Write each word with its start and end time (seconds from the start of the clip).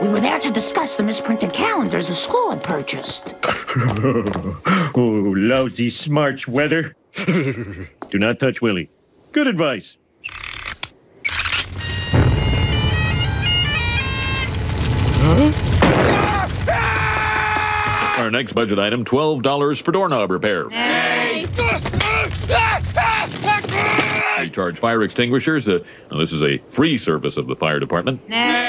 We 0.00 0.08
were 0.08 0.20
there 0.20 0.38
to 0.38 0.50
discuss 0.52 0.96
the 0.96 1.02
misprinted 1.02 1.52
calendars 1.52 2.06
the 2.06 2.14
school 2.14 2.50
had 2.50 2.62
purchased. 2.62 3.34
oh, 4.94 5.34
lousy 5.36 5.90
smarts 5.90 6.46
weather. 6.46 6.94
Do 7.16 7.88
not 8.14 8.38
touch 8.38 8.62
Willie. 8.62 8.90
Good 9.32 9.48
advice. 9.48 9.96
Our 18.18 18.30
next 18.30 18.52
budget 18.52 18.78
item 18.78 19.04
$12 19.04 19.82
for 19.82 19.90
doorknob 19.90 20.30
repair. 20.30 20.68
We 20.68 20.74
charge 24.50 24.78
fire 24.78 25.02
extinguishers. 25.02 25.68
Uh, 25.68 25.80
now 26.10 26.18
this 26.18 26.32
is 26.32 26.42
a 26.44 26.58
free 26.68 26.98
service 26.98 27.36
of 27.36 27.48
the 27.48 27.56
fire 27.56 27.80
department. 27.80 28.20
Hey. 28.28 28.67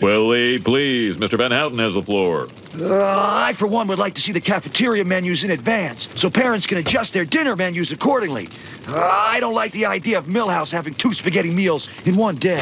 Willie, 0.00 0.58
please. 0.58 1.18
Mr. 1.18 1.36
Van 1.36 1.50
Houten 1.50 1.78
has 1.78 1.94
the 1.94 2.02
floor. 2.02 2.48
Uh, 2.78 3.44
I, 3.44 3.52
for 3.52 3.66
one, 3.66 3.86
would 3.88 3.98
like 3.98 4.14
to 4.14 4.20
see 4.20 4.32
the 4.32 4.40
cafeteria 4.40 5.04
menus 5.04 5.44
in 5.44 5.50
advance 5.50 6.08
so 6.14 6.30
parents 6.30 6.66
can 6.66 6.78
adjust 6.78 7.12
their 7.12 7.24
dinner 7.24 7.56
menus 7.56 7.92
accordingly. 7.92 8.48
Uh, 8.88 8.96
I 8.96 9.40
don't 9.40 9.54
like 9.54 9.72
the 9.72 9.86
idea 9.86 10.18
of 10.18 10.26
Milhouse 10.26 10.70
having 10.70 10.94
two 10.94 11.12
spaghetti 11.12 11.50
meals 11.50 11.88
in 12.06 12.16
one 12.16 12.36
day. 12.36 12.60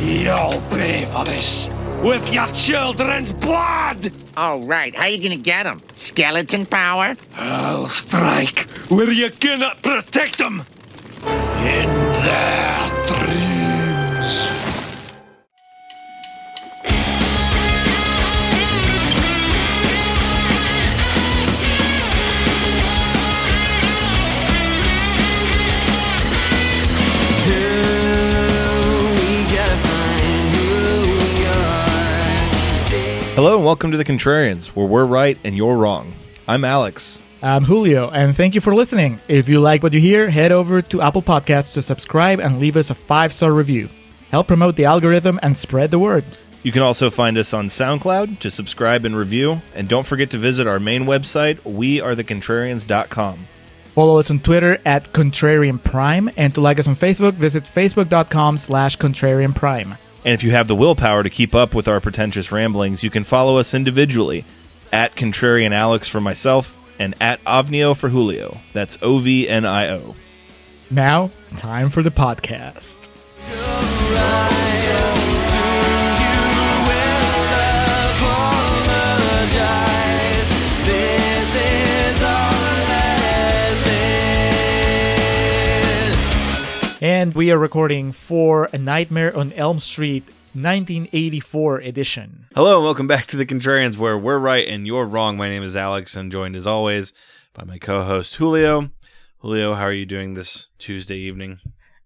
You'll 0.00 0.60
pay 0.70 1.04
for 1.04 1.24
this 1.24 1.68
with 2.02 2.32
your 2.32 2.46
children's 2.48 3.32
blood! 3.32 4.12
All 4.36 4.62
right, 4.62 4.94
how 4.94 5.04
are 5.04 5.08
you 5.08 5.22
gonna 5.22 5.40
get 5.40 5.64
them? 5.64 5.80
Skeleton 5.94 6.66
power? 6.66 7.14
I'll 7.36 7.86
strike 7.86 8.60
where 8.88 9.10
you 9.10 9.30
cannot 9.30 9.82
protect 9.82 10.38
them! 10.38 10.64
In 11.66 11.88
their 12.22 12.88
dreams! 13.08 14.34
Hello 33.34 33.56
and 33.56 33.64
welcome 33.64 33.90
to 33.90 33.96
the 33.96 34.04
Contrarians, 34.04 34.68
where 34.68 34.86
we're 34.86 35.04
right 35.04 35.36
and 35.42 35.56
you're 35.56 35.76
wrong. 35.76 36.14
I'm 36.46 36.64
Alex. 36.64 37.18
I'm 37.42 37.64
Julio, 37.64 38.08
and 38.10 38.34
thank 38.34 38.54
you 38.54 38.62
for 38.62 38.74
listening. 38.74 39.20
If 39.28 39.46
you 39.46 39.60
like 39.60 39.82
what 39.82 39.92
you 39.92 40.00
hear, 40.00 40.30
head 40.30 40.52
over 40.52 40.80
to 40.80 41.02
Apple 41.02 41.20
Podcasts 41.20 41.74
to 41.74 41.82
subscribe 41.82 42.40
and 42.40 42.58
leave 42.58 42.78
us 42.78 42.88
a 42.88 42.94
five 42.94 43.30
star 43.32 43.52
review. 43.52 43.90
Help 44.30 44.46
promote 44.46 44.76
the 44.76 44.86
algorithm 44.86 45.38
and 45.42 45.56
spread 45.56 45.90
the 45.90 45.98
word. 45.98 46.24
You 46.62 46.72
can 46.72 46.82
also 46.82 47.10
find 47.10 47.36
us 47.36 47.52
on 47.52 47.66
SoundCloud 47.66 48.38
to 48.40 48.50
subscribe 48.50 49.04
and 49.04 49.14
review, 49.14 49.60
and 49.74 49.86
don't 49.86 50.06
forget 50.06 50.30
to 50.30 50.38
visit 50.38 50.66
our 50.66 50.80
main 50.80 51.04
website, 51.04 51.58
wearethecontrarians.com. 51.60 53.46
Follow 53.94 54.18
us 54.18 54.30
on 54.30 54.40
Twitter 54.40 54.78
at 54.84 55.12
Contrarian 55.12 55.82
Prime, 55.82 56.30
and 56.38 56.54
to 56.54 56.60
like 56.60 56.78
us 56.78 56.88
on 56.88 56.96
Facebook, 56.96 57.34
visit 57.34 57.64
facebook.com 57.64 58.58
slash 58.58 58.96
Contrarian 58.96 59.54
Prime. 59.54 59.92
And 60.24 60.34
if 60.34 60.42
you 60.42 60.50
have 60.52 60.68
the 60.68 60.74
willpower 60.74 61.22
to 61.22 61.30
keep 61.30 61.54
up 61.54 61.74
with 61.74 61.86
our 61.86 62.00
pretentious 62.00 62.50
ramblings, 62.50 63.02
you 63.04 63.10
can 63.10 63.24
follow 63.24 63.58
us 63.58 63.74
individually 63.74 64.44
at 64.92 65.14
Contrarian 65.14 65.72
Alex 65.72 66.08
for 66.08 66.20
myself 66.20 66.75
and 66.98 67.14
at 67.20 67.42
Ovnio 67.44 67.96
for 67.96 68.08
Julio. 68.08 68.58
That's 68.72 68.98
O 69.02 69.18
V 69.18 69.48
N 69.48 69.64
I 69.64 69.88
O. 69.88 70.14
Now, 70.90 71.30
time 71.56 71.88
for 71.88 72.02
the 72.02 72.10
podcast. 72.10 73.08
And 87.02 87.34
we 87.34 87.52
are 87.52 87.58
recording 87.58 88.10
for 88.10 88.70
A 88.72 88.78
Nightmare 88.78 89.36
on 89.36 89.52
Elm 89.52 89.78
Street 89.78 90.24
1984 90.56 91.80
edition. 91.80 92.46
Hello 92.54 92.76
and 92.76 92.84
welcome 92.84 93.06
back 93.06 93.26
to 93.26 93.36
the 93.36 93.44
Contrarians, 93.44 93.98
where 93.98 94.16
we're 94.16 94.38
right 94.38 94.66
and 94.66 94.86
you're 94.86 95.04
wrong. 95.04 95.36
My 95.36 95.50
name 95.50 95.62
is 95.62 95.76
Alex, 95.76 96.16
and 96.16 96.32
joined 96.32 96.56
as 96.56 96.66
always 96.66 97.12
by 97.52 97.64
my 97.64 97.76
co-host 97.76 98.36
Julio. 98.36 98.88
Julio, 99.40 99.74
how 99.74 99.82
are 99.82 99.92
you 99.92 100.06
doing 100.06 100.32
this 100.32 100.68
Tuesday 100.78 101.18
evening? 101.18 101.58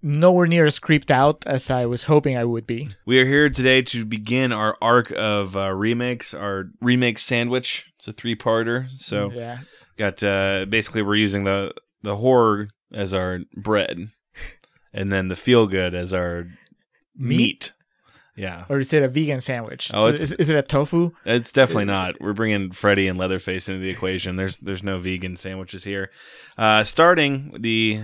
Nowhere 0.03 0.49
near 0.49 0.65
as 0.65 0.81
creeped 0.81 1.13
out 1.13 1.45
as 1.47 1.71
I 1.71 1.87
was 1.87 2.05
hoping 2.05 2.37
I 2.37 2.45
would 2.45 2.67
be. 2.67 2.89
We 3.07 3.21
are 3.21 3.25
here 3.27 3.49
today 3.51 3.83
to 3.83 4.05
begin 4.05 4.51
our 4.51 4.77
arc 4.83 5.13
of 5.13 5.57
uh, 5.57 5.71
remakes, 5.71 6.35
our 6.35 6.71
remake 6.81 7.21
sandwich. 7.21 7.85
It's 8.01 8.09
a 8.09 8.13
three-parter, 8.13 8.91
so 8.99 9.31
Yeah. 9.31 9.59
got 9.97 10.25
uh, 10.25 10.65
basically 10.69 11.03
we're 11.03 11.15
using 11.15 11.45
the 11.45 11.73
the 12.03 12.17
horror 12.17 12.71
as 12.93 13.15
our 13.15 13.41
bread, 13.55 14.11
and 14.93 15.13
then 15.13 15.29
the 15.29 15.37
feel 15.37 15.69
good 15.69 15.95
as 15.95 16.13
our 16.13 16.49
meat. 17.17 17.37
Meat? 17.37 17.73
Yeah, 18.37 18.65
Or 18.69 18.79
is 18.81 18.93
it 18.93 19.03
a 19.03 19.09
vegan 19.09 19.41
sandwich? 19.41 19.91
Oh, 19.93 20.05
So 20.07 20.09
it's- 20.15 20.23
is, 20.23 20.33
is 20.33 20.51
it 20.51 20.57
a 20.57 20.63
tofu? 20.63 21.11
It's 21.27 21.53
definitely 21.53 21.85
not. 21.87 22.21
We're 22.21 22.33
bringing 22.33 22.71
Freddy 22.73 23.07
and 23.09 23.19
Leatherface 23.19 23.69
into 23.69 23.81
the 23.81 23.91
equation. 23.91 24.37
There's 24.37 24.59
there's 24.59 24.83
no 24.83 24.99
vegan 24.99 25.37
sandwiches 25.37 25.85
here. 25.85 26.11
Uh, 26.57 26.85
starting 26.85 27.55
the 27.61 28.01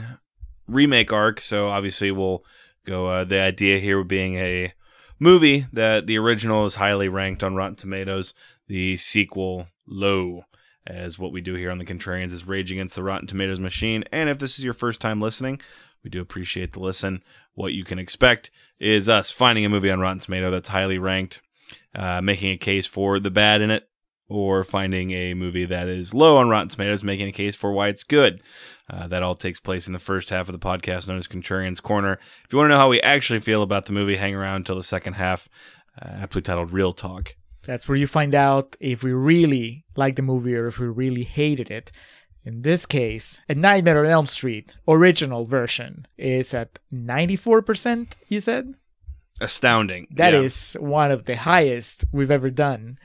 remake 0.66 1.12
arc, 1.12 1.40
so 1.40 1.68
obviously 1.68 2.10
we'll 2.10 2.44
go. 2.84 3.06
Uh, 3.08 3.24
the 3.24 3.40
idea 3.40 3.78
here 3.78 4.02
being 4.04 4.34
a 4.36 4.72
movie 5.18 5.66
that 5.72 6.06
the 6.06 6.18
original 6.18 6.66
is 6.66 6.74
highly 6.74 7.08
ranked 7.08 7.42
on 7.42 7.54
Rotten 7.54 7.76
Tomatoes, 7.76 8.34
the 8.68 8.96
sequel 8.96 9.68
low. 9.86 10.44
As 10.88 11.18
what 11.18 11.32
we 11.32 11.40
do 11.40 11.54
here 11.54 11.72
on 11.72 11.78
the 11.78 11.84
Contrarians 11.84 12.32
is 12.32 12.46
rage 12.46 12.70
against 12.70 12.94
the 12.94 13.02
Rotten 13.02 13.26
Tomatoes 13.26 13.58
machine. 13.58 14.04
And 14.12 14.28
if 14.28 14.38
this 14.38 14.56
is 14.56 14.64
your 14.64 14.72
first 14.72 15.00
time 15.00 15.20
listening, 15.20 15.60
we 16.04 16.10
do 16.10 16.20
appreciate 16.20 16.72
the 16.74 16.78
listen. 16.78 17.24
What 17.54 17.72
you 17.72 17.82
can 17.84 17.98
expect 17.98 18.52
is 18.78 19.08
us 19.08 19.30
finding 19.30 19.64
a 19.64 19.68
movie 19.68 19.90
on 19.90 20.00
Rotten 20.00 20.20
Tomato 20.20 20.50
that's 20.50 20.68
highly 20.68 20.98
ranked, 20.98 21.40
uh, 21.94 22.20
making 22.20 22.50
a 22.50 22.56
case 22.56 22.86
for 22.86 23.18
the 23.18 23.30
bad 23.30 23.60
in 23.60 23.70
it, 23.70 23.88
or 24.28 24.64
finding 24.64 25.12
a 25.12 25.34
movie 25.34 25.64
that 25.64 25.88
is 25.88 26.12
low 26.12 26.36
on 26.36 26.48
Rotten 26.48 26.68
Tomatoes, 26.68 27.02
making 27.02 27.28
a 27.28 27.32
case 27.32 27.56
for 27.56 27.72
why 27.72 27.88
it's 27.88 28.04
good. 28.04 28.42
Uh, 28.88 29.08
that 29.08 29.22
all 29.22 29.34
takes 29.34 29.58
place 29.58 29.88
in 29.88 29.92
the 29.92 29.98
first 29.98 30.30
half 30.30 30.48
of 30.48 30.52
the 30.52 30.64
podcast 30.64 31.08
known 31.08 31.18
as 31.18 31.26
Contrarian's 31.26 31.80
Corner. 31.80 32.20
If 32.44 32.52
you 32.52 32.58
want 32.58 32.66
to 32.66 32.74
know 32.74 32.78
how 32.78 32.88
we 32.88 33.00
actually 33.00 33.40
feel 33.40 33.62
about 33.62 33.86
the 33.86 33.92
movie, 33.92 34.16
hang 34.16 34.34
around 34.34 34.56
until 34.56 34.76
the 34.76 34.84
second 34.84 35.14
half, 35.14 35.48
uh, 36.00 36.08
aptly 36.08 36.42
titled 36.42 36.72
Real 36.72 36.92
Talk. 36.92 37.34
That's 37.64 37.88
where 37.88 37.96
you 37.96 38.06
find 38.06 38.32
out 38.32 38.76
if 38.78 39.02
we 39.02 39.12
really 39.12 39.84
like 39.96 40.14
the 40.14 40.22
movie 40.22 40.54
or 40.54 40.68
if 40.68 40.78
we 40.78 40.86
really 40.86 41.24
hated 41.24 41.68
it. 41.68 41.90
In 42.46 42.62
this 42.62 42.86
case, 42.86 43.40
A 43.48 43.56
Nightmare 43.56 44.04
on 44.04 44.10
Elm 44.10 44.26
Street 44.26 44.72
original 44.86 45.44
version 45.46 46.06
is 46.16 46.54
at 46.54 46.78
94%, 46.94 48.12
you 48.28 48.38
said? 48.38 48.74
Astounding. 49.40 50.06
That 50.12 50.32
Yeah. 50.32 50.42
is 50.42 50.74
one 50.78 51.10
of 51.10 51.24
the 51.24 51.36
highest 51.36 52.04
we've 52.12 52.30
ever 52.30 52.48
done. 52.48 52.98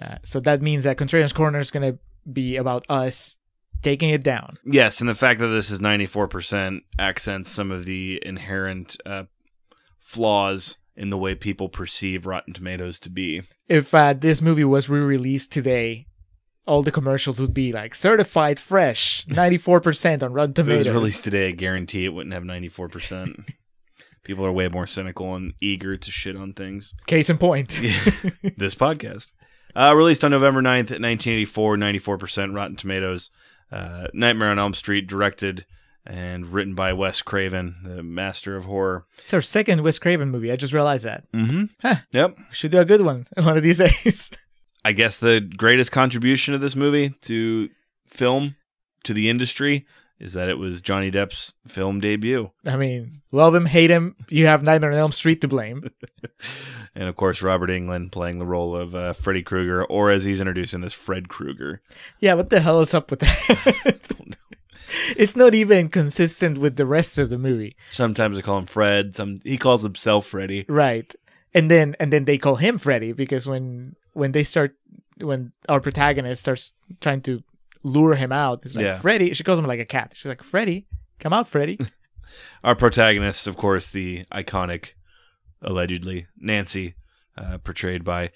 Uh, 0.00 0.18
so 0.24 0.38
that 0.40 0.62
means 0.62 0.84
that 0.84 0.98
Contrarian's 0.98 1.32
Corner 1.32 1.58
is 1.58 1.72
going 1.72 1.92
to 1.94 1.98
be 2.32 2.54
about 2.56 2.86
us 2.88 3.36
taking 3.82 4.10
it 4.10 4.22
down. 4.22 4.56
Yes, 4.64 5.00
and 5.00 5.08
the 5.10 5.14
fact 5.16 5.40
that 5.40 5.48
this 5.48 5.68
is 5.70 5.80
94% 5.80 6.82
accents 6.98 7.50
some 7.50 7.72
of 7.72 7.86
the 7.86 8.22
inherent 8.24 8.96
uh, 9.04 9.24
flaws 9.98 10.76
in 10.96 11.10
the 11.10 11.18
way 11.18 11.34
people 11.34 11.68
perceive 11.68 12.24
Rotten 12.24 12.54
Tomatoes 12.54 12.98
to 13.00 13.10
be. 13.10 13.42
If 13.68 13.92
uh, 13.94 14.12
this 14.14 14.40
movie 14.40 14.64
was 14.64 14.88
re-released 14.88 15.52
today, 15.52 16.06
all 16.66 16.82
the 16.82 16.90
commercials 16.90 17.40
would 17.40 17.54
be 17.54 17.72
like 17.72 17.94
certified 17.94 18.58
fresh, 18.58 19.24
94% 19.26 20.22
on 20.22 20.32
Rotten 20.32 20.54
Tomatoes. 20.54 20.80
If 20.80 20.86
it 20.86 20.90
was 20.90 21.00
released 21.00 21.24
today, 21.24 21.48
I 21.48 21.52
guarantee 21.52 22.04
it 22.04 22.10
wouldn't 22.10 22.34
have 22.34 22.42
94%. 22.42 23.48
People 24.24 24.44
are 24.44 24.52
way 24.52 24.68
more 24.68 24.88
cynical 24.88 25.36
and 25.36 25.54
eager 25.60 25.96
to 25.96 26.10
shit 26.10 26.36
on 26.36 26.52
things. 26.52 26.94
Case 27.06 27.30
in 27.30 27.38
point. 27.38 27.68
this 28.56 28.74
podcast. 28.74 29.32
Uh, 29.76 29.94
released 29.94 30.24
on 30.24 30.32
November 30.32 30.60
9th, 30.60 30.90
1984, 30.90 31.76
94% 31.76 32.54
Rotten 32.54 32.76
Tomatoes. 32.76 33.30
Uh, 33.70 34.08
Nightmare 34.12 34.50
on 34.50 34.58
Elm 34.58 34.74
Street, 34.74 35.06
directed 35.06 35.64
and 36.06 36.52
written 36.52 36.74
by 36.74 36.92
Wes 36.92 37.20
Craven, 37.20 37.76
the 37.82 38.02
master 38.02 38.56
of 38.56 38.64
horror. 38.64 39.06
It's 39.18 39.34
our 39.34 39.42
second 39.42 39.82
Wes 39.82 39.98
Craven 39.98 40.30
movie. 40.30 40.52
I 40.52 40.56
just 40.56 40.72
realized 40.72 41.04
that. 41.04 41.30
Mm-hmm. 41.32 41.64
Huh. 41.82 41.96
Yep. 42.12 42.36
We 42.38 42.44
should 42.52 42.70
do 42.70 42.78
a 42.78 42.84
good 42.84 43.02
one 43.02 43.26
one 43.36 43.56
of 43.56 43.62
these 43.62 43.78
days. 43.78 44.30
I 44.86 44.92
guess 44.92 45.18
the 45.18 45.40
greatest 45.40 45.90
contribution 45.90 46.54
of 46.54 46.60
this 46.60 46.76
movie 46.76 47.08
to 47.22 47.70
film, 48.06 48.54
to 49.02 49.12
the 49.12 49.28
industry, 49.28 49.84
is 50.20 50.34
that 50.34 50.48
it 50.48 50.58
was 50.58 50.80
Johnny 50.80 51.10
Depp's 51.10 51.54
film 51.66 51.98
debut. 51.98 52.52
I 52.64 52.76
mean, 52.76 53.22
love 53.32 53.52
him, 53.52 53.66
hate 53.66 53.90
him. 53.90 54.14
You 54.28 54.46
have 54.46 54.62
Nightmare 54.62 54.92
on 54.92 54.98
Elm 54.98 55.10
Street 55.10 55.40
to 55.40 55.48
blame. 55.48 55.90
And 56.98 57.10
of 57.10 57.16
course, 57.16 57.42
Robert 57.42 57.68
Englund 57.68 58.10
playing 58.10 58.38
the 58.38 58.46
role 58.46 58.74
of 58.74 58.94
uh, 58.94 59.12
Freddy 59.12 59.42
Krueger, 59.42 59.84
or 59.84 60.10
as 60.10 60.24
he's 60.24 60.40
introduced 60.40 60.72
in 60.72 60.80
this, 60.80 60.94
Fred 60.94 61.28
Krueger. 61.28 61.82
Yeah, 62.20 62.32
what 62.32 62.48
the 62.48 62.60
hell 62.60 62.80
is 62.80 62.94
up 62.94 63.10
with 63.10 63.20
that? 63.20 64.00
it's 65.18 65.36
not 65.36 65.54
even 65.54 65.90
consistent 65.90 66.56
with 66.56 66.76
the 66.76 66.86
rest 66.86 67.18
of 67.18 67.28
the 67.28 67.36
movie. 67.36 67.76
Sometimes 67.90 68.36
they 68.36 68.40
call 68.40 68.56
him 68.56 68.64
Fred. 68.64 69.14
Some 69.14 69.40
he 69.44 69.58
calls 69.58 69.82
himself 69.82 70.24
Freddy. 70.24 70.64
Right. 70.70 71.14
And 71.52 71.70
then 71.70 71.96
and 72.00 72.10
then 72.10 72.24
they 72.24 72.38
call 72.38 72.56
him 72.56 72.78
Freddy 72.78 73.12
because 73.12 73.46
when 73.46 73.94
when 74.16 74.32
they 74.32 74.44
start 74.44 74.76
when 75.20 75.52
our 75.68 75.80
protagonist 75.80 76.40
starts 76.40 76.72
trying 77.00 77.20
to 77.22 77.42
lure 77.84 78.14
him 78.16 78.32
out, 78.32 78.60
it's 78.64 78.74
like 78.74 78.84
Yeah. 78.84 78.98
Freddy. 78.98 79.32
She 79.34 79.44
calls 79.44 79.58
him 79.58 79.66
like 79.66 79.80
a 79.80 79.84
cat. 79.86 80.12
She's 80.14 80.26
like, 80.26 80.42
Freddy, 80.42 80.86
come 81.20 81.32
out, 81.32 81.48
Freddy. 81.48 81.78
Our 82.64 82.74
protagonist, 82.74 83.46
of 83.46 83.56
course, 83.56 83.90
the 83.90 84.24
iconic, 84.32 84.94
allegedly 85.62 86.26
Nancy, 86.38 86.94
uh, 87.38 87.58
portrayed 87.58 88.04
by 88.04 88.30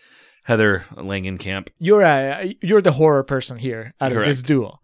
Heather 0.45 0.85
Langenkamp. 0.95 1.69
you're 1.79 2.03
a 2.03 2.55
you're 2.63 2.81
the 2.83 2.93
horror 2.93 3.23
person 3.25 3.59
here 3.59 3.95
out 4.01 4.13
of 4.13 4.25
this 4.25 4.39
Correct. 4.39 4.47
duo. 4.47 4.81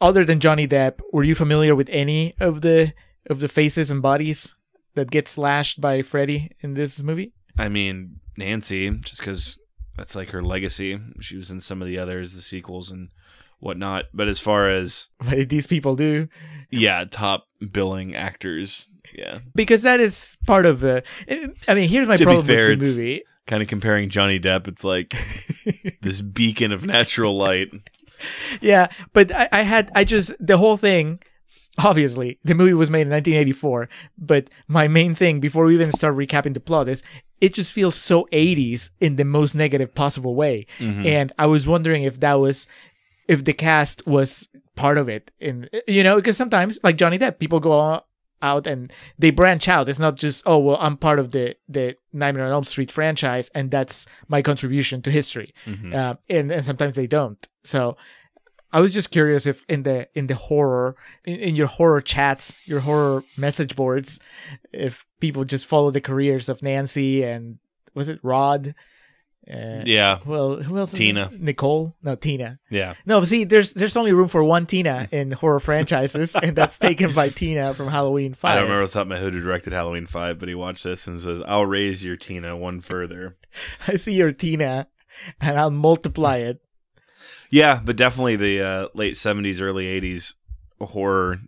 Other 0.00 0.24
than 0.24 0.40
Johnny 0.40 0.66
Depp, 0.68 1.00
were 1.12 1.22
you 1.24 1.34
familiar 1.34 1.74
with 1.74 1.88
any 1.90 2.34
of 2.40 2.60
the 2.60 2.92
of 3.30 3.40
the 3.40 3.48
faces 3.48 3.90
and 3.90 4.02
bodies 4.02 4.54
that 4.94 5.10
get 5.10 5.28
slashed 5.28 5.80
by 5.80 6.02
Freddy 6.02 6.50
in 6.60 6.74
this 6.74 7.02
movie? 7.02 7.32
I 7.58 7.68
mean, 7.68 8.20
Nancy, 8.36 8.90
just 9.04 9.20
because 9.20 9.58
that's 9.96 10.14
like 10.14 10.30
her 10.30 10.42
legacy. 10.42 10.98
She 11.20 11.36
was 11.36 11.50
in 11.50 11.60
some 11.60 11.80
of 11.82 11.88
the 11.88 11.98
others, 11.98 12.34
the 12.34 12.42
sequels 12.42 12.90
and 12.90 13.10
whatnot. 13.60 14.04
But 14.12 14.28
as 14.28 14.40
far 14.40 14.68
as 14.68 15.10
What 15.18 15.30
did 15.36 15.48
these 15.48 15.66
people 15.66 15.96
do? 15.96 16.28
yeah, 16.70 17.04
top 17.10 17.46
billing 17.72 18.14
actors, 18.14 18.88
yeah, 19.16 19.40
Because 19.54 19.82
that 19.82 20.00
is 20.00 20.36
part 20.46 20.66
of 20.66 20.80
the. 20.80 21.02
I 21.68 21.74
mean, 21.74 21.88
here's 21.88 22.08
my 22.08 22.16
To 22.16 22.24
problem 22.24 22.46
fair, 22.46 22.70
with 22.70 22.80
the 22.80 22.86
movie. 22.86 23.22
kind 23.46 23.62
of 23.62 23.68
comparing 23.68 24.08
Johnny 24.08 24.40
Depp, 24.40 24.66
it's 24.68 24.82
like 24.84 25.14
this 26.02 26.20
beacon 26.20 26.72
of 26.72 26.84
natural 26.84 27.36
light. 27.36 27.68
Yeah, 28.60 28.88
but 29.12 29.32
I, 29.32 29.48
I 29.52 29.62
had 29.62 29.90
I 29.94 30.04
just 30.04 30.32
the 30.44 30.56
whole 30.58 30.76
thing. 30.76 31.20
Obviously, 31.78 32.38
the 32.44 32.54
movie 32.54 32.72
was 32.74 32.88
made 32.90 33.02
in 33.02 33.10
1984, 33.10 33.88
but 34.16 34.48
my 34.68 34.86
main 34.86 35.14
thing 35.14 35.40
before 35.40 35.64
we 35.64 35.74
even 35.74 35.90
start 35.90 36.14
recapping 36.16 36.54
the 36.54 36.60
plot 36.60 36.88
is 36.88 37.02
it 37.40 37.52
just 37.52 37.72
feels 37.72 37.96
so 37.96 38.28
80s 38.32 38.90
in 39.00 39.16
the 39.16 39.24
most 39.24 39.54
negative 39.54 39.94
possible 39.94 40.34
way. 40.36 40.66
And 41.06 41.32
I 41.38 41.46
was 41.46 41.66
wondering 41.66 42.04
if 42.04 42.20
that 42.20 42.34
was 42.34 42.68
if 43.26 43.44
the 43.44 43.52
cast 43.52 44.06
was 44.06 44.48
part 44.76 44.98
of 44.98 45.08
it 45.08 45.30
in 45.40 45.68
you 45.86 46.02
know 46.02 46.16
because 46.16 46.36
sometimes 46.36 46.78
like 46.82 46.96
Johnny 46.96 47.18
Depp 47.18 47.38
people 47.38 47.58
go 47.60 48.02
out 48.42 48.66
and 48.66 48.92
they 49.18 49.30
branch 49.30 49.68
out. 49.68 49.88
It's 49.88 49.98
not 49.98 50.16
just 50.16 50.42
oh 50.46 50.58
well 50.58 50.76
I'm 50.80 50.96
part 50.96 51.18
of 51.18 51.32
the 51.32 51.56
the 51.68 51.96
Nightmare 52.12 52.44
on 52.44 52.52
Elm 52.52 52.64
Street 52.64 52.92
franchise 52.92 53.50
and 53.54 53.70
that's 53.70 54.06
my 54.28 54.42
contribution 54.42 55.02
to 55.02 55.10
history. 55.10 55.52
Uh, 55.94 56.14
and 56.30 56.50
and 56.52 56.64
sometimes 56.64 56.94
they 56.96 57.06
don't. 57.08 57.48
So 57.64 57.96
I 58.74 58.80
was 58.80 58.92
just 58.92 59.12
curious 59.12 59.46
if 59.46 59.64
in 59.68 59.84
the 59.84 60.08
in 60.14 60.26
the 60.26 60.34
horror 60.34 60.96
in, 61.24 61.36
in 61.36 61.56
your 61.56 61.68
horror 61.68 62.00
chats 62.00 62.58
your 62.64 62.80
horror 62.80 63.22
message 63.36 63.76
boards 63.76 64.18
if 64.72 65.06
people 65.20 65.44
just 65.44 65.66
follow 65.66 65.92
the 65.92 66.00
careers 66.00 66.48
of 66.48 66.60
Nancy 66.60 67.22
and 67.22 67.58
was 67.94 68.08
it 68.08 68.18
Rod 68.24 68.74
uh, 69.48 69.82
Yeah, 69.84 70.18
well 70.26 70.56
who 70.56 70.76
else 70.76 70.92
Tina. 70.92 71.30
Nicole 71.38 71.94
no 72.02 72.16
Tina 72.16 72.58
yeah. 72.68 72.94
no, 73.06 73.22
see, 73.22 73.44
there's 73.44 73.74
there's 73.74 73.96
only 73.96 74.12
room 74.12 74.26
for 74.26 74.42
one 74.42 74.66
Tina 74.66 75.06
in 75.12 75.30
horror 75.30 75.60
franchises, 75.60 76.34
and 76.42 76.56
that's 76.56 76.76
taken 76.76 77.14
by 77.14 77.28
Tina 77.28 77.74
from 77.74 77.86
Halloween 77.88 78.34
Five. 78.34 78.52
I 78.52 78.54
don't 78.56 78.64
remember 78.64 78.82
off 78.82 78.90
the 78.90 78.94
top 78.94 79.02
of 79.02 79.08
my 79.08 79.18
head 79.18 79.34
who 79.34 79.40
directed 79.40 79.72
Halloween 79.72 80.06
Five, 80.06 80.38
but 80.38 80.48
he 80.48 80.56
watched 80.56 80.82
this 80.82 81.06
and 81.06 81.20
says, 81.20 81.42
"I'll 81.46 81.66
raise 81.66 82.02
your 82.02 82.16
Tina 82.16 82.56
one 82.56 82.80
further." 82.80 83.36
I 83.86 83.94
see 83.96 84.14
your 84.14 84.32
Tina, 84.32 84.88
and 85.40 85.58
I'll 85.60 85.70
multiply 85.70 86.38
it. 86.38 86.63
Yeah, 87.54 87.80
but 87.84 87.94
definitely 87.94 88.34
the 88.34 88.60
uh, 88.60 88.88
late 88.94 89.16
seventies, 89.16 89.60
early 89.60 89.86
eighties 89.86 90.34
horror. 90.80 91.38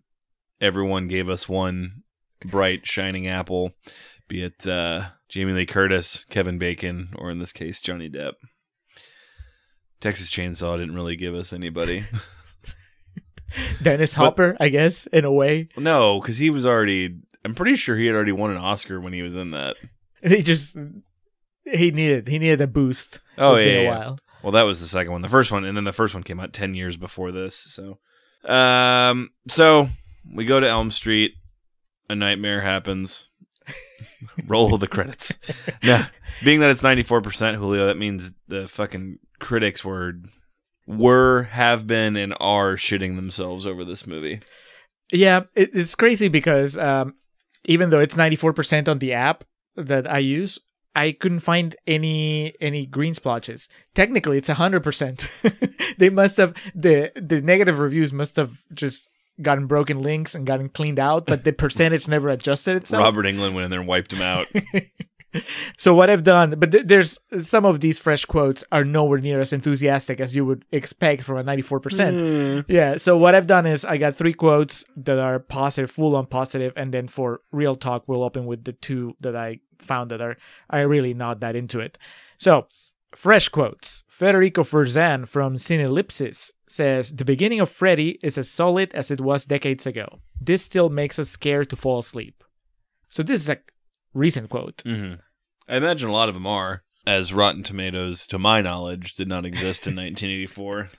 Everyone 0.60 1.08
gave 1.08 1.28
us 1.28 1.48
one 1.48 2.04
bright 2.44 2.86
shining 2.86 3.26
apple, 3.26 3.72
be 4.28 4.44
it 4.44 4.64
uh, 4.68 5.06
Jamie 5.28 5.52
Lee 5.52 5.66
Curtis, 5.66 6.24
Kevin 6.30 6.58
Bacon, 6.58 7.08
or 7.16 7.32
in 7.32 7.40
this 7.40 7.52
case 7.52 7.80
Johnny 7.80 8.08
Depp. 8.08 8.34
Texas 10.00 10.30
Chainsaw 10.30 10.78
didn't 10.78 10.94
really 10.94 11.16
give 11.16 11.34
us 11.34 11.52
anybody. 11.52 12.04
Dennis 13.82 14.14
Hopper, 14.14 14.56
I 14.60 14.68
guess, 14.68 15.08
in 15.08 15.24
a 15.24 15.32
way. 15.32 15.70
no, 15.76 16.20
because 16.20 16.38
he 16.38 16.50
was 16.50 16.64
already. 16.64 17.18
I'm 17.44 17.56
pretty 17.56 17.74
sure 17.74 17.96
he 17.96 18.06
had 18.06 18.14
already 18.14 18.30
won 18.30 18.52
an 18.52 18.58
Oscar 18.58 19.00
when 19.00 19.12
he 19.12 19.22
was 19.22 19.34
in 19.34 19.50
that. 19.50 19.74
He 20.22 20.44
just 20.44 20.76
he 21.64 21.90
needed 21.90 22.28
he 22.28 22.38
needed 22.38 22.60
a 22.60 22.68
boost. 22.68 23.18
Oh 23.36 23.56
yeah, 23.56 23.72
a 23.72 23.88
while. 23.88 24.18
Well, 24.46 24.52
that 24.52 24.62
was 24.62 24.80
the 24.80 24.86
second 24.86 25.10
one. 25.10 25.22
The 25.22 25.28
first 25.28 25.50
one, 25.50 25.64
and 25.64 25.76
then 25.76 25.82
the 25.82 25.92
first 25.92 26.14
one 26.14 26.22
came 26.22 26.38
out 26.38 26.52
ten 26.52 26.72
years 26.72 26.96
before 26.96 27.32
this. 27.32 27.56
So, 27.56 27.98
um, 28.48 29.30
so 29.48 29.88
we 30.32 30.44
go 30.44 30.60
to 30.60 30.68
Elm 30.68 30.92
Street. 30.92 31.32
A 32.08 32.14
nightmare 32.14 32.60
happens. 32.60 33.28
Roll 34.46 34.78
the 34.78 34.86
credits. 34.86 35.32
Now, 35.82 36.06
being 36.44 36.60
that 36.60 36.70
it's 36.70 36.84
ninety 36.84 37.02
four 37.02 37.22
percent 37.22 37.56
Julio, 37.56 37.88
that 37.88 37.98
means 37.98 38.30
the 38.46 38.68
fucking 38.68 39.18
critics 39.40 39.84
were, 39.84 40.12
were, 40.86 41.48
have 41.50 41.88
been, 41.88 42.14
and 42.14 42.32
are 42.38 42.76
shitting 42.76 43.16
themselves 43.16 43.66
over 43.66 43.84
this 43.84 44.06
movie. 44.06 44.42
Yeah, 45.10 45.42
it, 45.56 45.70
it's 45.74 45.96
crazy 45.96 46.28
because 46.28 46.78
um, 46.78 47.16
even 47.64 47.90
though 47.90 47.98
it's 47.98 48.16
ninety 48.16 48.36
four 48.36 48.52
percent 48.52 48.88
on 48.88 49.00
the 49.00 49.12
app 49.12 49.42
that 49.74 50.08
I 50.08 50.18
use, 50.18 50.60
I 50.96 51.12
couldn't 51.12 51.40
find 51.40 51.76
any 51.86 52.54
any 52.60 52.86
green 52.86 53.14
splotches. 53.14 53.68
Technically, 53.94 54.38
it's 54.38 54.48
hundred 54.48 54.82
percent. 54.82 55.28
They 55.98 56.10
must 56.10 56.36
have 56.36 56.54
the 56.74 57.10
the 57.14 57.40
negative 57.40 57.78
reviews 57.78 58.12
must 58.12 58.36
have 58.36 58.62
just 58.74 59.08
gotten 59.40 59.66
broken 59.66 59.98
links 59.98 60.34
and 60.34 60.46
gotten 60.46 60.68
cleaned 60.68 60.98
out, 60.98 61.24
but 61.26 61.44
the 61.44 61.52
percentage 61.52 62.06
never 62.16 62.28
adjusted 62.28 62.76
itself. 62.76 63.02
Robert 63.02 63.24
Englund 63.24 63.54
went 63.54 63.66
in 63.66 63.70
there 63.70 63.80
and 63.80 63.88
wiped 63.88 64.10
them 64.10 64.20
out. 64.20 64.46
So 65.76 65.94
what 65.94 66.08
I've 66.08 66.22
done, 66.22 66.54
but 66.58 66.72
th- 66.72 66.86
there's 66.86 67.18
some 67.42 67.66
of 67.66 67.80
these 67.80 67.98
fresh 67.98 68.24
quotes 68.24 68.64
are 68.72 68.84
nowhere 68.84 69.18
near 69.18 69.40
as 69.40 69.52
enthusiastic 69.52 70.20
as 70.20 70.34
you 70.34 70.44
would 70.46 70.64
expect 70.72 71.22
from 71.24 71.38
a 71.38 71.44
94%. 71.44 72.62
Hmm. 72.64 72.72
Yeah. 72.72 72.96
So 72.96 73.16
what 73.16 73.34
I've 73.34 73.46
done 73.46 73.66
is 73.66 73.84
I 73.84 73.98
got 73.98 74.16
three 74.16 74.32
quotes 74.32 74.84
that 74.96 75.18
are 75.18 75.38
positive, 75.38 75.90
full 75.90 76.16
on 76.16 76.26
positive, 76.26 76.72
and 76.76 76.92
then 76.92 77.08
for 77.08 77.40
real 77.52 77.76
talk, 77.76 78.04
we'll 78.06 78.24
open 78.24 78.46
with 78.46 78.64
the 78.64 78.72
two 78.72 79.14
that 79.20 79.36
I 79.36 79.60
found 79.78 80.10
that 80.10 80.20
are 80.20 80.36
are 80.70 80.88
really 80.88 81.14
not 81.14 81.40
that 81.40 81.56
into 81.56 81.80
it. 81.80 81.98
So 82.38 82.66
fresh 83.14 83.48
quotes. 83.48 84.04
Federico 84.08 84.62
Ferzan 84.62 85.26
from 85.26 85.56
Cinelipsis 85.56 86.52
says 86.66 87.16
the 87.16 87.24
beginning 87.24 87.60
of 87.60 87.70
Freddy 87.70 88.18
is 88.22 88.36
as 88.38 88.50
solid 88.50 88.92
as 88.94 89.10
it 89.10 89.20
was 89.20 89.44
decades 89.44 89.86
ago. 89.86 90.20
This 90.40 90.62
still 90.62 90.88
makes 90.90 91.18
us 91.18 91.28
scared 91.30 91.70
to 91.70 91.76
fall 91.76 91.98
asleep. 92.00 92.42
So 93.08 93.22
this 93.22 93.42
is 93.42 93.48
a 93.48 93.58
recent 94.12 94.50
quote. 94.50 94.82
hmm 94.84 95.14
I 95.68 95.76
imagine 95.76 96.08
a 96.08 96.12
lot 96.12 96.28
of 96.28 96.34
them 96.34 96.46
are, 96.46 96.84
as 97.06 97.32
Rotten 97.32 97.64
Tomatoes, 97.64 98.26
to 98.28 98.38
my 98.38 98.60
knowledge, 98.60 99.14
did 99.14 99.28
not 99.28 99.44
exist 99.44 99.86
in 99.86 99.96
1984. 99.96 100.90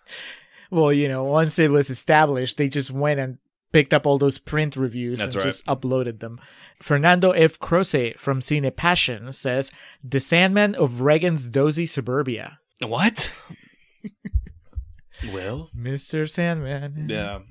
Well, 0.72 0.92
you 0.92 1.08
know, 1.08 1.24
once 1.24 1.58
it 1.58 1.72
was 1.72 1.90
established, 1.90 2.58
they 2.58 2.68
just 2.68 2.92
went 2.92 3.20
and 3.22 3.38
picked 3.77 3.93
up 3.93 4.07
all 4.07 4.17
those 4.17 4.39
print 4.39 4.75
reviews 4.75 5.19
That's 5.19 5.36
and 5.36 5.43
right. 5.43 5.51
just 5.51 5.63
uploaded 5.67 6.19
them. 6.19 6.41
Fernando 6.81 7.29
F. 7.29 7.60
Croce 7.60 8.13
from 8.13 8.39
Cine 8.39 8.75
Passion 8.75 9.31
says, 9.31 9.72
The 10.03 10.19
Sandman 10.19 10.74
of 10.74 11.01
Reagan's 11.01 11.46
dozy 11.46 11.86
suburbia. 11.86 12.57
What? 12.81 13.31
well, 15.31 15.69
Mr. 15.77 16.27
Sandman. 16.27 17.05
yeah, 17.07 17.41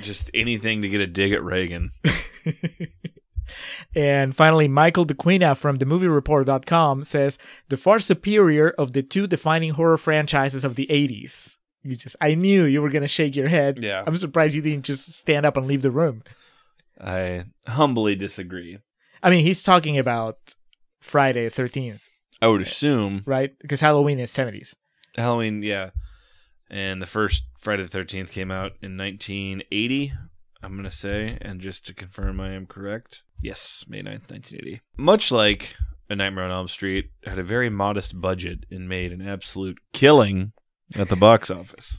just 0.00 0.30
anything 0.32 0.80
to 0.80 0.88
get 0.88 1.02
a 1.02 1.06
dig 1.06 1.32
at 1.32 1.44
Reagan. 1.44 1.92
And 3.94 4.34
finally, 4.34 4.68
Michael 4.68 5.04
DeQuina 5.04 5.54
from 5.54 5.76
themoviereport.com 5.78 7.04
says, 7.04 7.38
The 7.68 7.76
far 7.76 8.00
superior 8.00 8.70
of 8.70 8.94
the 8.94 9.02
two 9.02 9.26
defining 9.26 9.72
horror 9.74 9.98
franchises 9.98 10.64
of 10.64 10.76
the 10.76 10.86
80s. 10.86 11.58
You 11.84 11.96
just, 11.96 12.16
I 12.20 12.34
knew 12.34 12.64
you 12.64 12.80
were 12.80 12.88
going 12.88 13.02
to 13.02 13.08
shake 13.08 13.36
your 13.36 13.48
head. 13.48 13.82
Yeah. 13.82 14.02
I'm 14.06 14.16
surprised 14.16 14.54
you 14.54 14.62
didn't 14.62 14.86
just 14.86 15.12
stand 15.12 15.44
up 15.44 15.56
and 15.56 15.66
leave 15.66 15.82
the 15.82 15.90
room. 15.90 16.22
I 17.00 17.44
humbly 17.66 18.16
disagree. 18.16 18.78
I 19.22 19.30
mean, 19.30 19.44
he's 19.44 19.62
talking 19.62 19.98
about 19.98 20.54
Friday 21.00 21.48
the 21.48 21.62
13th. 21.62 22.00
I 22.42 22.48
would 22.48 22.62
assume 22.62 23.22
right? 23.26 23.56
Because 23.60 23.80
Halloween 23.80 24.18
is 24.18 24.30
70s. 24.30 24.74
Halloween, 25.16 25.62
yeah, 25.62 25.90
and 26.68 27.00
the 27.00 27.06
first 27.06 27.44
Friday 27.58 27.86
the 27.86 27.98
13th 27.98 28.30
came 28.30 28.50
out 28.50 28.72
in 28.82 28.96
1980. 28.96 30.12
I'm 30.62 30.76
gonna 30.76 30.90
say, 30.90 31.38
and 31.40 31.60
just 31.60 31.86
to 31.86 31.94
confirm, 31.94 32.40
I 32.40 32.52
am 32.52 32.66
correct. 32.66 33.22
Yes, 33.42 33.84
May 33.88 34.00
9th, 34.00 34.30
1980. 34.30 34.80
Much 34.96 35.30
like 35.30 35.74
A 36.10 36.16
Nightmare 36.16 36.44
on 36.44 36.50
Elm 36.50 36.68
Street, 36.68 37.10
had 37.24 37.38
a 37.38 37.42
very 37.42 37.70
modest 37.70 38.20
budget 38.20 38.66
and 38.70 38.88
made 38.88 39.12
an 39.12 39.26
absolute 39.26 39.78
killing 39.92 40.52
at 40.96 41.08
the 41.08 41.16
box 41.16 41.50
office. 41.50 41.98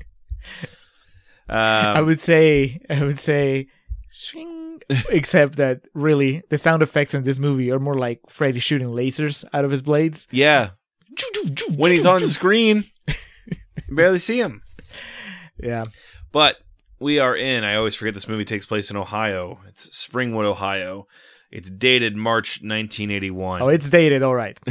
Um, 1.48 1.58
I 1.58 2.02
would 2.02 2.20
say, 2.20 2.80
I 2.90 3.04
would 3.04 3.20
say, 3.20 3.68
swing 4.10 4.82
except 5.10 5.58
that 5.58 5.82
really 5.94 6.42
the 6.50 6.58
sound 6.58 6.82
effects 6.82 7.14
in 7.14 7.24
this 7.24 7.40
movie 7.40 7.72
are 7.72 7.80
more 7.80 7.96
like 7.96 8.22
Freddy 8.30 8.60
shooting 8.60 8.90
lasers 8.90 9.46
out 9.54 9.66
of 9.66 9.72
his 9.72 9.82
blades. 9.82 10.28
Yeah. 10.32 10.72
When 11.76 11.92
he's 11.92 12.06
on 12.06 12.28
screen, 12.28 12.86
you 13.08 13.96
barely 13.96 14.20
see 14.20 14.40
him. 14.40 14.62
Yeah. 15.58 15.86
But 16.32 16.58
we 17.00 17.20
are 17.20 17.36
in. 17.36 17.64
I 17.64 17.76
always 17.76 17.96
forget 17.96 18.14
this 18.14 18.28
movie 18.28 18.44
takes 18.44 18.66
place 18.66 18.90
in 18.92 18.98
Ohio. 18.98 19.60
It's 19.68 19.88
Springwood, 19.88 20.44
Ohio. 20.44 21.08
It's 21.52 21.70
dated 21.70 22.18
March 22.18 22.62
1981. 22.62 23.62
Oh, 23.62 23.70
it's 23.70 23.90
dated, 23.90 24.24
all 24.24 24.36
right. 24.36 24.60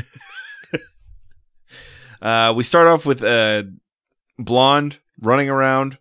Uh, 2.23 2.55
we 2.57 2.65
start 2.65 2.87
off 2.87 3.05
with 3.05 3.23
a 3.23 3.71
blonde 4.39 4.99
running 5.21 5.49
around. 5.49 5.99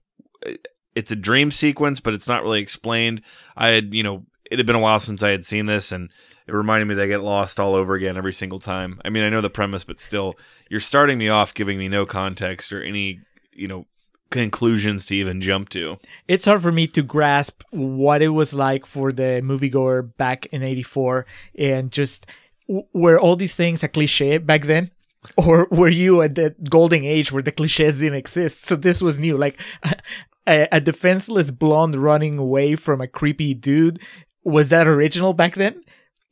It's 0.96 1.12
a 1.12 1.16
dream 1.16 1.52
sequence, 1.52 2.00
but 2.00 2.14
it's 2.14 2.28
not 2.28 2.44
really 2.44 2.62
explained. 2.62 3.22
I 3.56 3.70
had, 3.70 3.94
you 3.94 4.04
know, 4.04 4.26
it 4.50 4.60
had 4.60 4.66
been 4.68 4.76
a 4.76 4.80
while 4.80 5.00
since 5.00 5.24
I 5.24 5.30
had 5.30 5.46
seen 5.46 5.66
this, 5.66 5.92
and 5.92 6.10
it 6.48 6.54
reminded 6.54 6.86
me 6.86 6.96
that 6.96 7.04
I 7.04 7.08
get 7.08 7.22
lost 7.22 7.60
all 7.60 7.74
over 7.74 7.96
again 7.96 8.18
every 8.18 8.34
single 8.34 8.60
time. 8.60 9.02
I 9.04 9.10
mean, 9.10 9.24
I 9.24 9.30
know 9.30 9.42
the 9.42 9.50
premise, 9.50 9.84
but 9.84 10.00
still, 10.00 10.36
you're 10.70 10.80
starting 10.80 11.18
me 11.18 11.30
off 11.30 11.54
giving 11.54 11.80
me 11.80 11.88
no 11.88 12.06
context 12.06 12.72
or 12.72 12.84
any, 12.84 13.22
you 13.54 13.68
know, 13.68 13.88
conclusions 14.30 15.06
to 15.06 15.16
even 15.16 15.42
jump 15.42 15.70
to. 15.70 15.98
It's 16.28 16.46
hard 16.46 16.62
for 16.62 16.72
me 16.72 16.88
to 16.88 17.04
grasp 17.04 17.62
what 17.70 18.22
it 18.22 18.30
was 18.30 18.54
like 18.54 18.86
for 18.86 19.12
the 19.12 19.42
moviegoer 19.44 20.16
back 20.18 20.48
in 20.48 20.64
84 20.64 21.26
and 21.58 21.92
just 21.92 22.26
w- 22.68 22.86
were 22.94 23.20
all 23.20 23.36
these 23.36 23.54
things 23.54 23.84
a 23.84 23.88
cliche 23.88 24.40
back 24.40 24.64
then? 24.64 24.90
Or 25.38 25.68
were 25.72 25.90
you 25.90 26.22
at 26.22 26.36
the 26.36 26.56
golden 26.70 27.04
age 27.04 27.32
where 27.32 27.44
the 27.44 27.52
cliches 27.52 28.00
didn't 28.00 28.18
exist? 28.18 28.66
So 28.66 28.76
this 28.76 29.02
was 29.02 29.18
new. 29.18 29.38
Like 29.38 29.60
a, 30.48 30.68
a 30.72 30.82
defenseless 30.82 31.52
blonde 31.52 31.96
running 31.96 32.38
away 32.38 32.76
from 32.76 33.02
a 33.02 33.08
creepy 33.08 33.54
dude. 33.54 34.00
Was 34.44 34.70
that 34.70 34.88
original 34.88 35.34
back 35.34 35.56
then? 35.56 35.84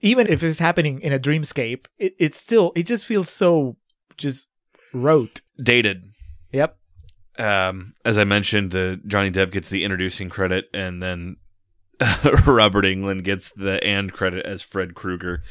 Even 0.02 0.28
if 0.28 0.44
it's 0.44 0.60
happening 0.60 1.00
in 1.02 1.14
a 1.14 1.20
dreamscape, 1.20 1.86
it, 1.98 2.16
it 2.18 2.36
still, 2.36 2.74
it 2.76 2.88
just 2.88 3.06
feels 3.06 3.30
so 3.30 3.78
just 4.18 4.50
rote. 4.94 5.42
Dated. 5.62 6.12
Yep. 6.52 6.78
um, 7.40 7.94
as 8.04 8.18
I 8.18 8.24
mentioned, 8.26 8.72
the 8.72 9.00
Johnny 9.08 9.32
Depp 9.32 9.52
gets 9.52 9.70
the 9.70 9.84
introducing 9.84 10.28
credit, 10.30 10.66
and 10.74 11.02
then 11.02 11.38
Robert 12.46 12.84
Englund 12.84 13.24
gets 13.24 13.52
the 13.54 13.82
and 13.84 14.12
credit 14.12 14.46
as 14.46 14.62
Fred 14.62 14.96
Krueger. 14.96 15.44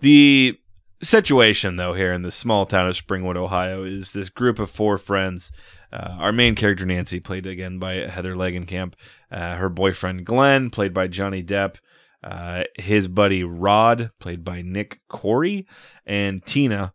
The 0.00 0.58
situation, 1.02 1.76
though, 1.76 1.94
here 1.94 2.12
in 2.12 2.22
the 2.22 2.32
small 2.32 2.66
town 2.66 2.88
of 2.88 2.94
Springwood, 2.94 3.36
Ohio, 3.36 3.84
is 3.84 4.12
this 4.12 4.28
group 4.28 4.58
of 4.58 4.70
four 4.70 4.98
friends. 4.98 5.52
Uh, 5.92 6.16
our 6.18 6.32
main 6.32 6.54
character 6.54 6.84
Nancy, 6.84 7.20
played 7.20 7.46
again 7.46 7.78
by 7.78 7.94
Heather 8.08 8.34
Langenkamp, 8.34 8.94
uh, 9.30 9.56
her 9.56 9.68
boyfriend 9.68 10.26
Glenn, 10.26 10.70
played 10.70 10.92
by 10.92 11.06
Johnny 11.06 11.42
Depp, 11.42 11.76
uh, 12.24 12.64
his 12.76 13.08
buddy 13.08 13.44
Rod, 13.44 14.10
played 14.18 14.44
by 14.44 14.62
Nick 14.62 15.00
Corri, 15.08 15.66
and 16.04 16.44
Tina, 16.44 16.92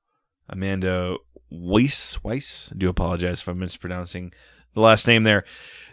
Amanda 0.49 1.15
Wyss. 1.49 2.23
Wyss. 2.23 2.69
I 2.73 2.77
do 2.77 2.89
apologize 2.89 3.41
if 3.41 3.47
I'm 3.47 3.59
mispronouncing 3.59 4.33
the 4.73 4.81
last 4.81 5.07
name 5.07 5.23
there. 5.23 5.45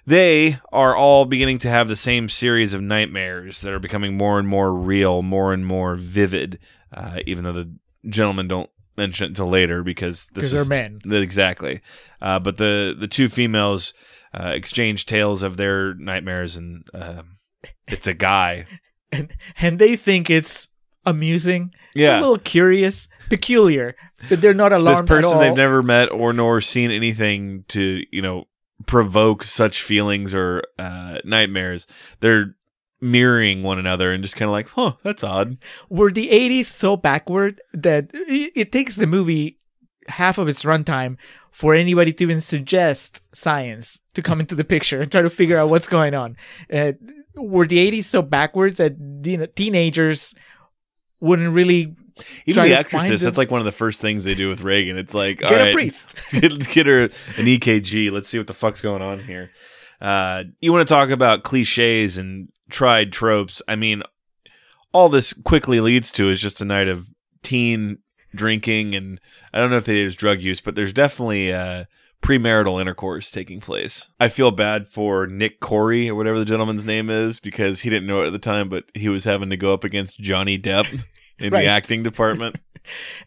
They 0.06 0.58
are 0.72 0.96
all 0.96 1.26
beginning 1.26 1.58
to 1.58 1.68
have 1.68 1.86
the 1.86 1.96
same 1.96 2.28
series 2.28 2.72
of 2.72 2.80
nightmares 2.80 3.60
that 3.60 3.72
are 3.72 3.78
becoming 3.78 4.16
more 4.16 4.38
and 4.38 4.48
more 4.48 4.72
real, 4.72 5.22
more 5.22 5.52
and 5.52 5.66
more 5.66 5.96
vivid. 5.96 6.58
Uh, 6.90 7.18
even 7.26 7.44
though 7.44 7.52
the 7.52 7.70
gentlemen 8.08 8.48
don't 8.48 8.70
mention 8.96 9.24
it 9.24 9.28
until 9.28 9.48
later 9.48 9.82
because 9.82 10.26
this 10.34 10.50
Because 10.50 10.52
they're 10.52 10.60
is 10.62 10.68
men. 10.70 11.00
the- 11.04 11.20
exactly. 11.20 11.80
Uh, 12.20 12.38
but 12.38 12.56
the 12.56 12.94
the 12.98 13.08
two 13.08 13.28
females 13.28 13.94
uh, 14.34 14.48
exchange 14.54 15.06
tales 15.06 15.42
of 15.42 15.56
their 15.56 15.94
nightmares, 15.94 16.56
and 16.56 16.84
um 16.94 17.38
it's 17.86 18.06
a 18.06 18.14
guy. 18.14 18.66
and 19.12 19.34
and 19.60 19.78
they 19.78 19.96
think 19.96 20.28
it's 20.30 20.68
amusing, 21.06 21.72
Yeah. 21.94 22.18
a 22.18 22.20
little 22.20 22.38
curious, 22.38 23.08
peculiar, 23.30 23.94
but 24.28 24.40
they're 24.42 24.52
not 24.54 24.70
this 24.70 24.78
alarmed 24.80 25.10
at 25.10 25.16
person 25.22 25.38
they've 25.38 25.54
never 25.56 25.82
met 25.82 26.10
or 26.12 26.32
nor 26.32 26.60
seen 26.60 26.90
anything 26.90 27.64
to 27.68 28.02
you 28.12 28.20
know 28.20 28.44
provoke 28.86 29.42
such 29.44 29.82
feelings 29.82 30.34
or 30.34 30.62
uh, 30.78 31.18
nightmares. 31.24 31.86
They're 32.20 32.54
mirroring 33.00 33.62
one 33.62 33.78
another 33.78 34.12
and 34.12 34.22
just 34.22 34.36
kind 34.36 34.48
of 34.48 34.52
like, 34.52 34.68
huh, 34.68 34.94
that's 35.02 35.22
odd. 35.22 35.58
Were 35.88 36.10
the 36.10 36.28
'80s 36.28 36.66
so 36.66 36.96
backward 36.96 37.60
that 37.72 38.10
it, 38.12 38.72
takes 38.72 38.96
the 38.96 39.06
movie 39.06 39.58
half 40.08 40.38
of 40.38 40.48
its 40.48 40.64
runtime 40.64 41.16
for 41.50 41.74
anybody 41.74 42.12
to 42.12 42.24
even 42.24 42.40
suggest 42.40 43.22
science 43.32 44.00
to 44.14 44.22
come 44.22 44.40
into 44.40 44.54
the 44.54 44.64
picture 44.64 45.00
and 45.00 45.10
try 45.10 45.22
to 45.22 45.30
figure 45.30 45.58
out 45.58 45.68
what's 45.68 45.88
going 45.88 46.14
on? 46.14 46.36
Uh, 46.72 46.92
were 47.34 47.66
the 47.66 47.90
'80s 47.90 48.04
so 48.04 48.22
backwards 48.22 48.78
that 48.78 48.96
you 49.24 49.36
know, 49.36 49.46
teenagers 49.46 50.34
wouldn't 51.20 51.52
really 51.52 51.96
Even 52.46 52.64
The 52.64 52.74
Exorcist, 52.76 53.24
that's 53.24 53.38
like 53.38 53.50
one 53.50 53.60
of 53.60 53.64
the 53.64 53.72
first 53.72 54.00
things 54.00 54.24
they 54.24 54.34
do 54.34 54.48
with 54.48 54.62
Regan. 54.62 54.98
It's 54.98 55.14
like, 55.14 55.38
get 55.38 55.52
all 55.52 55.58
a 55.58 55.64
right, 55.64 55.74
priest? 55.74 56.14
let's 56.32 56.66
get 56.66 56.86
her 56.86 57.04
an 57.04 57.10
EKG. 57.46 58.10
Let's 58.10 58.28
see 58.28 58.38
what 58.38 58.46
the 58.46 58.54
fuck's 58.54 58.80
going 58.80 59.02
on 59.02 59.20
here. 59.20 59.50
Uh, 60.00 60.44
you 60.60 60.72
want 60.72 60.86
to 60.86 60.92
talk 60.92 61.10
about 61.10 61.42
cliches 61.42 62.18
and 62.18 62.48
tried 62.70 63.12
tropes? 63.12 63.60
I 63.68 63.76
mean, 63.76 64.02
all 64.92 65.08
this 65.08 65.32
quickly 65.32 65.80
leads 65.80 66.10
to 66.12 66.28
is 66.28 66.40
just 66.40 66.60
a 66.60 66.64
night 66.64 66.88
of 66.88 67.08
teen 67.42 67.98
drinking, 68.34 68.94
and 68.94 69.20
I 69.52 69.58
don't 69.60 69.70
know 69.70 69.76
if 69.78 69.86
they 69.86 69.96
use 69.96 70.14
drug 70.16 70.40
use, 70.40 70.60
but 70.60 70.74
there's 70.74 70.92
definitely 70.92 71.52
uh, 71.52 71.84
premarital 72.22 72.80
intercourse 72.80 73.30
taking 73.30 73.60
place. 73.60 74.08
I 74.20 74.28
feel 74.28 74.50
bad 74.50 74.88
for 74.88 75.26
Nick 75.26 75.60
Corri 75.60 76.08
or 76.08 76.14
whatever 76.14 76.38
the 76.38 76.44
gentleman's 76.44 76.84
name 76.84 77.10
is 77.10 77.40
because 77.40 77.80
he 77.82 77.90
didn't 77.90 78.06
know 78.08 78.22
it 78.22 78.26
at 78.26 78.32
the 78.32 78.38
time, 78.38 78.68
but 78.68 78.84
he 78.94 79.08
was 79.08 79.24
having 79.24 79.50
to 79.50 79.56
go 79.56 79.72
up 79.72 79.84
against 79.84 80.20
Johnny 80.20 80.58
Depp 80.58 81.04
in 81.38 81.52
Right. 81.52 81.62
the 81.62 81.66
acting 81.68 82.02
department. 82.02 82.56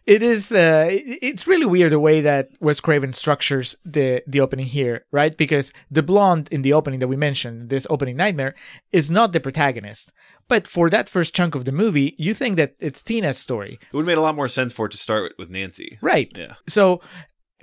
it 0.06 0.22
is 0.22 0.52
uh 0.52 0.88
it- 0.90 1.18
it's 1.22 1.46
really 1.46 1.66
weird 1.66 1.92
the 1.92 2.00
way 2.00 2.20
that 2.20 2.48
Wes 2.60 2.80
Craven 2.80 3.12
structures 3.12 3.76
the 3.84 4.22
the 4.26 4.40
opening 4.40 4.66
here, 4.66 5.04
right? 5.12 5.36
Because 5.36 5.72
the 5.90 6.02
blonde 6.02 6.48
in 6.50 6.62
the 6.62 6.72
opening 6.72 7.00
that 7.00 7.08
we 7.08 7.16
mentioned, 7.16 7.68
this 7.70 7.86
opening 7.90 8.16
nightmare, 8.16 8.54
is 8.92 9.10
not 9.10 9.32
the 9.32 9.40
protagonist. 9.40 10.10
But 10.48 10.66
for 10.68 10.90
that 10.90 11.08
first 11.08 11.34
chunk 11.34 11.54
of 11.54 11.64
the 11.64 11.72
movie, 11.72 12.14
you 12.18 12.34
think 12.34 12.56
that 12.56 12.74
it's 12.80 13.02
Tina's 13.02 13.38
story. 13.38 13.78
It 13.80 13.94
would 13.96 14.02
have 14.02 14.06
made 14.06 14.18
a 14.18 14.20
lot 14.20 14.36
more 14.36 14.48
sense 14.48 14.72
for 14.72 14.86
it 14.86 14.92
to 14.92 14.98
start 14.98 15.32
with 15.38 15.50
Nancy. 15.50 15.98
Right. 16.02 16.30
Yeah. 16.36 16.54
So 16.68 17.00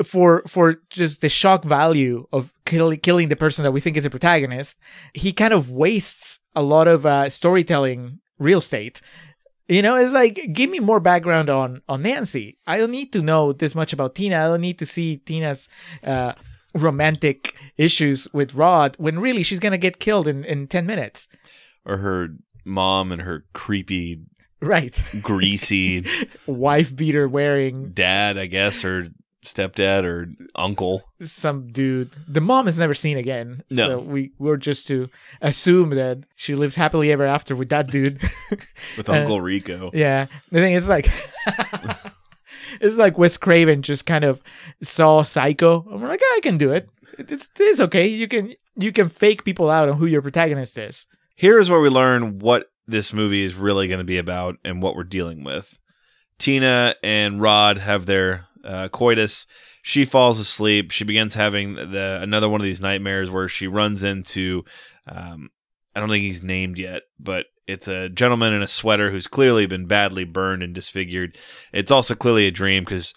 for 0.03 0.43
for 0.47 0.75
just 0.89 1.19
the 1.21 1.29
shock 1.29 1.63
value 1.65 2.25
of 2.31 2.53
kill, 2.65 2.95
killing 2.95 3.27
the 3.29 3.35
person 3.35 3.63
that 3.63 3.71
we 3.73 3.81
think 3.81 3.97
is 3.97 4.05
the 4.05 4.09
protagonist, 4.09 4.77
he 5.13 5.33
kind 5.33 5.53
of 5.53 5.69
wastes 5.69 6.39
a 6.55 6.61
lot 6.63 6.87
of 6.87 7.05
uh, 7.05 7.29
storytelling 7.29 8.19
real 8.39 8.59
estate. 8.59 9.01
You 9.69 9.83
know, 9.83 9.95
it's 9.95 10.13
like 10.13 10.49
give 10.51 10.69
me 10.69 10.79
more 10.79 10.99
background 10.99 11.49
on 11.49 11.81
on 11.87 12.01
Nancy. 12.01 12.57
I 12.65 12.79
don't 12.79 12.89
need 12.89 13.13
to 13.13 13.21
know 13.21 13.53
this 13.53 13.75
much 13.75 13.93
about 13.93 14.15
Tina. 14.15 14.37
I 14.37 14.47
don't 14.47 14.61
need 14.61 14.79
to 14.79 14.85
see 14.85 15.17
Tina's 15.17 15.69
uh, 16.03 16.33
romantic 16.73 17.55
issues 17.77 18.27
with 18.33 18.55
Rod 18.55 18.95
when 18.97 19.19
really 19.19 19.43
she's 19.43 19.59
gonna 19.59 19.77
get 19.77 19.99
killed 19.99 20.27
in 20.27 20.43
in 20.43 20.67
ten 20.67 20.87
minutes. 20.87 21.27
Or 21.85 21.97
her 21.97 22.29
mom 22.65 23.11
and 23.11 23.21
her 23.21 23.45
creepy, 23.53 24.21
Right, 24.61 25.01
greasy 25.21 26.05
wife 26.47 26.93
beater 26.93 27.29
wearing 27.29 27.91
dad, 27.91 28.37
I 28.37 28.47
guess, 28.47 28.83
or 28.83 29.07
stepdad 29.45 30.03
or 30.03 30.29
uncle. 30.55 31.03
some 31.21 31.67
dude. 31.71 32.11
The 32.27 32.41
mom 32.41 32.67
is 32.67 32.77
never 32.79 32.93
seen 32.93 33.17
again. 33.17 33.63
No. 33.69 33.87
So 33.87 33.99
we 33.99 34.31
were 34.37 34.57
just 34.57 34.87
to 34.87 35.09
assume 35.41 35.91
that 35.91 36.19
she 36.35 36.55
lives 36.55 36.75
happily 36.75 37.11
ever 37.11 37.25
after 37.25 37.55
with 37.55 37.69
that 37.69 37.87
dude. 37.89 38.21
With 38.97 39.07
Uh, 39.09 39.13
Uncle 39.13 39.39
Rico. 39.41 39.91
yeah. 39.93 40.25
The 40.51 40.59
thing 40.59 40.73
is 40.73 40.89
like 40.89 41.09
it's 42.81 42.97
like 42.97 43.17
Wes 43.17 43.37
Craven 43.37 43.81
just 43.81 44.05
kind 44.05 44.23
of 44.23 44.41
saw 44.81 45.23
Psycho 45.23 45.85
and 45.89 46.01
we're 46.01 46.07
like, 46.09 46.21
"Ah, 46.23 46.35
I 46.37 46.39
can 46.41 46.57
do 46.57 46.71
it. 46.71 46.89
It's 47.17 47.47
it's 47.59 47.79
okay. 47.79 48.07
You 48.07 48.27
can 48.27 48.53
you 48.75 48.91
can 48.91 49.09
fake 49.09 49.43
people 49.43 49.69
out 49.69 49.89
on 49.89 49.97
who 49.97 50.05
your 50.05 50.21
protagonist 50.21 50.77
is. 50.77 51.05
Here's 51.35 51.69
where 51.69 51.79
we 51.79 51.89
learn 51.89 52.39
what 52.39 52.67
this 52.87 53.13
movie 53.13 53.43
is 53.43 53.53
really 53.55 53.87
going 53.87 53.99
to 53.99 54.03
be 54.05 54.17
about 54.17 54.55
and 54.65 54.81
what 54.81 54.95
we're 54.95 55.03
dealing 55.03 55.43
with. 55.43 55.77
Tina 56.37 56.95
and 57.03 57.41
Rod 57.41 57.77
have 57.77 58.05
their 58.05 58.45
uh, 58.69 58.87
coitus. 58.89 59.47
She 59.81 60.05
falls 60.05 60.39
asleep. 60.39 60.91
She 60.91 61.03
begins 61.03 61.33
having 61.33 61.73
the 61.73 62.19
another 62.21 62.47
one 62.47 62.61
of 62.61 62.65
these 62.65 62.81
nightmares 62.81 63.31
where 63.31 63.49
she 63.49 63.67
runs 63.67 64.03
into. 64.03 64.63
Um, 65.07 65.49
I 65.95 65.99
don't 65.99 66.09
think 66.09 66.23
he's 66.23 66.43
named 66.43 66.77
yet, 66.77 67.03
but 67.19 67.47
it's 67.67 67.87
a 67.87 68.09
gentleman 68.09 68.53
in 68.53 68.61
a 68.61 68.67
sweater 68.67 69.09
who's 69.09 69.27
clearly 69.27 69.65
been 69.65 69.87
badly 69.87 70.23
burned 70.23 70.61
and 70.61 70.73
disfigured. 70.73 71.37
It's 71.73 71.91
also 71.91 72.13
clearly 72.13 72.45
a 72.45 72.51
dream 72.51 72.83
because 72.83 73.13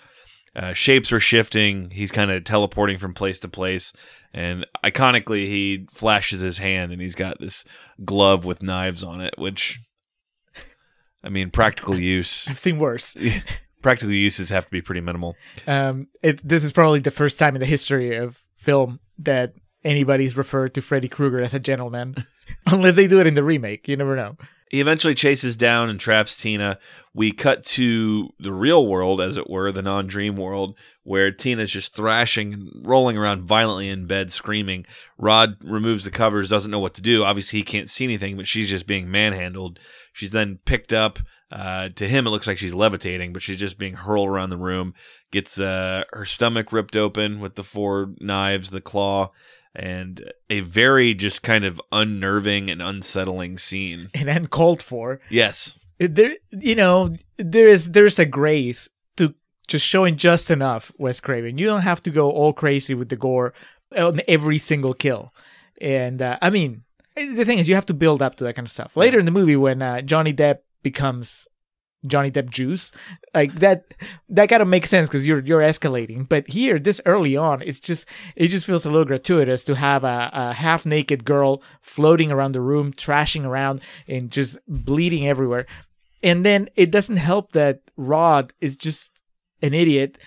uh, 0.57 0.73
shapes 0.73 1.13
are 1.13 1.21
shifting. 1.21 1.91
He's 1.91 2.11
kind 2.11 2.31
of 2.31 2.45
teleporting 2.45 2.97
from 2.97 3.13
place 3.13 3.39
to 3.41 3.49
place. 3.49 3.93
And 4.33 4.67
iconically, 4.83 5.47
he 5.47 5.87
flashes 5.93 6.41
his 6.41 6.59
hand 6.59 6.93
and 6.93 7.01
he's 7.01 7.15
got 7.15 7.41
this 7.41 7.65
glove 8.05 8.47
with 8.47 8.63
knives 8.63 9.05
on 9.05 9.21
it, 9.21 9.35
which, 9.37 9.81
I 11.23 11.29
mean, 11.29 11.51
practical 11.51 11.99
use. 11.99 12.47
I've 12.49 12.59
seen 12.59 12.79
worse. 12.79 13.17
practical 13.83 14.13
uses 14.13 14.49
have 14.49 14.65
to 14.65 14.71
be 14.71 14.81
pretty 14.81 15.01
minimal. 15.01 15.37
Um, 15.67 16.07
it, 16.23 16.47
this 16.47 16.65
is 16.65 16.73
probably 16.73 17.01
the 17.01 17.11
first 17.11 17.39
time 17.39 17.55
in 17.55 17.61
the 17.61 17.67
history 17.67 18.17
of 18.17 18.41
film 18.57 19.01
that 19.19 19.55
anybody's 19.85 20.37
referred 20.37 20.75
to 20.75 20.81
Freddy 20.83 21.09
Krueger 21.09 21.41
as 21.41 21.55
a 21.55 21.59
gentleman, 21.59 22.15
unless 22.67 22.97
they 22.97 23.07
do 23.07 23.21
it 23.21 23.27
in 23.27 23.35
the 23.35 23.45
remake. 23.45 23.89
You 23.89 23.97
never 23.97 24.17
know. 24.17 24.37
He 24.71 24.81
eventually 24.81 25.15
chases 25.15 25.55
down 25.55 25.91
and 25.91 26.01
traps 26.01 26.35
Tina. 26.39 26.79
We 27.13 27.31
cut 27.31 27.63
to 27.67 28.31
the 28.41 28.55
real 28.55 28.87
world, 28.87 29.21
as 29.21 29.37
it 29.37 29.51
were, 29.51 29.71
the 29.71 29.83
non 29.83 30.07
dream 30.07 30.35
world, 30.35 30.75
where 31.03 31.31
Tina's 31.31 31.71
just 31.71 31.95
thrashing 31.95 32.55
and 32.55 32.71
rolling 32.87 33.19
around 33.19 33.43
violently 33.43 33.91
in 33.91 34.07
bed, 34.07 34.33
screaming. 34.33 34.87
Rod 35.19 35.57
removes 35.63 36.05
the 36.05 36.11
covers, 36.11 36.49
doesn't 36.49 36.71
know 36.71 36.79
what 36.79 36.95
to 36.95 37.03
do. 37.03 37.23
Obviously, 37.23 37.59
he 37.59 37.65
can't 37.65 37.91
see 37.91 38.05
anything, 38.05 38.39
but 38.39 38.49
she's 38.49 38.71
just 38.71 38.87
being 38.87 39.11
manhandled. 39.11 39.79
She's 40.15 40.31
then 40.31 40.59
picked 40.65 40.95
up. 40.95 41.19
Uh, 41.53 41.91
to 41.91 42.09
him, 42.09 42.27
it 42.27 42.31
looks 42.31 42.47
like 42.47 42.57
she's 42.57 42.73
levitating, 42.73 43.35
but 43.35 43.43
she's 43.43 43.59
just 43.59 43.77
being 43.77 43.93
hurled 43.93 44.29
around 44.29 44.49
the 44.49 44.57
room. 44.57 44.95
Gets 45.31 45.61
uh, 45.61 46.05
her 46.13 46.25
stomach 46.25 46.73
ripped 46.73 46.97
open 46.97 47.41
with 47.41 47.57
the 47.57 47.63
four 47.63 48.15
knives, 48.21 48.71
the 48.71 48.81
claw, 48.81 49.33
and 49.75 50.33
a 50.49 50.61
very 50.61 51.13
just 51.13 51.43
kind 51.43 51.67
of 51.67 51.79
unnerving 51.93 52.71
and 52.71 52.81
unsettling 52.81 53.59
scene. 53.59 54.09
And 54.15 54.29
then 54.29 54.47
called 54.47 54.83
for. 54.83 55.21
Yes. 55.29 55.79
There, 55.99 56.37
you 56.51 56.75
know, 56.75 57.15
there 57.37 57.69
is 57.69 57.93
there's 57.93 58.19
a 58.19 58.25
grace 58.25 58.89
to 59.19 59.35
just 59.69 59.87
showing 59.87 60.17
just 60.17 60.51
enough 60.51 60.91
Wes 60.97 61.21
Craven. 61.21 61.59
You 61.59 61.67
don't 61.67 61.83
have 61.83 62.03
to 62.05 62.11
go 62.11 62.31
all 62.31 62.55
crazy 62.55 62.95
with 62.95 63.11
the 63.11 63.17
gore 63.17 63.53
on 63.97 64.21
every 64.27 64.59
single 64.59 64.95
kill. 64.95 65.35
And 65.81 66.23
uh, 66.23 66.39
I 66.41 66.49
mean, 66.49 66.85
the 67.15 67.45
thing 67.45 67.59
is, 67.59 67.69
you 67.69 67.75
have 67.75 67.87
to 67.87 67.95
build 67.95 68.23
up 68.23 68.37
to 68.37 68.45
that 68.45 68.55
kind 68.55 68.67
of 68.67 68.73
stuff. 68.73 68.97
Later 68.97 69.19
in 69.19 69.27
the 69.27 69.31
movie, 69.31 69.57
when 69.57 69.83
uh, 69.83 70.01
Johnny 70.01 70.33
Depp 70.33 70.59
becomes 70.83 71.47
Johnny 72.07 72.31
Depp 72.31 72.51
juice, 72.51 72.91
like 73.35 73.55
that, 73.55 73.85
that 74.29 74.49
kind 74.49 74.61
of 74.61 74.69
makes 74.69 74.91
sense 74.91 75.09
because 75.09 75.27
you're 75.27 75.45
you're 75.45 75.61
escalating. 75.61 76.29
But 76.29 76.49
here, 76.49 76.79
this 76.79 77.01
early 77.07 77.37
on, 77.37 77.63
it's 77.63 77.79
just 77.79 78.07
it 78.35 78.49
just 78.49 78.67
feels 78.67 78.85
a 78.85 78.91
little 78.91 79.05
gratuitous 79.05 79.65
to 79.65 79.77
have 79.77 80.03
a, 80.03 80.31
a 80.33 80.53
half 80.53 80.85
naked 80.85 81.25
girl 81.25 81.63
floating 81.81 82.33
around 82.33 82.53
the 82.53 82.61
room, 82.61 82.93
trashing 82.93 83.45
around 83.45 83.81
and 84.09 84.31
just 84.31 84.59
bleeding 84.67 85.29
everywhere. 85.29 85.67
And 86.23 86.45
then 86.45 86.69
it 86.77 86.91
doesn't 86.91 87.17
help 87.17 87.53
that 87.53 87.81
Rod 87.97 88.53
is 88.61 88.77
just 88.77 89.11
an 89.61 89.75
idiot. 89.75 90.19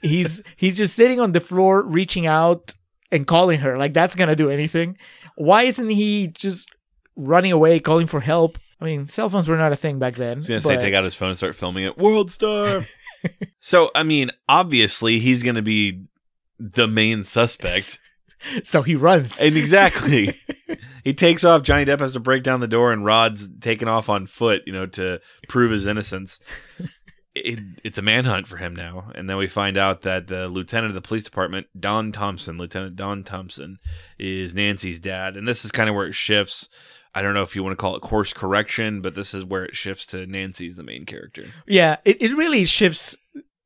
He's 0.00 0.40
he's 0.56 0.76
just 0.76 0.96
sitting 0.96 1.20
on 1.20 1.32
the 1.32 1.40
floor, 1.40 1.82
reaching 1.82 2.26
out 2.26 2.74
and 3.12 3.26
calling 3.26 3.60
her. 3.60 3.76
Like 3.76 3.92
that's 3.92 4.16
gonna 4.16 4.36
do 4.36 4.48
anything. 4.48 4.96
Why 5.36 5.64
isn't 5.64 5.90
he 5.90 6.28
just 6.28 6.70
running 7.14 7.52
away, 7.52 7.78
calling 7.78 8.06
for 8.06 8.20
help? 8.20 8.58
I 8.80 8.84
mean, 8.84 9.08
cell 9.08 9.28
phones 9.28 9.48
were 9.48 9.56
not 9.56 9.72
a 9.72 9.76
thing 9.76 9.98
back 9.98 10.16
then. 10.16 10.32
I 10.32 10.36
was 10.36 10.48
gonna 10.48 10.60
say 10.60 10.76
but- 10.76 10.82
take 10.82 10.94
out 10.94 11.04
his 11.04 11.14
phone 11.14 11.28
and 11.28 11.38
start 11.38 11.54
filming 11.54 11.84
it. 11.84 11.98
World 11.98 12.30
star. 12.30 12.84
so 13.60 13.90
I 13.94 14.02
mean, 14.02 14.30
obviously 14.48 15.18
he's 15.18 15.42
gonna 15.42 15.62
be 15.62 16.04
the 16.58 16.88
main 16.88 17.24
suspect. 17.24 17.98
so 18.62 18.82
he 18.82 18.94
runs. 18.94 19.40
And 19.40 19.56
exactly. 19.56 20.34
he 21.04 21.14
takes 21.14 21.44
off. 21.44 21.62
Johnny 21.62 21.84
Depp 21.84 22.00
has 22.00 22.12
to 22.14 22.20
break 22.20 22.42
down 22.42 22.60
the 22.60 22.68
door, 22.68 22.92
and 22.92 23.04
Rod's 23.04 23.48
taken 23.60 23.88
off 23.88 24.08
on 24.08 24.26
foot, 24.26 24.62
you 24.66 24.72
know, 24.72 24.86
to 24.86 25.20
prove 25.48 25.72
his 25.72 25.86
innocence. 25.86 26.38
It, 27.34 27.60
it's 27.84 27.98
a 27.98 28.02
manhunt 28.02 28.48
for 28.48 28.56
him 28.56 28.74
now. 28.74 29.12
And 29.14 29.30
then 29.30 29.36
we 29.36 29.46
find 29.46 29.76
out 29.76 30.02
that 30.02 30.26
the 30.26 30.48
lieutenant 30.48 30.90
of 30.90 30.94
the 30.94 31.06
police 31.06 31.22
department, 31.22 31.68
Don 31.78 32.10
Thompson, 32.12 32.58
Lieutenant 32.58 32.96
Don 32.96 33.22
Thompson, 33.22 33.78
is 34.18 34.54
Nancy's 34.54 34.98
dad. 34.98 35.36
And 35.36 35.46
this 35.46 35.64
is 35.64 35.70
kind 35.70 35.88
of 35.88 35.94
where 35.94 36.06
it 36.06 36.14
shifts. 36.14 36.68
I 37.14 37.22
don't 37.22 37.34
know 37.34 37.42
if 37.42 37.56
you 37.56 37.62
want 37.64 37.72
to 37.72 37.80
call 37.80 37.96
it 37.96 38.00
course 38.00 38.32
correction, 38.32 39.00
but 39.00 39.14
this 39.14 39.34
is 39.34 39.44
where 39.44 39.64
it 39.64 39.74
shifts 39.76 40.06
to 40.06 40.26
Nancy's 40.26 40.76
the 40.76 40.82
main 40.82 41.04
character. 41.04 41.46
Yeah, 41.66 41.96
it, 42.04 42.22
it 42.22 42.36
really 42.36 42.64
shifts. 42.64 43.16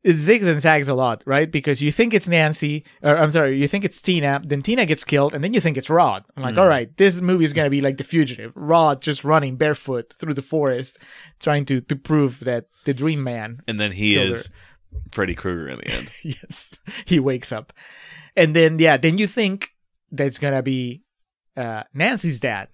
It 0.02 0.16
zigs 0.16 0.46
and 0.46 0.60
zags 0.60 0.88
a 0.90 0.94
lot, 0.94 1.22
right? 1.26 1.50
Because 1.50 1.82
you 1.82 1.90
think 1.90 2.12
it's 2.12 2.28
Nancy, 2.28 2.84
or 3.02 3.16
I'm 3.16 3.30
sorry, 3.30 3.58
you 3.58 3.66
think 3.68 3.84
it's 3.86 4.02
Tina, 4.02 4.40
then 4.44 4.60
Tina 4.62 4.84
gets 4.84 5.02
killed, 5.02 5.34
and 5.34 5.42
then 5.42 5.54
you 5.54 5.60
think 5.60 5.78
it's 5.78 5.88
Rod. 5.88 6.24
I'm 6.36 6.42
like, 6.42 6.58
all 6.58 6.68
right, 6.68 6.94
this 6.98 7.22
movie 7.22 7.44
is 7.44 7.54
gonna 7.54 7.70
be 7.70 7.80
like 7.80 7.96
The 7.96 8.04
Fugitive. 8.04 8.52
Rod 8.54 9.00
just 9.00 9.24
running 9.24 9.56
barefoot 9.56 10.12
through 10.18 10.34
the 10.34 10.42
forest, 10.42 10.98
trying 11.40 11.64
to 11.66 11.80
to 11.80 11.96
prove 11.96 12.40
that 12.40 12.66
the 12.84 12.92
Dream 12.92 13.22
Man. 13.22 13.60
And 13.66 13.80
then 13.80 13.92
he 13.92 14.16
is 14.16 14.50
Freddy 15.12 15.34
Krueger 15.34 15.68
in 15.68 15.78
the 15.78 15.88
end. 15.88 16.10
yes, 16.22 16.72
he 17.06 17.18
wakes 17.18 17.50
up, 17.50 17.72
and 18.36 18.54
then 18.54 18.78
yeah, 18.78 18.98
then 18.98 19.16
you 19.16 19.26
think 19.26 19.70
that 20.12 20.26
it's 20.26 20.38
gonna 20.38 20.62
be 20.62 21.02
uh, 21.56 21.84
Nancy's 21.94 22.40
dad. 22.40 22.68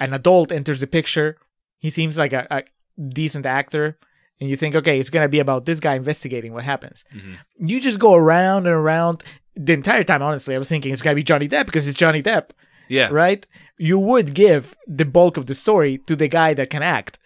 An 0.00 0.12
adult 0.12 0.52
enters 0.52 0.80
the 0.80 0.86
picture. 0.86 1.36
He 1.78 1.90
seems 1.90 2.18
like 2.18 2.32
a, 2.32 2.46
a 2.50 2.62
decent 3.10 3.46
actor. 3.46 3.98
And 4.40 4.50
you 4.50 4.56
think, 4.56 4.74
okay, 4.74 5.00
it's 5.00 5.08
gonna 5.10 5.28
be 5.28 5.38
about 5.38 5.64
this 5.64 5.80
guy 5.80 5.94
investigating 5.94 6.52
what 6.52 6.64
happens. 6.64 7.04
Mm-hmm. 7.14 7.66
You 7.66 7.80
just 7.80 7.98
go 7.98 8.14
around 8.14 8.66
and 8.66 8.74
around 8.74 9.24
the 9.54 9.72
entire 9.72 10.04
time. 10.04 10.22
Honestly, 10.22 10.54
I 10.54 10.58
was 10.58 10.68
thinking 10.68 10.92
it's 10.92 11.00
gonna 11.02 11.14
be 11.14 11.22
Johnny 11.22 11.48
Depp 11.48 11.64
because 11.66 11.88
it's 11.88 11.96
Johnny 11.96 12.22
Depp, 12.22 12.50
Yeah. 12.88 13.08
right? 13.10 13.46
You 13.78 13.98
would 13.98 14.34
give 14.34 14.74
the 14.86 15.06
bulk 15.06 15.38
of 15.38 15.46
the 15.46 15.54
story 15.54 15.98
to 16.06 16.14
the 16.16 16.28
guy 16.28 16.52
that 16.54 16.68
can 16.68 16.82
act, 16.82 17.18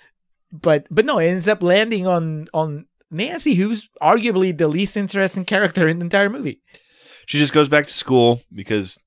but 0.53 0.87
but 0.91 1.05
no, 1.05 1.19
it 1.19 1.27
ends 1.27 1.49
up 1.49 1.63
landing 1.65 2.07
on 2.07 2.47
on 2.55 2.87
Nancy, 3.11 3.55
who's 3.55 3.89
arguably 4.01 4.57
the 4.57 4.69
least 4.69 4.97
interesting 4.97 5.45
character 5.45 5.89
in 5.89 5.99
the 5.99 6.05
entire 6.05 6.31
movie. 6.31 6.61
She 7.27 7.39
just 7.39 7.53
goes 7.53 7.69
back 7.69 7.87
to 7.89 7.95
school 7.95 8.41
because 8.55 8.99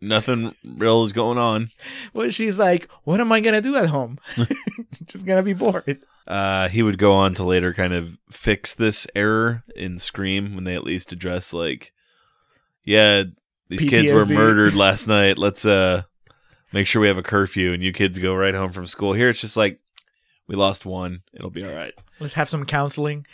nothing 0.00 0.54
real 0.64 1.04
is 1.04 1.12
going 1.12 1.38
on. 1.38 1.70
Well, 2.12 2.30
she's 2.30 2.58
like, 2.58 2.88
what 3.04 3.20
am 3.20 3.32
I 3.32 3.40
gonna 3.40 3.60
do 3.60 3.76
at 3.76 3.88
home? 3.88 4.18
just 5.06 5.26
gonna 5.26 5.42
be 5.42 5.52
bored. 5.52 6.00
Uh, 6.26 6.68
he 6.68 6.82
would 6.82 6.98
go 6.98 7.12
on 7.12 7.34
to 7.34 7.44
later 7.44 7.72
kind 7.72 7.94
of 7.94 8.16
fix 8.30 8.74
this 8.74 9.06
error 9.14 9.64
in 9.74 9.98
Scream 9.98 10.54
when 10.54 10.64
they 10.64 10.74
at 10.74 10.84
least 10.84 11.12
address 11.12 11.52
like, 11.52 11.92
yeah, 12.84 13.24
these 13.68 13.84
kids 13.84 14.12
were 14.12 14.26
murdered 14.26 14.74
last 14.76 15.06
night. 15.06 15.38
Let's 15.38 15.64
uh 15.64 16.02
make 16.72 16.86
sure 16.86 17.00
we 17.00 17.08
have 17.08 17.18
a 17.18 17.22
curfew 17.22 17.72
and 17.72 17.82
you 17.82 17.92
kids 17.92 18.18
go 18.18 18.34
right 18.34 18.54
home 18.54 18.72
from 18.72 18.86
school. 18.86 19.12
Here 19.12 19.30
it's 19.30 19.40
just 19.40 19.56
like 19.56 19.80
we 20.46 20.54
lost 20.54 20.86
one. 20.86 21.22
It'll 21.32 21.50
be 21.50 21.64
all 21.64 21.74
right. 21.74 21.94
Let's 22.20 22.34
have 22.34 22.48
some 22.48 22.64
counseling. 22.64 23.26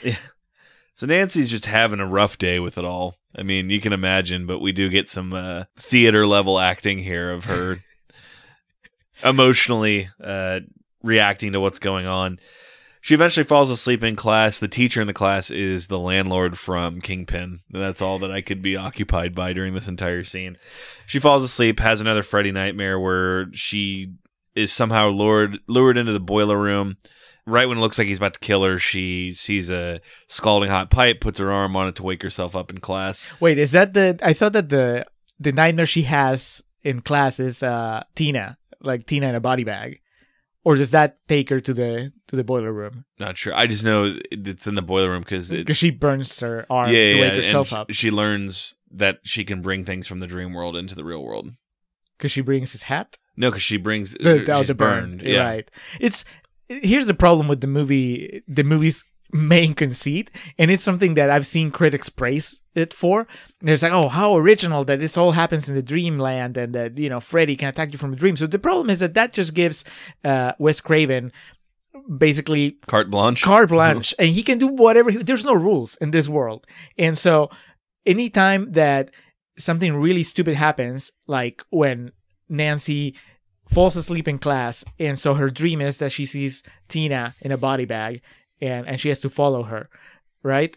So 0.94 1.06
Nancy's 1.06 1.48
just 1.48 1.66
having 1.66 2.00
a 2.00 2.06
rough 2.06 2.38
day 2.38 2.60
with 2.60 2.78
it 2.78 2.84
all. 2.84 3.16
I 3.36 3.42
mean, 3.42 3.68
you 3.68 3.80
can 3.80 3.92
imagine, 3.92 4.46
but 4.46 4.60
we 4.60 4.70
do 4.72 4.88
get 4.88 5.08
some 5.08 5.32
uh, 5.32 5.64
theater 5.76 6.26
level 6.26 6.58
acting 6.58 7.00
here 7.00 7.32
of 7.32 7.46
her 7.46 7.80
emotionally 9.24 10.08
uh, 10.22 10.60
reacting 11.02 11.52
to 11.52 11.60
what's 11.60 11.80
going 11.80 12.06
on. 12.06 12.38
She 13.00 13.12
eventually 13.12 13.44
falls 13.44 13.70
asleep 13.70 14.02
in 14.02 14.16
class. 14.16 14.58
The 14.58 14.68
teacher 14.68 15.00
in 15.00 15.06
the 15.06 15.12
class 15.12 15.50
is 15.50 15.88
the 15.88 15.98
landlord 15.98 16.56
from 16.56 17.02
Kingpin. 17.02 17.60
That's 17.68 18.00
all 18.00 18.18
that 18.20 18.30
I 18.30 18.40
could 18.40 18.62
be 18.62 18.76
occupied 18.76 19.34
by 19.34 19.52
during 19.52 19.74
this 19.74 19.88
entire 19.88 20.24
scene. 20.24 20.56
She 21.06 21.18
falls 21.18 21.42
asleep, 21.42 21.80
has 21.80 22.00
another 22.00 22.22
Freddy 22.22 22.50
nightmare 22.50 22.98
where 22.98 23.48
she 23.52 24.14
is 24.54 24.72
somehow 24.72 25.08
lured 25.10 25.58
lured 25.66 25.98
into 25.98 26.12
the 26.12 26.20
boiler 26.20 26.58
room. 26.58 26.96
Right 27.46 27.66
when 27.68 27.76
it 27.78 27.80
looks 27.82 27.98
like 27.98 28.08
he's 28.08 28.16
about 28.18 28.34
to 28.34 28.40
kill 28.40 28.64
her, 28.64 28.78
she 28.78 29.32
sees 29.34 29.68
a 29.68 30.00
scalding 30.28 30.70
hot 30.70 30.88
pipe, 30.90 31.20
puts 31.20 31.38
her 31.38 31.52
arm 31.52 31.76
on 31.76 31.88
it 31.88 31.94
to 31.96 32.02
wake 32.02 32.22
herself 32.22 32.56
up 32.56 32.70
in 32.70 32.78
class. 32.78 33.26
Wait, 33.38 33.58
is 33.58 33.72
that 33.72 33.92
the? 33.92 34.18
I 34.22 34.32
thought 34.32 34.54
that 34.54 34.70
the 34.70 35.04
the 35.38 35.52
nightmare 35.52 35.84
she 35.86 36.02
has 36.02 36.62
in 36.82 37.00
class 37.02 37.38
is 37.38 37.62
uh 37.62 38.02
Tina, 38.14 38.56
like 38.80 39.04
Tina 39.04 39.28
in 39.28 39.34
a 39.34 39.40
body 39.40 39.62
bag, 39.64 40.00
or 40.64 40.76
does 40.76 40.90
that 40.92 41.18
take 41.28 41.50
her 41.50 41.60
to 41.60 41.74
the 41.74 42.12
to 42.28 42.36
the 42.36 42.44
boiler 42.44 42.72
room 42.72 43.04
Not 43.18 43.36
sure. 43.36 43.54
I 43.54 43.66
just 43.66 43.84
know 43.84 44.16
it's 44.30 44.66
in 44.66 44.74
the 44.74 44.80
boiler 44.82 45.10
room 45.10 45.20
because 45.22 45.50
because 45.50 45.76
she 45.76 45.90
burns 45.90 46.40
her 46.40 46.64
arm 46.70 46.88
yeah, 46.90 47.10
to 47.10 47.16
yeah, 47.16 47.20
wake 47.20 47.44
herself 47.44 47.72
up 47.74 47.90
She 47.92 48.10
learns 48.10 48.76
that 48.90 49.18
she 49.22 49.44
can 49.44 49.60
bring 49.60 49.84
things 49.84 50.06
from 50.06 50.18
the 50.20 50.26
dream 50.26 50.54
world 50.54 50.76
into 50.76 50.94
the 50.94 51.04
real 51.04 51.22
world. 51.22 51.50
because 52.16 52.32
she 52.32 52.40
brings 52.40 52.72
his 52.72 52.84
hat. 52.84 53.18
No, 53.36 53.50
because 53.50 53.62
she 53.64 53.76
brings 53.76 54.12
The, 54.14 54.50
oh, 54.52 54.62
the 54.62 54.74
burn. 54.74 55.18
burned. 55.18 55.22
Yeah, 55.22 55.44
Right. 55.44 55.70
It's 56.00 56.24
here's 56.82 57.06
the 57.06 57.14
problem 57.14 57.48
with 57.48 57.60
the 57.60 57.66
movie. 57.66 58.42
The 58.48 58.64
movie's 58.64 59.04
main 59.32 59.74
conceit, 59.74 60.30
and 60.58 60.70
it's 60.70 60.82
something 60.82 61.14
that 61.14 61.30
I've 61.30 61.46
seen 61.46 61.70
critics 61.70 62.08
praise 62.08 62.60
it 62.74 62.94
for. 62.94 63.26
There's 63.60 63.82
like, 63.82 63.92
oh, 63.92 64.08
how 64.08 64.36
original 64.36 64.84
that 64.84 65.00
this 65.00 65.16
all 65.16 65.32
happens 65.32 65.68
in 65.68 65.74
the 65.74 65.82
dreamland, 65.82 66.56
and 66.56 66.74
that 66.74 66.98
you 66.98 67.08
know 67.08 67.20
Freddy 67.20 67.56
can 67.56 67.68
attack 67.68 67.92
you 67.92 67.98
from 67.98 68.12
a 68.12 68.16
dream. 68.16 68.36
So 68.36 68.46
the 68.46 68.58
problem 68.58 68.90
is 68.90 69.00
that 69.00 69.14
that 69.14 69.32
just 69.32 69.54
gives 69.54 69.84
uh, 70.24 70.52
Wes 70.58 70.80
Craven 70.80 71.32
basically 72.18 72.76
carte 72.86 73.10
blanche. 73.10 73.42
carte 73.42 73.68
blanche 73.68 74.14
and 74.18 74.28
he 74.28 74.42
can 74.42 74.58
do 74.58 74.66
whatever 74.66 75.10
he, 75.10 75.18
there's 75.18 75.44
no 75.44 75.54
rules 75.54 75.96
in 76.00 76.10
this 76.10 76.28
world 76.28 76.66
and 76.98 77.16
so 77.16 77.48
anytime 78.04 78.72
that 78.72 79.10
something 79.56 79.94
really 79.96 80.22
stupid 80.22 80.54
happens 80.54 81.10
like 81.26 81.62
when 81.70 82.10
nancy 82.48 83.14
falls 83.68 83.96
asleep 83.96 84.28
in 84.28 84.38
class 84.38 84.84
and 84.98 85.18
so 85.18 85.34
her 85.34 85.50
dream 85.50 85.80
is 85.80 85.98
that 85.98 86.12
she 86.12 86.26
sees 86.26 86.62
tina 86.88 87.34
in 87.40 87.50
a 87.50 87.58
body 87.58 87.84
bag 87.84 88.20
and 88.60 88.86
and 88.86 89.00
she 89.00 89.08
has 89.08 89.18
to 89.18 89.30
follow 89.30 89.64
her 89.64 89.88
right 90.42 90.76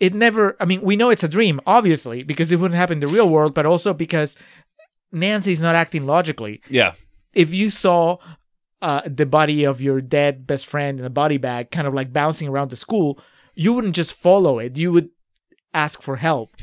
it 0.00 0.14
never 0.14 0.56
i 0.58 0.64
mean 0.64 0.80
we 0.80 0.96
know 0.96 1.10
it's 1.10 1.24
a 1.24 1.28
dream 1.28 1.60
obviously 1.66 2.22
because 2.22 2.50
it 2.50 2.56
wouldn't 2.56 2.78
happen 2.78 2.96
in 2.96 3.00
the 3.00 3.06
real 3.06 3.28
world 3.28 3.54
but 3.54 3.66
also 3.66 3.92
because 3.92 4.36
nancy's 5.12 5.60
not 5.60 5.74
acting 5.74 6.04
logically 6.04 6.60
yeah, 6.68 6.94
if 7.34 7.52
you 7.52 7.70
saw 7.70 8.18
uh, 8.82 9.02
the 9.06 9.24
body 9.24 9.64
of 9.64 9.80
your 9.80 10.00
dead 10.00 10.46
best 10.46 10.66
friend 10.66 10.98
in 10.98 11.06
a 11.06 11.10
body 11.10 11.38
bag 11.38 11.70
kind 11.70 11.86
of 11.86 11.94
like 11.94 12.12
bouncing 12.12 12.48
around 12.48 12.68
the 12.70 12.76
school, 12.76 13.18
you 13.54 13.72
wouldn't 13.72 13.94
just 13.94 14.12
follow 14.12 14.58
it. 14.58 14.76
You 14.76 14.92
would 14.92 15.10
ask 15.72 16.02
for 16.02 16.16
help, 16.16 16.56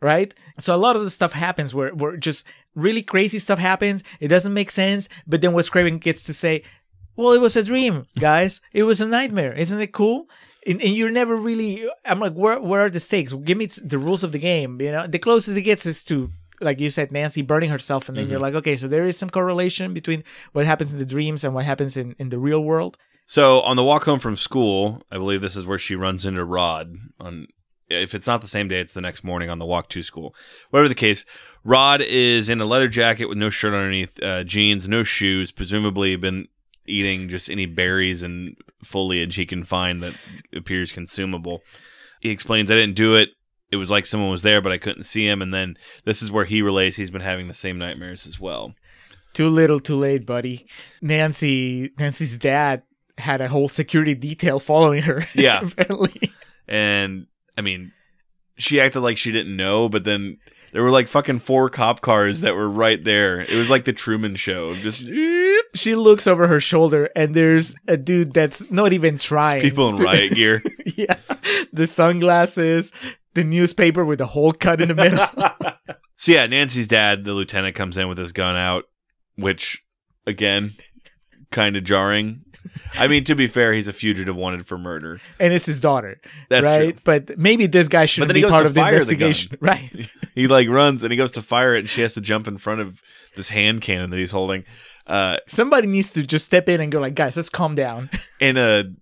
right? 0.00 0.32
So 0.60 0.74
a 0.74 0.78
lot 0.78 0.96
of 0.96 1.02
the 1.02 1.10
stuff 1.10 1.32
happens 1.32 1.74
where, 1.74 1.92
where 1.92 2.16
just 2.16 2.44
really 2.74 3.02
crazy 3.02 3.38
stuff 3.38 3.58
happens. 3.58 4.02
It 4.20 4.28
doesn't 4.28 4.54
make 4.54 4.70
sense, 4.70 5.08
but 5.26 5.40
then 5.40 5.52
Wes 5.52 5.68
Craven 5.68 5.98
gets 5.98 6.24
to 6.24 6.34
say, 6.34 6.62
Well, 7.16 7.32
it 7.32 7.40
was 7.40 7.56
a 7.56 7.62
dream, 7.62 8.06
guys. 8.18 8.60
it 8.72 8.84
was 8.84 9.00
a 9.00 9.06
nightmare. 9.06 9.52
Isn't 9.52 9.80
it 9.80 9.92
cool? 9.92 10.28
And, 10.66 10.80
and 10.80 10.94
you're 10.94 11.10
never 11.10 11.36
really. 11.36 11.86
I'm 12.06 12.20
like, 12.20 12.32
where 12.32 12.60
where 12.60 12.86
are 12.86 12.90
the 12.90 13.00
stakes? 13.00 13.32
Give 13.32 13.58
me 13.58 13.66
the 13.66 13.98
rules 13.98 14.24
of 14.24 14.32
the 14.32 14.38
game. 14.38 14.80
You 14.80 14.92
know, 14.92 15.06
the 15.06 15.18
closest 15.18 15.56
it 15.56 15.62
gets 15.62 15.84
is 15.84 16.02
to 16.04 16.30
like 16.60 16.80
you 16.80 16.88
said, 16.88 17.12
Nancy 17.12 17.42
burning 17.42 17.70
herself, 17.70 18.08
and 18.08 18.16
then 18.16 18.28
you're 18.28 18.36
mm-hmm. 18.36 18.42
like, 18.42 18.54
okay, 18.54 18.76
so 18.76 18.88
there 18.88 19.06
is 19.06 19.18
some 19.18 19.28
correlation 19.28 19.92
between 19.92 20.24
what 20.52 20.66
happens 20.66 20.92
in 20.92 20.98
the 20.98 21.04
dreams 21.04 21.44
and 21.44 21.54
what 21.54 21.64
happens 21.64 21.96
in 21.96 22.14
in 22.18 22.30
the 22.30 22.38
real 22.38 22.62
world. 22.62 22.96
So 23.26 23.60
on 23.62 23.76
the 23.76 23.84
walk 23.84 24.04
home 24.04 24.18
from 24.18 24.36
school, 24.36 25.02
I 25.10 25.16
believe 25.16 25.40
this 25.40 25.56
is 25.56 25.66
where 25.66 25.78
she 25.78 25.96
runs 25.96 26.26
into 26.26 26.44
Rod. 26.44 26.96
On 27.20 27.46
if 27.88 28.14
it's 28.14 28.26
not 28.26 28.40
the 28.40 28.48
same 28.48 28.68
day, 28.68 28.80
it's 28.80 28.92
the 28.92 29.00
next 29.00 29.24
morning 29.24 29.50
on 29.50 29.58
the 29.58 29.66
walk 29.66 29.88
to 29.90 30.02
school. 30.02 30.34
Whatever 30.70 30.88
the 30.88 30.94
case, 30.94 31.24
Rod 31.64 32.02
is 32.02 32.48
in 32.48 32.60
a 32.60 32.66
leather 32.66 32.88
jacket 32.88 33.26
with 33.26 33.38
no 33.38 33.48
shirt 33.50 33.72
underneath, 33.74 34.22
uh, 34.22 34.44
jeans, 34.44 34.86
no 34.86 35.02
shoes. 35.02 35.50
Presumably, 35.50 36.14
been 36.16 36.48
eating 36.86 37.28
just 37.30 37.48
any 37.48 37.64
berries 37.66 38.22
and 38.22 38.56
foliage 38.84 39.36
he 39.36 39.46
can 39.46 39.64
find 39.64 40.02
that 40.02 40.14
appears 40.54 40.92
consumable. 40.92 41.62
He 42.20 42.28
explains, 42.30 42.70
"I 42.70 42.74
didn't 42.74 42.96
do 42.96 43.14
it. 43.16 43.30
It 43.70 43.76
was 43.76 43.90
like 43.90 44.04
someone 44.06 44.30
was 44.30 44.42
there, 44.42 44.60
but 44.60 44.72
I 44.72 44.78
couldn't 44.78 45.04
see 45.04 45.26
him." 45.26 45.40
And 45.40 45.52
then 45.54 45.76
this 46.04 46.20
is 46.22 46.30
where 46.30 46.44
he 46.44 46.60
relays 46.60 46.96
he's 46.96 47.10
been 47.10 47.22
having 47.22 47.48
the 47.48 47.54
same 47.54 47.78
nightmares 47.78 48.26
as 48.26 48.38
well. 48.38 48.74
Too 49.32 49.48
little, 49.48 49.80
too 49.80 49.96
late, 49.96 50.26
buddy. 50.26 50.66
Nancy, 51.02 51.90
Nancy's 51.98 52.38
dad 52.38 52.82
had 53.18 53.40
a 53.40 53.48
whole 53.48 53.68
security 53.68 54.14
detail 54.14 54.58
following 54.58 55.02
her. 55.02 55.26
Yeah. 55.34 55.62
apparently. 55.66 56.30
and 56.68 57.26
I 57.56 57.62
mean, 57.62 57.92
she 58.56 58.80
acted 58.80 59.00
like 59.00 59.16
she 59.18 59.32
didn't 59.32 59.56
know, 59.56 59.88
but 59.88 60.04
then 60.04 60.38
there 60.74 60.82
were 60.82 60.90
like 60.90 61.06
fucking 61.06 61.38
four 61.38 61.70
cop 61.70 62.00
cars 62.00 62.40
that 62.40 62.56
were 62.56 62.68
right 62.68 63.02
there. 63.02 63.40
It 63.40 63.54
was 63.54 63.70
like 63.70 63.84
the 63.84 63.92
Truman 63.92 64.34
Show, 64.34 64.74
just 64.74 65.06
She 65.76 65.94
looks 65.94 66.26
over 66.26 66.48
her 66.48 66.60
shoulder, 66.60 67.08
and 67.14 67.32
there's 67.32 67.76
a 67.86 67.96
dude 67.96 68.34
that's 68.34 68.68
not 68.72 68.92
even 68.92 69.16
trying. 69.16 69.60
people 69.60 69.90
in 69.90 69.96
to- 69.98 70.02
riot 70.04 70.34
gear. 70.34 70.62
yeah, 70.96 71.14
the 71.72 71.86
sunglasses, 71.86 72.90
the 73.34 73.44
newspaper 73.44 74.04
with 74.04 74.18
the 74.18 74.26
hole 74.26 74.52
cut 74.52 74.80
in 74.80 74.88
the 74.88 74.94
middle. 74.94 75.72
So 76.16 76.32
yeah, 76.32 76.46
Nancy's 76.46 76.86
dad, 76.88 77.24
the 77.24 77.32
lieutenant, 77.32 77.74
comes 77.74 77.96
in 77.98 78.08
with 78.08 78.18
his 78.18 78.32
gun 78.32 78.56
out, 78.56 78.84
which 79.36 79.82
again, 80.26 80.74
kind 81.54 81.76
of 81.76 81.84
jarring. 81.84 82.44
I 82.94 83.08
mean, 83.08 83.24
to 83.24 83.34
be 83.34 83.46
fair, 83.46 83.72
he's 83.72 83.88
a 83.88 83.92
fugitive 83.92 84.36
wanted 84.36 84.66
for 84.66 84.76
murder. 84.76 85.20
and 85.38 85.52
it's 85.52 85.66
his 85.66 85.80
daughter. 85.80 86.20
That's 86.50 86.64
right? 86.64 86.92
true. 86.92 87.00
But 87.04 87.38
maybe 87.38 87.66
this 87.66 87.88
guy 87.88 88.06
he 88.06 88.26
be 88.26 88.42
part 88.42 88.66
of 88.66 88.74
the 88.74 88.80
fire 88.80 89.04
the 89.04 89.12
investigation. 89.12 89.58
right. 89.60 90.10
He 90.34 90.48
like 90.48 90.68
runs 90.68 91.04
and 91.04 91.12
he 91.12 91.16
goes 91.16 91.30
to 91.32 91.42
fire 91.42 91.76
it, 91.76 91.78
and 91.78 91.88
she 91.88 92.00
has 92.00 92.14
to 92.14 92.20
jump 92.20 92.48
in 92.48 92.58
front 92.58 92.80
of 92.80 93.00
this 93.36 93.50
hand 93.50 93.82
cannon 93.82 94.10
that 94.10 94.16
he's 94.18 94.32
holding. 94.32 94.64
Uh, 95.06 95.36
Somebody 95.46 95.86
needs 95.86 96.12
to 96.14 96.26
just 96.26 96.46
step 96.46 96.68
in 96.68 96.80
and 96.80 96.90
go 96.90 96.98
like, 96.98 97.14
guys, 97.14 97.36
let's 97.36 97.48
calm 97.48 97.76
down. 97.76 98.10
in 98.40 98.56
a 98.56 98.92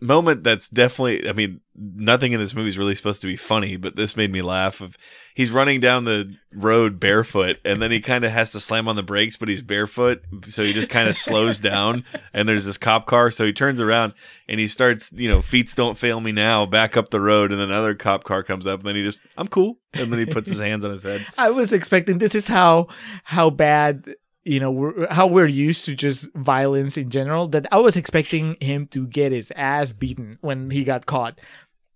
moment 0.00 0.42
that's 0.42 0.68
definitely 0.68 1.28
i 1.28 1.32
mean 1.32 1.60
nothing 1.76 2.32
in 2.32 2.40
this 2.40 2.54
movie 2.54 2.68
is 2.68 2.78
really 2.78 2.94
supposed 2.94 3.20
to 3.20 3.26
be 3.26 3.36
funny 3.36 3.76
but 3.76 3.96
this 3.96 4.16
made 4.16 4.30
me 4.32 4.42
laugh 4.42 4.80
of 4.80 4.96
he's 5.34 5.50
running 5.50 5.80
down 5.80 6.04
the 6.04 6.34
road 6.52 6.98
barefoot 6.98 7.58
and 7.64 7.80
then 7.80 7.90
he 7.90 8.00
kind 8.00 8.24
of 8.24 8.30
has 8.30 8.50
to 8.50 8.60
slam 8.60 8.88
on 8.88 8.96
the 8.96 9.02
brakes 9.02 9.36
but 9.36 9.48
he's 9.48 9.62
barefoot 9.62 10.22
so 10.46 10.62
he 10.62 10.72
just 10.72 10.88
kind 10.88 11.08
of 11.08 11.16
slows 11.16 11.58
down 11.60 12.04
and 12.32 12.48
there's 12.48 12.66
this 12.66 12.78
cop 12.78 13.06
car 13.06 13.30
so 13.30 13.44
he 13.44 13.52
turns 13.52 13.80
around 13.80 14.12
and 14.48 14.58
he 14.58 14.66
starts 14.66 15.12
you 15.12 15.28
know 15.28 15.42
feet 15.42 15.72
don't 15.76 15.98
fail 15.98 16.20
me 16.20 16.32
now 16.32 16.66
back 16.66 16.96
up 16.96 17.10
the 17.10 17.20
road 17.20 17.50
and 17.50 17.60
then 17.60 17.70
another 17.70 17.94
cop 17.94 18.24
car 18.24 18.42
comes 18.42 18.66
up 18.66 18.80
and 18.80 18.88
then 18.88 18.96
he 18.96 19.02
just 19.02 19.20
i'm 19.36 19.48
cool 19.48 19.78
and 19.94 20.12
then 20.12 20.18
he 20.18 20.26
puts 20.26 20.48
his 20.48 20.60
hands 20.60 20.84
on 20.84 20.90
his 20.90 21.02
head. 21.02 21.26
I 21.38 21.50
was 21.50 21.72
expecting 21.72 22.18
this 22.18 22.34
is 22.34 22.46
how 22.46 22.88
how 23.24 23.50
bad 23.50 24.04
you 24.44 24.58
know 24.60 24.70
we're, 24.70 25.06
how 25.12 25.26
we're 25.26 25.46
used 25.46 25.84
to 25.84 25.94
just 25.94 26.28
violence 26.34 26.96
in 26.96 27.10
general 27.10 27.48
that 27.48 27.66
I 27.72 27.78
was 27.78 27.96
expecting 27.96 28.56
him 28.60 28.86
to 28.88 29.06
get 29.06 29.32
his 29.32 29.52
ass 29.56 29.92
beaten 29.92 30.38
when 30.40 30.70
he 30.70 30.84
got 30.84 31.06
caught. 31.06 31.38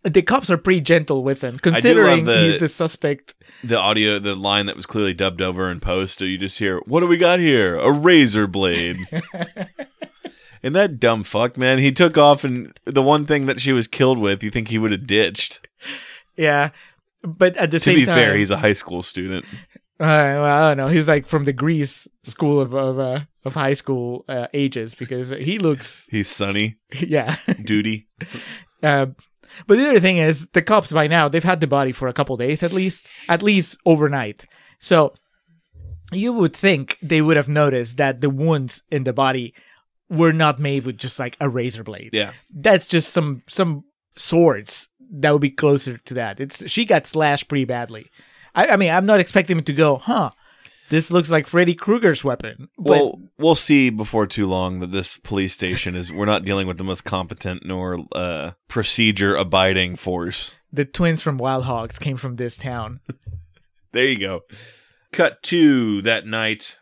The 0.06 0.20
cops 0.20 0.50
are 0.50 0.58
pretty 0.58 0.82
gentle 0.82 1.24
with 1.24 1.40
him, 1.42 1.58
considering 1.58 2.26
the- 2.26 2.36
he's 2.42 2.60
the 2.60 2.68
suspect. 2.68 3.34
the 3.62 3.78
audio 3.78 4.18
the 4.18 4.34
line 4.36 4.66
that 4.66 4.76
was 4.76 4.84
clearly 4.84 5.14
dubbed 5.14 5.40
over 5.40 5.70
in 5.70 5.80
post 5.80 6.18
so 6.18 6.26
you 6.26 6.36
just 6.36 6.58
hear 6.58 6.80
what 6.84 7.00
do 7.00 7.06
we 7.06 7.16
got 7.16 7.38
here 7.38 7.76
a 7.78 7.90
razor 7.90 8.46
blade 8.46 8.98
and 10.62 10.74
that 10.74 11.00
dumb 11.00 11.22
fuck 11.22 11.56
man 11.56 11.78
he 11.78 11.90
took 11.92 12.18
off 12.18 12.44
and 12.44 12.78
the 12.84 13.02
one 13.02 13.24
thing 13.26 13.46
that 13.46 13.60
she 13.60 13.72
was 13.72 13.88
killed 13.88 14.18
with 14.18 14.42
you 14.42 14.50
think 14.50 14.68
he 14.68 14.78
would 14.78 14.92
have 14.92 15.06
ditched 15.06 15.66
Yeah, 16.36 16.70
but 17.22 17.56
at 17.56 17.70
the 17.70 17.78
to 17.78 17.84
same 17.84 17.96
be 17.96 18.04
fair 18.04 18.36
he's 18.36 18.50
a 18.50 18.58
high 18.58 18.72
school 18.74 19.02
student 19.02 19.46
Uh, 20.00 20.42
well, 20.42 20.44
I 20.44 20.60
don't 20.68 20.76
know. 20.76 20.88
He's 20.88 21.06
like 21.06 21.26
from 21.26 21.44
the 21.44 21.52
Grease 21.52 22.08
school 22.24 22.60
of 22.60 22.74
of, 22.74 22.98
uh, 22.98 23.20
of 23.44 23.54
high 23.54 23.74
school 23.74 24.24
uh, 24.28 24.48
ages 24.52 24.94
because 24.94 25.30
he 25.30 25.58
looks, 25.58 26.06
he's 26.10 26.28
sunny 26.28 26.76
yeah. 26.92 27.36
duty 27.62 28.08
Uh, 28.82 29.06
but 29.66 29.76
the 29.76 29.88
other 29.88 30.00
thing 30.00 30.16
is, 30.16 30.48
the 30.48 30.62
cops 30.62 30.92
by 30.92 31.06
now 31.06 31.28
they've 31.28 31.44
had 31.44 31.60
the 31.60 31.66
body 31.66 31.92
for 31.92 32.08
a 32.08 32.12
couple 32.12 32.36
days 32.36 32.62
at 32.62 32.72
least, 32.72 33.06
at 33.28 33.42
least 33.42 33.76
overnight. 33.86 34.46
So 34.80 35.14
you 36.12 36.32
would 36.32 36.54
think 36.54 36.98
they 37.00 37.22
would 37.22 37.36
have 37.36 37.48
noticed 37.48 37.96
that 37.96 38.20
the 38.20 38.30
wounds 38.30 38.82
in 38.90 39.04
the 39.04 39.12
body 39.12 39.54
were 40.08 40.32
not 40.32 40.58
made 40.58 40.86
with 40.86 40.98
just 40.98 41.18
like 41.18 41.36
a 41.40 41.48
razor 41.48 41.84
blade. 41.84 42.10
yeah 42.12 42.32
That's 42.52 42.86
just 42.86 43.12
some 43.12 43.42
some 43.46 43.84
swords 44.16 44.88
that 45.10 45.30
would 45.30 45.40
be 45.40 45.50
closer 45.50 45.98
to 45.98 46.14
that. 46.14 46.40
It's 46.40 46.68
she 46.68 46.84
got 46.84 47.06
slashed 47.06 47.48
pretty 47.48 47.64
badly. 47.64 48.10
I, 48.54 48.68
I 48.68 48.76
mean, 48.76 48.90
I'm 48.90 49.06
not 49.06 49.20
expecting 49.20 49.58
him 49.58 49.64
to 49.64 49.72
go, 49.72 49.96
huh? 49.96 50.30
This 50.90 51.10
looks 51.10 51.30
like 51.30 51.46
Freddy 51.46 51.74
Krueger's 51.74 52.24
weapon. 52.24 52.68
But 52.78 52.90
well 52.90 53.20
we'll 53.38 53.54
see 53.54 53.90
before 53.90 54.26
too 54.26 54.46
long 54.46 54.80
that 54.80 54.92
this 54.92 55.16
police 55.16 55.54
station 55.54 55.96
is 55.96 56.12
we're 56.12 56.26
not 56.26 56.44
dealing 56.44 56.66
with 56.66 56.78
the 56.78 56.84
most 56.84 57.04
competent 57.04 57.64
nor 57.64 58.04
uh 58.12 58.52
procedure 58.68 59.34
abiding 59.34 59.96
force 59.96 60.54
the 60.74 60.84
twins 60.84 61.22
from 61.22 61.38
Wild 61.38 61.64
Hogs 61.64 61.98
came 61.98 62.16
from 62.16 62.36
this 62.36 62.56
town. 62.56 63.00
There 63.92 64.06
you 64.06 64.18
go. 64.18 64.40
Cut 65.12 65.40
to 65.44 66.02
that 66.02 66.26
night. 66.26 66.80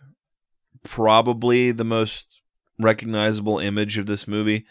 Probably 0.83 1.71
the 1.71 1.85
most 1.85 2.41
recognizable 2.79 3.59
image 3.59 3.99
of 3.99 4.07
this 4.07 4.27
movie. 4.27 4.65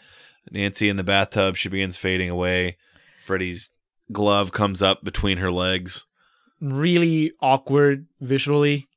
Nancy 0.50 0.88
in 0.88 0.96
the 0.96 1.04
bathtub. 1.04 1.56
She 1.56 1.68
begins 1.68 1.96
fading 1.96 2.28
away. 2.28 2.78
Freddy's 3.24 3.70
glove 4.10 4.50
comes 4.50 4.82
up 4.82 5.04
between 5.04 5.38
her 5.38 5.52
legs. 5.52 6.04
Really 6.62 7.32
awkward 7.40 8.06
visually. 8.20 8.88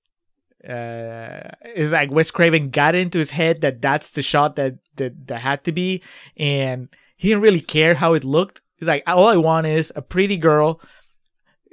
Uh, 0.64 1.50
it's 1.64 1.92
like 1.92 2.12
Wes 2.12 2.32
Craven 2.32 2.70
got 2.70 2.96
into 2.96 3.20
his 3.20 3.32
head 3.32 3.62
that 3.62 3.82
that's 3.82 4.10
the 4.10 4.22
shot 4.22 4.56
that, 4.56 4.76
that 4.96 5.28
that 5.28 5.42
had 5.42 5.64
to 5.66 5.72
be, 5.72 6.02
and 6.38 6.90
he 7.18 7.30
didn't 7.30 7.44
really 7.44 7.62
care 7.62 7.96
how 7.96 8.14
it 8.14 8.24
looked. 8.24 8.62
He's 8.78 8.88
like, 8.88 9.04
all 9.08 9.28
I 9.28 9.38
want 9.38 9.68
is 9.68 9.94
a 9.96 10.02
pretty 10.02 10.38
girl, 10.38 10.82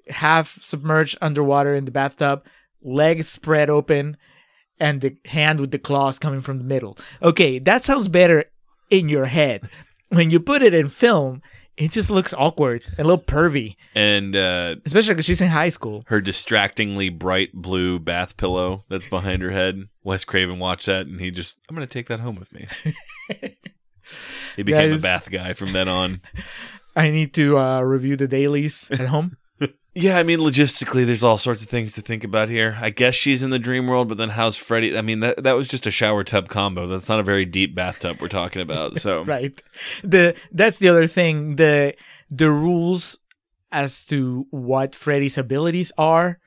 half 0.08 0.58
submerged 0.62 1.18
underwater 1.20 1.74
in 1.74 1.84
the 1.84 1.90
bathtub, 1.90 2.44
legs 2.82 3.28
spread 3.28 3.70
open, 3.70 4.16
and 4.78 5.00
the 5.00 5.16
hand 5.26 5.60
with 5.60 5.70
the 5.70 5.78
claws 5.78 6.18
coming 6.18 6.40
from 6.40 6.58
the 6.58 6.64
middle. 6.64 6.98
Okay, 7.22 7.58
that 7.60 7.84
sounds 7.84 8.08
better 8.08 8.44
in 8.90 9.08
your 9.08 9.26
head. 9.26 9.68
When 10.08 10.30
you 10.30 10.38
put 10.38 10.62
it 10.62 10.74
in 10.74 10.88
film, 10.88 11.40
it 11.76 11.90
just 11.90 12.10
looks 12.10 12.32
awkward 12.34 12.84
and 12.98 13.00
a 13.00 13.04
little 13.04 13.22
pervy, 13.24 13.76
And 13.94 14.36
uh, 14.36 14.76
especially 14.84 15.14
because 15.14 15.24
she's 15.26 15.40
in 15.40 15.48
high 15.48 15.70
school. 15.70 16.04
her 16.06 16.20
distractingly 16.20 17.08
bright 17.08 17.52
blue 17.54 17.98
bath 17.98 18.36
pillow 18.36 18.84
that's 18.88 19.06
behind 19.06 19.42
her 19.42 19.50
head. 19.50 19.88
Wes 20.04 20.24
Craven 20.24 20.58
watched 20.58 20.86
that 20.86 21.06
and 21.06 21.20
he 21.20 21.30
just, 21.30 21.58
I'm 21.68 21.74
going 21.76 21.86
to 21.86 21.92
take 21.92 22.08
that 22.08 22.20
home 22.20 22.36
with 22.36 22.52
me. 22.52 22.68
he 24.56 24.62
became 24.62 24.90
Guys. 24.90 25.00
a 25.00 25.02
bath 25.02 25.30
guy 25.30 25.52
from 25.54 25.72
then 25.72 25.88
on. 25.88 26.20
I 26.96 27.10
need 27.10 27.32
to 27.34 27.56
uh, 27.56 27.80
review 27.80 28.16
the 28.16 28.28
dailies 28.28 28.88
at 28.90 29.08
home. 29.08 29.36
Yeah, 29.94 30.16
I 30.16 30.22
mean, 30.22 30.38
logistically, 30.38 31.04
there's 31.04 31.22
all 31.22 31.36
sorts 31.36 31.62
of 31.62 31.68
things 31.68 31.92
to 31.92 32.00
think 32.00 32.24
about 32.24 32.48
here. 32.48 32.78
I 32.80 32.88
guess 32.88 33.14
she's 33.14 33.42
in 33.42 33.50
the 33.50 33.58
dream 33.58 33.86
world, 33.86 34.08
but 34.08 34.16
then 34.16 34.30
how's 34.30 34.56
Freddy? 34.56 34.96
I 34.96 35.02
mean, 35.02 35.20
that 35.20 35.42
that 35.42 35.52
was 35.52 35.68
just 35.68 35.86
a 35.86 35.90
shower 35.90 36.24
tub 36.24 36.48
combo. 36.48 36.86
That's 36.86 37.10
not 37.10 37.20
a 37.20 37.22
very 37.22 37.44
deep 37.44 37.74
bathtub 37.74 38.18
we're 38.20 38.28
talking 38.28 38.62
about. 38.62 38.96
So, 38.96 39.22
right. 39.26 39.60
The 40.02 40.34
that's 40.50 40.78
the 40.78 40.88
other 40.88 41.06
thing. 41.06 41.56
The 41.56 41.94
the 42.30 42.50
rules 42.50 43.18
as 43.70 44.06
to 44.06 44.46
what 44.50 44.94
Freddy's 44.94 45.36
abilities 45.36 45.92
are 45.98 46.38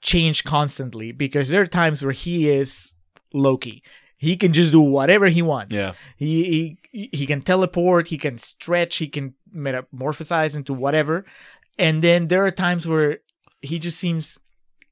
change 0.00 0.44
constantly 0.44 1.12
because 1.12 1.48
there 1.48 1.60
are 1.60 1.66
times 1.66 2.02
where 2.02 2.12
he 2.12 2.48
is 2.48 2.92
Loki. 3.32 3.82
He 4.16 4.36
can 4.36 4.52
just 4.52 4.72
do 4.72 4.80
whatever 4.80 5.28
he 5.28 5.42
wants. 5.42 5.74
Yeah. 5.74 5.92
He 6.16 6.76
he 6.92 7.08
he 7.12 7.26
can 7.26 7.40
teleport, 7.40 8.08
he 8.08 8.18
can 8.18 8.36
stretch, 8.38 8.96
he 8.96 9.06
can 9.06 9.34
metamorphosize 9.54 10.54
into 10.54 10.74
whatever. 10.74 11.24
And 11.80 12.02
then 12.02 12.28
there 12.28 12.44
are 12.44 12.50
times 12.50 12.86
where 12.86 13.20
he 13.62 13.78
just 13.78 13.98
seems 13.98 14.38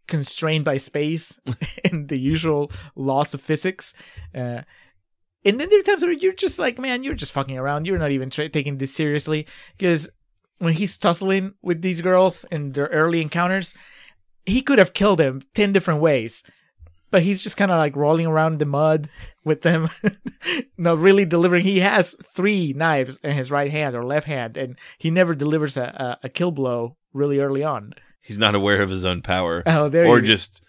constrained 0.06 0.64
by 0.64 0.78
space 0.78 1.38
and 1.84 2.08
the 2.08 2.18
usual 2.18 2.72
laws 2.96 3.34
of 3.34 3.42
physics. 3.42 3.92
Uh, 4.34 4.62
and 5.44 5.60
then 5.60 5.68
there 5.68 5.80
are 5.80 5.82
times 5.82 6.02
where 6.02 6.12
you're 6.12 6.32
just 6.32 6.58
like, 6.58 6.78
man, 6.78 7.04
you're 7.04 7.14
just 7.14 7.32
fucking 7.32 7.58
around. 7.58 7.86
You're 7.86 7.98
not 7.98 8.10
even 8.10 8.30
tra- 8.30 8.48
taking 8.48 8.78
this 8.78 8.94
seriously. 8.94 9.46
Because 9.76 10.08
when 10.56 10.72
he's 10.72 10.96
tussling 10.96 11.52
with 11.60 11.82
these 11.82 12.00
girls 12.00 12.44
in 12.50 12.72
their 12.72 12.86
early 12.86 13.20
encounters, 13.20 13.74
he 14.46 14.62
could 14.62 14.78
have 14.78 14.94
killed 14.94 15.18
them 15.18 15.42
10 15.54 15.72
different 15.74 16.00
ways. 16.00 16.42
But 17.10 17.22
he's 17.22 17.42
just 17.42 17.56
kind 17.56 17.70
of 17.70 17.78
like 17.78 17.96
rolling 17.96 18.26
around 18.26 18.52
in 18.52 18.58
the 18.58 18.66
mud 18.66 19.08
with 19.44 19.62
them, 19.62 19.88
not 20.78 20.98
really 20.98 21.24
delivering. 21.24 21.64
He 21.64 21.80
has 21.80 22.14
three 22.34 22.72
knives 22.72 23.18
in 23.22 23.36
his 23.36 23.50
right 23.50 23.70
hand 23.70 23.96
or 23.96 24.04
left 24.04 24.26
hand, 24.26 24.56
and 24.56 24.78
he 24.98 25.10
never 25.10 25.34
delivers 25.34 25.76
a, 25.76 26.18
a, 26.22 26.26
a 26.26 26.28
kill 26.28 26.50
blow 26.50 26.96
really 27.12 27.38
early 27.38 27.62
on. 27.62 27.94
He's 28.22 28.38
not 28.38 28.54
aware 28.54 28.82
of 28.82 28.90
his 28.90 29.04
own 29.04 29.22
power. 29.22 29.62
Oh, 29.66 29.88
there 29.88 30.06
or 30.06 30.20
just 30.20 30.62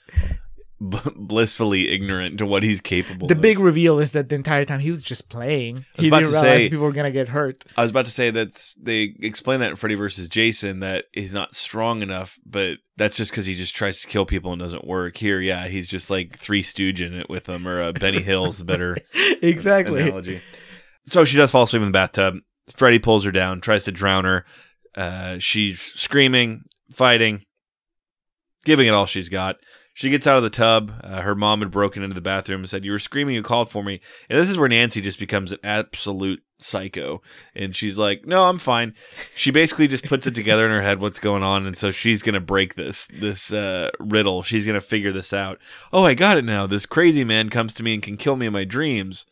b- 0.88 0.98
blissfully 1.16 1.90
ignorant 1.90 2.38
to 2.40 2.46
what 2.46 2.64
he's 2.64 2.82
capable 2.82 3.28
The 3.28 3.36
of. 3.36 3.42
big 3.42 3.60
reveal 3.60 4.00
is 4.00 4.12
that 4.12 4.30
the 4.30 4.36
entire 4.36 4.66
time 4.66 4.80
he 4.80 4.92
was 4.92 5.02
just 5.04 5.30
playing. 5.30 5.76
was 5.76 5.86
He 5.98 6.08
about 6.08 6.20
didn't 6.24 6.34
to 6.34 6.42
realize 6.42 6.64
say- 6.64 6.70
people 6.70 6.86
were 6.86 6.92
gonna 6.92 7.12
get 7.12 7.30
hurt. 7.30 7.64
I 7.78 7.82
was 7.84 7.92
about 7.92 8.06
to 8.06 8.12
say 8.12 8.30
that 8.32 8.74
they 8.82 9.14
explain 9.22 9.60
that 9.60 9.72
in 9.72 9.76
Freddy 9.76 9.96
versus 9.96 10.28
Jason 10.30 10.80
that 10.82 11.06
he's 11.14 11.34
not 11.34 11.54
strong 11.54 12.02
enough, 12.02 12.38
but 12.46 12.78
that's 12.98 13.18
just 13.18 13.32
because 13.32 13.46
he 13.46 13.56
just 13.56 13.76
tries 13.76 14.02
to 14.02 14.08
kill 14.08 14.26
people 14.26 14.52
and 14.54 14.62
doesn't 14.62 14.86
work. 14.86 15.18
Here, 15.18 15.40
yeah, 15.40 15.68
he's 15.68 15.88
just 15.88 16.10
like 16.10 16.38
three 16.38 16.62
stooging 16.64 17.18
it 17.20 17.30
with 17.30 17.46
them, 17.46 17.68
or 17.68 17.82
uh, 17.82 17.92
Benny 17.94 18.22
Hill's 18.22 18.62
better 18.64 18.98
exactly. 19.42 20.02
analogy. 20.02 20.42
So 21.06 21.24
she 21.26 21.38
does 21.38 21.52
fall 21.52 21.64
asleep 21.64 21.82
in 21.82 21.88
the 21.88 21.92
bathtub. 21.92 22.36
Freddy 22.76 23.00
pulls 23.00 23.24
her 23.26 23.32
down, 23.32 23.62
tries 23.62 23.86
to 23.86 23.92
drown 23.92 24.26
her. 24.26 24.46
Uh, 24.96 25.40
she's 25.40 25.82
screaming, 25.82 26.64
fighting, 26.92 27.44
giving 28.66 28.88
it 28.88 28.92
all 28.92 29.06
she's 29.06 29.30
got. 29.30 29.56
She 30.00 30.10
gets 30.10 30.26
out 30.26 30.38
of 30.38 30.44
the 30.44 30.50
tub. 30.50 30.94
Uh, 31.04 31.24
her 31.24 31.36
mom 31.36 31.60
had 31.60 31.72
broken 31.72 32.04
into 32.04 32.14
the 32.14 32.22
bathroom 32.22 32.62
and 32.62 32.70
said, 32.70 32.86
You 32.86 32.94
were 32.94 33.00
screaming, 33.00 33.36
you 33.36 33.44
called 33.44 33.70
for 33.70 33.84
me. 33.84 34.00
And 34.30 34.40
this 34.40 34.50
is 34.50 34.58
where 34.58 34.70
Nancy 34.70 35.02
just 35.02 35.20
becomes 35.20 35.52
an 35.52 35.60
absolute 35.62 36.42
psycho. 36.58 37.22
And 37.54 37.76
she's 37.76 37.98
like, 37.98 38.26
No, 38.26 38.46
I'm 38.46 38.60
fine. 38.60 38.94
She 39.36 39.52
basically 39.52 39.90
just 39.90 40.06
puts 40.06 40.26
it 40.26 40.36
together 40.36 40.64
in 40.64 40.72
her 40.72 40.82
head 40.82 41.02
what's 41.02 41.20
going 41.20 41.44
on. 41.44 41.66
And 41.66 41.78
so 41.78 41.92
she's 41.92 42.22
going 42.22 42.36
to 42.36 42.40
break 42.40 42.76
this, 42.76 43.08
this 43.08 43.52
uh, 43.52 43.90
riddle. 44.00 44.42
She's 44.42 44.64
going 44.64 44.76
to 44.76 44.80
figure 44.80 45.12
this 45.12 45.34
out. 45.34 45.60
Oh, 45.92 46.06
I 46.06 46.14
got 46.14 46.38
it 46.38 46.46
now. 46.46 46.66
This 46.66 46.86
crazy 46.86 47.26
man 47.26 47.50
comes 47.50 47.74
to 47.74 47.84
me 47.84 47.94
and 47.94 48.02
can 48.02 48.16
kill 48.16 48.38
me 48.38 48.46
in 48.46 48.54
my 48.54 48.64
dreams. 48.64 49.26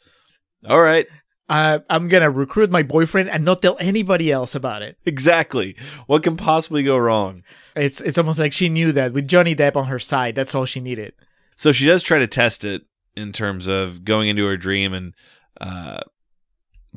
All 0.68 0.82
right. 0.82 1.08
Uh, 1.50 1.80
I'm 1.90 2.10
gonna 2.10 2.30
recruit 2.30 2.70
my 2.70 2.84
boyfriend 2.84 3.30
and 3.30 3.46
not 3.46 3.62
tell 3.62 3.78
anybody 3.80 4.32
else 4.32 4.54
about 4.54 4.82
it. 4.82 4.98
Exactly. 5.06 5.76
What 6.06 6.24
can 6.24 6.36
possibly 6.36 6.84
go 6.84 6.98
wrong? 6.98 7.44
It's 7.76 8.02
it's 8.02 8.18
almost 8.18 8.40
like 8.40 8.52
she 8.54 8.70
knew 8.70 8.92
that 8.92 9.14
with 9.14 9.28
Johnny 9.28 9.56
Depp 9.56 9.76
on 9.76 9.86
her 9.86 10.00
side, 10.00 10.36
that's 10.36 10.54
all 10.54 10.66
she 10.66 10.82
needed. 10.82 11.14
So 11.56 11.72
she 11.72 11.86
does 11.86 12.04
try 12.04 12.20
to 12.20 12.28
test 12.28 12.64
it 12.64 12.84
in 13.16 13.32
terms 13.32 13.68
of 13.68 14.04
going 14.04 14.30
into 14.30 14.46
her 14.46 14.58
dream 14.58 14.94
and 14.94 15.14
uh, 15.60 16.02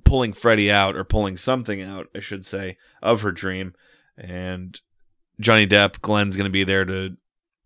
pulling 0.05 0.33
Freddy 0.33 0.71
out 0.71 0.97
or 0.97 1.05
pulling 1.05 1.37
something 1.37 1.81
out, 1.81 2.09
I 2.15 2.21
should 2.21 2.45
say, 2.45 2.77
of 3.03 3.23
her 3.23 3.33
dream. 3.33 3.75
And 4.19 4.79
Johnny 5.41 5.67
Depp, 5.67 6.03
Glenn's 6.03 6.37
going 6.37 6.45
to 6.45 6.51
be 6.51 6.65
there 6.65 6.85
to, 6.85 7.17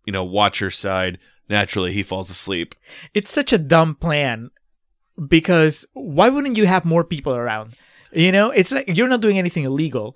you 0.05 0.13
know, 0.13 0.23
watch 0.23 0.59
her 0.59 0.71
side. 0.71 1.19
Naturally, 1.49 1.91
he 1.91 2.01
falls 2.01 2.29
asleep. 2.29 2.75
It's 3.13 3.29
such 3.29 3.51
a 3.51 3.57
dumb 3.57 3.95
plan 3.95 4.51
because 5.27 5.85
why 5.93 6.29
wouldn't 6.29 6.57
you 6.57 6.65
have 6.65 6.85
more 6.85 7.03
people 7.03 7.33
around? 7.35 7.75
You 8.11 8.31
know, 8.31 8.51
it's 8.51 8.71
like 8.71 8.85
you're 8.87 9.07
not 9.07 9.21
doing 9.21 9.37
anything 9.37 9.63
illegal. 9.65 10.15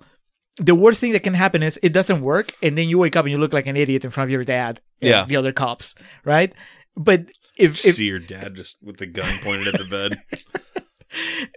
The 0.56 0.74
worst 0.74 1.00
thing 1.00 1.12
that 1.12 1.22
can 1.22 1.34
happen 1.34 1.62
is 1.62 1.78
it 1.82 1.92
doesn't 1.92 2.20
work, 2.22 2.52
and 2.62 2.76
then 2.76 2.88
you 2.88 2.98
wake 2.98 3.16
up 3.16 3.24
and 3.24 3.32
you 3.32 3.38
look 3.38 3.52
like 3.52 3.66
an 3.66 3.76
idiot 3.76 4.04
in 4.04 4.10
front 4.10 4.28
of 4.28 4.32
your 4.32 4.44
dad 4.44 4.80
and 5.00 5.10
Yeah. 5.10 5.24
the 5.26 5.36
other 5.36 5.52
cops, 5.52 5.94
right? 6.24 6.52
But 6.96 7.26
if 7.56 7.84
if 7.84 7.94
See 7.96 8.06
your 8.06 8.18
dad 8.18 8.54
just 8.54 8.78
with 8.82 8.96
the 8.98 9.06
gun 9.06 9.38
pointed 9.42 9.68
at 9.74 9.80
the 9.80 9.86
bed. 9.86 10.22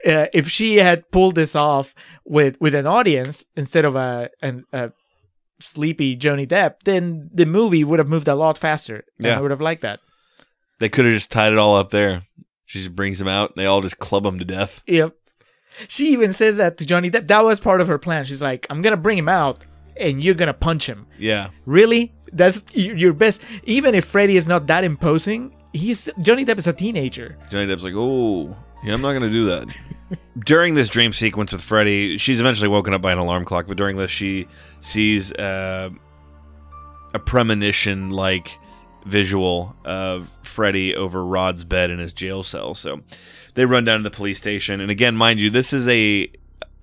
uh, 0.05 0.27
if 0.33 0.49
she 0.49 0.77
had 0.77 1.09
pulled 1.11 1.35
this 1.35 1.55
off 1.55 1.93
with 2.25 2.59
with 2.59 2.75
an 2.75 2.87
audience 2.87 3.45
instead 3.55 3.85
of 3.85 3.95
a 3.95 4.29
an, 4.41 4.63
a 4.73 4.91
sleepy 5.59 6.15
Johnny 6.15 6.45
Depp, 6.45 6.75
then 6.83 7.29
the 7.33 7.45
movie 7.45 7.83
would 7.83 7.99
have 7.99 8.09
moved 8.09 8.27
a 8.27 8.35
lot 8.35 8.57
faster. 8.57 9.03
And 9.19 9.27
Yeah. 9.27 9.37
I 9.37 9.41
would 9.41 9.51
have 9.51 9.61
liked 9.61 9.81
that. 9.83 9.99
They 10.79 10.89
could 10.89 11.05
have 11.05 11.13
just 11.13 11.31
tied 11.31 11.53
it 11.53 11.59
all 11.59 11.75
up 11.75 11.91
there. 11.91 12.23
She 12.65 12.79
just 12.79 12.95
brings 12.95 13.19
him 13.19 13.27
out 13.27 13.51
and 13.51 13.57
they 13.57 13.65
all 13.65 13.81
just 13.81 13.99
club 13.99 14.25
him 14.25 14.39
to 14.39 14.45
death. 14.45 14.81
Yep. 14.87 15.15
She 15.87 16.11
even 16.13 16.33
says 16.33 16.57
that 16.57 16.77
to 16.77 16.85
Johnny 16.85 17.09
Depp. 17.09 17.27
That 17.27 17.43
was 17.43 17.59
part 17.59 17.81
of 17.81 17.87
her 17.87 17.97
plan. 17.97 18.25
She's 18.25 18.41
like, 18.41 18.67
"I'm 18.69 18.81
gonna 18.81 18.97
bring 18.97 19.17
him 19.17 19.27
out, 19.29 19.65
and 19.97 20.23
you're 20.23 20.35
gonna 20.35 20.53
punch 20.53 20.87
him." 20.87 21.07
Yeah. 21.17 21.49
Really? 21.65 22.13
That's 22.31 22.63
your 22.75 23.13
best. 23.13 23.41
Even 23.63 23.95
if 23.95 24.05
Freddy 24.05 24.37
is 24.37 24.47
not 24.47 24.67
that 24.67 24.83
imposing, 24.83 25.55
he's 25.73 26.09
Johnny 26.19 26.45
Depp 26.45 26.57
is 26.57 26.67
a 26.67 26.73
teenager. 26.73 27.37
Johnny 27.49 27.67
Depp's 27.67 27.83
like, 27.83 27.93
oh, 27.95 28.55
yeah, 28.83 28.93
I'm 28.93 29.01
not 29.01 29.11
going 29.11 29.23
to 29.23 29.29
do 29.29 29.45
that. 29.45 29.67
during 30.45 30.73
this 30.73 30.89
dream 30.89 31.13
sequence 31.13 31.51
with 31.51 31.61
Freddy, 31.61 32.17
she's 32.17 32.39
eventually 32.39 32.69
woken 32.69 32.93
up 32.93 33.01
by 33.01 33.11
an 33.11 33.17
alarm 33.17 33.45
clock, 33.45 33.65
but 33.67 33.77
during 33.77 33.97
this, 33.97 34.11
she 34.11 34.47
sees 34.81 35.31
uh, 35.33 35.89
a 37.13 37.19
premonition 37.19 38.09
like 38.09 38.51
visual 39.05 39.75
of 39.85 40.29
Freddy 40.43 40.95
over 40.95 41.25
Rod's 41.25 41.63
bed 41.63 41.89
in 41.89 41.99
his 41.99 42.13
jail 42.13 42.43
cell. 42.43 42.73
So 42.73 43.01
they 43.55 43.65
run 43.65 43.83
down 43.85 43.99
to 43.99 44.03
the 44.03 44.15
police 44.15 44.39
station. 44.39 44.79
And 44.81 44.89
again, 44.91 45.15
mind 45.15 45.39
you, 45.39 45.49
this 45.49 45.73
is 45.73 45.87
a 45.87 46.31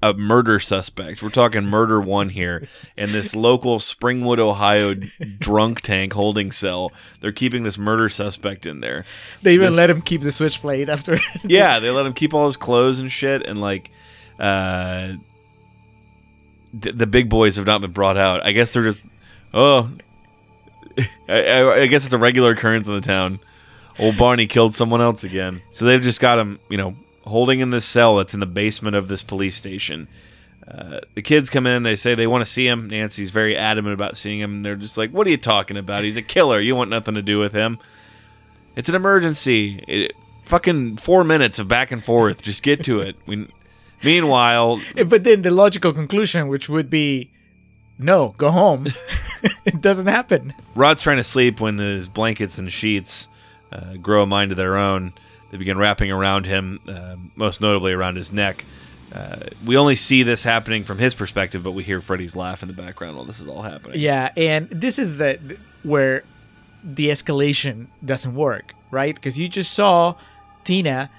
a 0.03 0.15
murder 0.15 0.59
suspect. 0.59 1.23
We're 1.23 1.29
talking 1.29 1.67
murder 1.67 2.01
one 2.01 2.31
here 2.31 2.67
in 2.97 3.13
this 3.13 3.37
local 3.37 3.79
Springwood, 3.79 4.39
Ohio 4.39 4.95
drunk 5.39 5.83
tank 5.83 6.15
holding 6.15 6.53
cell. 6.53 6.91
They're 7.21 7.33
keeping 7.33 7.65
this 7.65 7.77
murder 7.77 8.09
suspect 8.09 8.65
in 8.65 8.81
there. 8.81 9.05
They 9.43 9.53
even 9.53 9.69
This- 9.69 9.77
let 9.77 9.91
him 9.91 10.01
keep 10.01 10.23
the 10.23 10.33
switchblade 10.33 10.89
after. 10.89 11.19
yeah, 11.45 11.79
they 11.81 11.91
let 11.91 12.07
him 12.07 12.15
keep 12.15 12.33
all 12.33 12.47
his 12.47 12.57
clothes 12.57 12.99
and 12.99 13.13
shit, 13.13 13.47
and 13.47 13.61
like, 13.61 13.91
uh, 14.39 15.15
th- 16.81 16.95
the 16.97 17.07
big 17.07 17.29
boys 17.29 17.57
have 17.57 17.67
not 17.67 17.83
been 17.83 17.93
brought 17.93 18.17
out. 18.17 18.45
I 18.45 18.53
guess 18.53 18.73
they're 18.73 18.83
just, 18.83 19.05
oh, 19.53 19.91
I, 21.29 21.43
I, 21.43 21.81
I 21.83 21.87
guess 21.87 22.05
it's 22.05 22.15
a 22.15 22.19
regular 22.19 22.53
occurrence 22.53 22.87
in 22.87 22.95
the 22.95 23.01
town. 23.01 23.41
Old 23.99 24.17
Barney 24.17 24.47
killed 24.47 24.75
someone 24.75 25.01
else 25.01 25.25
again, 25.25 25.61
so 25.73 25.85
they've 25.85 26.03
just 26.03 26.21
got 26.21 26.39
him, 26.39 26.59
you 26.69 26.77
know, 26.77 26.97
holding 27.25 27.61
in 27.61 27.71
this 27.71 27.85
cell 27.85 28.17
that's 28.17 28.35
in 28.35 28.41
the 28.41 28.47
basement 28.47 28.97
of 28.97 29.09
this 29.09 29.23
police 29.23 29.57
station. 29.57 30.09
Uh, 30.67 31.01
the 31.15 31.23
kids 31.23 31.51
come 31.51 31.67
in. 31.67 31.83
They 31.83 31.97
say 31.97 32.15
they 32.15 32.27
want 32.27 32.45
to 32.45 32.51
see 32.51 32.67
him. 32.67 32.89
Nancy's 32.89 33.31
very 33.31 33.57
adamant 33.57 33.95
about 33.95 34.17
seeing 34.17 34.41
him. 34.41 34.63
They're 34.63 34.77
just 34.77 34.97
like, 34.97 35.11
"What 35.11 35.27
are 35.27 35.31
you 35.31 35.37
talking 35.37 35.77
about? 35.77 36.05
He's 36.05 36.17
a 36.17 36.23
killer. 36.23 36.61
You 36.61 36.77
want 36.77 36.91
nothing 36.91 37.15
to 37.15 37.23
do 37.23 37.39
with 37.39 37.53
him." 37.53 37.79
It's 38.77 38.89
an 38.89 38.95
emergency. 38.95 39.85
It, 39.89 40.13
fucking 40.45 40.99
four 40.99 41.25
minutes 41.25 41.59
of 41.59 41.69
back 41.69 41.91
and 41.91 42.05
forth. 42.05 42.43
Just 42.43 42.63
get 42.63 42.85
to 42.85 43.01
it. 43.01 43.17
We, 43.27 43.49
meanwhile, 44.03 44.81
but 45.07 45.25
then 45.25 45.43
the 45.43 45.51
logical 45.51 45.93
conclusion, 45.93 46.49
which 46.49 46.69
would 46.69 46.89
be, 46.89 47.31
no, 47.99 48.35
go 48.39 48.51
home. 48.51 48.87
it 49.65 49.81
doesn't 49.81 50.07
happen. 50.07 50.55
Rod's 50.75 51.03
trying 51.03 51.19
to 51.19 51.25
sleep 51.25 51.61
when 51.61 51.79
his 51.79 52.09
blankets 52.09 52.59
and 52.59 52.73
sheets 52.73 53.29
uh, 53.73 53.95
grow 53.95 54.23
a 54.23 54.27
mind 54.27 54.51
of 54.51 54.57
their 54.57 54.77
own. 54.77 55.13
They 55.51 55.59
begin 55.59 55.79
wrapping 55.79 56.11
around 56.11 56.47
him, 56.47 56.81
uh, 56.89 57.17
most 57.35 57.61
notably 57.61 57.93
around 57.93 58.17
his 58.17 58.33
neck. 58.33 58.65
Uh, 59.13 59.49
we 59.65 59.77
only 59.77 59.97
see 59.97 60.23
this 60.23 60.45
happening 60.45 60.85
from 60.85 60.99
his 60.99 61.15
perspective, 61.15 61.63
but 61.63 61.73
we 61.73 61.83
hear 61.83 62.01
Freddy's 62.01 62.37
laugh 62.37 62.63
in 62.63 62.69
the 62.69 62.75
background 62.75 63.17
while 63.17 63.25
this 63.25 63.41
is 63.41 63.49
all 63.49 63.63
happening. 63.63 63.99
Yeah, 63.99 64.31
and 64.37 64.69
this 64.71 64.99
is 64.99 65.17
the 65.17 65.59
where 65.83 66.23
the 66.85 67.09
escalation 67.09 67.89
doesn't 68.05 68.35
work, 68.35 68.75
right? 68.91 69.15
Because 69.15 69.37
you 69.37 69.49
just 69.49 69.73
saw 69.73 70.15
Tina 70.65 71.11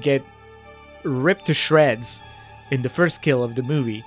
get 0.00 0.22
ripped 1.02 1.46
to 1.46 1.54
shreds 1.54 2.20
in 2.70 2.82
the 2.82 2.88
first 2.88 3.20
kill 3.20 3.42
of 3.42 3.56
the 3.56 3.64
movie, 3.64 4.04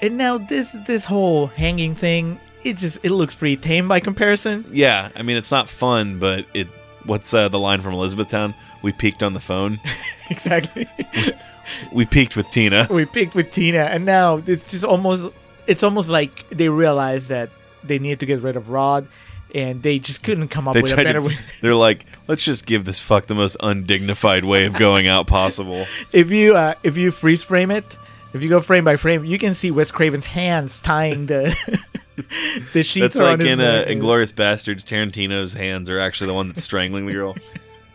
and 0.00 0.16
now 0.16 0.38
this 0.38 0.76
this 0.86 1.04
whole 1.04 1.48
hanging 1.48 1.96
thing, 1.96 2.38
it 2.64 2.76
just 2.76 2.98
it 3.04 3.10
looks 3.10 3.34
pretty 3.34 3.56
tame 3.56 3.88
by 3.88 4.00
comparison. 4.00 4.64
Yeah, 4.72 5.10
I 5.16 5.22
mean 5.22 5.36
it's 5.36 5.50
not 5.50 5.68
fun, 5.68 6.18
but 6.18 6.46
it. 6.54 6.66
What's 7.04 7.32
uh, 7.32 7.48
the 7.48 7.58
line 7.58 7.80
from 7.80 7.94
Elizabethtown? 7.94 8.54
We 8.82 8.92
peaked 8.92 9.22
on 9.22 9.32
the 9.32 9.40
phone. 9.40 9.80
exactly. 10.30 10.86
we 11.92 12.04
peaked 12.04 12.36
with 12.36 12.50
Tina. 12.50 12.86
we 12.90 13.06
picked 13.06 13.34
with 13.34 13.52
Tina, 13.52 13.84
and 13.84 14.04
now 14.04 14.42
it's 14.46 14.70
just 14.70 14.84
almost 14.84 15.32
it's 15.66 15.82
almost 15.82 16.10
like 16.10 16.48
they 16.50 16.68
realized 16.68 17.28
that 17.28 17.50
they 17.84 17.98
needed 17.98 18.20
to 18.20 18.26
get 18.26 18.40
rid 18.42 18.56
of 18.56 18.70
Rod, 18.70 19.06
and 19.54 19.82
they 19.82 19.98
just 19.98 20.22
couldn't 20.22 20.48
come 20.48 20.68
up 20.68 20.74
They 20.74 20.82
with 20.82 20.92
a 20.92 20.96
better 20.96 21.20
to, 21.20 21.28
way. 21.28 21.38
They're 21.60 21.74
like, 21.74 22.04
let's 22.26 22.44
just 22.44 22.66
give 22.66 22.84
this 22.84 23.00
fuck 23.00 23.26
the 23.26 23.34
most 23.34 23.56
undignified 23.60 24.44
way 24.44 24.66
of 24.66 24.74
going 24.74 25.08
out 25.08 25.26
possible. 25.26 25.86
if 26.12 26.30
you 26.30 26.56
uh, 26.56 26.74
if 26.82 26.96
you 26.96 27.10
freeze 27.10 27.42
frame 27.42 27.70
it, 27.70 27.96
if 28.32 28.42
you 28.42 28.48
go 28.48 28.60
frame 28.60 28.84
by 28.84 28.96
frame, 28.96 29.24
you 29.24 29.38
can 29.38 29.54
see 29.54 29.70
Wes 29.70 29.90
Craven's 29.90 30.26
hands 30.26 30.80
tying 30.80 31.26
the 31.26 31.56
the 32.72 32.82
sheets 32.82 33.14
That's 33.14 33.16
like 33.16 33.40
in 33.40 33.60
uh. 33.60 33.84
Inglorious 33.86 34.32
Bastards. 34.32 34.84
Tarantino's 34.84 35.52
hands 35.52 35.88
are 35.88 35.98
actually 35.98 36.28
the 36.28 36.34
one 36.34 36.48
that's 36.48 36.62
strangling 36.62 37.06
the 37.06 37.12
girl. 37.12 37.36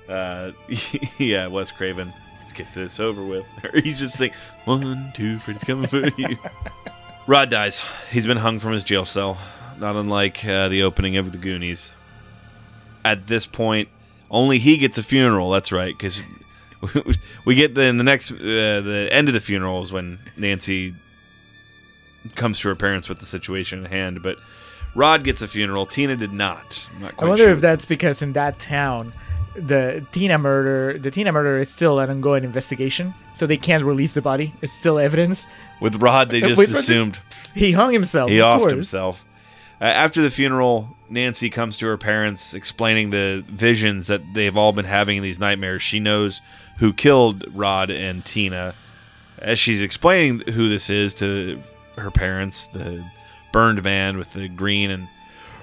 Uh, 0.09 0.51
yeah, 1.17 1.47
Wes 1.47 1.71
Craven. 1.71 2.13
Let's 2.41 2.51
get 2.51 2.71
this 2.73 2.99
over 2.99 3.23
with. 3.23 3.45
Or 3.63 3.79
he's 3.79 3.97
just 3.97 4.19
like 4.19 4.33
one, 4.65 5.12
two, 5.15 5.39
Freddy's 5.39 5.63
coming 5.63 5.88
for 5.88 6.09
you. 6.17 6.38
Rod 7.25 7.49
dies. 7.49 7.81
He's 8.12 8.27
been 8.27 8.38
hung 8.38 8.59
from 8.59 8.73
his 8.73 8.83
jail 8.83 9.05
cell, 9.05 9.38
not 9.79 9.95
unlike 9.95 10.43
uh, 10.43 10.67
the 10.67 10.83
opening 10.83 11.15
of 11.15 11.31
the 11.31 11.38
Goonies. 11.38 11.93
At 13.05 13.27
this 13.27 13.45
point, 13.45 13.88
only 14.29 14.59
he 14.59 14.77
gets 14.77 14.97
a 14.97 15.03
funeral. 15.03 15.49
That's 15.51 15.71
right, 15.71 15.97
because 15.97 16.25
we 17.45 17.55
get 17.55 17.73
the, 17.73 17.83
in 17.83 17.97
the 17.97 18.03
next 18.03 18.29
uh, 18.29 18.36
the 18.36 19.07
end 19.09 19.29
of 19.29 19.33
the 19.33 19.39
funeral 19.39 19.81
is 19.81 19.91
when 19.91 20.19
Nancy 20.36 20.93
comes 22.36 22.59
to 22.59 22.67
her 22.69 22.75
parents 22.75 23.09
with 23.09 23.19
the 23.19 23.25
situation 23.25 23.86
at 23.86 23.91
hand. 23.91 24.21
But 24.23 24.38
Rod 24.95 25.23
gets 25.23 25.41
a 25.41 25.47
funeral. 25.47 25.86
Tina 25.86 26.15
did 26.15 26.33
not. 26.33 26.88
Not 26.99 27.13
I 27.19 27.25
wonder 27.25 27.45
sure. 27.45 27.53
if 27.53 27.62
that's 27.62 27.86
because 27.86 28.21
in 28.21 28.33
that 28.33 28.59
town, 28.59 29.13
the 29.55 30.05
Tina 30.12 30.38
murder, 30.38 30.97
the 30.97 31.12
Tina 31.12 31.31
murder 31.31 31.59
is 31.59 31.69
still 31.69 31.99
an 31.99 32.09
ongoing 32.09 32.43
investigation, 32.43 33.13
so 33.36 33.45
they 33.45 33.57
can't 33.57 33.83
release 33.83 34.13
the 34.13 34.21
body. 34.21 34.53
It's 34.62 34.73
still 34.73 34.97
evidence. 34.99 35.45
With 35.81 35.95
Rod, 36.01 36.29
they 36.31 36.41
just 36.41 36.57
With 36.57 36.71
assumed 36.71 37.19
He 37.55 37.71
hung 37.73 37.93
himself. 37.93 38.29
he 38.29 38.39
of 38.41 38.45
offed 38.57 38.59
course. 38.62 38.71
himself. 38.73 39.25
Uh, 39.81 39.86
after 39.86 40.21
the 40.21 40.29
funeral, 40.31 40.95
Nancy 41.09 41.49
comes 41.49 41.77
to 41.77 41.86
her 41.88 41.97
parents 41.97 42.53
explaining 42.53 43.09
the 43.09 43.43
visions 43.47 44.07
that 44.07 44.21
they've 44.33 44.55
all 44.55 44.71
been 44.71 44.86
having 44.86 45.17
in 45.17 45.23
these 45.23 45.39
nightmares. 45.39 45.81
She 45.81 45.99
knows 45.99 46.41
who 46.77 46.93
killed 46.93 47.43
Rod 47.53 47.89
and 47.89 48.23
Tina. 48.25 48.73
As 49.39 49.59
she's 49.59 49.81
explaining 49.81 50.39
who 50.53 50.69
this 50.69 50.89
is 50.89 51.13
to 51.15 51.62
her 51.97 52.12
parents, 52.12 52.67
the 52.67 53.03
burned 53.51 53.84
man 53.84 54.17
with 54.17 54.34
the 54.34 54.47
green 54.47 54.89
and 54.89 55.08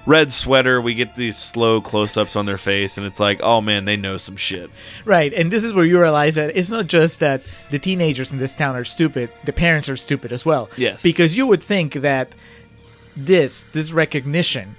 red 0.07 0.33
sweater, 0.33 0.81
we 0.81 0.95
get 0.95 1.15
these 1.15 1.37
slow 1.37 1.81
close 1.81 2.17
ups 2.17 2.37
on 2.37 2.47
their 2.47 2.59
face, 2.59 2.97
and 2.97 3.07
it's 3.07 3.21
like, 3.21 3.41
oh 3.43 3.61
man, 3.61 3.85
they 3.85 3.97
know 3.97 4.17
some 4.17 4.37
shit. 4.37 4.71
Right, 5.05 5.33
and 5.33 5.51
this 5.51 5.65
is 5.65 5.75
where 5.75 5.85
you 5.85 6.01
realize 6.01 6.37
that 6.37 6.57
it's 6.57 6.71
not 6.71 6.87
just 6.87 7.21
that 7.21 7.43
the 7.71 7.79
teenagers 7.79 8.33
in 8.33 8.39
this 8.39 8.55
town 8.55 8.77
are 8.77 8.85
stupid; 8.85 9.31
the 9.45 9.53
parents 9.53 9.89
are 9.89 9.97
stupid 9.97 10.33
as 10.33 10.45
well. 10.45 10.71
Yes. 10.77 11.03
because 11.03 11.37
you 11.37 11.47
would 11.47 11.63
think 11.63 11.95
that 11.95 12.35
this 13.17 13.63
this 13.65 13.93
recognition, 13.93 14.77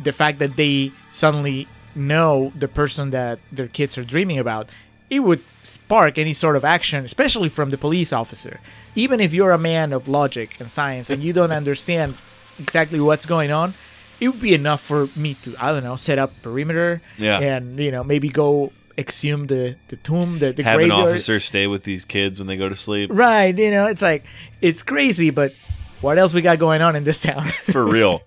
the 0.00 0.12
fact 0.12 0.38
that 0.38 0.56
they 0.56 0.92
suddenly 1.10 1.66
know 1.94 2.52
the 2.58 2.68
person 2.68 3.10
that 3.10 3.38
their 3.50 3.68
kids 3.68 3.98
are 3.98 4.04
dreaming 4.04 4.38
about, 4.38 4.68
it 5.16 5.20
would 5.20 5.42
spark 5.62 6.16
any 6.16 6.32
sort 6.32 6.56
of 6.56 6.64
action, 6.64 7.04
especially 7.04 7.48
from 7.50 7.68
the 7.70 7.76
police 7.76 8.12
officer. 8.12 8.54
Even 8.94 9.20
if 9.20 9.34
you're 9.36 9.52
a 9.52 9.58
man 9.58 9.92
of 9.92 10.08
logic 10.08 10.48
and 10.60 10.70
science 10.70 11.10
and 11.10 11.22
you 11.22 11.32
don't 11.32 11.52
understand 11.52 12.14
exactly 12.58 12.98
what's 13.00 13.26
going 13.26 13.50
on, 13.52 13.74
it 14.20 14.28
would 14.28 14.40
be 14.40 14.54
enough 14.54 14.80
for 14.80 15.08
me 15.16 15.34
to 15.42 15.54
I 15.60 15.72
don't 15.72 15.84
know 15.84 15.96
set 15.96 16.18
up 16.18 16.30
perimeter 16.42 17.00
Yeah. 17.18 17.40
and 17.40 17.78
you 17.78 17.90
know 17.90 18.02
maybe 18.04 18.28
go 18.30 18.72
exhume 18.96 19.46
the 19.48 19.76
the 19.88 19.96
tomb 19.96 20.38
the, 20.38 20.52
the 20.52 20.62
Have 20.62 20.80
an 20.80 20.88
graveyard. 20.88 21.10
officer 21.10 21.40
stay 21.40 21.66
with 21.66 21.82
these 21.84 22.04
kids 22.04 22.38
when 22.38 22.46
they 22.46 22.56
go 22.56 22.68
to 22.68 22.76
sleep. 22.76 23.10
Right, 23.12 23.56
you 23.58 23.70
know, 23.70 23.86
it's 23.86 24.02
like 24.02 24.24
it's 24.60 24.82
crazy, 24.82 25.30
but 25.30 25.52
what 26.00 26.16
else 26.18 26.32
we 26.34 26.40
got 26.42 26.58
going 26.58 26.80
on 26.82 26.96
in 26.96 27.04
this 27.04 27.20
town? 27.20 27.48
For 27.72 27.84
real. 27.84 28.22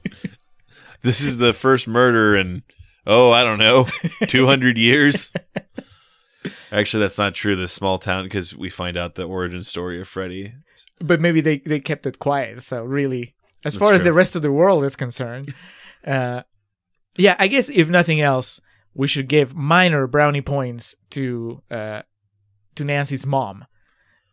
this 1.02 1.22
is 1.22 1.38
the 1.38 1.54
first 1.54 1.88
murder 1.88 2.36
in, 2.36 2.64
oh, 3.08 3.32
I 3.32 3.44
don't 3.44 3.60
know, 3.60 3.88
200 4.28 4.78
years. 4.78 5.32
Actually, 6.76 7.04
that's 7.04 7.18
not 7.18 7.34
true. 7.34 7.56
This 7.56 7.72
small 7.72 7.98
town, 7.98 8.26
because 8.26 8.56
we 8.56 8.70
find 8.70 8.98
out 8.98 9.16
the 9.16 9.24
origin 9.24 9.64
story 9.64 10.02
of 10.02 10.10
Freddy. 10.10 10.54
but 11.00 11.22
maybe 11.22 11.40
they 11.40 11.60
they 11.60 11.80
kept 11.80 12.06
it 12.06 12.20
quiet. 12.20 12.64
So 12.64 12.84
really, 12.84 13.34
as 13.64 13.74
That's 13.74 13.78
far 13.78 13.94
as 13.94 14.04
the 14.04 14.12
rest 14.12 14.36
of 14.36 14.42
the 14.42 14.52
world 14.52 14.84
is 14.84 14.98
concerned, 14.98 15.54
uh, 16.06 16.44
yeah, 17.18 17.38
I 17.40 17.48
guess 17.48 17.70
if 17.70 17.88
nothing 17.88 18.20
else, 18.20 18.60
we 18.94 19.08
should 19.08 19.30
give 19.30 19.56
minor 19.56 20.06
brownie 20.06 20.42
points 20.42 20.96
to 21.12 21.62
uh, 21.72 22.02
to 22.76 22.84
Nancy's 22.84 23.26
mom, 23.26 23.66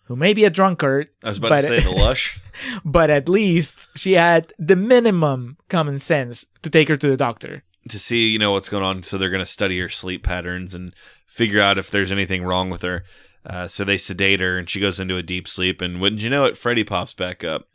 who 0.06 0.16
may 0.16 0.32
be 0.32 0.44
a 0.44 0.50
drunkard. 0.50 1.08
I 1.22 1.28
was 1.28 1.38
about 1.38 1.50
but, 1.50 1.60
to 1.60 1.68
say 1.68 1.80
the 1.80 1.92
lush. 1.92 2.40
but 2.84 3.08
at 3.08 3.28
least 3.28 3.88
she 3.94 4.14
had 4.14 4.52
the 4.58 4.76
minimum 4.76 5.58
common 5.68 6.00
sense 6.00 6.44
to 6.62 6.70
take 6.70 6.88
her 6.88 6.96
to 6.96 7.08
the 7.08 7.16
doctor. 7.16 7.62
to 7.88 7.98
see 8.00 8.26
you 8.26 8.38
know 8.38 8.50
what's 8.52 8.68
going 8.68 8.84
on 8.84 9.02
so 9.02 9.16
they're 9.16 9.30
going 9.30 9.40
to 9.40 9.46
study 9.46 9.78
her 9.78 9.88
sleep 9.88 10.22
patterns 10.24 10.74
and 10.74 10.94
figure 11.32 11.60
out 11.60 11.78
if 11.78 11.90
there's 11.90 12.12
anything 12.12 12.44
wrong 12.44 12.70
with 12.70 12.82
her 12.82 13.04
uh, 13.44 13.66
so 13.66 13.84
they 13.84 13.96
sedate 13.96 14.40
her 14.40 14.58
and 14.58 14.70
she 14.70 14.80
goes 14.80 15.00
into 15.00 15.16
a 15.16 15.22
deep 15.22 15.48
sleep 15.48 15.80
and 15.80 16.00
wouldn't 16.00 16.22
you 16.22 16.30
know 16.30 16.44
it 16.44 16.56
freddy 16.56 16.84
pops 16.84 17.12
back 17.12 17.42
up 17.42 17.66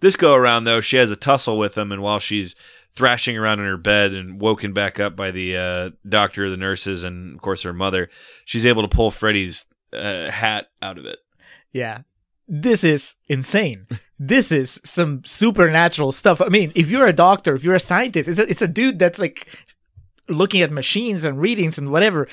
this 0.00 0.16
go 0.16 0.34
around 0.34 0.64
though 0.64 0.80
she 0.80 0.96
has 0.96 1.10
a 1.10 1.16
tussle 1.16 1.58
with 1.58 1.76
him 1.76 1.92
and 1.92 2.02
while 2.02 2.18
she's 2.18 2.54
thrashing 2.94 3.36
around 3.36 3.58
in 3.58 3.66
her 3.66 3.76
bed 3.76 4.14
and 4.14 4.40
woken 4.40 4.72
back 4.72 5.00
up 5.00 5.16
by 5.16 5.30
the 5.30 5.56
uh, 5.56 5.90
doctor 6.08 6.48
the 6.50 6.56
nurses 6.56 7.02
and 7.02 7.34
of 7.34 7.42
course 7.42 7.62
her 7.62 7.72
mother 7.72 8.08
she's 8.44 8.66
able 8.66 8.82
to 8.82 8.88
pull 8.88 9.10
freddy's 9.10 9.66
uh, 9.92 10.30
hat 10.30 10.68
out 10.80 10.98
of 10.98 11.04
it 11.04 11.18
Yeah. 11.72 12.02
This 12.48 12.84
is 12.84 13.16
insane. 13.28 13.86
this 14.18 14.52
is 14.52 14.80
some 14.84 15.22
supernatural 15.24 16.12
stuff. 16.12 16.40
I 16.40 16.48
mean, 16.48 16.72
if 16.74 16.90
you're 16.90 17.06
a 17.06 17.12
doctor, 17.12 17.54
if 17.54 17.64
you're 17.64 17.74
a 17.74 17.80
scientist, 17.80 18.28
it's 18.28 18.38
a, 18.38 18.48
it's 18.48 18.62
a 18.62 18.68
dude 18.68 18.98
that's 18.98 19.18
like 19.18 19.46
looking 20.28 20.60
at 20.60 20.70
machines 20.70 21.24
and 21.24 21.40
readings 21.40 21.78
and 21.78 21.90
whatever. 21.90 22.28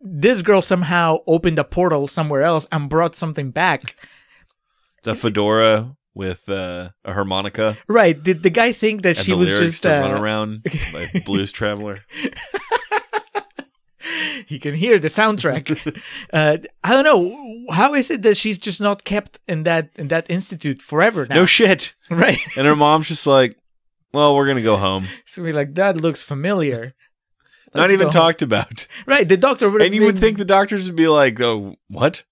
This 0.00 0.42
girl 0.42 0.62
somehow 0.62 1.18
opened 1.26 1.58
a 1.58 1.64
portal 1.64 2.08
somewhere 2.08 2.42
else 2.42 2.66
and 2.70 2.88
brought 2.88 3.16
something 3.16 3.50
back. 3.50 3.96
it's 4.98 5.08
a 5.08 5.14
fedora 5.14 5.96
with 6.14 6.48
uh, 6.48 6.90
a 7.04 7.12
harmonica 7.12 7.78
Right. 7.88 8.20
Did 8.20 8.42
the 8.42 8.50
guy 8.50 8.72
think 8.72 9.02
that 9.02 9.16
and 9.16 9.26
she 9.26 9.34
was 9.34 9.50
just 9.50 9.86
uh, 9.86 10.00
run 10.00 10.20
around 10.20 10.64
by 10.92 11.22
blues 11.24 11.52
traveler 11.52 12.04
he 14.46 14.58
can 14.58 14.74
hear 14.74 14.98
the 14.98 15.08
soundtrack. 15.08 16.00
uh, 16.32 16.58
I 16.84 16.90
don't 16.90 17.04
know. 17.04 17.74
How 17.74 17.94
is 17.94 18.10
it 18.10 18.22
that 18.22 18.36
she's 18.36 18.58
just 18.58 18.80
not 18.80 19.04
kept 19.04 19.38
in 19.46 19.64
that 19.64 19.90
in 19.96 20.08
that 20.08 20.26
institute 20.30 20.82
forever 20.82 21.26
now? 21.26 21.36
no 21.36 21.44
shit 21.44 21.94
right. 22.10 22.38
And 22.56 22.66
her 22.66 22.76
mom's 22.76 23.08
just 23.08 23.26
like, 23.26 23.56
well, 24.12 24.34
we're 24.34 24.46
going 24.46 24.56
to 24.56 24.62
go 24.62 24.76
home. 24.76 25.08
So 25.26 25.42
we're 25.42 25.52
like, 25.52 25.74
that 25.74 26.00
looks 26.00 26.22
familiar. 26.22 26.94
Not 27.74 27.90
even 27.90 28.06
go 28.06 28.10
talked 28.10 28.42
about. 28.42 28.86
Right. 29.06 29.28
The 29.28 29.36
doctor 29.36 29.70
would 29.70 29.82
And 29.82 29.94
you 29.94 30.04
would 30.04 30.18
think 30.18 30.38
the 30.38 30.44
doctors 30.44 30.86
would 30.86 30.96
be 30.96 31.08
like, 31.08 31.40
oh, 31.40 31.76
what? 31.88 32.24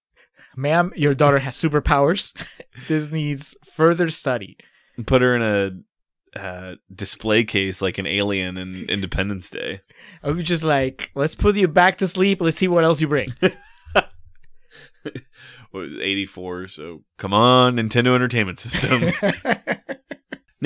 ma'am, 0.57 0.93
your 0.97 1.15
daughter 1.15 1.39
has 1.39 1.55
superpowers. 1.57 2.33
this 2.89 3.11
needs 3.11 3.55
further 3.65 4.09
study. 4.11 4.57
Put 5.05 5.23
her 5.23 5.37
in 5.37 5.43
a 5.43 6.39
uh, 6.39 6.77
display 6.93 7.45
case 7.45 7.83
like 7.83 7.99
an 7.99 8.07
alien 8.07 8.57
in 8.57 8.89
Independence 8.89 9.51
Day. 9.51 9.83
I 10.23 10.31
was 10.31 10.43
just 10.43 10.63
like, 10.63 11.11
let's 11.15 11.35
put 11.35 11.57
you 11.57 11.69
back 11.69 11.99
to 11.99 12.09
sleep. 12.09 12.41
Let's 12.41 12.57
see 12.57 12.69
what 12.69 12.85
else 12.85 13.01
you 13.01 13.09
bring. 13.09 13.35
What 15.73 15.91
was 15.91 15.95
84, 16.01 16.69
so 16.69 17.03
come 17.19 17.35
on, 17.35 17.77
Nintendo 17.77 18.15
Entertainment 18.15 18.59
System. 18.59 19.13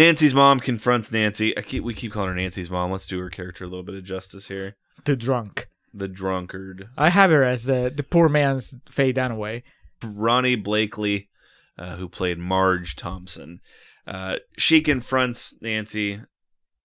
Nancy's 0.00 0.32
mom 0.32 0.60
confronts 0.60 1.12
Nancy. 1.12 1.56
I 1.58 1.60
keep, 1.60 1.84
we 1.84 1.92
keep 1.92 2.12
calling 2.12 2.30
her 2.30 2.34
Nancy's 2.34 2.70
mom. 2.70 2.90
Let's 2.90 3.04
do 3.04 3.18
her 3.20 3.28
character 3.28 3.64
a 3.64 3.66
little 3.66 3.82
bit 3.82 3.94
of 3.94 4.02
justice 4.02 4.48
here. 4.48 4.76
the 5.04 5.14
drunk. 5.14 5.68
The 5.92 6.08
drunkard. 6.08 6.88
I 6.96 7.10
have 7.10 7.30
her 7.30 7.44
as 7.44 7.64
the, 7.64 7.92
the 7.94 8.02
poor 8.02 8.30
man's 8.30 8.74
Faye 8.88 9.12
Dunaway. 9.12 9.62
Ronee 10.00 10.62
Blakley, 10.62 11.28
uh, 11.78 11.96
who 11.96 12.08
played 12.08 12.38
Marge 12.38 12.96
Thompson. 12.96 13.60
Uh, 14.06 14.36
she 14.56 14.80
confronts 14.80 15.52
Nancy 15.60 16.20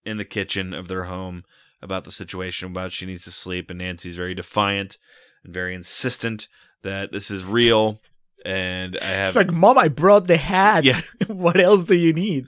in 0.04 0.18
the 0.18 0.24
kitchen 0.26 0.74
of 0.74 0.88
their 0.88 1.04
home 1.04 1.44
about 1.80 2.04
the 2.04 2.10
situation, 2.10 2.68
about 2.68 2.92
she 2.92 3.06
needs 3.06 3.24
to 3.24 3.30
sleep, 3.30 3.70
and 3.70 3.78
Nancy's 3.78 4.16
very 4.16 4.34
defiant 4.34 4.98
and 5.42 5.54
very 5.54 5.74
insistent 5.74 6.48
that 6.82 7.12
this 7.12 7.30
is 7.30 7.44
real. 7.44 8.02
And 8.44 8.98
I 9.00 9.06
have, 9.06 9.26
It's 9.28 9.36
like, 9.36 9.52
Mom, 9.52 9.78
I 9.78 9.88
brought 9.88 10.26
the 10.26 10.36
hat. 10.36 10.84
Yeah. 10.84 11.00
what 11.28 11.58
else 11.58 11.84
do 11.84 11.94
you 11.94 12.12
need? 12.12 12.46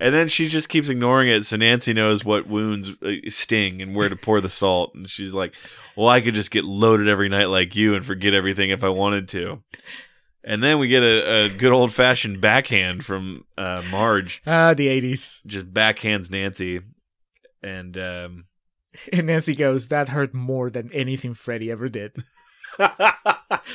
And 0.00 0.12
then 0.14 0.28
she 0.28 0.48
just 0.48 0.68
keeps 0.68 0.88
ignoring 0.88 1.28
it, 1.28 1.44
so 1.44 1.56
Nancy 1.56 1.92
knows 1.92 2.24
what 2.24 2.48
wounds 2.48 2.90
sting 3.28 3.80
and 3.82 3.94
where 3.94 4.08
to 4.08 4.16
pour 4.16 4.40
the 4.40 4.50
salt. 4.50 4.94
And 4.94 5.08
she's 5.08 5.34
like, 5.34 5.54
"Well, 5.96 6.08
I 6.08 6.20
could 6.20 6.34
just 6.34 6.50
get 6.50 6.64
loaded 6.64 7.06
every 7.08 7.28
night 7.28 7.46
like 7.46 7.76
you 7.76 7.94
and 7.94 8.04
forget 8.04 8.34
everything 8.34 8.70
if 8.70 8.82
I 8.82 8.88
wanted 8.88 9.28
to." 9.28 9.62
And 10.42 10.64
then 10.64 10.78
we 10.78 10.88
get 10.88 11.02
a, 11.02 11.44
a 11.44 11.48
good 11.50 11.70
old 11.72 11.92
fashioned 11.92 12.40
backhand 12.40 13.04
from 13.04 13.44
uh, 13.58 13.82
Marge, 13.90 14.40
Ah, 14.46 14.72
the 14.72 14.88
80s. 14.88 15.44
just 15.46 15.72
backhands 15.72 16.30
Nancy, 16.30 16.80
and 17.62 17.96
um, 17.98 18.44
And 19.12 19.26
Nancy 19.26 19.54
goes, 19.54 19.88
that 19.88 20.08
hurt 20.08 20.32
more 20.34 20.70
than 20.70 20.90
anything 20.92 21.34
Freddy 21.34 21.70
ever 21.70 21.88
did. 21.88 22.12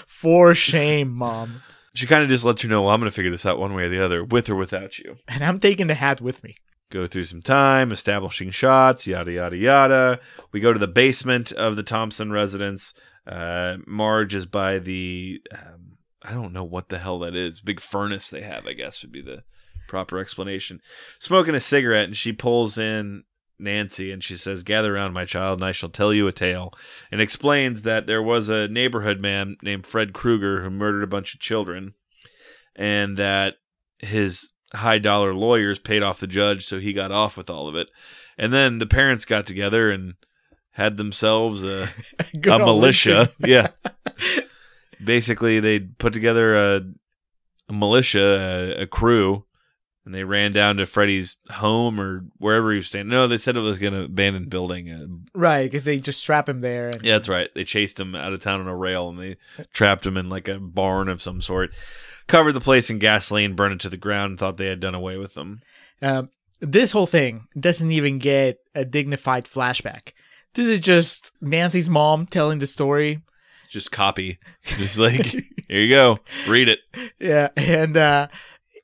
For 0.07 0.55
shame, 0.55 1.11
Mom. 1.11 1.61
She 1.95 2.05
kind 2.07 2.23
of 2.23 2.29
just 2.29 2.45
lets 2.45 2.63
you 2.63 2.69
know, 2.69 2.83
"Well, 2.83 2.93
I'm 2.93 2.99
going 2.99 3.09
to 3.09 3.15
figure 3.15 3.31
this 3.31 3.45
out 3.45 3.59
one 3.59 3.73
way 3.73 3.83
or 3.83 3.89
the 3.89 4.03
other, 4.03 4.23
with 4.23 4.49
or 4.49 4.55
without 4.55 4.99
you." 4.99 5.17
And 5.27 5.43
I'm 5.43 5.59
taking 5.59 5.87
the 5.87 5.95
hat 5.95 6.21
with 6.21 6.43
me. 6.43 6.55
go 6.91 7.07
through 7.07 7.23
some 7.25 7.41
time, 7.41 7.91
establishing 7.91 8.51
shots, 8.51 9.07
yada 9.07 9.31
yada 9.31 9.57
yada. 9.57 10.19
We 10.51 10.59
go 10.59 10.71
to 10.73 10.79
the 10.79 10.87
basement 10.87 11.51
of 11.51 11.75
the 11.75 11.83
Thompson 11.83 12.31
residence. 12.31 12.93
Uh, 13.25 13.77
Marge 13.87 14.35
is 14.35 14.45
by 14.45 14.77
the 14.79 15.41
um, 15.51 15.97
I 16.21 16.31
don't 16.31 16.53
know 16.53 16.63
what 16.63 16.89
the 16.89 16.99
hell 16.99 17.19
that 17.19 17.35
is. 17.35 17.61
Big 17.61 17.79
furnace 17.79 18.29
they 18.29 18.41
have, 18.41 18.65
I 18.65 18.73
guess 18.73 19.01
would 19.01 19.11
be 19.11 19.21
the 19.21 19.43
proper 19.87 20.19
explanation. 20.19 20.81
Smoking 21.19 21.55
a 21.55 21.59
cigarette, 21.59 22.05
and 22.05 22.17
she 22.17 22.33
pulls 22.33 22.77
in 22.77 23.23
Nancy 23.57 24.11
and 24.11 24.23
she 24.23 24.35
says, 24.35 24.63
"Gather 24.63 24.95
around, 24.95 25.13
my 25.13 25.25
child, 25.25 25.59
and 25.59 25.65
I 25.65 25.71
shall 25.71 25.89
tell 25.89 26.13
you 26.13 26.27
a 26.27 26.31
tale." 26.31 26.73
And 27.11 27.21
explains 27.21 27.83
that 27.83 28.07
there 28.07 28.23
was 28.23 28.49
a 28.49 28.67
neighborhood 28.67 29.19
man 29.19 29.57
named 29.61 29.85
Fred 29.85 30.13
Krueger 30.13 30.61
who 30.61 30.69
murdered 30.69 31.03
a 31.03 31.07
bunch 31.07 31.33
of 31.33 31.39
children, 31.39 31.93
and 32.75 33.17
that 33.17 33.55
his 33.99 34.51
high 34.73 34.99
dollar 34.99 35.33
lawyers 35.33 35.79
paid 35.79 36.03
off 36.03 36.19
the 36.19 36.27
judge, 36.27 36.65
so 36.65 36.79
he 36.79 36.93
got 36.93 37.11
off 37.11 37.37
with 37.37 37.49
all 37.49 37.67
of 37.67 37.75
it. 37.75 37.89
And 38.37 38.53
then 38.53 38.79
the 38.79 38.85
parents 38.85 39.25
got 39.25 39.45
together 39.45 39.89
and 39.89 40.15
had 40.71 40.97
themselves 40.97 41.63
a, 41.63 41.89
a 42.43 42.59
militia. 42.59 43.31
Yeah. 43.39 43.69
Basically, 45.03 45.59
they 45.59 45.79
put 45.79 46.13
together 46.13 46.55
a, 46.55 46.81
a 47.69 47.73
militia, 47.73 48.75
a, 48.77 48.83
a 48.83 48.87
crew, 48.87 49.45
and 50.05 50.13
they 50.13 50.23
ran 50.23 50.51
down 50.51 50.77
to 50.77 50.85
Freddy's 50.85 51.35
home 51.49 51.99
or 51.99 52.25
wherever 52.37 52.71
he 52.71 52.77
was 52.77 52.87
staying. 52.87 53.07
No, 53.07 53.27
they 53.27 53.37
said 53.37 53.57
it 53.57 53.61
was 53.61 53.79
an 53.79 53.93
abandoned 53.95 54.49
building. 54.49 54.89
Uh, 54.91 55.37
Right, 55.37 55.63
because 55.69 55.85
they 55.85 55.97
just 55.97 56.21
strap 56.21 56.47
him 56.47 56.61
there. 56.61 56.89
And, 56.89 57.03
yeah, 57.03 57.13
that's 57.13 57.29
right. 57.29 57.49
They 57.55 57.63
chased 57.63 57.99
him 57.99 58.15
out 58.15 58.33
of 58.33 58.39
town 58.39 58.61
on 58.61 58.67
a 58.67 58.75
rail 58.75 59.09
and 59.09 59.19
they 59.19 59.37
trapped 59.73 60.05
him 60.05 60.15
in 60.17 60.29
like 60.29 60.47
a 60.47 60.59
barn 60.59 61.09
of 61.09 61.21
some 61.21 61.41
sort. 61.41 61.73
Covered 62.27 62.53
the 62.53 62.61
place 62.61 62.89
in 62.89 62.99
gasoline, 62.99 63.55
burned 63.55 63.73
it 63.73 63.79
to 63.81 63.89
the 63.89 63.97
ground, 63.97 64.31
and 64.31 64.39
thought 64.39 64.57
they 64.57 64.67
had 64.67 64.79
done 64.79 64.95
away 64.95 65.17
with 65.17 65.33
them. 65.35 65.61
Um, 66.01 66.29
this 66.59 66.91
whole 66.91 67.05
thing 67.07 67.47
doesn't 67.59 67.91
even 67.91 68.17
get 68.19 68.59
a 68.73 68.83
dignified 68.85 69.45
flashback. 69.45 70.13
This 70.53 70.67
is 70.67 70.79
just 70.79 71.31
Nancy's 71.41 71.89
mom 71.89 72.25
telling 72.25 72.59
the 72.59 72.67
story. 72.67 73.21
Just 73.69 73.91
copy. 73.91 74.39
Just 74.63 74.97
like, 74.97 75.21
here 75.67 75.81
you 75.81 75.89
go. 75.89 76.19
Read 76.47 76.69
it. 76.69 76.79
Yeah, 77.19 77.49
and 77.57 77.95
uh, 77.97 78.27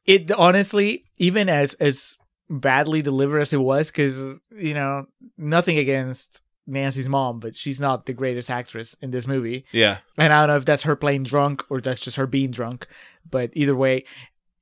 it 0.06 0.32
honestly, 0.32 1.06
even 1.18 1.50
as 1.50 1.74
as 1.76 2.18
badly 2.50 3.02
delivered 3.02 3.40
as 3.40 3.54
it 3.54 3.58
was, 3.58 3.88
because 3.88 4.20
you 4.56 4.74
know 4.74 5.06
nothing 5.38 5.78
against 5.78 6.42
Nancy's 6.68 7.10
mom, 7.10 7.40
but 7.40 7.56
she's 7.56 7.80
not 7.80 8.06
the 8.06 8.14
greatest 8.14 8.50
actress 8.50 8.96
in 9.02 9.12
this 9.12 9.28
movie. 9.28 9.66
Yeah. 9.72 10.00
And 10.18 10.32
I 10.34 10.40
don't 10.40 10.50
know 10.50 10.58
if 10.58 10.66
that's 10.66 10.84
her 10.84 10.96
playing 10.96 11.24
drunk 11.24 11.64
or 11.70 11.82
that's 11.82 12.00
just 12.00 12.18
her 12.18 12.28
being 12.28 12.52
drunk. 12.52 12.88
But 13.30 13.52
either 13.54 13.76
way, 13.76 14.06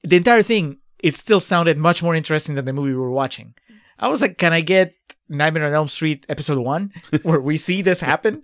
the 0.03 0.17
entire 0.17 0.43
thing, 0.43 0.77
it 0.99 1.17
still 1.17 1.39
sounded 1.39 1.77
much 1.77 2.03
more 2.03 2.15
interesting 2.15 2.55
than 2.55 2.65
the 2.65 2.73
movie 2.73 2.91
we 2.91 2.97
were 2.97 3.11
watching. 3.11 3.53
I 3.97 4.07
was 4.07 4.21
like, 4.21 4.37
can 4.37 4.53
I 4.53 4.61
get 4.61 4.93
Nightmare 5.27 5.65
on 5.65 5.73
Elm 5.73 5.87
Street 5.87 6.25
episode 6.29 6.57
one, 6.57 6.91
where 7.23 7.39
we 7.39 7.57
see 7.57 7.81
this 7.81 8.01
happen? 8.01 8.43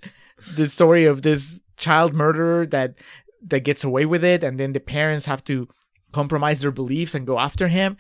the 0.55 0.69
story 0.69 1.05
of 1.05 1.21
this 1.21 1.59
child 1.77 2.13
murderer 2.13 2.65
that 2.67 2.95
that 3.47 3.61
gets 3.61 3.83
away 3.83 4.05
with 4.05 4.23
it, 4.23 4.43
and 4.43 4.59
then 4.59 4.73
the 4.73 4.79
parents 4.79 5.25
have 5.25 5.43
to 5.45 5.67
compromise 6.15 6.61
their 6.61 6.71
beliefs 6.71 7.13
and 7.15 7.27
go 7.27 7.37
after 7.39 7.67
him. 7.67 7.97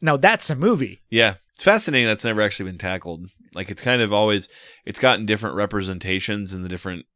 Now 0.00 0.16
that's 0.16 0.50
a 0.50 0.54
movie. 0.56 1.00
Yeah. 1.10 1.34
It's 1.54 1.64
fascinating 1.64 2.06
that's 2.06 2.24
never 2.24 2.42
actually 2.42 2.70
been 2.70 2.78
tackled. 2.78 3.26
Like 3.54 3.70
it's 3.70 3.80
kind 3.80 4.02
of 4.02 4.12
always 4.12 4.48
it's 4.84 4.98
gotten 4.98 5.24
different 5.26 5.56
representations 5.56 6.52
in 6.52 6.62
the 6.62 6.68
different 6.68 7.06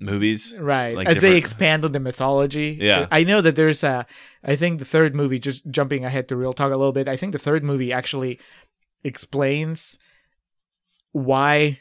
movies. 0.00 0.56
Right. 0.58 0.96
Like 0.96 1.06
As 1.08 1.16
they 1.16 1.20
different- 1.20 1.36
expand 1.44 1.84
on 1.84 1.92
the 1.92 2.00
mythology. 2.00 2.78
Yeah. 2.80 3.06
I 3.10 3.24
know 3.24 3.40
that 3.42 3.54
there's 3.56 3.84
a 3.84 4.06
I 4.42 4.56
think 4.56 4.78
the 4.78 4.84
third 4.84 5.14
movie, 5.14 5.38
just 5.38 5.62
jumping 5.70 6.04
ahead 6.04 6.28
to 6.28 6.36
real 6.36 6.52
talk 6.52 6.72
a 6.72 6.76
little 6.76 6.92
bit, 6.92 7.06
I 7.08 7.16
think 7.16 7.32
the 7.32 7.38
third 7.38 7.62
movie 7.64 7.92
actually 7.92 8.38
explains 9.04 9.98
why 11.12 11.80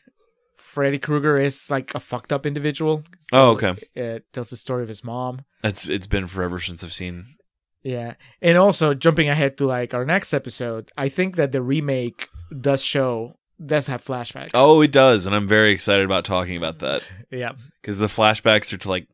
Freddy 0.58 1.00
Krueger 1.00 1.38
is 1.38 1.70
like 1.70 1.94
a 1.96 2.00
fucked 2.00 2.34
up 2.34 2.46
individual. 2.46 3.04
Oh, 3.32 3.52
okay. 3.52 3.74
It 3.96 4.26
tells 4.34 4.50
the 4.50 4.58
story 4.58 4.84
of 4.84 4.90
his 4.90 5.04
mom. 5.04 5.46
It's 5.64 5.88
it's 5.88 6.08
been 6.08 6.28
forever 6.28 6.60
since 6.60 6.84
I've 6.84 6.94
seen 6.94 7.36
Yeah. 7.84 8.16
And 8.42 8.58
also 8.58 8.94
jumping 8.94 9.30
ahead 9.30 9.58
to 9.58 9.66
like 9.66 9.94
our 9.94 10.06
next 10.06 10.34
episode, 10.34 10.92
I 10.98 11.10
think 11.10 11.36
that 11.36 11.52
the 11.52 11.62
remake 11.62 12.28
does 12.60 12.84
show 12.84 13.38
does 13.64 13.88
have 13.88 14.04
flashbacks. 14.04 14.52
Oh, 14.54 14.82
it 14.82 14.92
does, 14.92 15.26
and 15.26 15.36
I'm 15.36 15.48
very 15.48 15.72
excited 15.72 16.06
about 16.06 16.26
talking 16.26 16.58
about 16.58 16.80
that 16.80 17.04
yeah. 17.32 17.52
because 17.82 18.00
the 18.00 18.08
flashbacks 18.08 18.74
are 18.74 18.78
to 18.78 18.90
like 18.90 19.08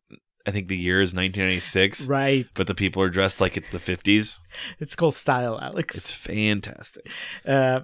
I 0.48 0.52
think 0.52 0.68
the 0.70 0.78
year 0.78 1.02
is 1.02 1.14
1996, 1.14 2.08
Right. 2.08 2.48
but 2.56 2.66
the 2.66 2.74
people 2.74 3.04
are 3.04 3.10
dressed 3.10 3.40
like 3.42 3.58
it's 3.58 3.70
the 3.72 3.78
50s. 3.78 4.40
It's 4.80 4.96
called 4.96 5.14
style, 5.14 5.60
Alex. 5.62 5.96
It's 5.96 6.14
fantastic. 6.14 7.08
Uh, 7.46 7.82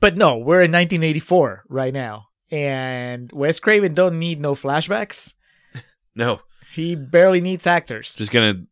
but 0.00 0.16
no, 0.16 0.36
we're 0.36 0.60
in 0.62 0.72
1984 0.72 1.64
right 1.68 1.94
now, 1.94 2.26
and 2.50 3.30
Wes 3.32 3.60
Craven 3.60 3.94
don't 3.94 4.18
need 4.18 4.40
no 4.40 4.54
flashbacks. 4.54 5.34
No, 6.14 6.40
He 6.74 6.94
barely 6.94 7.40
needs 7.40 7.66
actors. 7.66 8.14
just 8.16 8.30
gonna 8.32 8.64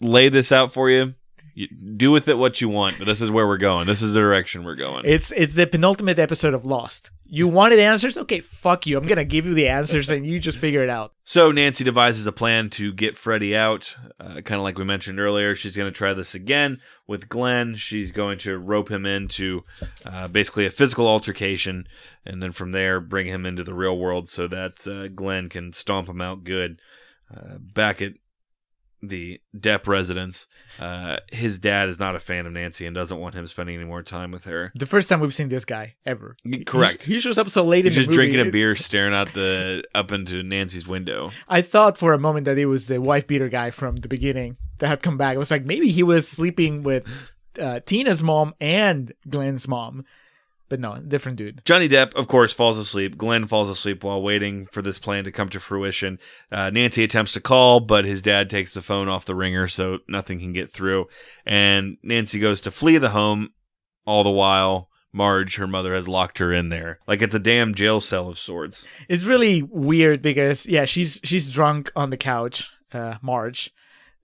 lay 0.00 0.28
this 0.28 0.52
out 0.52 0.72
for 0.72 0.90
you. 0.90 1.14
you. 1.54 1.68
Do 1.68 2.10
with 2.10 2.28
it 2.28 2.38
what 2.38 2.60
you 2.60 2.68
want, 2.68 2.98
but 2.98 3.06
this 3.06 3.22
is 3.22 3.30
where 3.30 3.46
we're 3.46 3.56
going. 3.56 3.86
This 3.86 4.02
is 4.02 4.12
the 4.12 4.20
direction 4.20 4.64
we're 4.64 4.76
going. 4.76 5.04
It's 5.06 5.32
it's 5.32 5.54
the 5.54 5.66
penultimate 5.66 6.18
episode 6.18 6.54
of 6.54 6.64
Lost. 6.64 7.10
You 7.28 7.48
wanted 7.48 7.80
answers? 7.80 8.16
Okay, 8.16 8.40
fuck 8.40 8.86
you. 8.86 8.96
I'm 8.96 9.06
gonna 9.06 9.24
give 9.24 9.46
you 9.46 9.54
the 9.54 9.68
answers, 9.68 10.10
and 10.10 10.24
you 10.26 10.38
just 10.38 10.58
figure 10.58 10.82
it 10.82 10.90
out. 10.90 11.12
So 11.24 11.50
Nancy 11.50 11.82
devises 11.82 12.26
a 12.26 12.32
plan 12.32 12.70
to 12.70 12.92
get 12.92 13.16
Freddy 13.16 13.56
out. 13.56 13.96
Uh, 14.20 14.42
kind 14.42 14.60
of 14.60 14.62
like 14.62 14.78
we 14.78 14.84
mentioned 14.84 15.18
earlier, 15.18 15.56
she's 15.56 15.76
going 15.76 15.92
to 15.92 15.96
try 15.96 16.14
this 16.14 16.36
again 16.36 16.80
with 17.08 17.28
Glenn. 17.28 17.74
She's 17.74 18.12
going 18.12 18.38
to 18.38 18.56
rope 18.56 18.88
him 18.88 19.04
into 19.04 19.64
uh, 20.04 20.28
basically 20.28 20.66
a 20.66 20.70
physical 20.70 21.08
altercation, 21.08 21.88
and 22.24 22.40
then 22.40 22.52
from 22.52 22.70
there 22.70 23.00
bring 23.00 23.26
him 23.26 23.44
into 23.44 23.64
the 23.64 23.74
real 23.74 23.98
world 23.98 24.28
so 24.28 24.46
that 24.46 24.86
uh, 24.86 25.08
Glenn 25.08 25.48
can 25.48 25.72
stomp 25.72 26.08
him 26.08 26.20
out 26.20 26.44
good. 26.44 26.80
Uh, 27.28 27.58
back 27.58 28.00
at 28.00 28.12
the 29.08 29.40
Depp 29.56 29.86
residence, 29.86 30.46
uh, 30.80 31.16
his 31.30 31.58
dad 31.58 31.88
is 31.88 31.98
not 31.98 32.14
a 32.14 32.18
fan 32.18 32.46
of 32.46 32.52
Nancy 32.52 32.86
and 32.86 32.94
doesn't 32.94 33.18
want 33.18 33.34
him 33.34 33.46
spending 33.46 33.76
any 33.76 33.84
more 33.84 34.02
time 34.02 34.30
with 34.30 34.44
her. 34.44 34.72
The 34.74 34.86
first 34.86 35.08
time 35.08 35.20
we've 35.20 35.34
seen 35.34 35.48
this 35.48 35.64
guy 35.64 35.94
ever. 36.04 36.36
Correct. 36.66 37.04
He, 37.04 37.14
he 37.14 37.20
shows 37.20 37.38
up 37.38 37.48
so 37.50 37.62
late 37.62 37.86
in 37.86 37.92
He's 37.92 37.96
the 37.96 38.00
just 38.00 38.08
movie. 38.08 38.30
drinking 38.32 38.48
a 38.48 38.50
beer, 38.50 38.76
staring 38.76 39.14
out 39.14 39.32
the 39.34 39.84
up 39.94 40.12
into 40.12 40.42
Nancy's 40.42 40.86
window. 40.86 41.30
I 41.48 41.62
thought 41.62 41.98
for 41.98 42.12
a 42.12 42.18
moment 42.18 42.44
that 42.46 42.58
it 42.58 42.66
was 42.66 42.86
the 42.86 43.00
wife 43.00 43.26
beater 43.26 43.48
guy 43.48 43.70
from 43.70 43.96
the 43.96 44.08
beginning 44.08 44.56
that 44.78 44.88
had 44.88 45.02
come 45.02 45.16
back. 45.16 45.34
I 45.36 45.38
was 45.38 45.50
like, 45.50 45.64
maybe 45.64 45.90
he 45.90 46.02
was 46.02 46.28
sleeping 46.28 46.82
with 46.82 47.06
uh, 47.60 47.80
Tina's 47.86 48.22
mom 48.22 48.54
and 48.60 49.12
Glenn's 49.28 49.66
mom, 49.66 50.04
but 50.68 50.80
no, 50.80 50.98
different 50.98 51.38
dude. 51.38 51.62
Johnny 51.64 51.88
Depp, 51.88 52.14
of 52.14 52.28
course, 52.28 52.52
falls 52.52 52.78
asleep. 52.78 53.16
Glenn 53.16 53.46
falls 53.46 53.68
asleep 53.68 54.02
while 54.02 54.22
waiting 54.22 54.66
for 54.66 54.82
this 54.82 54.98
plan 54.98 55.24
to 55.24 55.32
come 55.32 55.48
to 55.50 55.60
fruition. 55.60 56.18
Uh, 56.50 56.70
Nancy 56.70 57.04
attempts 57.04 57.32
to 57.34 57.40
call, 57.40 57.80
but 57.80 58.04
his 58.04 58.22
dad 58.22 58.50
takes 58.50 58.74
the 58.74 58.82
phone 58.82 59.08
off 59.08 59.24
the 59.24 59.34
ringer, 59.34 59.68
so 59.68 59.98
nothing 60.08 60.38
can 60.38 60.52
get 60.52 60.70
through. 60.70 61.06
And 61.44 61.96
Nancy 62.02 62.38
goes 62.38 62.60
to 62.62 62.70
flee 62.70 62.98
the 62.98 63.10
home. 63.10 63.50
All 64.04 64.22
the 64.22 64.30
while, 64.30 64.88
Marge, 65.12 65.56
her 65.56 65.66
mother, 65.66 65.94
has 65.94 66.06
locked 66.06 66.38
her 66.38 66.52
in 66.52 66.68
there, 66.68 67.00
like 67.08 67.22
it's 67.22 67.34
a 67.34 67.40
damn 67.40 67.74
jail 67.74 68.00
cell 68.00 68.28
of 68.28 68.38
sorts. 68.38 68.86
It's 69.08 69.24
really 69.24 69.62
weird 69.62 70.22
because 70.22 70.66
yeah, 70.66 70.84
she's 70.84 71.20
she's 71.24 71.50
drunk 71.50 71.90
on 71.96 72.10
the 72.10 72.16
couch, 72.16 72.70
uh, 72.92 73.16
Marge, 73.20 73.72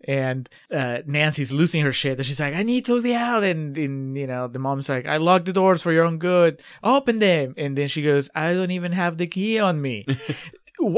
and 0.05 0.49
uh, 0.71 0.99
Nancy's 1.07 1.53
losing 1.53 1.83
her 1.83 1.93
shit. 1.93 2.19
And 2.19 2.27
she's 2.27 2.41
like, 2.41 2.55
"I 2.55 2.63
need 2.63 2.85
to 2.87 3.01
be 3.03 3.15
out," 3.15 3.43
and, 3.43 3.77
and 3.77 4.17
you 4.17 4.27
know 4.27 4.49
the 4.49 4.59
mom's 4.59 4.89
like, 4.89 5.07
"I 5.07 5.17
locked 5.17 5.47
the 5.47 5.53
doors 5.53 5.83
for 5.83 5.93
your 5.93 6.05
own 6.05 6.19
good. 6.19 6.63
Open 6.83 7.19
them." 7.19 7.55
And 7.57 7.77
then 7.77 7.89
she 7.89 8.03
goes, 8.03 8.31
"I 8.35 8.53
don't 8.55 8.71
even 8.71 8.93
have 8.93 9.19
the 9.19 9.27
key 9.27 9.59
on 9.59 9.81
me." 9.81 10.07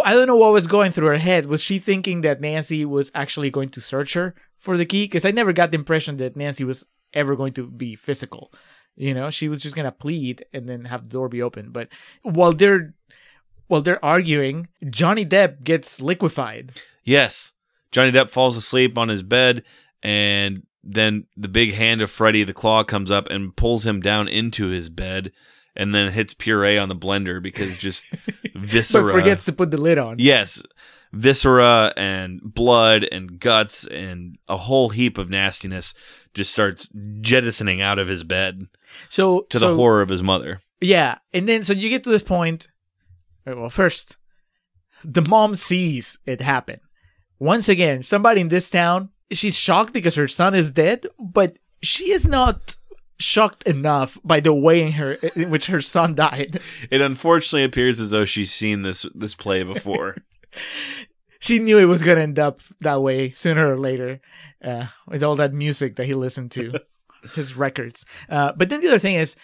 I 0.05 0.15
don't 0.15 0.27
know 0.27 0.37
what 0.37 0.53
was 0.53 0.67
going 0.67 0.93
through 0.93 1.09
her 1.09 1.19
head. 1.19 1.47
Was 1.47 1.63
she 1.63 1.79
thinking 1.79 2.23
that 2.23 2.41
Nancy 2.41 2.85
was 2.85 3.11
actually 3.15 3.51
going 3.51 3.69
to 3.71 3.81
search 3.81 4.15
her 4.15 4.35
for 4.59 4.77
the 4.77 4.87
key? 4.87 5.05
Because 5.05 5.25
I 5.25 5.31
never 5.31 5.53
got 5.53 5.73
the 5.73 5.77
impression 5.77 6.17
that 6.19 6.37
Nancy 6.37 6.65
was 6.65 6.87
ever 7.13 7.37
going 7.37 7.53
to 7.55 7.67
be 7.67 7.95
physical. 7.95 8.53
You 8.97 9.13
know, 9.13 9.31
she 9.31 9.49
was 9.49 9.63
just 9.63 9.77
gonna 9.77 9.93
plead 9.93 10.45
and 10.53 10.69
then 10.69 10.85
have 10.85 11.05
the 11.05 11.09
door 11.11 11.29
be 11.29 11.43
open. 11.43 11.71
But 11.71 11.89
while 12.23 12.53
they're 12.53 12.95
while 13.67 13.81
they're 13.81 14.05
arguing, 14.05 14.69
Johnny 14.89 15.25
Depp 15.25 15.65
gets 15.65 16.01
liquefied. 16.01 16.81
Yes, 17.03 17.53
Johnny 17.95 18.11
Depp 18.11 18.29
falls 18.29 18.57
asleep 18.57 18.99
on 18.99 19.09
his 19.09 19.23
bed, 19.23 19.63
and 20.03 20.65
then 20.83 21.27
the 21.37 21.47
big 21.47 21.75
hand 21.75 22.03
of 22.03 22.11
Freddy 22.11 22.43
the 22.43 22.53
Claw 22.53 22.83
comes 22.83 23.09
up 23.09 23.31
and 23.31 23.55
pulls 23.55 23.87
him 23.87 24.01
down 24.01 24.27
into 24.27 24.67
his 24.67 24.89
bed, 24.89 25.31
and 25.77 25.95
then 25.95 26.11
hits 26.11 26.35
puree 26.35 26.77
on 26.77 26.89
the 26.89 26.97
blender 26.97 27.41
because 27.41 27.79
just 27.79 28.05
viscera. 28.57 29.05
But 29.05 29.21
forgets 29.21 29.45
to 29.45 29.53
put 29.53 29.71
the 29.71 29.77
lid 29.77 29.99
on. 29.99 30.17
Yes, 30.19 30.61
viscera 31.13 31.93
and 31.97 32.41
blood 32.43 33.07
and 33.13 33.39
guts 33.39 33.87
and 33.87 34.39
a 34.49 34.57
whole 34.57 34.89
heap 34.89 35.17
of 35.17 35.31
nastiness 35.31 35.95
just 36.35 36.51
starts 36.51 36.89
jettisoning 37.21 37.81
out 37.81 38.01
of 38.01 38.09
his 38.09 38.25
bed 38.25 38.67
So 39.09 39.43
to 39.51 39.61
so, 39.61 39.71
the 39.71 39.77
horror 39.77 40.03
of 40.03 40.09
his 40.09 40.21
mother. 40.23 40.63
Yeah, 40.81 41.19
and 41.33 41.49
then 41.49 41.63
so 41.63 41.73
you 41.73 41.91
get 41.91 42.03
to 42.03 42.11
this 42.11 42.25
point. 42.25 42.67
Well, 43.47 43.71
first, 43.71 44.17
the 45.05 45.23
mom 45.23 45.55
sees 45.55 46.19
it 46.27 46.41
happen. 46.41 46.81
Once 47.39 47.69
again, 47.69 48.03
somebody 48.03 48.41
in 48.41 48.49
this 48.49 48.71
town, 48.71 49.11
she's 49.31 49.57
shocked 49.57 49.93
because 49.93 50.15
her 50.15 50.29
son 50.29 50.55
is 50.55 50.71
dead, 50.71 51.07
but 51.19 51.57
she 51.83 52.11
is 52.11 52.27
not 52.27 52.77
shocked 53.19 53.63
enough 53.63 54.19
by 54.25 54.41
the 54.41 54.53
way 54.53 54.83
in 54.83 54.93
her 54.93 55.13
in 55.37 55.51
which 55.51 55.67
her 55.67 55.81
son 55.81 56.15
died. 56.15 56.61
It 56.91 57.01
unfortunately 57.01 57.65
appears 57.65 58.01
as 58.01 58.11
though 58.11 58.25
she's 58.25 58.53
seen 58.53 58.83
this 58.83 59.07
this 59.15 59.35
play 59.35 59.63
before. 59.63 60.17
She 61.41 61.59
knew 61.59 61.77
it 61.77 61.85
was 61.85 62.03
gonna 62.03 62.23
end 62.23 62.39
up 62.39 62.61
that 62.81 63.03
way 63.03 63.33
sooner 63.33 63.71
or 63.71 63.77
later, 63.77 64.23
uh, 64.65 64.87
with 65.07 65.23
all 65.23 65.37
that 65.37 65.53
music 65.53 65.97
that 65.97 66.07
he 66.07 66.15
listened 66.15 66.51
to, 66.53 66.81
his 67.35 67.55
records. 67.55 68.07
Uh, 68.31 68.53
but 68.57 68.71
then 68.71 68.81
the 68.81 68.89
other 68.89 68.99
thing 68.99 69.17
is 69.17 69.37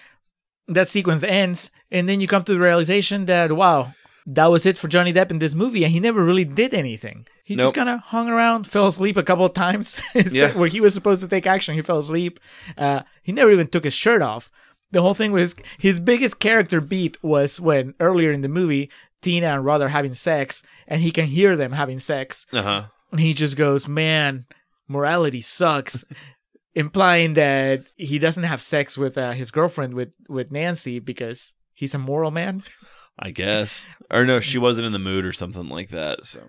that 0.67 0.89
sequence 0.89 1.23
ends, 1.23 1.71
and 1.91 2.09
then 2.09 2.19
you 2.19 2.27
come 2.27 2.43
to 2.45 2.55
the 2.55 2.59
realization 2.59 3.27
that 3.27 3.53
wow, 3.53 3.93
that 4.27 4.47
was 4.47 4.67
it 4.67 4.79
for 4.79 4.89
Johnny 4.89 5.13
Depp 5.13 5.31
in 5.31 5.39
this 5.39 5.55
movie, 5.55 5.85
and 5.85 5.93
he 5.93 6.01
never 6.01 6.23
really 6.25 6.45
did 6.45 6.75
anything. 6.75 7.27
He 7.45 7.57
Nope. 7.57 7.67
just 7.67 7.75
kind 7.77 7.89
of 7.89 8.01
hung 8.01 8.29
around, 8.29 8.67
fell 8.67 8.87
asleep 8.87 9.17
a 9.17 9.23
couple 9.23 9.45
of 9.45 9.55
times. 9.55 9.97
Yeah. 10.15 10.53
where 10.53 10.69
he 10.69 10.81
was 10.81 10.95
supposed 10.95 11.23
to 11.23 11.29
take 11.29 11.47
action, 11.47 11.75
he 11.75 11.83
fell 11.83 11.99
asleep. 11.99 12.39
Uh, 12.79 13.01
he 13.23 13.33
never 13.33 13.51
even 13.51 13.67
took 13.69 13.85
his 13.85 13.95
shirt 13.95 14.23
off. 14.23 14.51
The 14.93 15.03
whole 15.03 15.15
thing 15.15 15.33
was 15.33 15.55
his 15.79 16.01
biggest 16.01 16.39
character 16.41 16.81
beat 16.81 17.23
was 17.23 17.61
when 17.61 17.95
earlier 18.01 18.33
in 18.33 18.41
the 18.43 18.49
movie 18.49 18.91
Tina 19.23 19.49
and 19.55 19.65
Rod 19.65 19.83
are 19.83 19.89
having 19.89 20.15
sex, 20.15 20.63
and 20.89 21.01
he 21.03 21.11
can 21.11 21.27
hear 21.27 21.57
them 21.57 21.73
having 21.73 21.99
sex, 22.01 22.47
Uh 22.53 22.63
huh. 22.63 22.83
and 23.13 23.21
he 23.21 23.35
just 23.35 23.57
goes, 23.57 23.87
"Man, 23.89 24.47
morality 24.89 25.41
sucks." 25.43 26.05
implying 26.75 27.35
that 27.35 27.81
he 27.97 28.19
doesn't 28.19 28.45
have 28.45 28.63
sex 28.63 28.97
with 28.97 29.19
uh, 29.19 29.33
his 29.33 29.51
girlfriend 29.51 29.93
with 29.95 30.11
with 30.29 30.51
Nancy 30.53 30.99
because 31.01 31.53
he's 31.75 31.95
a 31.95 31.99
moral 31.99 32.31
man. 32.31 32.63
I 33.21 33.31
guess. 33.31 33.85
Or 34.11 34.25
no, 34.25 34.41
she 34.41 34.59
wasn't 34.59 34.87
in 34.87 34.93
the 34.93 34.99
mood 34.99 35.25
or 35.27 35.33
something 35.33 35.69
like 35.69 35.91
that. 35.91 36.25
So 36.25 36.41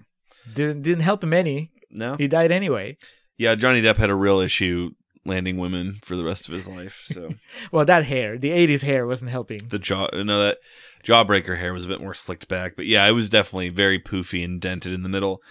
Didn't 0.53 0.81
didn't 0.83 1.03
help 1.03 1.23
him 1.23 1.33
any. 1.33 1.71
no. 1.91 2.15
He 2.15 2.27
died 2.27 2.51
anyway. 2.51 2.97
Yeah, 3.37 3.55
Johnny 3.55 3.81
Depp 3.81 3.97
had 3.97 4.09
a 4.09 4.15
real 4.15 4.39
issue 4.39 4.91
landing 5.25 5.57
women 5.57 5.99
for 6.03 6.15
the 6.15 6.23
rest 6.23 6.47
of 6.47 6.53
his 6.53 6.67
life. 6.67 7.03
So 7.05 7.33
Well, 7.71 7.85
that 7.85 8.05
hair, 8.05 8.37
the 8.37 8.49
'80s 8.51 8.81
hair, 8.81 9.05
wasn't 9.05 9.31
helping. 9.31 9.59
the 9.67 9.77
jaw, 9.79 10.09
no, 10.13 10.39
that 10.41 10.57
jawbreaker 11.03 11.57
hair 11.57 11.73
was 11.73 11.85
a 11.85 11.87
bit 11.89 12.01
more 12.01 12.13
slicked 12.13 12.47
back, 12.47 12.75
but 12.75 12.85
yeah, 12.87 13.05
it 13.07 13.11
was 13.11 13.29
definitely 13.29 13.69
very 13.69 13.99
poofy 13.99 14.43
and 14.43 14.61
dented 14.61 14.93
in 14.93 15.03
the 15.03 15.09
middle. 15.09 15.41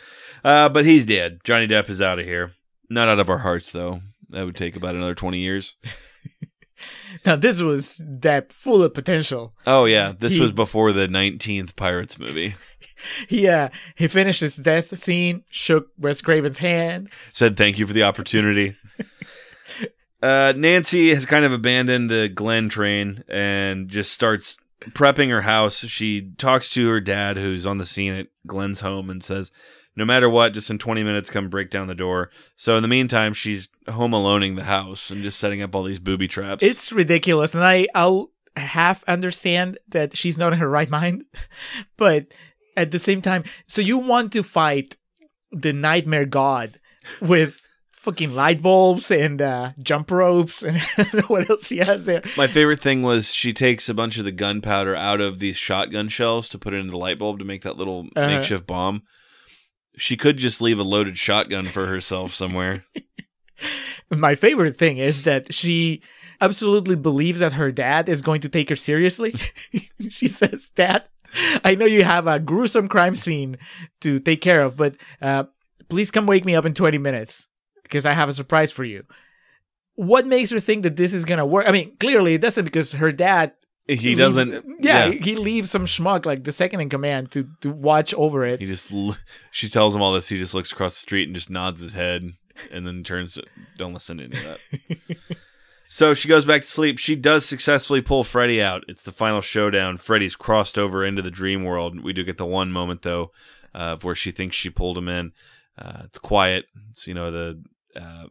Uh, 0.42 0.68
but 0.68 0.86
he's 0.86 1.04
dead. 1.04 1.40
Johnny 1.44 1.66
Depp 1.68 1.88
is 1.90 2.00
out 2.00 2.18
of 2.18 2.24
here. 2.24 2.52
Not 2.88 3.08
out 3.08 3.20
of 3.20 3.28
our 3.28 3.38
hearts 3.38 3.70
though. 3.72 4.00
That 4.30 4.44
would 4.46 4.56
take 4.56 4.74
about 4.76 4.94
another 4.94 5.14
twenty 5.14 5.38
years. 5.40 5.76
Now 7.26 7.36
this 7.36 7.60
was 7.60 8.00
that 8.04 8.52
full 8.52 8.82
of 8.82 8.94
potential. 8.94 9.52
Oh 9.66 9.84
yeah, 9.84 10.12
this 10.18 10.34
He- 10.34 10.40
was 10.40 10.52
before 10.52 10.92
the 10.92 11.08
nineteenth 11.08 11.76
Pirates 11.76 12.18
movie. 12.18 12.54
He 13.28 13.48
uh 13.48 13.70
he 13.94 14.08
finished 14.08 14.42
his 14.42 14.56
death 14.56 15.02
scene, 15.02 15.42
shook 15.50 15.88
Wes 15.98 16.20
Craven's 16.20 16.58
hand. 16.58 17.08
said 17.32 17.56
thank 17.56 17.78
you 17.78 17.86
for 17.86 17.94
the 17.94 18.02
opportunity. 18.02 18.74
uh, 20.22 20.52
Nancy 20.54 21.08
has 21.14 21.24
kind 21.26 21.46
of 21.46 21.52
abandoned 21.52 22.10
the 22.10 22.28
Glenn 22.28 22.68
train 22.68 23.24
and 23.28 23.88
just 23.88 24.12
starts 24.12 24.58
prepping 24.90 25.30
her 25.30 25.40
house. 25.42 25.76
She 25.86 26.30
talks 26.36 26.68
to 26.70 26.88
her 26.90 27.00
dad, 27.00 27.38
who's 27.38 27.66
on 27.66 27.78
the 27.78 27.86
scene 27.86 28.12
at 28.12 28.26
Glenn's 28.46 28.80
home, 28.80 29.08
and 29.08 29.22
says, 29.24 29.50
"No 29.96 30.04
matter 30.04 30.28
what, 30.28 30.54
just 30.54 30.70
in 30.70 30.78
20 30.78 31.02
minutes, 31.02 31.30
come 31.30 31.48
break 31.48 31.70
down 31.70 31.86
the 31.88 31.94
door." 31.94 32.30
So 32.56 32.76
in 32.76 32.82
the 32.82 32.88
meantime, 32.88 33.34
she's 33.34 33.68
home 33.88 34.12
aloning 34.12 34.56
the 34.56 34.64
house 34.64 35.10
and 35.10 35.22
just 35.22 35.38
setting 35.38 35.62
up 35.62 35.74
all 35.74 35.84
these 35.84 35.98
booby 35.98 36.28
traps. 36.28 36.62
It's 36.62 36.92
ridiculous, 36.92 37.54
and 37.54 37.64
I 37.64 37.86
I'll 37.94 38.30
half 38.56 39.04
understand 39.04 39.78
that 39.88 40.16
she's 40.16 40.36
not 40.38 40.52
in 40.52 40.58
her 40.58 40.68
right 40.68 40.90
mind, 40.90 41.24
but 41.96 42.26
at 42.76 42.90
the 42.90 42.98
same 42.98 43.22
time, 43.22 43.44
so 43.66 43.80
you 43.80 43.98
want 43.98 44.32
to 44.32 44.42
fight 44.42 44.96
the 45.52 45.72
nightmare 45.72 46.24
god 46.26 46.78
with 47.20 47.68
fucking 47.92 48.32
light 48.34 48.62
bulbs 48.62 49.10
and 49.10 49.42
uh, 49.42 49.72
jump 49.82 50.10
ropes 50.10 50.62
and 50.62 50.78
what 51.26 51.50
else 51.50 51.66
she 51.66 51.78
has 51.78 52.06
there? 52.06 52.22
My 52.36 52.46
favorite 52.46 52.80
thing 52.80 53.02
was 53.02 53.32
she 53.32 53.52
takes 53.52 53.88
a 53.88 53.94
bunch 53.94 54.16
of 54.18 54.24
the 54.24 54.32
gunpowder 54.32 54.94
out 54.96 55.20
of 55.20 55.38
these 55.38 55.56
shotgun 55.56 56.08
shells 56.08 56.48
to 56.50 56.58
put 56.58 56.72
it 56.72 56.78
into 56.78 56.92
the 56.92 56.96
light 56.98 57.18
bulb 57.18 57.38
to 57.40 57.44
make 57.44 57.62
that 57.62 57.76
little 57.76 58.06
Uh-huh. 58.16 58.26
makeshift 58.26 58.66
bomb. 58.66 59.02
She 60.00 60.16
could 60.16 60.38
just 60.38 60.62
leave 60.62 60.78
a 60.78 60.82
loaded 60.82 61.18
shotgun 61.18 61.66
for 61.66 61.84
herself 61.84 62.32
somewhere. 62.32 62.86
My 64.10 64.34
favorite 64.34 64.78
thing 64.78 64.96
is 64.96 65.24
that 65.24 65.52
she 65.52 66.00
absolutely 66.40 66.96
believes 66.96 67.40
that 67.40 67.52
her 67.52 67.70
dad 67.70 68.08
is 68.08 68.22
going 68.22 68.40
to 68.40 68.48
take 68.48 68.70
her 68.70 68.76
seriously. 68.76 69.34
she 70.08 70.26
says, 70.26 70.70
"Dad, 70.74 71.04
I 71.62 71.74
know 71.74 71.84
you 71.84 72.02
have 72.02 72.26
a 72.26 72.40
gruesome 72.40 72.88
crime 72.88 73.14
scene 73.14 73.58
to 74.00 74.18
take 74.18 74.40
care 74.40 74.62
of, 74.62 74.74
but 74.74 74.96
uh, 75.20 75.44
please 75.90 76.10
come 76.10 76.26
wake 76.26 76.46
me 76.46 76.54
up 76.54 76.64
in 76.64 76.72
20 76.72 76.96
minutes 76.96 77.46
because 77.82 78.06
I 78.06 78.14
have 78.14 78.30
a 78.30 78.34
surprise 78.34 78.72
for 78.72 78.84
you." 78.84 79.04
What 79.96 80.26
makes 80.26 80.50
her 80.50 80.60
think 80.60 80.82
that 80.84 80.96
this 80.96 81.12
is 81.12 81.26
gonna 81.26 81.44
work? 81.44 81.68
I 81.68 81.72
mean, 81.72 81.94
clearly 82.00 82.32
it 82.32 82.40
doesn't 82.40 82.64
because 82.64 82.92
her 82.92 83.12
dad. 83.12 83.52
He 83.98 84.14
leaves- 84.14 84.18
doesn't. 84.18 84.64
Yeah, 84.80 85.06
yeah. 85.06 85.20
he 85.20 85.36
leaves 85.36 85.70
some 85.70 85.86
schmuck 85.86 86.24
like 86.26 86.44
the 86.44 86.52
second 86.52 86.80
in 86.80 86.88
command 86.88 87.30
to 87.32 87.48
to 87.60 87.70
watch 87.70 88.14
over 88.14 88.44
it. 88.46 88.60
He 88.60 88.66
just 88.66 88.92
she 89.50 89.68
tells 89.68 89.94
him 89.94 90.02
all 90.02 90.12
this. 90.12 90.28
He 90.28 90.38
just 90.38 90.54
looks 90.54 90.72
across 90.72 90.94
the 90.94 91.00
street 91.00 91.28
and 91.28 91.34
just 91.34 91.50
nods 91.50 91.80
his 91.80 91.94
head, 91.94 92.32
and 92.70 92.86
then 92.86 93.02
turns. 93.02 93.34
To, 93.34 93.44
Don't 93.76 93.94
listen 93.94 94.18
to 94.18 94.24
any 94.24 94.36
of 94.36 94.44
that. 94.44 95.16
so 95.88 96.14
she 96.14 96.28
goes 96.28 96.44
back 96.44 96.62
to 96.62 96.66
sleep. 96.66 96.98
She 96.98 97.16
does 97.16 97.44
successfully 97.44 98.00
pull 98.00 98.24
Freddy 98.24 98.62
out. 98.62 98.84
It's 98.88 99.02
the 99.02 99.12
final 99.12 99.40
showdown. 99.40 99.96
Freddy's 99.96 100.36
crossed 100.36 100.78
over 100.78 101.04
into 101.04 101.22
the 101.22 101.30
dream 101.30 101.64
world. 101.64 102.00
We 102.02 102.12
do 102.12 102.24
get 102.24 102.38
the 102.38 102.46
one 102.46 102.70
moment 102.72 103.02
though, 103.02 103.32
uh, 103.74 103.94
of 103.94 104.04
where 104.04 104.14
she 104.14 104.30
thinks 104.30 104.56
she 104.56 104.70
pulled 104.70 104.98
him 104.98 105.08
in. 105.08 105.32
Uh, 105.78 106.02
it's 106.04 106.18
quiet. 106.18 106.66
It's 106.90 107.06
you 107.06 107.14
know 107.14 107.30
the 107.30 107.62
uh, 107.96 108.26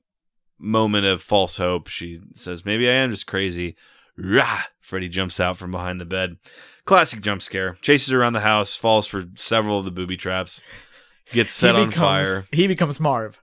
moment 0.58 1.06
of 1.06 1.22
false 1.22 1.58
hope. 1.58 1.88
She 1.88 2.20
says, 2.36 2.66
"Maybe 2.66 2.88
I 2.88 2.94
am 2.94 3.12
just 3.12 3.28
crazy." 3.28 3.76
Rah! 4.22 4.64
Freddy 4.90 5.08
jumps 5.08 5.40
out 5.40 5.56
from 5.56 5.72
behind 5.72 6.02
the 6.02 6.06
bed. 6.06 6.38
Classic 6.86 7.22
jump 7.22 7.42
scare. 7.42 7.78
Chases 7.82 8.12
around 8.12 8.34
the 8.34 8.40
house, 8.42 8.76
falls 8.76 9.08
for 9.08 9.26
several 9.36 9.80
of 9.80 9.86
the 9.86 9.92
booby 9.92 10.18
traps, 10.18 10.62
gets 11.32 11.52
set 11.52 11.76
he 11.76 11.82
on 11.82 11.92
fire. 11.92 12.46
He 12.52 12.68
becomes 12.68 13.00
Marv. 13.00 13.40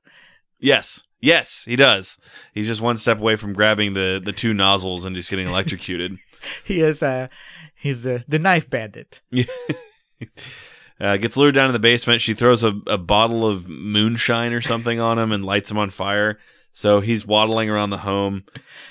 Yes, 0.59 1.05
yes, 1.21 1.65
he 1.65 1.77
does. 1.77 2.19
He's 2.53 2.67
just 2.67 2.81
one 2.81 2.99
step 2.99 3.19
away 3.19 3.37
from 3.37 3.53
grabbing 3.53 3.95
the 3.95 4.21
the 4.23 4.33
two 4.33 4.53
nozzles 4.53 5.05
and 5.05 5.15
just 5.15 5.31
getting 5.31 5.49
electrocuted. 5.49 6.19
He 6.65 6.81
is 6.81 7.03
uh 7.03 7.27
he's 7.75 8.03
the 8.03 8.23
the 8.29 8.39
knife 8.39 8.69
bandit. 8.71 9.21
uh, 11.01 11.17
gets 11.17 11.37
lured 11.37 11.55
down 11.55 11.69
in 11.69 11.73
the 11.73 11.79
basement. 11.79 12.21
She 12.21 12.35
throws 12.35 12.63
a, 12.63 12.79
a 12.87 12.99
bottle 12.99 13.47
of 13.47 13.69
moonshine 13.69 14.53
or 14.53 14.61
something 14.61 15.01
on 15.01 15.19
him 15.19 15.33
and 15.33 15.45
lights 15.45 15.71
him 15.71 15.79
on 15.79 15.91
fire. 15.91 16.39
So 16.77 17.01
he's 17.01 17.27
waddling 17.27 17.71
around 17.71 17.89
the 17.89 17.97
home, 17.97 18.45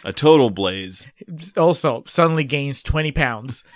a 0.03 0.11
total 0.11 0.49
blaze. 0.49 1.05
Also, 1.55 2.03
suddenly 2.07 2.43
gains 2.43 2.81
20 2.81 3.11
pounds. 3.11 3.63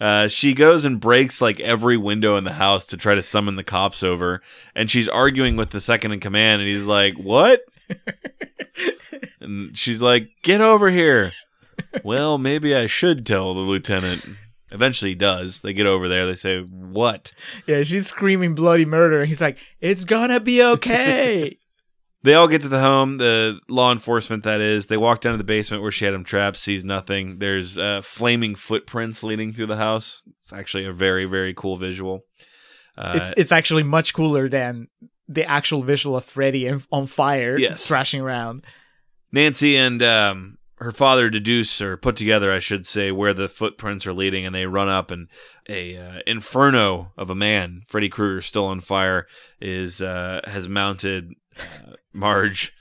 Uh, 0.00 0.26
she 0.28 0.54
goes 0.54 0.86
and 0.86 0.98
breaks 0.98 1.42
like 1.42 1.60
every 1.60 1.98
window 1.98 2.38
in 2.38 2.44
the 2.44 2.54
house 2.54 2.86
to 2.86 2.96
try 2.96 3.14
to 3.14 3.22
summon 3.22 3.56
the 3.56 3.62
cops 3.62 4.02
over, 4.02 4.40
and 4.74 4.90
she's 4.90 5.10
arguing 5.10 5.56
with 5.56 5.68
the 5.72 5.80
second 5.80 6.10
in 6.10 6.20
command, 6.20 6.62
and 6.62 6.70
he's 6.70 6.86
like, 6.86 7.12
"What?" 7.16 7.60
and 9.42 9.76
she's 9.76 10.00
like, 10.00 10.30
"Get 10.42 10.62
over 10.62 10.90
here." 10.90 11.34
well, 12.02 12.38
maybe 12.38 12.74
I 12.74 12.86
should 12.86 13.26
tell 13.26 13.52
the 13.52 13.60
lieutenant. 13.60 14.24
Eventually, 14.70 15.10
he 15.10 15.16
does. 15.16 15.60
They 15.60 15.74
get 15.74 15.84
over 15.84 16.08
there. 16.08 16.24
They 16.24 16.34
say, 16.34 16.62
"What?" 16.62 17.32
Yeah, 17.66 17.82
she's 17.82 18.06
screaming 18.06 18.54
bloody 18.54 18.86
murder. 18.86 19.26
He's 19.26 19.42
like, 19.42 19.58
"It's 19.82 20.06
gonna 20.06 20.40
be 20.40 20.62
okay." 20.62 21.58
They 22.22 22.34
all 22.34 22.48
get 22.48 22.60
to 22.62 22.68
the 22.68 22.80
home, 22.80 23.16
the 23.16 23.60
law 23.68 23.92
enforcement 23.92 24.44
that 24.44 24.60
is. 24.60 24.88
They 24.88 24.98
walk 24.98 25.22
down 25.22 25.32
to 25.32 25.38
the 25.38 25.44
basement 25.44 25.82
where 25.82 25.92
she 25.92 26.04
had 26.04 26.12
him 26.12 26.24
trapped, 26.24 26.58
sees 26.58 26.84
nothing. 26.84 27.38
There's 27.38 27.78
uh, 27.78 28.02
flaming 28.02 28.54
footprints 28.56 29.22
leading 29.22 29.52
through 29.54 29.66
the 29.66 29.76
house. 29.76 30.22
It's 30.38 30.52
actually 30.52 30.84
a 30.84 30.92
very, 30.92 31.24
very 31.24 31.54
cool 31.54 31.76
visual. 31.76 32.24
Uh, 32.98 33.12
it's 33.22 33.34
it's 33.38 33.52
actually 33.52 33.84
much 33.84 34.12
cooler 34.12 34.48
than 34.48 34.88
the 35.28 35.48
actual 35.48 35.82
visual 35.82 36.16
of 36.16 36.24
Freddy 36.24 36.70
on 36.92 37.06
fire, 37.06 37.58
Yes. 37.58 37.86
thrashing 37.86 38.20
around. 38.20 38.64
Nancy 39.32 39.76
and 39.76 40.02
um, 40.02 40.58
her 40.76 40.90
father 40.92 41.30
deduce 41.30 41.80
or 41.80 41.96
put 41.96 42.16
together, 42.16 42.52
I 42.52 42.58
should 42.58 42.86
say, 42.86 43.12
where 43.12 43.32
the 43.32 43.48
footprints 43.48 44.06
are 44.06 44.12
leading, 44.12 44.44
and 44.44 44.54
they 44.54 44.66
run 44.66 44.88
up, 44.88 45.10
and 45.10 45.28
a 45.68 45.96
uh, 45.96 46.18
inferno 46.26 47.12
of 47.16 47.30
a 47.30 47.34
man, 47.34 47.82
Freddy 47.88 48.08
Krueger, 48.08 48.42
still 48.42 48.66
on 48.66 48.80
fire, 48.80 49.26
is 49.60 50.02
uh, 50.02 50.40
has 50.44 50.68
mounted 50.68 51.32
uh, 51.58 51.94
Marge. 52.12 52.74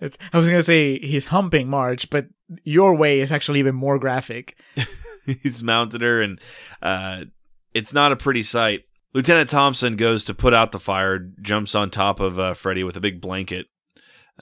I 0.00 0.38
was 0.38 0.48
gonna 0.48 0.62
say 0.62 0.98
he's 0.98 1.26
humping 1.26 1.68
Marge, 1.68 2.10
but 2.10 2.26
your 2.64 2.94
way 2.94 3.20
is 3.20 3.32
actually 3.32 3.60
even 3.60 3.74
more 3.74 3.98
graphic. 3.98 4.56
He's 5.24 5.62
mounted 5.62 6.02
her, 6.02 6.20
and 6.20 6.40
uh, 6.82 7.26
it's 7.74 7.94
not 7.94 8.10
a 8.10 8.16
pretty 8.16 8.42
sight. 8.42 8.80
Lieutenant 9.14 9.50
Thompson 9.50 9.96
goes 9.96 10.24
to 10.24 10.34
put 10.34 10.52
out 10.52 10.72
the 10.72 10.80
fire, 10.80 11.18
jumps 11.40 11.74
on 11.74 11.90
top 11.90 12.18
of 12.18 12.38
uh, 12.38 12.54
Freddy 12.54 12.82
with 12.82 12.96
a 12.96 13.00
big 13.00 13.20
blanket. 13.20 13.66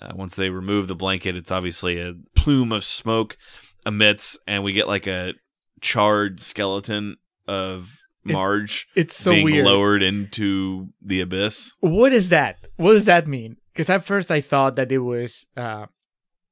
Uh, 0.00 0.12
once 0.14 0.36
they 0.36 0.48
remove 0.48 0.86
the 0.86 0.94
blanket, 0.94 1.36
it's 1.36 1.50
obviously 1.50 2.00
a 2.00 2.14
plume 2.34 2.72
of 2.72 2.84
smoke 2.84 3.36
emits, 3.84 4.38
and 4.46 4.64
we 4.64 4.72
get 4.72 4.88
like 4.88 5.06
a 5.06 5.34
charred 5.80 6.40
skeleton 6.40 7.16
of 7.46 7.99
It- 8.26 8.32
Marge 8.32 8.86
It's 8.94 9.16
so 9.16 9.32
being 9.32 9.44
weird. 9.44 9.64
lowered 9.64 10.02
into 10.02 10.88
the 11.00 11.20
abyss. 11.20 11.74
What 11.80 12.12
is 12.12 12.28
that? 12.28 12.56
What 12.76 12.92
does 12.92 13.04
that 13.06 13.26
mean? 13.26 13.56
Because 13.72 13.88
at 13.88 14.04
first 14.04 14.30
I 14.30 14.40
thought 14.40 14.76
that 14.76 14.92
it 14.92 14.98
was, 14.98 15.46
uh, 15.56 15.86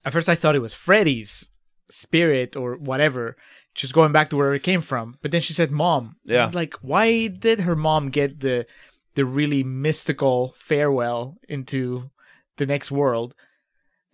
at 0.04 0.12
first 0.12 0.28
I 0.28 0.34
thought 0.34 0.56
it 0.56 0.60
was 0.60 0.72
Freddy's 0.74 1.50
spirit 1.90 2.56
or 2.56 2.76
whatever, 2.76 3.36
just 3.74 3.92
going 3.92 4.12
back 4.12 4.28
to 4.30 4.36
where 4.36 4.54
it 4.54 4.62
came 4.62 4.80
from. 4.80 5.16
But 5.20 5.30
then 5.30 5.40
she 5.42 5.52
said 5.52 5.70
mom. 5.70 6.16
Yeah. 6.24 6.50
Like, 6.52 6.74
why 6.80 7.26
did 7.28 7.60
her 7.60 7.76
mom 7.76 8.08
get 8.10 8.40
the 8.40 8.66
the 9.14 9.24
really 9.24 9.64
mystical 9.64 10.54
farewell 10.58 11.36
into 11.48 12.10
the 12.56 12.66
next 12.66 12.90
world? 12.90 13.34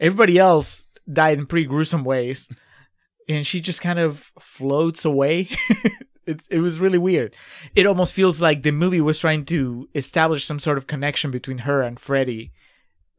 Everybody 0.01 0.39
else 0.39 0.87
died 1.13 1.39
in 1.39 1.47
pretty 1.47 1.67
gruesome 1.67 2.05
ways, 2.05 2.49
and 3.29 3.47
she 3.47 3.61
just 3.61 3.81
kind 3.81 3.99
of 3.99 4.25
floats 4.41 5.05
away. 5.05 5.49
it, 6.27 6.41
it 6.49 6.59
was 6.61 6.79
really 6.81 6.99
weird. 6.99 7.35
It 7.75 7.87
almost 7.87 8.13
feels 8.13 8.41
like 8.41 8.63
the 8.63 8.73
movie 8.73 9.01
was 9.01 9.19
trying 9.19 9.45
to 9.47 9.89
establish 9.95 10.45
some 10.45 10.59
sort 10.59 10.79
of 10.79 10.87
connection 10.87 11.31
between 11.31 11.59
her 11.59 11.83
and 11.83 11.99
Freddy, 12.01 12.53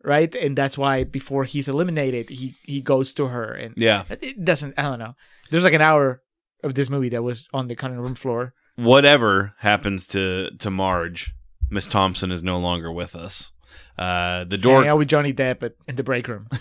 right? 0.04 0.34
And 0.36 0.56
that's 0.58 0.78
why 0.78 1.04
before 1.04 1.44
he's 1.46 1.68
eliminated, 1.68 2.30
he 2.30 2.56
he 2.64 2.82
goes 2.82 3.14
to 3.14 3.28
her, 3.28 3.54
and 3.54 3.74
Yeah. 3.78 4.04
it 4.10 4.44
doesn't. 4.44 4.74
I 4.78 4.84
don't 4.84 5.00
know. 5.00 5.16
There's 5.52 5.64
like 5.64 5.74
an 5.74 5.82
hour 5.82 6.22
of 6.64 6.74
this 6.74 6.90
movie 6.90 7.10
that 7.10 7.24
was 7.24 7.48
on 7.54 7.68
the 7.68 7.76
cutting 7.76 8.00
room 8.00 8.16
floor. 8.16 8.54
whatever 8.76 9.54
happens 9.60 10.08
to 10.08 10.50
to 10.60 10.70
Marge, 10.70 11.34
Miss 11.70 11.88
Thompson 11.88 12.32
is 12.32 12.44
no 12.44 12.58
longer 12.60 12.92
with 12.92 13.16
us. 13.16 13.52
Uh, 13.98 14.44
the 14.44 14.58
Door 14.58 14.86
out 14.88 14.98
with 14.98 15.08
Johnny 15.08 15.32
Depp 15.34 15.64
at, 15.64 15.74
in 15.88 15.96
the 15.96 16.04
break 16.04 16.28
room. 16.28 16.48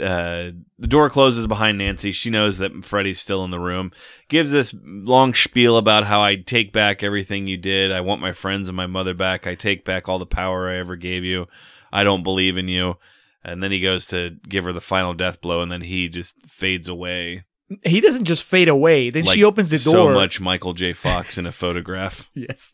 uh, 0.00 0.50
the 0.78 0.86
door 0.86 1.10
closes 1.10 1.46
behind 1.46 1.78
Nancy. 1.78 2.12
She 2.12 2.30
knows 2.30 2.58
that 2.58 2.84
Freddy's 2.84 3.20
still 3.20 3.44
in 3.44 3.50
the 3.50 3.60
room. 3.60 3.92
Gives 4.28 4.50
this 4.50 4.74
long 4.84 5.34
spiel 5.34 5.76
about 5.76 6.04
how 6.04 6.22
I 6.22 6.36
take 6.36 6.72
back 6.72 7.02
everything 7.02 7.46
you 7.46 7.56
did. 7.58 7.92
I 7.92 8.00
want 8.00 8.20
my 8.20 8.32
friends 8.32 8.68
and 8.68 8.76
my 8.76 8.86
mother 8.86 9.14
back. 9.14 9.46
I 9.46 9.54
take 9.54 9.84
back 9.84 10.08
all 10.08 10.18
the 10.18 10.26
power 10.26 10.70
I 10.70 10.76
ever 10.78 10.96
gave 10.96 11.24
you. 11.24 11.46
I 11.92 12.04
don't 12.04 12.22
believe 12.22 12.56
in 12.56 12.68
you. 12.68 12.96
And 13.44 13.62
then 13.62 13.70
he 13.72 13.80
goes 13.80 14.06
to 14.06 14.38
give 14.48 14.64
her 14.64 14.72
the 14.72 14.80
final 14.80 15.14
death 15.14 15.40
blow, 15.40 15.62
and 15.62 15.70
then 15.70 15.80
he 15.82 16.08
just 16.08 16.36
fades 16.46 16.88
away. 16.88 17.44
he 17.84 18.00
doesn't 18.00 18.24
just 18.24 18.44
fade 18.44 18.68
away. 18.68 19.10
Then 19.10 19.24
Like 19.24 19.34
she 19.34 19.44
opens 19.44 19.70
the 19.70 19.78
door. 19.78 19.92
So 19.92 20.08
much 20.14 20.40
Michael 20.40 20.74
J. 20.74 20.92
Fox 20.92 21.36
in 21.36 21.44
a 21.44 21.52
photograph. 21.62 22.30
Yes. 22.34 22.72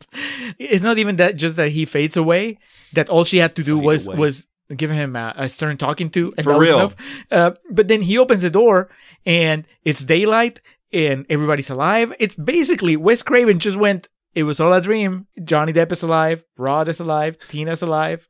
It's 0.58 0.84
not 0.84 0.98
even 0.98 1.16
that 1.16 1.36
just 1.36 1.56
that 1.56 1.70
he 1.70 1.84
fades 1.84 2.16
away. 2.16 2.58
That 2.92 3.08
all 3.08 3.24
she 3.24 3.38
had 3.38 3.56
to 3.56 3.64
do 3.64 3.76
Fade 3.78 3.84
was 3.86 4.06
away. 4.06 4.16
was 4.16 4.46
give 4.76 4.90
him 4.90 5.16
a, 5.16 5.34
a 5.36 5.48
stern 5.48 5.76
talking 5.76 6.08
to, 6.10 6.34
and 6.36 6.44
For 6.44 6.52
that 6.52 6.58
was 6.58 6.68
enough. 6.68 6.96
Uh, 7.30 7.52
but 7.70 7.88
then 7.88 8.02
he 8.02 8.18
opens 8.18 8.42
the 8.42 8.50
door, 8.50 8.90
and 9.24 9.64
it's 9.84 10.04
daylight, 10.04 10.60
and 10.92 11.26
everybody's 11.28 11.70
alive. 11.70 12.14
It's 12.18 12.34
basically 12.34 12.96
Wes 12.96 13.22
Craven 13.22 13.58
just 13.58 13.76
went. 13.76 14.08
It 14.34 14.42
was 14.44 14.60
all 14.60 14.72
a 14.72 14.80
dream. 14.80 15.26
Johnny 15.42 15.72
Depp 15.72 15.90
is 15.92 16.02
alive. 16.02 16.44
Rod 16.56 16.88
is 16.88 17.00
alive. 17.00 17.36
Tina's 17.48 17.82
alive. 17.82 18.28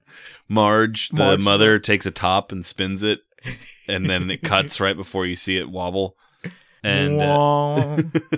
Marge, 0.49 1.11
the 1.11 1.17
Marge, 1.17 1.45
mother, 1.45 1.79
takes 1.79 2.07
a 2.07 2.11
top 2.11 2.53
and 2.53 2.65
spins 2.65 3.03
it, 3.03 3.21
and 3.87 4.09
then 4.09 4.31
it 4.31 4.43
cuts 4.43 4.81
right 4.81 4.97
before 4.97 5.27
you 5.27 5.37
see 5.37 5.59
it 5.59 5.69
wobble. 5.69 6.17
And 6.83 7.21
uh. 7.21 7.97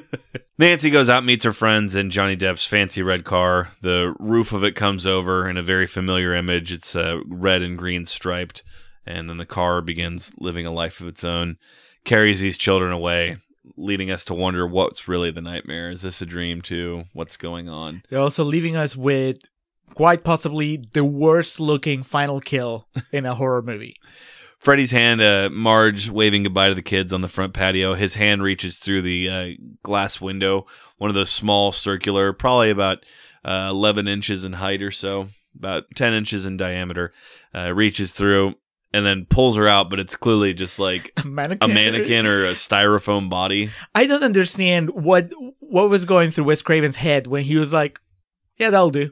Nancy 0.61 0.91
goes 0.91 1.09
out, 1.09 1.25
meets 1.25 1.47
her 1.47 1.55
friends 1.55 1.95
in 1.95 2.11
Johnny 2.11 2.37
Depp's 2.37 2.67
fancy 2.67 3.01
red 3.01 3.25
car. 3.25 3.71
The 3.81 4.15
roof 4.19 4.53
of 4.53 4.63
it 4.63 4.77
comes 4.77 5.07
over 5.07 5.49
in 5.49 5.57
a 5.57 5.63
very 5.63 5.87
familiar 5.87 6.35
image. 6.35 6.71
It's 6.71 6.95
uh, 6.95 7.21
red 7.27 7.63
and 7.63 7.79
green 7.79 8.05
striped, 8.05 8.63
and 9.07 9.31
then 9.31 9.39
the 9.39 9.47
car 9.47 9.81
begins 9.81 10.35
living 10.37 10.67
a 10.67 10.71
life 10.71 11.01
of 11.01 11.09
its 11.09 11.25
own, 11.25 11.57
carries 12.05 12.41
these 12.41 12.59
children 12.59 12.93
away, 12.93 13.39
leading 13.79 14.11
us 14.11 14.23
to 14.27 14.35
wonder 14.35 14.67
what's 14.67 15.09
really 15.09 15.31
the 15.31 15.41
nightmare. 15.41 15.91
Is 15.91 16.03
this 16.03 16.21
a 16.21 16.27
dream 16.27 16.61
too? 16.61 17.05
What's 17.15 17.39
going 17.39 17.71
on? 17.71 18.03
They're 18.11 18.21
also 18.21 18.45
leaving 18.45 18.77
us 18.77 18.95
with 18.95 19.39
quite 19.95 20.25
possibly 20.25 20.85
the 20.93 21.07
worst 21.07 21.59
looking 21.59 22.03
final 22.03 22.39
kill 22.39 22.87
in 23.13 23.25
a 23.25 23.35
horror 23.35 23.63
movie. 23.63 23.97
Freddy's 24.61 24.91
hand, 24.91 25.23
uh, 25.23 25.49
Marge 25.51 26.11
waving 26.11 26.43
goodbye 26.43 26.69
to 26.69 26.75
the 26.75 26.83
kids 26.83 27.15
on 27.15 27.23
the 27.23 27.29
front 27.29 27.55
patio. 27.55 27.95
His 27.95 28.15
hand 28.15 28.43
reaches 28.43 28.79
through 28.79 29.01
the 29.03 29.29
uh, 29.31 29.49
glass 29.83 30.21
window, 30.21 30.67
one 30.99 31.09
of 31.09 31.15
those 31.15 31.31
small, 31.31 31.73
circular, 31.73 32.35
probably 32.35 32.69
about 32.71 32.99
uh, 33.43 33.69
11 33.71 34.07
inches 34.07 34.45
in 34.45 34.53
height 34.53 34.83
or 34.83 34.91
so, 34.91 35.29
about 35.57 35.85
10 35.97 36.13
inches 36.13 36.45
in 36.45 36.59
diameter. 36.59 37.11
Uh, 37.55 37.73
reaches 37.73 38.13
through 38.13 38.55
and 38.93 39.07
then 39.07 39.25
pulls 39.31 39.57
her 39.57 39.67
out, 39.67 39.89
but 39.89 39.99
it's 39.99 40.15
clearly 40.15 40.53
just 40.53 40.79
like 40.79 41.11
A 41.25 41.27
mannequin. 41.27 41.71
a 41.71 41.73
mannequin 41.73 42.27
or 42.27 42.45
a 42.45 42.53
styrofoam 42.53 43.31
body. 43.31 43.71
I 43.95 44.05
don't 44.05 44.23
understand 44.23 44.91
what 44.91 45.31
what 45.61 45.89
was 45.89 46.05
going 46.05 46.33
through 46.33 46.45
Wes 46.45 46.61
Craven's 46.61 46.97
head 46.97 47.27
when 47.29 47.45
he 47.45 47.57
was 47.57 47.73
like, 47.73 47.99
"Yeah, 48.59 48.71
that'll 48.71 48.91
do," 48.91 49.11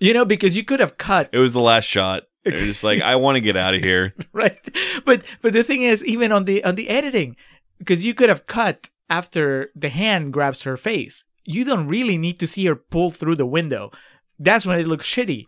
you 0.00 0.14
know, 0.14 0.24
because 0.24 0.56
you 0.56 0.64
could 0.64 0.80
have 0.80 0.96
cut 0.98 1.28
It 1.32 1.38
was 1.38 1.52
the 1.52 1.60
last 1.60 1.84
shot. 1.84 2.24
They're 2.44 2.56
just 2.56 2.84
like, 2.84 3.00
I 3.00 3.16
want 3.16 3.36
to 3.36 3.40
get 3.40 3.56
out 3.56 3.74
of 3.74 3.82
here. 3.82 4.14
right, 4.32 4.58
but 5.04 5.22
but 5.40 5.52
the 5.52 5.64
thing 5.64 5.82
is, 5.82 6.04
even 6.04 6.30
on 6.30 6.44
the 6.44 6.62
on 6.64 6.74
the 6.74 6.88
editing, 6.88 7.36
because 7.78 8.04
you 8.04 8.14
could 8.14 8.28
have 8.28 8.46
cut 8.46 8.90
after 9.08 9.70
the 9.74 9.88
hand 9.88 10.32
grabs 10.32 10.62
her 10.62 10.76
face, 10.76 11.24
you 11.44 11.64
don't 11.64 11.88
really 11.88 12.18
need 12.18 12.38
to 12.40 12.46
see 12.46 12.66
her 12.66 12.76
pull 12.76 13.10
through 13.10 13.36
the 13.36 13.46
window. 13.46 13.90
That's 14.38 14.66
when 14.66 14.78
it 14.78 14.86
looks 14.86 15.06
shitty. 15.06 15.46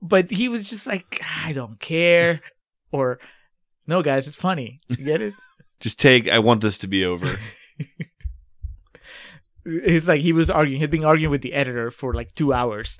But 0.00 0.30
he 0.30 0.48
was 0.48 0.70
just 0.70 0.86
like, 0.86 1.20
I 1.44 1.52
don't 1.52 1.80
care, 1.80 2.40
or 2.92 3.18
no, 3.86 4.02
guys, 4.02 4.26
it's 4.26 4.36
funny. 4.36 4.80
You 4.88 4.96
get 4.96 5.22
it? 5.22 5.34
Just 5.80 6.00
take, 6.00 6.28
I 6.28 6.40
want 6.40 6.60
this 6.60 6.76
to 6.78 6.88
be 6.88 7.04
over. 7.04 7.38
it's 9.64 10.08
like 10.08 10.20
he 10.20 10.32
was 10.32 10.50
arguing 10.50 10.80
he'd 10.80 10.90
been 10.90 11.04
arguing 11.04 11.30
with 11.30 11.42
the 11.42 11.52
editor 11.52 11.90
for 11.90 12.12
like 12.14 12.34
two 12.34 12.52
hours 12.52 12.98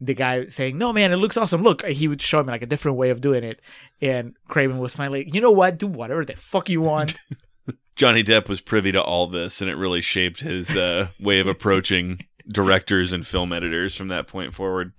the 0.00 0.14
guy 0.14 0.46
saying 0.46 0.78
no 0.78 0.92
man 0.92 1.12
it 1.12 1.16
looks 1.16 1.36
awesome 1.36 1.62
look 1.62 1.84
he 1.84 2.08
would 2.08 2.22
show 2.22 2.40
him 2.40 2.46
like 2.46 2.62
a 2.62 2.66
different 2.66 2.96
way 2.96 3.10
of 3.10 3.20
doing 3.20 3.44
it 3.44 3.60
and 4.00 4.34
craven 4.48 4.78
was 4.78 4.94
finally 4.94 5.28
you 5.32 5.40
know 5.40 5.50
what 5.50 5.76
do 5.78 5.86
whatever 5.86 6.24
the 6.24 6.34
fuck 6.34 6.68
you 6.68 6.80
want 6.80 7.18
Johnny 7.96 8.24
Depp 8.24 8.48
was 8.48 8.62
privy 8.62 8.92
to 8.92 9.02
all 9.02 9.26
this, 9.26 9.60
and 9.60 9.70
it 9.70 9.74
really 9.74 10.00
shaped 10.00 10.40
his 10.40 10.74
uh, 10.74 11.08
way 11.20 11.38
of 11.38 11.46
approaching 11.46 12.20
directors 12.48 13.12
and 13.12 13.26
film 13.26 13.52
editors 13.52 13.94
from 13.94 14.08
that 14.08 14.26
point 14.26 14.54
forward. 14.54 14.94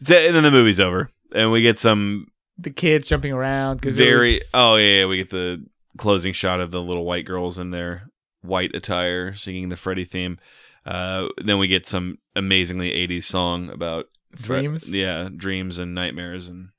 So- 0.00 0.16
and 0.16 0.32
then 0.32 0.44
the 0.44 0.52
movie's 0.52 0.78
over, 0.78 1.10
and 1.34 1.50
we 1.50 1.60
get 1.60 1.76
some 1.76 2.28
the 2.56 2.70
kids 2.70 3.08
jumping 3.08 3.32
around 3.32 3.80
because 3.80 3.96
very 3.96 4.40
oh 4.52 4.76
yeah, 4.76 5.00
yeah, 5.00 5.06
we 5.06 5.16
get 5.16 5.30
the 5.30 5.66
closing 5.98 6.32
shot 6.32 6.60
of 6.60 6.70
the 6.70 6.80
little 6.80 7.04
white 7.04 7.24
girls 7.24 7.58
in 7.58 7.70
their 7.70 8.08
white 8.42 8.76
attire 8.76 9.34
singing 9.34 9.68
the 9.68 9.76
Freddy 9.76 10.04
theme. 10.04 10.38
Uh, 10.86 11.28
then 11.42 11.58
we 11.58 11.66
get 11.68 11.86
some 11.86 12.18
amazingly 12.36 12.90
80s 12.90 13.24
song 13.24 13.70
about 13.70 14.06
Dreams? 14.34 14.94
yeah, 14.94 15.28
dreams 15.34 15.78
and 15.78 15.94
nightmares 15.94 16.48
and 16.48 16.70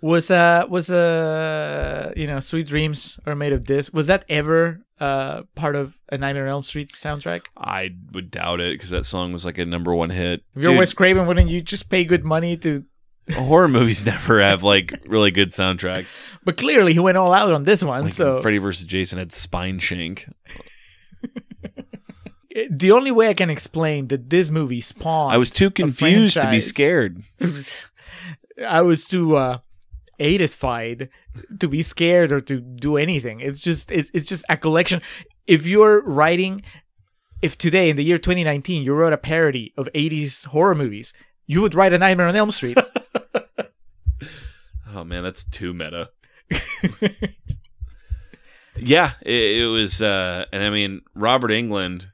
was 0.00 0.30
uh 0.30 0.64
was 0.68 0.90
uh 0.90 2.12
you 2.16 2.26
know 2.26 2.38
sweet 2.38 2.66
dreams 2.68 3.18
are 3.26 3.34
made 3.34 3.52
of 3.52 3.66
this 3.66 3.92
was 3.92 4.06
that 4.06 4.24
ever 4.28 4.80
uh 5.00 5.42
part 5.56 5.74
of 5.74 5.98
a 6.12 6.18
nightmare 6.18 6.44
on 6.44 6.50
elm 6.50 6.62
street 6.62 6.92
soundtrack 6.92 7.46
I 7.56 7.90
would 8.12 8.30
doubt 8.30 8.60
it 8.60 8.74
because 8.74 8.90
that 8.90 9.06
song 9.06 9.32
was 9.32 9.44
like 9.44 9.58
a 9.58 9.64
number 9.64 9.92
one 9.92 10.10
hit. 10.10 10.44
if 10.54 10.62
you're 10.62 10.72
Dude, 10.72 10.78
wes 10.78 10.92
craven 10.92 11.26
wouldn't 11.26 11.50
you 11.50 11.60
just 11.60 11.88
pay 11.90 12.04
good 12.04 12.24
money 12.24 12.56
to 12.58 12.84
horror 13.32 13.68
movies 13.68 14.06
never 14.06 14.40
have 14.40 14.62
like 14.62 15.00
really 15.06 15.30
good 15.30 15.50
soundtracks. 15.50 16.16
but 16.44 16.56
clearly 16.56 16.92
he 16.92 16.98
went 16.98 17.18
all 17.18 17.32
out 17.32 17.52
on 17.52 17.64
this 17.64 17.82
one 17.82 18.04
Like 18.04 18.12
so 18.12 18.40
Freddy 18.40 18.58
vs. 18.58 18.86
Jason 18.86 19.18
had 19.18 19.30
Spineshank. 19.30 20.32
The 22.70 22.92
only 22.92 23.10
way 23.10 23.28
i 23.28 23.34
can 23.34 23.50
explain 23.50 24.08
that 24.08 24.30
this 24.30 24.50
movie 24.50 24.80
spawned 24.80 25.32
I 25.32 25.36
was 25.36 25.50
too 25.50 25.70
confused 25.70 26.40
to 26.40 26.50
be 26.50 26.60
scared. 26.60 27.22
I 28.66 28.82
was 28.82 29.06
too 29.06 29.36
uh 29.36 29.58
atified 30.18 31.08
to 31.60 31.68
be 31.68 31.82
scared 31.82 32.32
or 32.32 32.40
to 32.40 32.60
do 32.60 32.96
anything. 32.96 33.40
It's 33.40 33.60
just 33.60 33.90
it's 33.90 34.10
it's 34.12 34.28
just 34.28 34.44
a 34.48 34.56
collection. 34.56 35.00
If 35.46 35.66
you're 35.66 36.02
writing 36.02 36.62
if 37.40 37.56
today 37.56 37.90
in 37.90 37.96
the 37.96 38.04
year 38.04 38.18
2019 38.18 38.82
you 38.82 38.94
wrote 38.94 39.12
a 39.12 39.18
parody 39.18 39.72
of 39.76 39.88
80s 39.94 40.46
horror 40.46 40.74
movies, 40.74 41.12
you 41.46 41.62
would 41.62 41.74
write 41.74 41.92
a 41.92 41.98
Nightmare 41.98 42.26
on 42.26 42.36
Elm 42.36 42.50
Street. 42.50 42.78
Oh 44.94 45.04
man, 45.04 45.22
that's 45.22 45.44
too 45.44 45.74
meta. 45.74 46.10
yeah, 48.76 49.12
it, 49.22 49.60
it 49.60 49.66
was, 49.66 50.00
uh, 50.00 50.46
and 50.52 50.62
I 50.62 50.70
mean 50.70 51.02
Robert 51.14 51.50
Englund. 51.50 52.06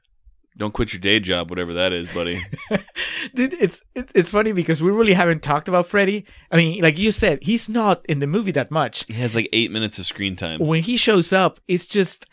Don't 0.57 0.73
quit 0.73 0.93
your 0.93 1.01
day 1.01 1.19
job, 1.19 1.49
whatever 1.49 1.73
that 1.73 1.91
is, 1.91 2.07
buddy. 2.13 2.41
Dude, 3.35 3.53
it's, 3.53 3.81
it's 3.93 4.11
it's 4.15 4.29
funny 4.29 4.53
because 4.53 4.81
we 4.81 4.89
really 4.91 5.13
haven't 5.13 5.43
talked 5.43 5.67
about 5.67 5.85
Freddy. 5.87 6.25
I 6.51 6.55
mean, 6.57 6.81
like 6.81 6.97
you 6.97 7.11
said, 7.11 7.39
he's 7.43 7.67
not 7.67 8.05
in 8.07 8.19
the 8.19 8.27
movie 8.27 8.51
that 8.53 8.71
much. 8.71 9.05
he 9.07 9.13
has 9.15 9.35
like 9.35 9.49
eight 9.51 9.69
minutes 9.71 9.99
of 9.99 10.05
screen 10.05 10.35
time. 10.35 10.59
when 10.61 10.81
he 10.81 10.95
shows 10.95 11.33
up, 11.33 11.59
it's 11.67 11.85
just 11.85 12.25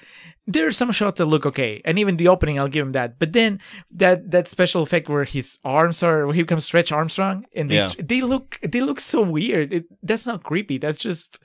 there 0.46 0.66
are 0.66 0.72
some 0.72 0.92
shots 0.92 1.18
that 1.18 1.24
look 1.26 1.46
okay, 1.46 1.80
and 1.84 1.98
even 1.98 2.16
the 2.16 2.28
opening, 2.28 2.58
I'll 2.60 2.68
give 2.68 2.86
him 2.86 2.92
that. 2.92 3.18
But 3.18 3.32
then 3.32 3.58
that 3.90 4.30
that 4.30 4.46
special 4.46 4.82
effect 4.82 5.08
where 5.08 5.24
his 5.24 5.58
arms 5.64 6.02
are, 6.02 6.24
where 6.26 6.34
he 6.34 6.42
becomes 6.42 6.64
Stretch 6.64 6.92
Armstrong, 6.92 7.46
and 7.56 7.68
they, 7.70 7.76
Yeah. 7.76 7.90
they 7.98 8.20
look 8.20 8.58
they 8.62 8.80
look 8.80 9.00
so 9.00 9.22
weird. 9.22 9.72
It, 9.72 9.84
that's 10.02 10.26
not 10.26 10.44
creepy. 10.44 10.78
That's 10.78 10.98
just 10.98 11.40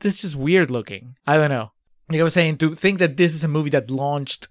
that's 0.00 0.20
just 0.22 0.34
weird 0.36 0.70
looking. 0.70 1.14
I 1.26 1.36
don't 1.36 1.50
know. 1.50 1.70
Like 2.10 2.20
I 2.20 2.24
was 2.24 2.34
saying, 2.34 2.56
to 2.58 2.74
think 2.74 2.98
that 2.98 3.16
this 3.18 3.34
is 3.34 3.44
a 3.44 3.48
movie 3.48 3.70
that 3.70 3.90
launched 3.90 4.48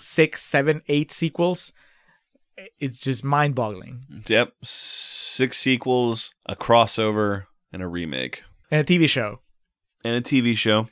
six, 0.00 0.42
seven, 0.42 0.82
eight 0.88 1.10
sequels, 1.12 1.72
it's 2.78 2.98
just 2.98 3.22
mind 3.24 3.54
boggling. 3.54 4.04
Yep, 4.26 4.52
six 4.62 5.58
sequels, 5.58 6.34
a 6.46 6.56
crossover, 6.56 7.44
and 7.72 7.82
a 7.82 7.86
remake, 7.86 8.42
And 8.70 8.80
a 8.80 8.84
TV 8.98 9.08
show. 9.08 9.40
and 10.04 10.16
a 10.16 10.20
TV 10.20 10.56
show, 10.56 10.88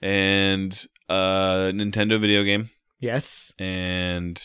and 0.00 0.86
a 1.08 1.72
Nintendo 1.74 2.20
video 2.20 2.42
game. 2.44 2.70
Yes. 2.98 3.52
and 3.58 4.42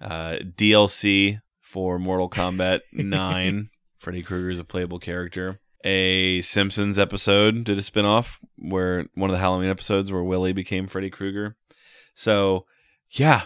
uh, 0.00 0.36
DLC 0.56 1.40
for 1.60 1.98
Mortal 1.98 2.28
Kombat 2.30 2.80
9. 2.92 3.70
Freddy 3.98 4.22
Krueger 4.22 4.50
is 4.50 4.58
a 4.58 4.64
playable 4.64 4.98
character. 4.98 5.60
A 5.84 6.40
Simpsons 6.42 6.98
episode 6.98 7.64
did 7.64 7.78
a 7.78 7.82
spin-off 7.82 8.38
where 8.56 9.06
one 9.14 9.30
of 9.30 9.34
the 9.34 9.40
Halloween 9.40 9.70
episodes 9.70 10.10
where 10.10 10.22
Willie 10.24 10.52
became 10.52 10.86
Freddy 10.88 11.08
Krueger. 11.10 11.56
So, 12.14 12.66
yeah, 13.10 13.42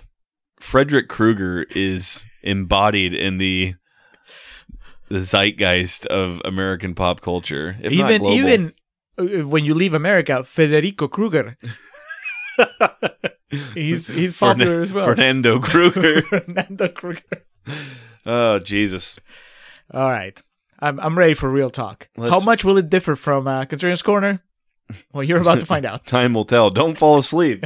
Frederick 0.60 1.08
Krueger 1.08 1.64
is 1.70 2.24
embodied 2.42 3.14
in 3.14 3.38
the 3.38 3.74
the 5.08 5.20
zeitgeist 5.20 6.06
of 6.06 6.40
American 6.44 6.94
pop 6.94 7.20
culture. 7.20 7.76
If 7.82 7.92
even 7.92 8.24
even 8.24 8.72
uh, 9.18 9.46
when 9.46 9.64
you 9.64 9.74
leave 9.74 9.94
America, 9.94 10.42
Federico 10.44 11.08
Kruger. 11.08 11.56
he's 13.74 14.06
he's 14.06 14.34
Fern- 14.34 14.58
popular 14.58 14.80
as 14.82 14.92
well. 14.92 15.04
Fernando 15.04 15.58
Krueger. 15.60 16.22
Fernando 16.22 16.88
Kruger. 16.88 17.44
oh 18.26 18.58
Jesus. 18.58 19.18
All 19.92 20.10
right. 20.10 20.40
I'm 20.78 20.98
I'm 21.00 21.16
ready 21.18 21.34
for 21.34 21.48
real 21.50 21.70
talk. 21.70 22.08
How 22.16 22.24
Let's- 22.24 22.44
much 22.44 22.64
will 22.64 22.78
it 22.78 22.90
differ 22.90 23.14
from 23.16 23.46
uh, 23.46 23.64
Contrarian's 23.66 24.02
Corner? 24.02 24.40
Well, 25.12 25.22
you're 25.22 25.40
about 25.40 25.60
to 25.60 25.66
find 25.66 25.86
out. 25.90 26.06
Time 26.06 26.34
will 26.34 26.44
tell. 26.44 26.70
Don't 26.70 26.98
fall 26.98 27.18
asleep. 27.18 27.64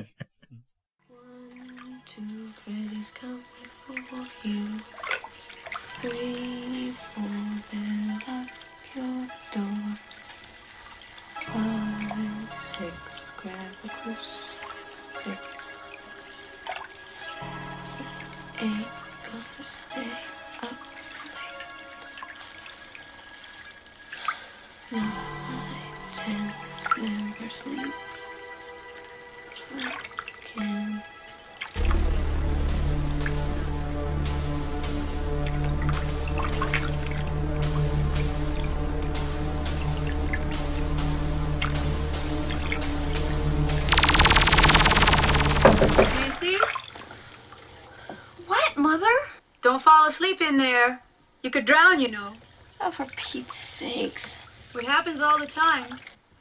Don't 49.76 49.82
fall 49.82 50.06
asleep 50.06 50.40
in 50.40 50.56
there. 50.56 51.02
You 51.42 51.50
could 51.50 51.66
drown, 51.66 52.00
you 52.00 52.08
know. 52.10 52.32
Oh, 52.80 52.90
for 52.90 53.04
Pete's 53.14 53.56
sakes. 53.56 54.38
It 54.74 54.86
happens 54.86 55.20
all 55.20 55.38
the 55.38 55.44
time. 55.44 55.84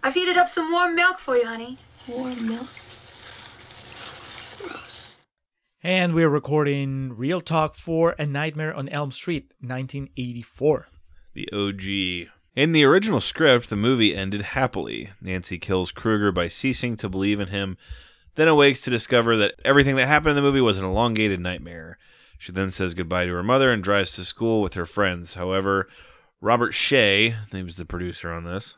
I've 0.01 0.13
heated 0.13 0.37
up 0.37 0.47
some 0.47 0.71
warm 0.71 0.95
milk 0.95 1.19
for 1.19 1.35
you, 1.35 1.45
honey. 1.45 1.77
Warm 2.07 2.47
milk. 2.47 2.69
Gross. 4.63 5.17
And 5.83 6.13
we're 6.13 6.29
recording 6.29 7.11
Real 7.17 7.41
Talk 7.41 7.75
for 7.75 8.15
A 8.17 8.25
Nightmare 8.25 8.73
on 8.73 8.87
Elm 8.87 9.11
Street, 9.11 9.51
1984. 9.59 10.87
the 11.33 11.49
OG. 11.51 12.29
In 12.55 12.71
the 12.71 12.85
original 12.85 13.19
script, 13.19 13.69
the 13.69 13.75
movie 13.75 14.15
ended 14.15 14.43
happily. 14.43 15.09
Nancy 15.19 15.57
kills 15.57 15.91
Krueger 15.91 16.31
by 16.31 16.47
ceasing 16.47 16.95
to 16.95 17.09
believe 17.09 17.41
in 17.41 17.49
him, 17.49 17.75
then 18.35 18.47
awakes 18.47 18.79
to 18.79 18.89
discover 18.89 19.35
that 19.35 19.55
everything 19.65 19.97
that 19.97 20.07
happened 20.07 20.29
in 20.29 20.35
the 20.37 20.41
movie 20.41 20.61
was 20.61 20.77
an 20.77 20.85
elongated 20.85 21.41
nightmare. 21.41 21.97
She 22.37 22.51
then 22.51 22.71
says 22.71 22.93
goodbye 22.93 23.25
to 23.25 23.33
her 23.33 23.43
mother 23.43 23.71
and 23.71 23.83
drives 23.83 24.11
to 24.13 24.25
school 24.25 24.61
with 24.61 24.73
her 24.75 24.85
friends. 24.85 25.33
However, 25.35 25.87
Robert 26.41 26.73
Shaye, 26.73 27.35
he 27.51 27.63
was 27.63 27.77
the 27.77 27.85
producer 27.85 28.31
on 28.31 28.43
this, 28.43 28.77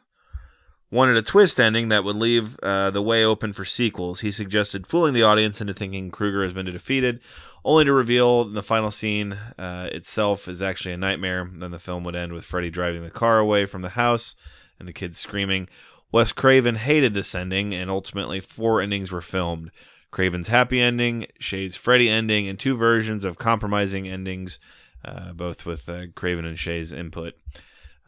wanted 0.89 1.17
a 1.17 1.21
twist 1.21 1.59
ending 1.59 1.89
that 1.89 2.03
would 2.03 2.15
leave 2.15 2.57
uh, 2.59 2.91
the 2.91 3.01
way 3.01 3.23
open 3.23 3.53
for 3.53 3.65
sequels. 3.65 4.21
He 4.21 4.31
suggested 4.31 4.87
fooling 4.87 5.13
the 5.13 5.23
audience 5.23 5.59
into 5.59 5.73
thinking 5.73 6.11
Krueger 6.11 6.43
has 6.43 6.53
been 6.53 6.65
defeated, 6.65 7.19
only 7.65 7.83
to 7.85 7.91
reveal 7.91 8.45
the 8.45 8.63
final 8.63 8.91
scene 8.91 9.33
uh, 9.33 9.89
itself 9.91 10.47
is 10.47 10.61
actually 10.61 10.93
a 10.93 10.97
nightmare. 10.97 11.49
Then 11.53 11.71
the 11.71 11.79
film 11.79 12.03
would 12.05 12.15
end 12.15 12.31
with 12.31 12.45
Freddy 12.45 12.69
driving 12.69 13.03
the 13.03 13.11
car 13.11 13.39
away 13.39 13.65
from 13.65 13.81
the 13.81 13.89
house 13.89 14.35
and 14.79 14.87
the 14.87 14.93
kids 14.93 15.17
screaming. 15.17 15.67
Wes 16.09 16.31
Craven 16.31 16.75
hated 16.75 17.13
this 17.13 17.35
ending, 17.35 17.73
and 17.73 17.91
ultimately 17.91 18.39
four 18.39 18.79
endings 18.81 19.11
were 19.11 19.21
filmed. 19.21 19.71
Craven's 20.18 20.47
happy 20.47 20.82
ending, 20.82 21.28
Shaye's 21.39 21.76
Freddy 21.76 22.09
ending, 22.09 22.47
and 22.47 22.57
two 22.57 22.76
versions 22.76 23.24
of 23.24 23.38
compromising 23.38 24.09
endings, 24.09 24.57
uh, 25.05 25.32
both 25.32 25.63
with 25.63 25.88
uh, 25.88 26.05
Craven 26.15 26.43
and 26.43 26.57
Shaye's 26.57 26.91
input, 26.91 27.36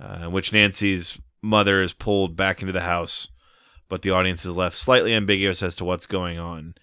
uh, 0.03 0.21
in 0.23 0.31
which 0.31 0.51
Nancy's 0.51 1.19
mother 1.43 1.83
is 1.83 1.93
pulled 1.93 2.35
back 2.35 2.61
into 2.61 2.73
the 2.73 2.81
house, 2.81 3.27
but 3.89 4.01
the 4.01 4.09
audience 4.09 4.43
is 4.43 4.57
left 4.57 4.75
slightly 4.75 5.13
ambiguous 5.13 5.61
as 5.61 5.75
to 5.75 5.85
what's 5.85 6.07
going 6.07 6.39
on. 6.39 6.73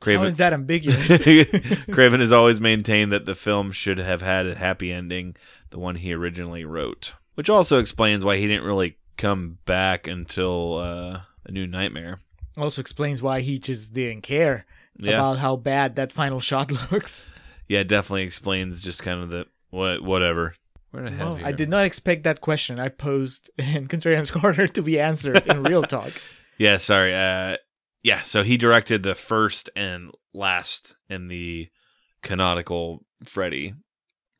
Craven, 0.00 0.22
How 0.22 0.28
is 0.28 0.36
that 0.38 0.54
ambiguous? 0.54 1.06
Craven 1.92 2.20
has 2.20 2.32
always 2.32 2.58
maintained 2.58 3.12
that 3.12 3.26
the 3.26 3.34
film 3.34 3.72
should 3.72 3.98
have 3.98 4.22
had 4.22 4.46
a 4.46 4.54
happy 4.54 4.90
ending, 4.90 5.36
the 5.68 5.78
one 5.78 5.96
he 5.96 6.14
originally 6.14 6.64
wrote, 6.64 7.12
which 7.34 7.50
also 7.50 7.78
explains 7.78 8.24
why 8.24 8.38
he 8.38 8.46
didn't 8.46 8.64
really 8.64 8.96
come 9.18 9.58
back 9.66 10.06
until 10.06 10.78
uh, 10.78 11.20
A 11.44 11.52
New 11.52 11.66
Nightmare. 11.66 12.20
Also 12.56 12.80
explains 12.80 13.22
why 13.22 13.40
he 13.40 13.58
just 13.58 13.92
didn't 13.94 14.22
care 14.22 14.66
Yeah. 14.98 15.12
about 15.14 15.38
how 15.38 15.56
bad 15.56 15.96
that 15.96 16.12
final 16.12 16.40
shot 16.40 16.70
looks. 16.92 17.28
Yeah, 17.68 17.80
it 17.80 17.88
definitely 17.88 18.22
explains 18.24 18.82
just 18.82 19.02
kind 19.02 19.22
of 19.22 19.30
the 19.30 19.46
what 19.70 20.02
whatever. 20.02 20.54
What 20.90 21.04
did 21.04 21.14
I 21.14 21.16
have 21.16 21.42
I 21.44 21.52
did 21.52 21.68
not 21.70 21.86
expect 21.86 22.24
that 22.24 22.40
question 22.42 22.78
I 22.78 22.88
posed 22.88 23.48
in 23.58 23.88
Contrarian's 23.88 24.30
Corner 24.30 24.66
to 24.66 24.82
be 24.82 25.00
answered 25.00 25.46
in 25.46 25.62
real 25.72 25.82
talk. 25.82 26.12
Yeah, 26.58 26.76
sorry. 26.78 27.14
Uh, 27.14 27.56
yeah, 28.02 28.22
so 28.22 28.42
he 28.42 28.56
directed 28.56 29.02
the 29.02 29.14
first 29.14 29.70
and 29.74 30.10
last 30.34 30.96
in 31.08 31.28
the 31.28 31.68
canonical 32.22 33.04
Freddy 33.24 33.74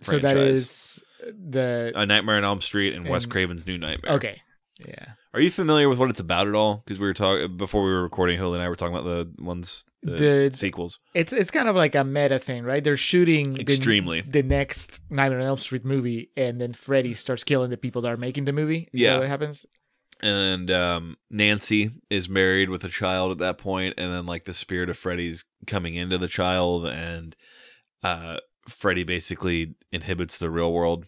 Franchise. 0.03 0.23
So 0.23 0.29
that 0.29 0.37
is 0.37 1.03
the 1.49 1.93
A 1.95 2.05
Nightmare 2.07 2.37
on 2.37 2.45
Elm 2.45 2.61
Street 2.61 2.95
and, 2.95 3.09
Wes 3.09 3.25
Craven's 3.27 3.67
New 3.67 3.79
Nightmare. 3.79 4.13
okay. 4.13 4.43
Yeah. 4.87 5.07
Are 5.35 5.41
you 5.41 5.51
familiar 5.51 5.89
with 5.89 5.99
what 5.99 6.11
it's 6.11 6.21
about 6.21 6.47
at 6.47 6.55
all? 6.55 6.83
Because 6.85 7.01
we 7.01 7.07
were 7.07 7.15
talking 7.15 7.57
before 7.57 7.83
we 7.85 7.91
were 7.91 8.03
recording. 8.03 8.37
Hill 8.37 8.53
and 8.55 8.63
I 8.63 8.69
were 8.69 8.77
talking 8.77 8.95
about 8.95 9.05
the 9.05 9.43
ones, 9.43 9.85
the, 10.03 10.13
The- 10.51 10.57
sequels. 10.57 10.99
It's 11.15 11.33
it's 11.33 11.51
kind 11.51 11.69
of 11.69 11.77
like 11.77 11.95
a 11.95 12.05
meta 12.05 12.39
thing, 12.39 12.65
right? 12.65 12.85
They're 12.85 12.97
shooting 12.97 13.55
the- 13.55 13.61
Extremely. 13.61 14.21
the, 14.21 14.43
next 14.43 15.01
Nightmare 15.11 15.41
on 15.41 15.47
Elm 15.47 15.59
Street 15.59 15.85
movie, 15.85 16.31
and 16.37 16.61
then 16.61 16.73
Freddy 16.75 17.15
starts 17.15 17.45
killing 17.45 17.71
the 17.71 17.77
people 17.79 18.03
that 18.03 18.13
are 18.13 18.17
making 18.19 18.45
the 18.45 18.53
movie. 18.53 18.89
Is 18.93 19.01
Yeah. 19.01 19.15
that 19.15 19.21
what 19.21 19.29
happens? 19.29 19.65
and 20.25 20.71
um, 20.71 21.17
Nancy 21.31 21.91
is 22.09 22.29
married 22.29 22.71
with 22.71 22.85
a 22.85 22.89
child 22.89 23.33
at 23.33 23.39
that 23.39 23.59
point, 23.59 23.95
and 23.99 24.13
then 24.13 24.25
like 24.25 24.45
the 24.45 24.55
spirit 24.55 24.89
of 24.89 24.97
Freddy's 24.97 25.45
coming 25.67 25.97
into 25.97 26.17
the 26.17 26.29
child, 26.29 26.87
and 26.87 27.35
uh, 28.05 28.37
Freddy 28.69 29.03
basically 29.03 29.75
inhibits 29.91 30.39
the 30.39 30.49
real 30.51 30.73
world. 30.73 31.07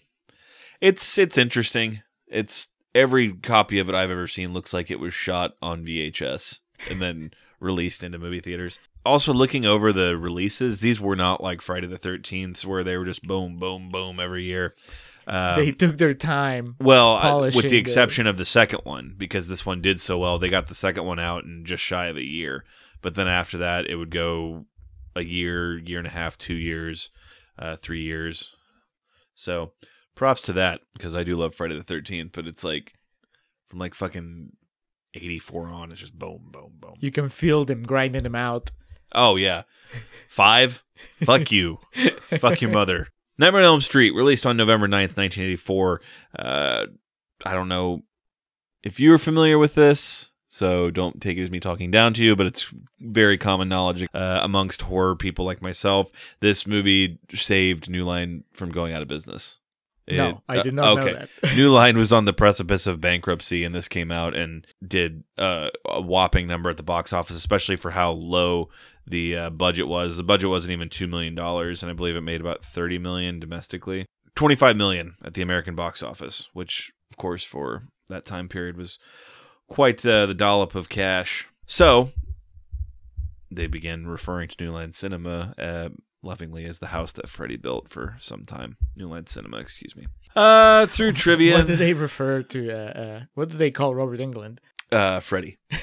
It's 0.81 1.17
it's 1.19 1.39
interesting. 1.39 2.03
It's 2.27 2.69
every 2.95 3.33
copy 3.33 3.79
of 3.79 3.89
it 3.89 3.95
I've 3.95 4.11
ever 4.11 4.27
seen 4.27 4.53
looks 4.53 4.73
like 4.73 4.91
it 4.91 5.01
was 5.01 5.13
shot 5.15 5.55
on 5.61 5.85
VHS 5.85 6.59
and 6.89 7.01
then 7.03 7.33
released 7.61 8.03
into 8.05 8.19
movie 8.19 8.41
theaters. 8.41 8.79
Also, 9.07 9.35
looking 9.35 9.67
over 9.67 9.93
the 9.93 10.17
releases, 10.17 10.81
these 10.81 10.99
were 11.01 11.17
not 11.17 11.43
like 11.43 11.61
Friday 11.61 11.87
the 11.87 11.99
Thirteenth, 11.99 12.65
where 12.65 12.83
they 12.83 12.97
were 12.97 13.05
just 13.05 13.23
boom, 13.23 13.59
boom, 13.59 13.91
boom 13.91 14.19
every 14.19 14.45
year. 14.45 14.75
Um, 15.27 15.57
they 15.57 15.73
took 15.73 15.99
their 15.99 16.15
time. 16.15 16.77
well, 16.81 17.15
I- 17.15 17.33
with 17.47 17.69
the 17.69 17.77
exception 17.77 18.27
of 18.27 18.37
the 18.39 18.45
second 18.47 18.81
one, 18.85 19.15
because 19.19 19.49
this 19.49 19.67
one 19.67 19.81
did 19.83 20.01
so 20.01 20.19
well, 20.19 20.39
they 20.39 20.49
got 20.49 20.69
the 20.69 20.75
second 20.75 21.05
one 21.05 21.19
out 21.19 21.45
in 21.45 21.65
just 21.67 21.83
shy 21.83 22.07
of 22.07 22.17
a 22.17 22.25
year. 22.25 22.65
But 23.03 23.15
then 23.15 23.29
after 23.29 23.59
that, 23.59 23.87
it 23.87 23.97
would 23.97 24.11
go 24.11 24.65
a 25.15 25.23
year, 25.23 25.79
year 25.79 25.99
and 25.99 26.07
a 26.07 26.11
half, 26.11 26.39
two 26.39 26.55
years, 26.55 27.11
uh, 27.59 27.77
three 27.77 28.03
years. 28.03 28.55
So 29.35 29.73
props 30.15 30.43
to 30.43 30.53
that 30.55 30.81
because 30.95 31.15
I 31.15 31.25
do 31.25 31.37
love 31.37 31.55
Friday 31.55 31.77
the 31.77 31.83
Thirteenth, 31.83 32.33
but 32.33 32.47
it's 32.47 32.65
like 32.65 32.95
from 33.67 33.79
like 33.79 33.95
fucking 33.95 34.53
eighty 35.15 35.39
four 35.39 35.69
on, 35.69 35.91
it's 35.91 36.01
just 36.01 36.19
boom, 36.19 36.49
boom, 36.51 36.73
boom. 36.81 36.95
You 37.01 37.11
can 37.11 37.29
feel 37.29 37.65
them 37.65 37.83
grinding 37.83 38.23
them 38.23 38.35
out. 38.35 38.71
Oh 39.15 39.37
yeah, 39.37 39.63
five. 40.29 40.83
Fuck 41.25 41.51
you. 41.51 41.79
Fuck 42.39 42.61
your 42.61 42.71
mother. 42.71 43.09
Nightmare 43.39 43.63
on 43.63 43.67
Elm 43.67 43.81
Street, 43.81 44.15
released 44.15 44.47
on 44.47 44.57
November 44.57 44.87
9th, 44.87 45.17
1984. 45.17 46.01
Uh, 46.39 46.87
I 47.45 47.53
don't 47.53 47.69
know 47.69 48.03
if 48.85 49.01
you're 49.01 49.19
familiar 49.19 49.59
with 49.59 49.75
this, 49.75 50.31
so 50.49 50.91
don't 50.91 51.21
take 51.21 51.37
it 51.37 51.43
as 51.43 51.51
me 51.51 51.59
talking 51.59 51.91
down 51.91 52.15
to 52.15 52.25
you, 52.25 52.37
but 52.37 52.47
it's 52.47 52.73
very 53.01 53.37
common 53.37 53.69
knowledge 53.69 54.07
uh, 54.15 54.41
amongst 54.43 54.83
horror 54.83 55.17
people 55.17 55.45
like 55.45 55.61
myself. 55.61 56.13
This 56.41 56.67
movie 56.67 57.19
saved 57.35 57.91
New 57.91 58.05
Line 58.05 58.45
from 58.53 58.71
going 58.71 58.93
out 58.93 59.03
of 59.03 59.09
business. 59.09 59.59
No, 60.09 60.43
I 60.49 60.63
did 60.63 60.79
uh, 60.79 60.83
not 60.83 60.97
know 60.97 61.05
that. 61.05 61.29
New 61.57 61.71
Line 61.71 61.97
was 61.97 62.13
on 62.13 62.27
the 62.27 62.33
precipice 62.33 62.87
of 62.87 63.01
bankruptcy, 63.01 63.65
and 63.65 63.75
this 63.75 63.89
came 63.89 64.11
out 64.11 64.35
and 64.35 64.67
did 64.87 65.25
uh, 65.39 65.71
a 65.87 66.01
whopping 66.01 66.47
number 66.47 66.69
at 66.69 66.77
the 66.77 66.83
box 66.83 67.13
office, 67.13 67.37
especially 67.37 67.77
for 67.77 67.93
how 67.93 68.13
low 68.13 68.69
the 69.07 69.37
uh, 69.37 69.51
budget 69.51 69.89
was. 69.89 70.17
The 70.17 70.23
budget 70.23 70.51
wasn't 70.51 70.73
even 70.73 70.91
two 70.91 71.07
million 71.07 71.35
dollars, 71.35 71.83
and 71.83 71.91
I 71.91 71.95
believe 71.95 72.17
it 72.17 72.21
made 72.21 72.41
about 72.41 72.65
thirty 72.65 72.99
million 72.99 73.41
domestically, 73.41 74.07
twenty-five 74.35 74.77
million 74.77 75.17
at 75.25 75.35
the 75.35 75.43
American 75.43 75.75
box 75.75 76.03
office, 76.03 76.49
which, 76.53 76.93
of 77.11 77.17
course, 77.17 77.45
for 77.45 77.85
that 78.09 78.27
time 78.27 78.49
period 78.49 78.77
was 78.77 78.99
quite 79.69 80.05
uh, 80.05 80.27
the 80.27 80.35
dollop 80.35 80.75
of 80.75 80.91
cash. 80.91 81.49
So 81.67 82.11
they 83.51 83.67
began 83.67 84.07
referring 84.07 84.49
to 84.49 84.57
New 84.63 84.73
Line 84.73 84.93
Cinema 84.93 85.55
uh, 85.59 85.89
lovingly 86.25 86.65
as 86.65 86.79
the 86.79 86.89
house 86.89 87.13
that 87.13 87.29
Freddy 87.29 87.57
built 87.57 87.89
for 87.89 88.17
some 88.21 88.45
time. 88.45 88.77
New 88.97 89.09
Line 89.09 89.27
Cinema, 89.27 89.59
excuse 89.59 89.95
me. 89.95 90.07
Uh, 90.35 90.87
through 90.87 91.13
trivia, 91.13 91.59
What 91.59 91.67
do 91.69 91.77
they 91.77 91.93
refer 91.93 92.43
to? 92.43 92.71
Uh, 92.73 93.01
uh, 93.01 93.21
what 93.35 93.51
do 93.51 93.57
they 93.57 93.71
call 93.71 93.95
Robert 93.95 94.19
Englund? 94.21 94.59
uh, 94.91 95.21
Freddy. 95.21 95.59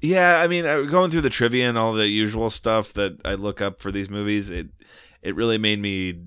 yeah, 0.00 0.38
I 0.40 0.48
mean, 0.48 0.64
going 0.88 1.10
through 1.10 1.20
the 1.20 1.30
trivia 1.30 1.68
and 1.68 1.76
all 1.76 1.92
the 1.92 2.08
usual 2.08 2.50
stuff 2.50 2.92
that 2.94 3.18
I 3.24 3.34
look 3.34 3.60
up 3.60 3.80
for 3.80 3.92
these 3.92 4.08
movies, 4.08 4.48
it 4.50 4.68
it 5.22 5.36
really 5.36 5.58
made 5.58 5.80
me 5.80 6.20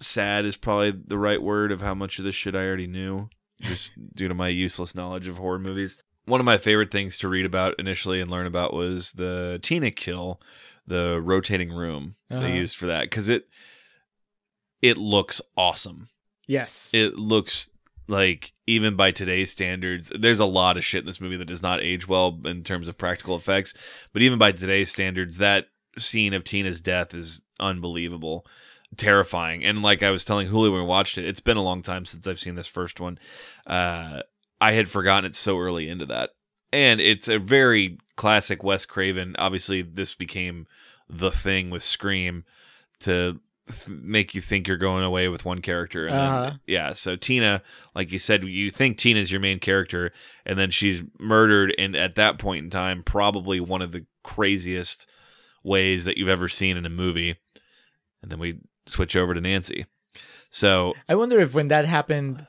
sad 0.00 0.44
is 0.44 0.56
probably 0.56 0.92
the 1.06 1.18
right 1.18 1.42
word 1.42 1.72
of 1.72 1.80
how 1.80 1.94
much 1.94 2.18
of 2.18 2.24
this 2.24 2.34
shit 2.34 2.54
I 2.54 2.66
already 2.66 2.86
knew, 2.86 3.28
just 3.60 3.92
due 4.14 4.28
to 4.28 4.34
my 4.34 4.48
useless 4.48 4.94
knowledge 4.94 5.28
of 5.28 5.38
horror 5.38 5.58
movies. 5.58 5.96
One 6.26 6.40
of 6.40 6.46
my 6.46 6.58
favorite 6.58 6.92
things 6.92 7.16
to 7.18 7.28
read 7.28 7.46
about 7.46 7.74
initially 7.78 8.20
and 8.20 8.30
learn 8.30 8.46
about 8.46 8.74
was 8.74 9.12
the 9.12 9.58
Tina 9.62 9.90
kill, 9.90 10.40
the 10.90 11.18
rotating 11.22 11.72
room 11.72 12.16
Uh-huh. 12.30 12.42
they 12.42 12.52
used 12.52 12.76
for 12.76 12.86
that 12.86 13.04
because 13.04 13.28
it 13.30 13.48
it 14.82 14.96
looks 14.98 15.40
awesome. 15.56 16.08
Yes. 16.46 16.90
It 16.92 17.14
looks 17.16 17.70
like 18.08 18.52
even 18.66 18.96
by 18.96 19.10
today's 19.12 19.50
standards, 19.52 20.10
there's 20.18 20.40
a 20.40 20.44
lot 20.46 20.76
of 20.76 20.84
shit 20.84 21.00
in 21.00 21.06
this 21.06 21.20
movie 21.20 21.36
that 21.36 21.44
does 21.46 21.62
not 21.62 21.80
age 21.80 22.08
well 22.08 22.40
in 22.44 22.64
terms 22.64 22.88
of 22.88 22.98
practical 22.98 23.36
effects. 23.36 23.72
But 24.12 24.22
even 24.22 24.38
by 24.38 24.52
today's 24.52 24.90
standards, 24.90 25.38
that 25.38 25.66
scene 25.98 26.34
of 26.34 26.44
Tina's 26.44 26.80
death 26.80 27.14
is 27.14 27.42
unbelievable, 27.60 28.46
terrifying. 28.96 29.64
And 29.64 29.82
like 29.82 30.02
I 30.02 30.10
was 30.10 30.24
telling 30.24 30.48
Julio 30.48 30.72
when 30.72 30.80
we 30.82 30.86
watched 30.86 31.18
it, 31.18 31.24
it's 31.26 31.40
been 31.40 31.56
a 31.58 31.62
long 31.62 31.82
time 31.82 32.04
since 32.04 32.26
I've 32.26 32.40
seen 32.40 32.54
this 32.56 32.66
first 32.66 32.98
one. 33.00 33.18
Uh, 33.66 34.20
I 34.60 34.72
had 34.72 34.88
forgotten 34.88 35.26
it 35.26 35.34
so 35.36 35.58
early 35.58 35.88
into 35.88 36.06
that, 36.06 36.30
and 36.72 37.00
it's 37.00 37.28
a 37.28 37.38
very 37.38 37.98
classic 38.16 38.62
Wes 38.62 38.84
Craven. 38.84 39.34
Obviously, 39.38 39.82
this 39.82 40.14
became 40.14 40.66
the 41.08 41.30
thing 41.30 41.70
with 41.70 41.82
Scream 41.82 42.44
to 43.00 43.40
th- 43.68 43.88
make 43.88 44.34
you 44.34 44.40
think 44.40 44.68
you're 44.68 44.76
going 44.76 45.04
away 45.04 45.28
with 45.28 45.44
one 45.44 45.60
character 45.60 46.06
and 46.06 46.16
Uh-huh. 46.16 46.42
then 46.42 46.60
yeah 46.66 46.92
so 46.92 47.16
tina 47.16 47.62
like 47.94 48.12
you 48.12 48.18
said 48.18 48.44
you 48.44 48.70
think 48.70 48.98
tina's 48.98 49.30
your 49.32 49.40
main 49.40 49.58
character 49.58 50.12
and 50.44 50.58
then 50.58 50.70
she's 50.70 51.02
murdered 51.18 51.74
and 51.78 51.96
at 51.96 52.14
that 52.16 52.38
point 52.38 52.64
in 52.64 52.70
time 52.70 53.02
probably 53.02 53.58
one 53.60 53.80
of 53.80 53.92
the 53.92 54.04
craziest 54.22 55.08
ways 55.64 56.04
that 56.04 56.18
you've 56.18 56.28
ever 56.28 56.48
seen 56.48 56.76
in 56.76 56.84
a 56.84 56.90
movie 56.90 57.36
and 58.22 58.30
then 58.30 58.38
we 58.38 58.58
switch 58.86 59.16
over 59.16 59.32
to 59.34 59.40
nancy 59.40 59.86
so 60.50 60.94
I 61.08 61.14
wonder 61.14 61.38
if 61.38 61.54
when 61.54 61.68
that 61.68 61.84
happened, 61.86 62.46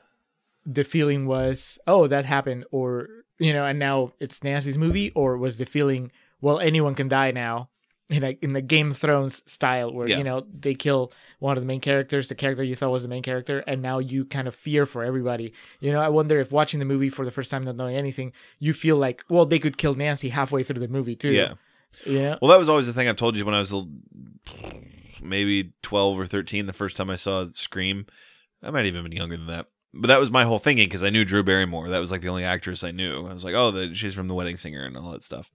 the 0.66 0.82
feeling 0.82 1.26
was, 1.26 1.78
oh, 1.86 2.08
that 2.08 2.24
happened, 2.24 2.64
or 2.72 3.08
you 3.44 3.52
know, 3.52 3.64
and 3.64 3.78
now 3.78 4.12
it's 4.20 4.42
Nancy's 4.42 4.78
movie, 4.78 5.10
or 5.14 5.36
was 5.36 5.56
the 5.56 5.66
feeling, 5.66 6.10
well, 6.40 6.58
anyone 6.60 6.94
can 6.94 7.08
die 7.08 7.30
now, 7.32 7.68
in 8.10 8.22
like 8.22 8.38
in 8.42 8.52
the 8.52 8.60
Game 8.60 8.90
of 8.90 8.98
Thrones 8.98 9.42
style, 9.46 9.92
where 9.92 10.08
Yeah. 10.08 10.18
you 10.18 10.24
know 10.24 10.46
they 10.60 10.74
kill 10.74 11.12
one 11.38 11.56
of 11.56 11.62
the 11.62 11.66
main 11.66 11.80
characters, 11.80 12.28
the 12.28 12.34
character 12.34 12.62
you 12.62 12.76
thought 12.76 12.90
was 12.92 13.02
the 13.04 13.08
main 13.08 13.22
character, 13.22 13.58
and 13.66 13.80
now 13.80 13.98
you 14.00 14.24
kind 14.24 14.46
of 14.48 14.54
fear 14.54 14.84
for 14.86 15.02
everybody. 15.04 15.52
You 15.80 15.92
know, 15.92 16.00
I 16.00 16.08
wonder 16.08 16.38
if 16.40 16.52
watching 16.52 16.78
the 16.80 16.84
movie 16.92 17.08
for 17.10 17.24
the 17.24 17.30
first 17.30 17.50
time, 17.50 17.64
not 17.64 17.76
knowing 17.76 17.96
anything, 17.96 18.32
you 18.58 18.72
feel 18.74 18.96
like, 18.96 19.24
well, 19.28 19.46
they 19.46 19.58
could 19.58 19.76
kill 19.78 19.94
Nancy 19.94 20.28
halfway 20.30 20.62
through 20.62 20.80
the 20.80 20.88
movie 20.88 21.16
too. 21.16 21.32
yeah 21.32 21.54
Yeah. 22.06 22.36
well 22.40 22.50
that 22.50 22.58
was 22.58 22.68
always 22.70 22.86
the 22.86 22.92
thing 22.94 23.06
i've 23.08 23.16
told 23.16 23.36
you 23.36 23.44
when 23.44 23.54
i 23.54 23.60
was 23.60 23.70
a- 23.72 23.86
maybe 25.22 25.72
12 25.82 26.18
or 26.18 26.26
13 26.26 26.66
the 26.66 26.72
first 26.72 26.96
time 26.96 27.10
i 27.10 27.16
saw 27.16 27.44
scream 27.52 28.06
i 28.62 28.70
might 28.70 28.78
have 28.80 28.86
even 28.86 29.02
been 29.04 29.12
younger 29.12 29.36
than 29.36 29.46
that 29.46 29.66
but 29.94 30.08
that 30.08 30.20
was 30.20 30.30
my 30.30 30.44
whole 30.44 30.58
thinking 30.58 30.86
because 30.86 31.02
i 31.02 31.10
knew 31.10 31.24
drew 31.24 31.42
barrymore. 31.42 31.88
That 31.88 31.98
was 32.00 32.10
like 32.10 32.22
the 32.22 32.28
only 32.28 32.44
actress 32.44 32.82
i 32.84 32.90
knew. 32.90 33.26
I 33.26 33.34
was 33.34 33.44
like 33.44 33.54
oh 33.54 33.70
the, 33.70 33.94
she's 33.94 34.14
from 34.14 34.28
the 34.28 34.34
wedding 34.34 34.56
singer 34.56 34.84
and 34.84 34.96
all 34.96 35.12
that 35.12 35.22
stuff 35.24 35.50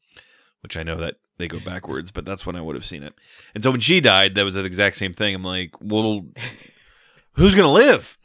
which 0.62 0.76
i 0.76 0.84
know 0.84 0.96
that 0.98 1.16
they 1.38 1.48
go 1.48 1.60
backwards 1.60 2.12
but 2.12 2.26
that's 2.26 2.46
when 2.46 2.56
i 2.56 2.62
would 2.62 2.76
have 2.76 2.86
seen 2.86 3.04
it. 3.04 3.14
And 3.54 3.64
so 3.64 3.72
when 3.72 3.80
she 3.80 4.00
died 4.00 4.36
that 4.36 4.44
was 4.46 4.56
the 4.56 4.64
exact 4.66 4.96
same 4.96 5.14
thing. 5.14 5.36
I'm 5.36 5.44
like 5.44 5.72
well 5.82 6.26
who's 7.34 7.56
gonna 7.56 7.72
live? 7.72 8.18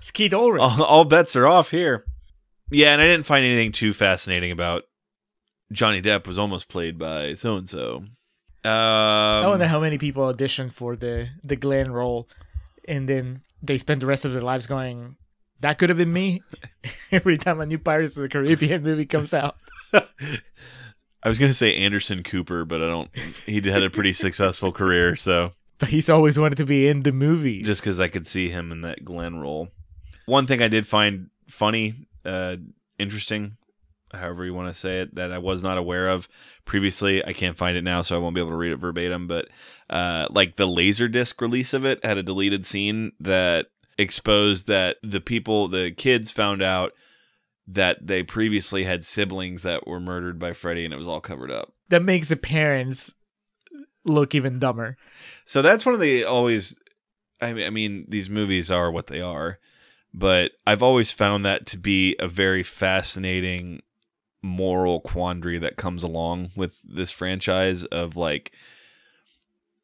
Skeet 0.00 0.32
Ulrich. 0.32 0.62
all, 0.62 0.82
all 0.82 1.04
bets 1.04 1.34
are 1.36 1.46
off 1.46 1.70
here. 1.70 2.04
Yeah 2.70 2.92
and 2.92 3.02
i 3.02 3.06
didn't 3.06 3.26
find 3.26 3.44
anything 3.44 3.72
too 3.72 3.92
fascinating 3.92 4.50
about 4.52 4.84
johnny 5.72 6.02
depp 6.02 6.26
was 6.26 6.38
almost 6.38 6.68
played 6.68 6.98
by 6.98 7.34
so 7.34 7.56
and 7.56 7.68
so 7.68 8.04
I 8.64 9.40
um 9.42 9.50
wonder 9.50 9.66
how 9.66 9.80
many 9.80 9.98
people 9.98 10.32
auditioned 10.32 10.72
for 10.72 10.94
the 10.94 11.28
the 11.42 11.56
Glenn 11.56 11.90
role, 11.90 12.28
and 12.86 13.08
then 13.08 13.42
they 13.62 13.78
spend 13.78 14.02
the 14.02 14.06
rest 14.06 14.24
of 14.24 14.32
their 14.32 14.42
lives 14.42 14.66
going, 14.66 15.16
"That 15.60 15.78
could 15.78 15.88
have 15.88 15.98
been 15.98 16.12
me." 16.12 16.42
Every 17.12 17.38
time 17.38 17.60
a 17.60 17.66
new 17.66 17.78
Pirates 17.78 18.16
of 18.16 18.22
the 18.22 18.28
Caribbean 18.28 18.82
movie 18.88 19.06
comes 19.06 19.32
out, 19.32 19.56
I 19.92 21.28
was 21.28 21.38
gonna 21.38 21.54
say 21.54 21.74
Anderson 21.76 22.22
Cooper, 22.22 22.64
but 22.64 22.82
I 22.82 22.86
don't. 22.86 23.10
He 23.46 23.60
had 23.60 23.82
a 23.82 23.90
pretty 23.90 24.12
successful 24.12 24.72
career, 24.72 25.16
so 25.16 25.52
but 25.78 25.88
he's 25.88 26.08
always 26.08 26.38
wanted 26.38 26.56
to 26.56 26.66
be 26.66 26.86
in 26.86 27.00
the 27.00 27.12
movie. 27.12 27.62
just 27.62 27.80
because 27.82 27.98
I 28.00 28.08
could 28.08 28.28
see 28.28 28.48
him 28.48 28.70
in 28.72 28.82
that 28.82 29.04
Glenn 29.04 29.38
role. 29.40 29.68
One 30.26 30.46
thing 30.46 30.62
I 30.62 30.68
did 30.68 30.86
find 30.86 31.30
funny, 31.48 32.06
uh, 32.24 32.56
interesting, 32.98 33.56
however 34.12 34.44
you 34.44 34.54
want 34.54 34.72
to 34.72 34.78
say 34.78 35.00
it, 35.00 35.14
that 35.14 35.32
I 35.32 35.38
was 35.38 35.62
not 35.62 35.78
aware 35.78 36.08
of 36.08 36.28
previously. 36.64 37.24
I 37.24 37.32
can't 37.32 37.56
find 37.56 37.76
it 37.76 37.84
now, 37.84 38.02
so 38.02 38.16
I 38.16 38.18
won't 38.18 38.34
be 38.34 38.40
able 38.40 38.50
to 38.50 38.56
read 38.56 38.72
it 38.72 38.76
verbatim. 38.76 39.26
But 39.26 39.48
uh, 39.90 40.28
like 40.30 40.56
the 40.56 40.66
Laserdisc 40.66 41.40
release 41.40 41.72
of 41.72 41.84
it 41.84 42.04
had 42.04 42.18
a 42.18 42.22
deleted 42.22 42.64
scene 42.66 43.12
that 43.20 43.66
exposed 43.98 44.66
that 44.68 44.96
the 45.02 45.20
people, 45.20 45.68
the 45.68 45.90
kids, 45.90 46.30
found 46.30 46.62
out 46.62 46.92
that 47.66 48.06
they 48.06 48.22
previously 48.22 48.84
had 48.84 49.04
siblings 49.04 49.62
that 49.62 49.86
were 49.86 50.00
murdered 50.00 50.38
by 50.38 50.52
Freddy, 50.52 50.84
and 50.84 50.92
it 50.92 50.98
was 50.98 51.08
all 51.08 51.20
covered 51.20 51.50
up. 51.50 51.72
that 51.90 52.02
makes 52.02 52.28
the 52.28 52.36
parents 52.36 53.12
look 54.04 54.34
even 54.34 54.58
dumber. 54.58 54.96
So 55.44 55.62
that's 55.62 55.86
one 55.86 55.94
of 55.94 56.00
the 56.00 56.24
always. 56.24 56.78
I 57.40 57.52
mean, 57.52 57.66
I 57.66 57.70
mean, 57.70 58.04
these 58.08 58.30
movies 58.30 58.70
are 58.70 58.90
what 58.90 59.08
they 59.08 59.20
are, 59.20 59.58
but 60.14 60.52
I've 60.66 60.82
always 60.82 61.10
found 61.10 61.44
that 61.44 61.66
to 61.66 61.76
be 61.78 62.16
a 62.18 62.28
very 62.28 62.62
fascinating 62.62 63.82
moral 64.42 65.00
quandary 65.00 65.58
that 65.58 65.76
comes 65.76 66.02
along 66.02 66.50
with 66.56 66.76
this 66.84 67.12
franchise 67.12 67.84
of 67.86 68.16
like 68.16 68.50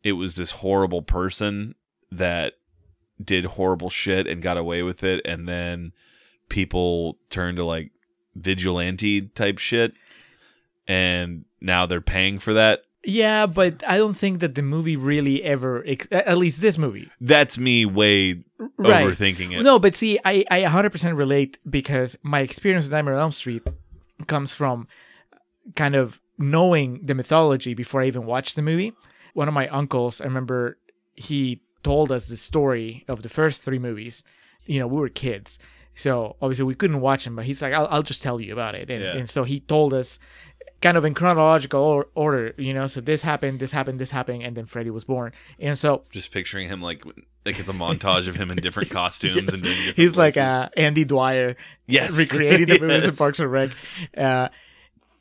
it 0.02 0.12
was 0.12 0.34
this 0.36 0.50
horrible 0.50 1.02
person 1.02 1.74
that 2.10 2.54
did 3.22 3.44
horrible 3.44 3.90
shit 3.90 4.26
and 4.26 4.42
got 4.42 4.56
away 4.56 4.82
with 4.82 5.02
it 5.04 5.20
and 5.24 5.48
then 5.48 5.92
people 6.48 7.18
turned 7.30 7.56
to 7.56 7.64
like 7.64 7.90
vigilante 8.34 9.22
type 9.22 9.58
shit 9.58 9.92
and 10.86 11.44
now 11.60 11.86
they're 11.86 12.00
paying 12.00 12.38
for 12.38 12.52
that 12.54 12.82
Yeah, 13.04 13.46
but 13.46 13.82
I 13.86 13.96
don't 13.96 14.14
think 14.16 14.40
that 14.40 14.54
the 14.54 14.62
movie 14.62 14.96
really 14.96 15.42
ever, 15.42 15.84
ex- 15.86 16.08
at 16.10 16.36
least 16.38 16.60
this 16.60 16.78
movie, 16.78 17.10
that's 17.20 17.58
me 17.58 17.84
way 17.86 18.42
Right. 18.76 19.06
overthinking 19.06 19.56
it. 19.58 19.62
No, 19.62 19.78
but 19.78 19.94
see, 19.94 20.18
I, 20.24 20.44
I 20.50 20.62
100% 20.62 21.16
relate 21.16 21.58
because 21.68 22.16
my 22.22 22.40
experience 22.40 22.86
with 22.86 22.92
Nightmare 22.92 23.14
on 23.14 23.20
Elm 23.20 23.32
Street 23.32 23.62
comes 24.26 24.52
from 24.52 24.88
kind 25.76 25.94
of 25.94 26.20
knowing 26.38 27.00
the 27.04 27.14
mythology 27.14 27.74
before 27.74 28.02
I 28.02 28.06
even 28.06 28.26
watched 28.26 28.56
the 28.56 28.62
movie. 28.62 28.92
One 29.34 29.48
of 29.48 29.54
my 29.54 29.68
uncles, 29.68 30.20
I 30.20 30.24
remember 30.24 30.78
he 31.14 31.60
told 31.82 32.10
us 32.12 32.26
the 32.26 32.36
story 32.36 33.04
of 33.08 33.22
the 33.22 33.28
first 33.28 33.62
three 33.62 33.78
movies. 33.78 34.24
You 34.66 34.80
know, 34.80 34.86
we 34.86 35.00
were 35.00 35.08
kids. 35.08 35.58
So 35.94 36.36
obviously 36.40 36.64
we 36.64 36.74
couldn't 36.74 37.00
watch 37.00 37.24
them, 37.24 37.34
but 37.36 37.44
he's 37.44 37.60
like, 37.60 37.72
I'll, 37.72 37.88
I'll 37.90 38.02
just 38.02 38.22
tell 38.22 38.40
you 38.40 38.52
about 38.52 38.74
it. 38.74 38.88
And, 38.90 39.02
Yeah. 39.02 39.16
and 39.16 39.28
so 39.28 39.44
he 39.44 39.60
told 39.60 39.92
us 39.92 40.18
kind 40.80 40.96
of 40.96 41.04
in 41.04 41.12
chronological 41.14 41.80
or- 41.82 42.06
order, 42.14 42.54
you 42.56 42.72
know, 42.72 42.86
so 42.86 43.00
this 43.00 43.22
happened, 43.22 43.58
this 43.58 43.72
happened, 43.72 43.98
this 43.98 44.12
happened, 44.12 44.42
and 44.44 44.56
then 44.56 44.64
Freddy 44.66 44.90
was 44.90 45.04
born. 45.04 45.32
And 45.58 45.76
so 45.76 46.04
Just 46.12 46.30
picturing 46.30 46.68
him 46.68 46.80
like 46.80 47.02
like 47.48 47.58
it's 47.60 47.68
a 47.68 47.72
montage 47.72 48.28
of 48.28 48.36
him 48.36 48.50
in 48.50 48.56
different 48.58 48.90
costumes 49.00 49.34
Yes. 49.36 49.52
and 49.54 49.62
different 49.62 49.96
he's 49.96 50.16
like 50.16 50.36
uh, 50.36 50.68
Andy 50.76 51.04
Dwyer, 51.04 51.56
Yes. 51.86 52.16
recreating 52.16 52.66
the 52.66 52.78
movies 52.86 53.04
in 53.06 53.14
Parks 53.16 53.40
and 53.40 53.50
Rec, 53.50 53.70
uh, 54.16 54.48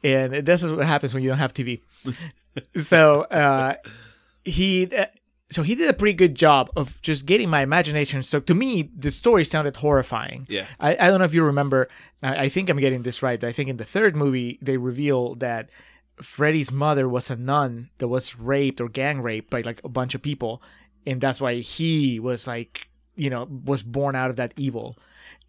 and 0.04 0.34
this 0.46 0.64
is 0.64 0.72
what 0.72 0.86
happens 0.86 1.14
when 1.14 1.24
you 1.24 1.30
don't 1.30 1.40
have 1.40 1.54
TV. 1.54 1.82
so 2.80 3.22
uh, 3.24 3.76
he, 4.44 4.88
uh, 4.96 5.06
so 5.50 5.64
he 5.64 5.76
did 5.76 5.90
a 5.90 5.94
pretty 5.94 6.14
good 6.14 6.36
job 6.36 6.70
of 6.76 7.02
just 7.02 7.26
getting 7.26 7.50
my 7.50 7.62
imagination. 7.62 8.22
So 8.24 8.40
to 8.42 8.54
me, 8.54 8.90
the 8.98 9.12
story 9.12 9.46
sounded 9.46 9.78
horrifying. 9.78 10.46
Yeah. 10.50 10.66
I, 10.80 10.92
I 10.94 11.08
don't 11.08 11.20
know 11.20 11.26
if 11.26 11.34
you 11.34 11.44
remember. 11.44 11.88
I, 12.22 12.46
I 12.46 12.50
think 12.50 12.70
I'm 12.70 12.78
getting 12.80 13.04
this 13.04 13.24
right. 13.24 13.42
I 13.44 13.52
think 13.52 13.70
in 13.70 13.78
the 13.78 13.86
third 13.86 14.16
movie 14.16 14.60
they 14.62 14.78
reveal 14.78 15.36
that 15.36 15.70
Freddy's 16.22 16.72
mother 16.72 17.08
was 17.08 17.30
a 17.30 17.36
nun 17.36 17.90
that 18.00 18.08
was 18.08 18.38
raped 18.38 18.82
or 18.82 18.90
gang 18.90 19.22
raped 19.22 19.50
by 19.50 19.62
like 19.62 19.82
a 19.84 19.90
bunch 19.90 20.16
of 20.16 20.22
people, 20.22 20.62
and 21.08 21.20
that's 21.22 21.40
why 21.42 21.56
he 21.56 22.20
was 22.20 22.46
like, 22.46 22.88
you 23.16 23.30
know, 23.32 23.48
was 23.66 23.82
born 23.82 24.16
out 24.16 24.30
of 24.30 24.36
that 24.36 24.54
evil, 24.58 24.96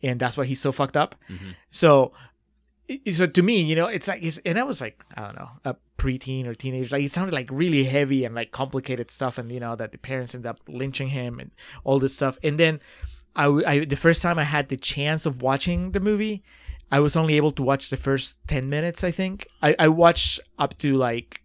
and 0.02 0.18
that's 0.18 0.36
why 0.38 0.44
he's 0.46 0.60
so 0.60 0.72
fucked 0.72 0.96
up. 0.96 1.14
Mm-hmm. 1.28 1.50
So, 1.70 2.12
i- 2.88 3.10
so 3.12 3.26
to 3.26 3.42
me, 3.42 3.60
you 3.62 3.76
know, 3.76 3.86
it's 3.86 4.08
like, 4.08 4.22
it's, 4.22 4.38
and 4.46 4.58
I 4.58 4.62
was 4.62 4.80
like, 4.80 5.04
I 5.16 5.20
don't 5.22 5.36
know, 5.36 5.50
a 5.64 5.76
preteen 5.98 6.46
or 6.46 6.54
teenager. 6.54 6.96
Like 6.96 7.04
it 7.04 7.12
sounded 7.12 7.34
like 7.34 7.48
really 7.50 7.84
heavy 7.84 8.24
and 8.24 8.34
like 8.34 8.52
complicated 8.52 9.10
stuff, 9.10 9.36
and 9.36 9.50
you 9.52 9.60
know 9.60 9.76
that 9.76 9.92
the 9.92 9.98
parents 9.98 10.34
end 10.34 10.46
up 10.46 10.60
lynching 10.68 11.08
him 11.08 11.38
and 11.40 11.50
all 11.84 11.98
this 11.98 12.14
stuff. 12.14 12.38
And 12.42 12.58
then, 12.58 12.80
I, 13.36 13.46
I 13.66 13.84
the 13.84 13.96
first 13.96 14.22
time 14.22 14.38
I 14.38 14.44
had 14.44 14.68
the 14.68 14.76
chance 14.76 15.26
of 15.26 15.42
watching 15.42 15.90
the 15.92 16.00
movie, 16.00 16.42
I 16.90 17.00
was 17.00 17.16
only 17.16 17.34
able 17.34 17.50
to 17.52 17.62
watch 17.62 17.90
the 17.90 17.96
first 17.98 18.38
ten 18.46 18.70
minutes. 18.70 19.04
I 19.04 19.10
think 19.10 19.46
I, 19.62 19.74
I 19.78 19.88
watched 19.88 20.40
up 20.58 20.78
to 20.78 20.96
like 20.96 21.42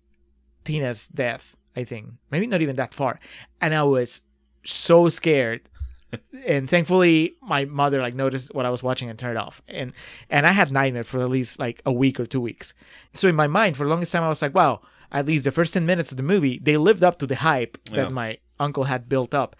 Tina's 0.64 1.07
death. 1.09 1.55
I 1.76 1.84
think 1.84 2.10
maybe 2.32 2.48
not 2.48 2.62
even 2.62 2.76
that 2.78 2.94
far, 2.94 3.20
and 3.62 3.74
I 3.74 3.84
was 3.84 4.22
so 4.66 5.10
scared 5.10 5.62
and 6.48 6.70
thankfully 6.70 7.36
my 7.42 7.66
mother 7.66 8.00
like 8.02 8.14
noticed 8.14 8.54
what 8.54 8.66
I 8.66 8.70
was 8.70 8.84
watching 8.84 9.10
and 9.10 9.18
turned 9.18 9.38
it 9.38 9.42
off. 9.42 9.62
And 9.68 9.94
and 10.30 10.46
I 10.46 10.52
had 10.52 10.72
nightmare 10.72 11.04
for 11.04 11.22
at 11.22 11.30
least 11.30 11.58
like 11.60 11.82
a 11.86 11.92
week 11.92 12.20
or 12.20 12.26
two 12.28 12.40
weeks. 12.42 12.74
So 13.14 13.28
in 13.28 13.36
my 13.36 13.48
mind, 13.48 13.76
for 13.76 13.84
the 13.84 13.90
longest 13.90 14.12
time, 14.12 14.24
I 14.24 14.30
was 14.30 14.42
like, 14.42 14.54
wow, 14.54 14.82
at 15.12 15.26
least 15.26 15.44
the 15.46 15.52
first 15.52 15.74
ten 15.74 15.86
minutes 15.86 16.12
of 16.12 16.18
the 16.18 16.24
movie, 16.24 16.60
they 16.62 16.78
lived 16.78 17.04
up 17.04 17.18
to 17.20 17.28
the 17.28 17.36
hype 17.38 17.78
Yeah. 17.90 18.04
that 18.04 18.12
my 18.12 18.38
uncle 18.60 18.84
had 18.86 19.10
built 19.10 19.34
up. 19.34 19.56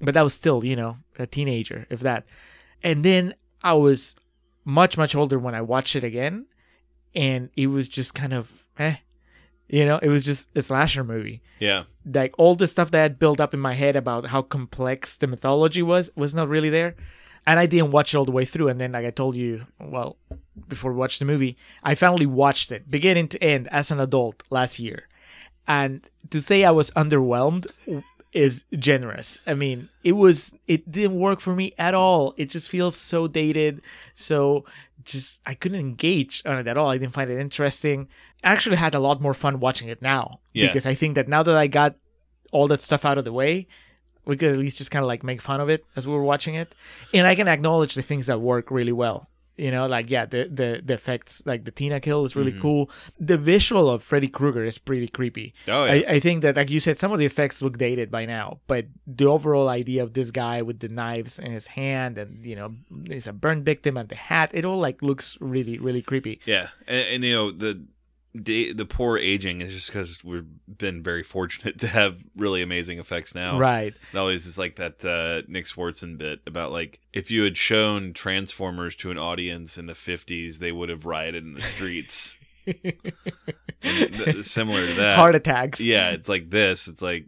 but 0.00 0.14
that 0.14 0.22
was 0.22 0.32
still, 0.34 0.64
you 0.64 0.76
know, 0.76 0.96
a 1.18 1.26
teenager, 1.26 1.84
if 1.90 1.98
that. 2.00 2.24
And 2.84 3.04
then 3.04 3.34
I 3.64 3.72
was 3.74 4.14
much, 4.64 4.96
much 4.96 5.16
older 5.16 5.38
when 5.40 5.56
I 5.56 5.60
watched 5.62 5.96
it 5.96 6.04
again, 6.04 6.46
and 7.16 7.50
it 7.56 7.66
was 7.66 7.88
just 7.88 8.14
kind 8.14 8.32
of 8.32 8.48
eh. 8.78 8.96
You 9.68 9.84
know, 9.84 9.98
it 9.98 10.08
was 10.08 10.24
just 10.24 10.48
a 10.54 10.62
slasher 10.62 11.04
movie. 11.04 11.42
Yeah. 11.58 11.84
Like 12.06 12.34
all 12.38 12.54
the 12.54 12.66
stuff 12.66 12.90
that 12.90 12.98
I 12.98 13.02
had 13.02 13.18
built 13.18 13.38
up 13.38 13.52
in 13.52 13.60
my 13.60 13.74
head 13.74 13.96
about 13.96 14.26
how 14.26 14.42
complex 14.42 15.16
the 15.16 15.26
mythology 15.26 15.82
was 15.82 16.10
was 16.16 16.34
not 16.34 16.48
really 16.48 16.70
there. 16.70 16.96
And 17.46 17.58
I 17.58 17.66
didn't 17.66 17.92
watch 17.92 18.12
it 18.12 18.18
all 18.18 18.24
the 18.24 18.32
way 18.32 18.44
through. 18.44 18.68
And 18.68 18.80
then, 18.80 18.92
like 18.92 19.06
I 19.06 19.10
told 19.10 19.34
you, 19.34 19.66
well, 19.80 20.16
before 20.68 20.92
we 20.92 20.98
watched 20.98 21.18
the 21.18 21.24
movie, 21.24 21.56
I 21.82 21.94
finally 21.94 22.26
watched 22.26 22.72
it 22.72 22.90
beginning 22.90 23.28
to 23.28 23.42
end 23.42 23.68
as 23.68 23.90
an 23.90 24.00
adult 24.00 24.42
last 24.50 24.78
year. 24.78 25.08
And 25.66 26.06
to 26.30 26.40
say 26.40 26.64
I 26.64 26.70
was 26.70 26.90
underwhelmed 26.92 27.66
is 28.32 28.64
generous. 28.78 29.40
I 29.46 29.54
mean, 29.54 29.88
it 30.04 30.12
was 30.12 30.52
it 30.66 30.90
didn't 30.90 31.18
work 31.18 31.40
for 31.40 31.54
me 31.54 31.74
at 31.78 31.94
all. 31.94 32.34
It 32.36 32.50
just 32.50 32.68
feels 32.68 32.96
so 32.96 33.26
dated. 33.26 33.82
So 34.14 34.64
just 35.04 35.40
I 35.46 35.54
couldn't 35.54 35.80
engage 35.80 36.42
on 36.44 36.58
it 36.58 36.66
at 36.66 36.76
all. 36.76 36.88
I 36.90 36.98
didn't 36.98 37.12
find 37.14 37.30
it 37.30 37.38
interesting. 37.38 38.08
I 38.44 38.52
actually 38.52 38.76
had 38.76 38.94
a 38.94 39.00
lot 39.00 39.20
more 39.20 39.34
fun 39.34 39.60
watching 39.60 39.88
it 39.88 40.02
now 40.02 40.40
Yeah. 40.52 40.66
because 40.66 40.86
I 40.86 40.94
think 40.94 41.14
that 41.14 41.28
now 41.28 41.42
that 41.42 41.56
I 41.56 41.66
got 41.66 41.96
all 42.52 42.68
that 42.68 42.82
stuff 42.82 43.04
out 43.04 43.18
of 43.18 43.24
the 43.24 43.32
way, 43.32 43.66
we 44.24 44.36
could 44.36 44.52
at 44.52 44.58
least 44.58 44.78
just 44.78 44.90
kind 44.90 45.02
of 45.02 45.06
like 45.08 45.22
make 45.22 45.40
fun 45.40 45.60
of 45.60 45.68
it 45.68 45.84
as 45.96 46.06
we 46.06 46.12
were 46.12 46.22
watching 46.22 46.54
it, 46.54 46.74
and 47.14 47.26
I 47.26 47.34
can 47.34 47.48
acknowledge 47.48 47.94
the 47.94 48.02
things 48.02 48.26
that 48.26 48.40
work 48.40 48.70
really 48.70 48.92
well. 48.92 49.28
You 49.58 49.70
know, 49.72 49.86
like 49.86 50.08
yeah, 50.08 50.24
the 50.24 50.48
the, 50.50 50.80
the 50.84 50.94
effects, 50.94 51.42
like 51.44 51.64
the 51.64 51.70
Tina 51.72 51.98
kill 52.00 52.24
is 52.24 52.36
really 52.36 52.52
Mhm. 52.52 52.60
cool. 52.60 52.90
The 53.18 53.36
visual 53.36 53.90
of 53.90 54.02
Freddy 54.04 54.28
Krueger 54.28 54.64
is 54.64 54.78
pretty 54.78 55.08
creepy. 55.08 55.52
Oh, 55.66 55.84
yeah. 55.84 55.92
I, 55.92 56.04
I 56.14 56.20
think 56.20 56.42
that, 56.42 56.56
like 56.56 56.70
you 56.70 56.78
said, 56.80 56.96
some 56.98 57.12
of 57.12 57.18
the 57.18 57.26
effects 57.26 57.60
look 57.60 57.76
dated 57.76 58.10
by 58.10 58.24
now, 58.24 58.60
but 58.68 58.86
the 59.06 59.26
overall 59.26 59.68
idea 59.68 60.02
of 60.02 60.12
this 60.14 60.30
guy 60.30 60.62
with 60.62 60.78
the 60.80 60.88
knives 60.88 61.38
in 61.38 61.50
his 61.52 61.66
hand 61.66 62.18
and 62.18 62.44
you 62.46 62.54
know, 62.56 62.74
he's 63.10 63.26
a 63.26 63.32
burn 63.32 63.64
victim 63.64 63.96
and 63.96 64.08
the 64.08 64.14
hat, 64.14 64.50
it 64.54 64.64
all 64.64 64.78
like 64.78 65.02
looks 65.02 65.36
really, 65.40 65.76
really 65.78 66.02
creepy. 66.02 66.40
Yeah, 66.46 66.68
and, 66.86 67.06
and 67.08 67.24
you 67.24 67.34
know 67.34 67.50
the 67.50 67.82
da- 68.42 68.72
the 68.72 68.84
poor 68.84 69.18
aging 69.18 69.60
is 69.60 69.72
just 69.72 69.88
because 69.88 70.22
we've 70.24 70.46
been 70.66 71.02
very 71.02 71.22
fortunate 71.22 71.78
to 71.80 71.88
have 71.88 72.18
really 72.36 72.62
amazing 72.62 72.98
effects 72.98 73.34
now. 73.34 73.58
Right. 73.58 73.94
It 74.12 74.16
always 74.16 74.46
is 74.46 74.58
like 74.58 74.76
that 74.76 75.04
uh, 75.04 75.42
Nick 75.48 75.64
Swardson 75.64 76.18
bit 76.18 76.40
about 76.46 76.72
like 76.72 77.00
if 77.12 77.30
you 77.30 77.42
had 77.42 77.56
shown 77.56 78.12
Transformers 78.12 78.96
to 78.96 79.10
an 79.10 79.18
audience 79.18 79.78
in 79.78 79.86
the 79.86 79.92
'50s, 79.92 80.58
they 80.58 80.72
would 80.72 80.88
have 80.88 81.04
rioted 81.04 81.44
in 81.44 81.54
the 81.54 81.62
streets. 81.62 82.36
Th- 82.66 82.98
similar 84.44 84.86
to 84.86 84.94
that, 84.94 85.16
Heart 85.16 85.34
attacks. 85.34 85.80
Yeah, 85.80 86.10
it's 86.10 86.28
like 86.28 86.50
this. 86.50 86.88
It's 86.88 87.02
like, 87.02 87.26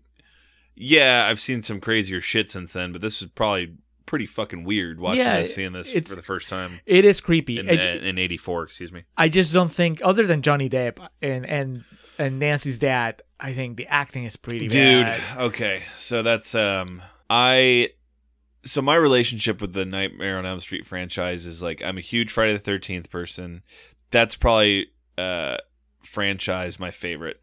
yeah, 0.75 1.27
I've 1.29 1.41
seen 1.41 1.63
some 1.63 1.81
crazier 1.81 2.21
shit 2.21 2.51
since 2.51 2.73
then, 2.73 2.93
but 2.93 3.01
this 3.01 3.21
is 3.23 3.29
probably 3.29 3.75
pretty 4.11 4.27
fucking 4.27 4.65
weird 4.65 4.99
watching 5.01 5.21
Yeah, 5.21 5.41
this, 5.41 5.55
seeing 5.55 5.73
this 5.73 5.91
for 5.93 6.17
the 6.17 6.23
first 6.23 6.49
time. 6.49 6.81
It 6.85 7.05
is 7.05 7.21
creepy. 7.21 7.59
in, 7.59 7.69
It- 7.71 8.05
in 8.05 8.19
'84. 8.19 8.65
Excuse 8.65 8.93
me. 8.93 9.05
I 9.17 9.29
just 9.29 9.55
don't 9.55 9.71
think, 9.73 10.01
other 10.05 10.27
than 10.27 10.43
Johnny 10.43 10.69
Depp 10.69 10.99
and 11.23 11.47
and 11.47 11.85
and 12.19 12.39
Nancy's 12.39 12.79
dad, 12.79 13.23
I 13.39 13.55
think 13.55 13.77
the 13.79 13.87
acting 13.87 14.25
is 14.25 14.37
pretty 14.37 14.69
dude 14.69 15.07
bad. 15.07 15.39
okay 15.39 15.83
so 15.97 16.23
that's 16.23 16.55
um 16.55 17.01
i 17.31 17.89
so 18.65 18.83
my 18.83 18.95
relationship 18.97 19.63
with 19.63 19.73
the 19.73 19.87
nightmare 19.87 20.37
on 20.37 20.45
elm 20.45 20.61
street 20.61 20.85
franchise 20.87 21.47
is 21.47 21.63
like 21.63 21.83
i'm 21.83 21.97
a 21.97 22.03
huge 22.03 22.31
friday 22.31 22.53
the 22.55 22.71
13th 22.71 23.09
person 23.09 23.63
that's 24.11 24.37
probably 24.37 24.89
uh 25.17 25.57
franchise 26.03 26.79
my 26.79 26.91
favorite 26.91 27.41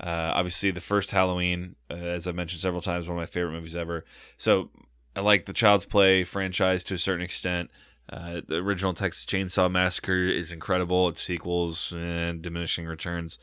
uh 0.00 0.32
obviously 0.34 0.70
the 0.72 0.80
first 0.80 1.10
halloween 1.12 1.76
uh, 1.90 1.94
as 1.94 2.26
i 2.26 2.32
mentioned 2.32 2.60
several 2.60 2.82
times 2.82 3.06
one 3.06 3.16
of 3.16 3.20
my 3.20 3.26
favorite 3.26 3.52
movies 3.52 3.76
ever 3.76 4.04
so 4.36 4.70
i 5.16 5.20
like 5.20 5.46
the 5.46 5.52
child's 5.52 5.84
play 5.84 6.22
franchise 6.22 6.84
to 6.84 6.94
a 6.94 6.98
certain 6.98 7.24
extent 7.24 7.70
uh, 8.08 8.40
the 8.46 8.56
original 8.56 8.94
Texas 8.94 9.26
Chainsaw 9.26 9.68
Massacre 9.68 10.28
is 10.28 10.52
incredible. 10.52 11.08
Its 11.08 11.20
sequels 11.20 11.92
and 11.92 12.40
diminishing 12.40 12.86
returns. 12.86 13.38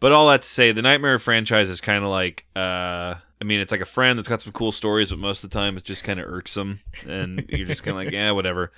But 0.00 0.12
all 0.12 0.28
that 0.30 0.42
to 0.42 0.48
say, 0.48 0.72
the 0.72 0.82
Nightmare 0.82 1.18
franchise 1.18 1.68
is 1.68 1.80
kind 1.80 2.02
of 2.02 2.10
like, 2.10 2.46
uh, 2.56 3.16
I 3.40 3.44
mean, 3.44 3.60
it's 3.60 3.70
like 3.70 3.82
a 3.82 3.86
friend 3.86 4.18
that's 4.18 4.28
got 4.28 4.40
some 4.40 4.52
cool 4.52 4.72
stories, 4.72 5.10
but 5.10 5.18
most 5.18 5.44
of 5.44 5.50
the 5.50 5.54
time 5.54 5.76
it's 5.76 5.86
just 5.86 6.04
kind 6.04 6.18
of 6.18 6.26
irksome, 6.26 6.80
and 7.06 7.44
you're 7.50 7.66
just 7.66 7.82
kind 7.82 7.96
of 7.96 8.04
like, 8.04 8.12
yeah, 8.12 8.30
whatever. 8.30 8.72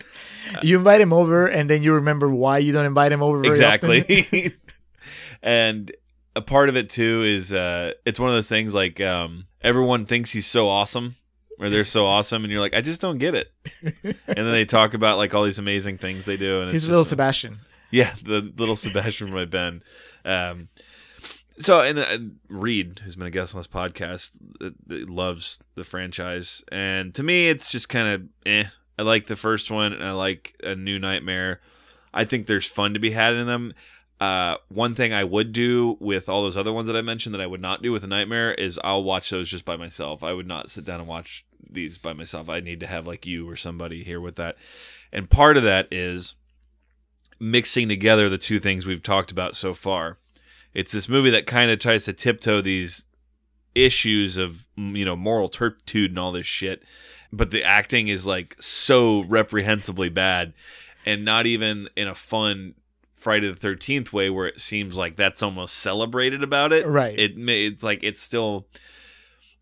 You 0.62 0.76
invite 0.78 1.00
him 1.00 1.12
over, 1.12 1.46
and 1.46 1.70
then 1.70 1.84
you 1.84 1.94
remember 1.94 2.28
why 2.28 2.58
you 2.58 2.72
don't 2.72 2.86
invite 2.86 3.12
him 3.12 3.22
over. 3.22 3.44
Exactly. 3.44 4.52
and 5.42 5.92
a 6.34 6.42
part 6.42 6.68
of 6.68 6.76
it 6.76 6.90
too 6.90 7.22
is 7.22 7.52
uh, 7.52 7.92
it's 8.04 8.18
one 8.18 8.28
of 8.28 8.34
those 8.34 8.48
things 8.48 8.74
like 8.74 9.00
um, 9.00 9.46
everyone 9.62 10.06
thinks 10.06 10.32
he's 10.32 10.46
so 10.46 10.68
awesome, 10.68 11.14
or 11.58 11.70
they're 11.70 11.84
so 11.84 12.06
awesome, 12.06 12.44
and 12.44 12.52
you're 12.52 12.60
like, 12.60 12.74
I 12.74 12.80
just 12.80 13.00
don't 13.00 13.18
get 13.18 13.34
it. 13.34 13.52
and 13.82 14.14
then 14.26 14.52
they 14.52 14.64
talk 14.64 14.94
about 14.94 15.18
like 15.18 15.34
all 15.34 15.44
these 15.44 15.58
amazing 15.58 15.98
things 15.98 16.24
they 16.24 16.36
do, 16.36 16.60
and 16.60 16.68
it's 16.68 16.74
He's 16.74 16.82
just, 16.82 16.90
little 16.90 17.04
Sebastian. 17.04 17.58
Yeah, 17.90 18.14
the 18.22 18.52
little 18.56 18.76
Sebastian 18.76 19.28
from 19.28 19.36
my 19.36 19.44
Ben. 19.44 19.82
Um, 20.24 20.68
so, 21.58 21.80
and 21.80 21.98
uh, 21.98 22.18
Reed, 22.48 23.00
who's 23.04 23.16
been 23.16 23.26
a 23.26 23.30
guest 23.30 23.54
on 23.54 23.60
this 23.60 23.66
podcast, 23.66 24.30
uh, 24.60 24.70
loves 24.88 25.60
the 25.74 25.84
franchise, 25.84 26.62
and 26.72 27.14
to 27.14 27.22
me, 27.22 27.48
it's 27.48 27.70
just 27.70 27.88
kind 27.88 28.08
of 28.08 28.22
eh. 28.46 28.64
I 28.98 29.02
like 29.02 29.26
the 29.26 29.36
first 29.36 29.70
one, 29.70 29.92
and 29.92 30.04
I 30.04 30.12
like 30.12 30.54
a 30.62 30.74
New 30.74 30.98
Nightmare. 30.98 31.60
I 32.14 32.24
think 32.24 32.46
there's 32.46 32.66
fun 32.66 32.94
to 32.94 33.00
be 33.00 33.12
had 33.12 33.34
in 33.34 33.46
them. 33.46 33.72
Uh, 34.22 34.56
one 34.68 34.94
thing 34.94 35.12
I 35.12 35.24
would 35.24 35.52
do 35.52 35.96
with 35.98 36.28
all 36.28 36.44
those 36.44 36.56
other 36.56 36.72
ones 36.72 36.86
that 36.86 36.96
I 36.96 37.02
mentioned 37.02 37.34
that 37.34 37.40
I 37.40 37.46
would 37.48 37.60
not 37.60 37.82
do 37.82 37.90
with 37.90 38.04
a 38.04 38.06
Nightmare 38.06 38.54
is 38.54 38.78
I'll 38.84 39.02
watch 39.02 39.30
those 39.30 39.50
just 39.50 39.64
by 39.64 39.74
myself. 39.74 40.22
I 40.22 40.32
would 40.32 40.46
not 40.46 40.70
sit 40.70 40.84
down 40.84 41.00
and 41.00 41.08
watch 41.08 41.44
these 41.68 41.98
by 41.98 42.12
myself. 42.12 42.48
I 42.48 42.60
need 42.60 42.78
to 42.78 42.86
have 42.86 43.04
like 43.04 43.26
you 43.26 43.50
or 43.50 43.56
somebody 43.56 44.04
here 44.04 44.20
with 44.20 44.36
that. 44.36 44.54
And 45.12 45.28
part 45.28 45.56
of 45.56 45.64
that 45.64 45.88
is 45.90 46.36
mixing 47.40 47.88
together 47.88 48.28
the 48.28 48.38
two 48.38 48.60
things 48.60 48.86
we've 48.86 49.02
talked 49.02 49.32
about 49.32 49.56
so 49.56 49.74
far. 49.74 50.18
It's 50.72 50.92
this 50.92 51.08
movie 51.08 51.30
that 51.30 51.48
kind 51.48 51.72
of 51.72 51.80
tries 51.80 52.04
to 52.04 52.12
tiptoe 52.12 52.60
these 52.60 53.06
issues 53.74 54.36
of 54.36 54.68
you 54.76 55.04
know 55.04 55.16
moral 55.16 55.48
turpitude 55.48 56.12
and 56.12 56.18
all 56.20 56.30
this 56.30 56.46
shit, 56.46 56.84
but 57.32 57.50
the 57.50 57.64
acting 57.64 58.06
is 58.06 58.24
like 58.24 58.54
so 58.60 59.24
reprehensibly 59.24 60.10
bad, 60.10 60.52
and 61.04 61.24
not 61.24 61.44
even 61.46 61.88
in 61.96 62.06
a 62.06 62.14
fun 62.14 62.74
Friday 63.22 63.48
the 63.48 63.56
Thirteenth 63.56 64.12
way 64.12 64.28
where 64.28 64.46
it 64.46 64.60
seems 64.60 64.96
like 64.96 65.16
that's 65.16 65.42
almost 65.42 65.76
celebrated 65.76 66.42
about 66.42 66.72
it. 66.72 66.86
Right. 66.86 67.18
It 67.18 67.32
it's 67.36 67.82
like 67.82 68.02
it's 68.02 68.20
still 68.20 68.66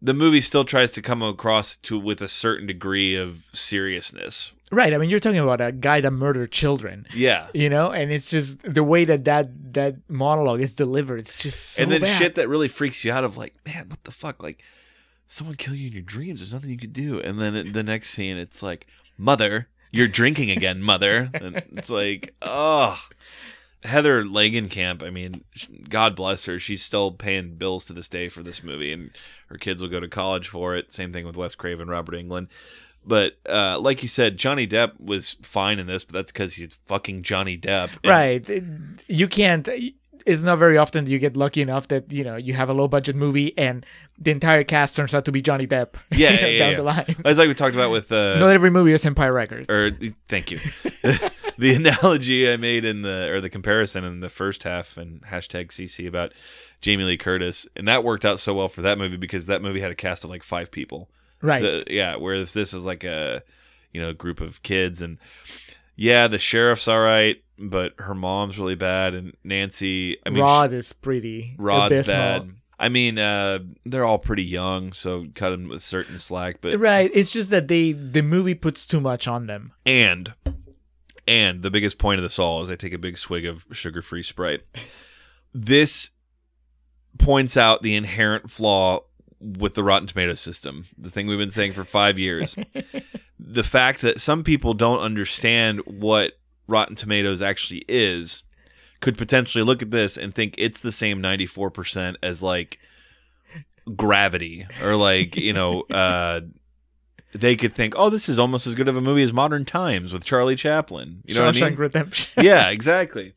the 0.03 0.15
movie 0.15 0.41
still 0.41 0.65
tries 0.65 0.91
to 0.93 1.03
come 1.03 1.23
across 1.23 1.77
to 1.77 1.99
with 1.99 2.23
a 2.23 2.29
certain 2.29 2.67
degree 2.67 3.17
of 3.17 3.45
seriousness. 3.53 4.53
Right. 4.73 4.95
I 4.95 4.99
mean, 4.99 5.11
you're 5.11 5.21
talking 5.21 5.41
about 5.41 5.61
a 5.61 5.73
guy 5.73 6.01
that 6.01 6.11
murdered 6.13 6.53
children. 6.53 7.07
Yeah. 7.13 7.49
You 7.53 7.69
know, 7.69 7.91
and 7.91 8.11
it's 8.11 8.31
just 8.31 8.63
the 8.63 8.85
way 8.85 9.05
that 9.05 9.25
that, 9.25 9.75
that 9.75 9.97
monologue 10.09 10.61
is 10.61 10.73
delivered. 10.73 11.21
It's 11.21 11.37
just 11.37 11.71
so 11.71 11.83
and 11.83 11.93
then 11.93 12.03
bad. 12.03 12.19
shit 12.19 12.35
that 12.37 12.49
really 12.49 12.69
freaks 12.69 13.05
you 13.05 13.13
out 13.13 13.25
of 13.25 13.37
like, 13.37 13.55
man, 13.67 13.89
what 13.89 14.03
the 14.05 14.13
fuck? 14.13 14.43
Like, 14.43 14.63
someone 15.27 15.57
kill 15.57 15.75
you 15.75 15.89
in 15.89 15.93
your 15.93 16.03
dreams. 16.03 16.41
There's 16.41 16.53
nothing 16.53 16.71
you 16.71 16.79
could 16.79 16.93
do. 16.93 17.21
And 17.21 17.41
then 17.41 17.73
the 17.73 17.83
next 17.83 18.11
scene, 18.11 18.37
it's 18.37 18.63
like, 18.63 18.87
mother, 19.19 19.69
you're 19.91 20.09
drinking 20.09 20.51
again, 20.51 20.83
mother. 20.83 21.31
And 21.35 21.63
it's 21.77 21.91
like, 21.91 22.35
oh. 22.43 22.99
Heather 23.83 24.25
Langenkamp, 24.25 25.03
I 25.03 25.09
mean, 25.09 25.43
God 25.89 26.15
bless 26.15 26.45
her. 26.45 26.59
She's 26.59 26.83
still 26.83 27.13
paying 27.13 27.55
bills 27.55 27.87
to 27.87 27.95
this 27.95 28.09
day 28.09 28.29
for 28.29 28.43
this 28.43 28.63
movie, 28.63 28.93
and 28.93 29.11
her 29.47 29.57
kids 29.57 29.81
will 29.81 29.89
go 29.89 30.01
to 30.01 30.07
college 30.09 30.49
for 30.49 30.77
it. 30.77 30.93
Same 30.93 31.15
thing 31.15 31.25
with 31.25 31.35
Wes 31.35 31.55
Craven, 31.55 31.89
Robert 31.89 32.15
Englund. 32.15 32.49
But 33.07 33.39
uh, 33.49 33.81
like 33.81 34.03
you 34.03 34.09
said, 34.09 34.37
Johnny 34.37 34.67
Depp 34.67 35.01
was 35.01 35.39
fine 35.41 35.79
in 35.79 35.87
this, 35.87 36.05
but 36.05 36.13
that's 36.13 36.31
because 36.31 36.55
he's 36.55 36.79
fucking 36.87 37.23
Johnny 37.23 37.57
Depp. 37.57 37.93
And- 38.05 38.11
right. 38.11 38.63
You 39.09 39.27
can't. 39.29 39.67
It's 40.31 40.43
not 40.43 40.59
very 40.59 40.79
often 40.79 41.07
you 41.07 41.19
get 41.19 41.37
lucky 41.37 41.61
enough 41.61 41.89
that 41.89 42.13
you 42.13 42.25
know 42.25 42.37
you 42.37 42.55
have 42.55 42.69
a 42.69 42.73
low 42.73 42.89
budget 42.89 43.17
movie 43.17 43.57
and 43.59 43.85
the 44.19 44.31
entire 44.31 44.65
cast 44.65 44.97
turns 44.97 45.15
out 45.15 45.25
to 45.25 45.33
be 45.33 45.43
Johnny 45.43 45.67
Depp. 45.67 45.95
Yeah, 46.11 46.31
yeah, 46.31 46.47
yeah, 46.47 46.59
down 46.59 46.71
yeah. 46.71 46.77
the 46.77 46.83
line. 46.83 47.17
That's 47.25 47.39
like 47.39 47.49
we 47.49 47.55
talked 47.55 47.75
about 47.75 47.91
with 47.91 48.13
uh, 48.13 48.39
not 48.39 48.51
every 48.51 48.71
movie 48.71 48.93
is 48.93 49.05
Empire 49.05 49.33
Records. 49.33 49.67
or 49.69 49.91
thank 50.29 50.51
you. 50.51 50.61
the 51.59 51.75
analogy 51.75 52.51
I 52.51 52.57
made 52.57 52.85
in 52.85 53.03
the 53.03 53.29
or 53.31 53.41
the 53.41 53.51
comparison 53.51 54.05
in 54.05 54.21
the 54.21 54.29
first 54.29 54.63
half 54.63 54.97
and 54.97 55.23
hashtag 55.23 55.69
CC 55.69 56.07
about 56.07 56.33
Jamie 56.81 57.05
Lee 57.05 57.17
Curtis, 57.17 57.67
and 57.77 57.89
that 57.89 58.05
worked 58.05 58.25
out 58.25 58.41
so 58.41 58.55
well 58.55 58.69
for 58.69 58.83
that 58.83 58.99
movie 58.99 59.17
because 59.17 59.47
that 59.47 59.63
movie 59.63 59.81
had 59.81 59.91
a 59.91 59.97
cast 59.97 60.25
of 60.25 60.31
like 60.31 60.43
five 60.43 60.71
people. 60.71 61.11
Right. 61.43 61.63
So, 61.63 61.83
yeah. 61.89 62.17
Whereas 62.17 62.53
this 62.53 62.73
is 62.73 62.85
like 62.85 63.05
a 63.05 63.43
you 63.93 64.01
know 64.01 64.13
group 64.13 64.41
of 64.41 64.63
kids, 64.63 65.03
and 65.03 65.19
yeah, 65.97 66.29
the 66.29 66.39
sheriff's 66.39 66.89
all 66.89 67.01
right, 67.01 67.43
but 67.61 67.93
her 67.99 68.15
mom's 68.15 68.59
really 68.59 68.75
bad, 68.75 69.15
and 69.15 69.37
Nancy. 69.45 70.19
I 70.25 70.31
mean, 70.31 70.43
Rod 70.43 70.73
is 70.73 70.93
pretty. 70.93 71.55
Rod's 71.59 71.93
abysmal. 71.93 72.17
bad. 72.17 72.51
I 72.81 72.89
mean, 72.89 73.19
uh, 73.19 73.59
they're 73.85 74.07
all 74.07 74.19
pretty 74.19 74.43
young, 74.43 74.95
so 74.95 75.27
cut 75.35 75.51
them 75.51 75.69
with 75.69 75.83
certain 75.83 76.19
slack. 76.19 76.63
But 76.63 76.79
Right. 76.79 77.11
It's 77.13 77.31
just 77.31 77.51
that 77.51 77.69
they 77.69 77.93
the 77.93 78.23
movie 78.23 78.55
puts 78.55 78.87
too 78.87 79.03
much 79.03 79.29
on 79.29 79.47
them. 79.47 79.73
And 79.85 80.33
and 81.29 81.63
the 81.63 81.71
biggest 81.71 81.99
point 81.99 82.19
of 82.19 82.23
this 82.23 82.39
all 82.39 82.63
is 82.63 82.71
I 82.71 82.77
take 82.77 82.95
a 82.95 82.99
big 82.99 83.19
swig 83.19 83.45
of 83.45 83.67
sugar-free 83.71 84.23
Sprite. 84.23 84.63
This 85.53 86.11
points 87.19 87.57
out 87.57 87.83
the 87.83 87.95
inherent 87.95 88.51
flaw 88.51 89.01
with 89.39 89.75
the 89.75 89.83
Rotten 89.85 90.07
Tomato 90.09 90.35
system, 90.35 90.87
the 90.97 91.11
thing 91.11 91.27
we've 91.27 91.39
been 91.39 91.51
saying 91.51 91.75
for 91.75 91.85
five 91.85 92.19
years. 92.19 92.57
the 93.39 93.63
fact 93.63 94.01
that 94.01 94.21
some 94.21 94.43
people 94.43 94.73
don't 94.73 95.01
understand 95.01 95.81
what 95.85 96.40
Rotten 96.71 96.95
Tomatoes 96.97 97.43
actually 97.43 97.85
is 97.89 98.43
could 99.01 99.17
potentially 99.19 99.65
look 99.65 99.83
at 99.83 99.91
this 99.91 100.17
and 100.17 100.35
think 100.35 100.55
it's 100.59 100.81
the 100.81 100.93
same 100.93 101.23
94% 101.23 102.17
as 102.23 102.43
like 102.43 102.79
Gravity 103.97 104.67
or 104.83 104.95
like, 104.95 105.37
you 105.37 105.53
know, 105.53 105.83
uh, 105.91 106.41
they 107.35 107.57
could 107.57 107.73
think, 107.73 107.95
oh, 107.97 108.11
this 108.11 108.29
is 108.29 108.39
almost 108.39 108.67
as 108.67 108.75
good 108.75 108.89
of 108.89 108.97
a 108.97 109.01
movie 109.01 109.23
as 109.23 109.33
Modern 109.33 109.65
Times 109.65 110.13
with 110.13 110.25
Charlie 110.25 110.57
Chaplin. 110.57 111.23
You 111.25 111.35
know 111.35 111.47
what 111.47 111.57
I 111.57 111.59
Shawshank 111.59 111.71
mean? 111.71 111.79
Redemption. 111.79 112.45
yeah, 112.45 112.69
exactly. 112.71 113.35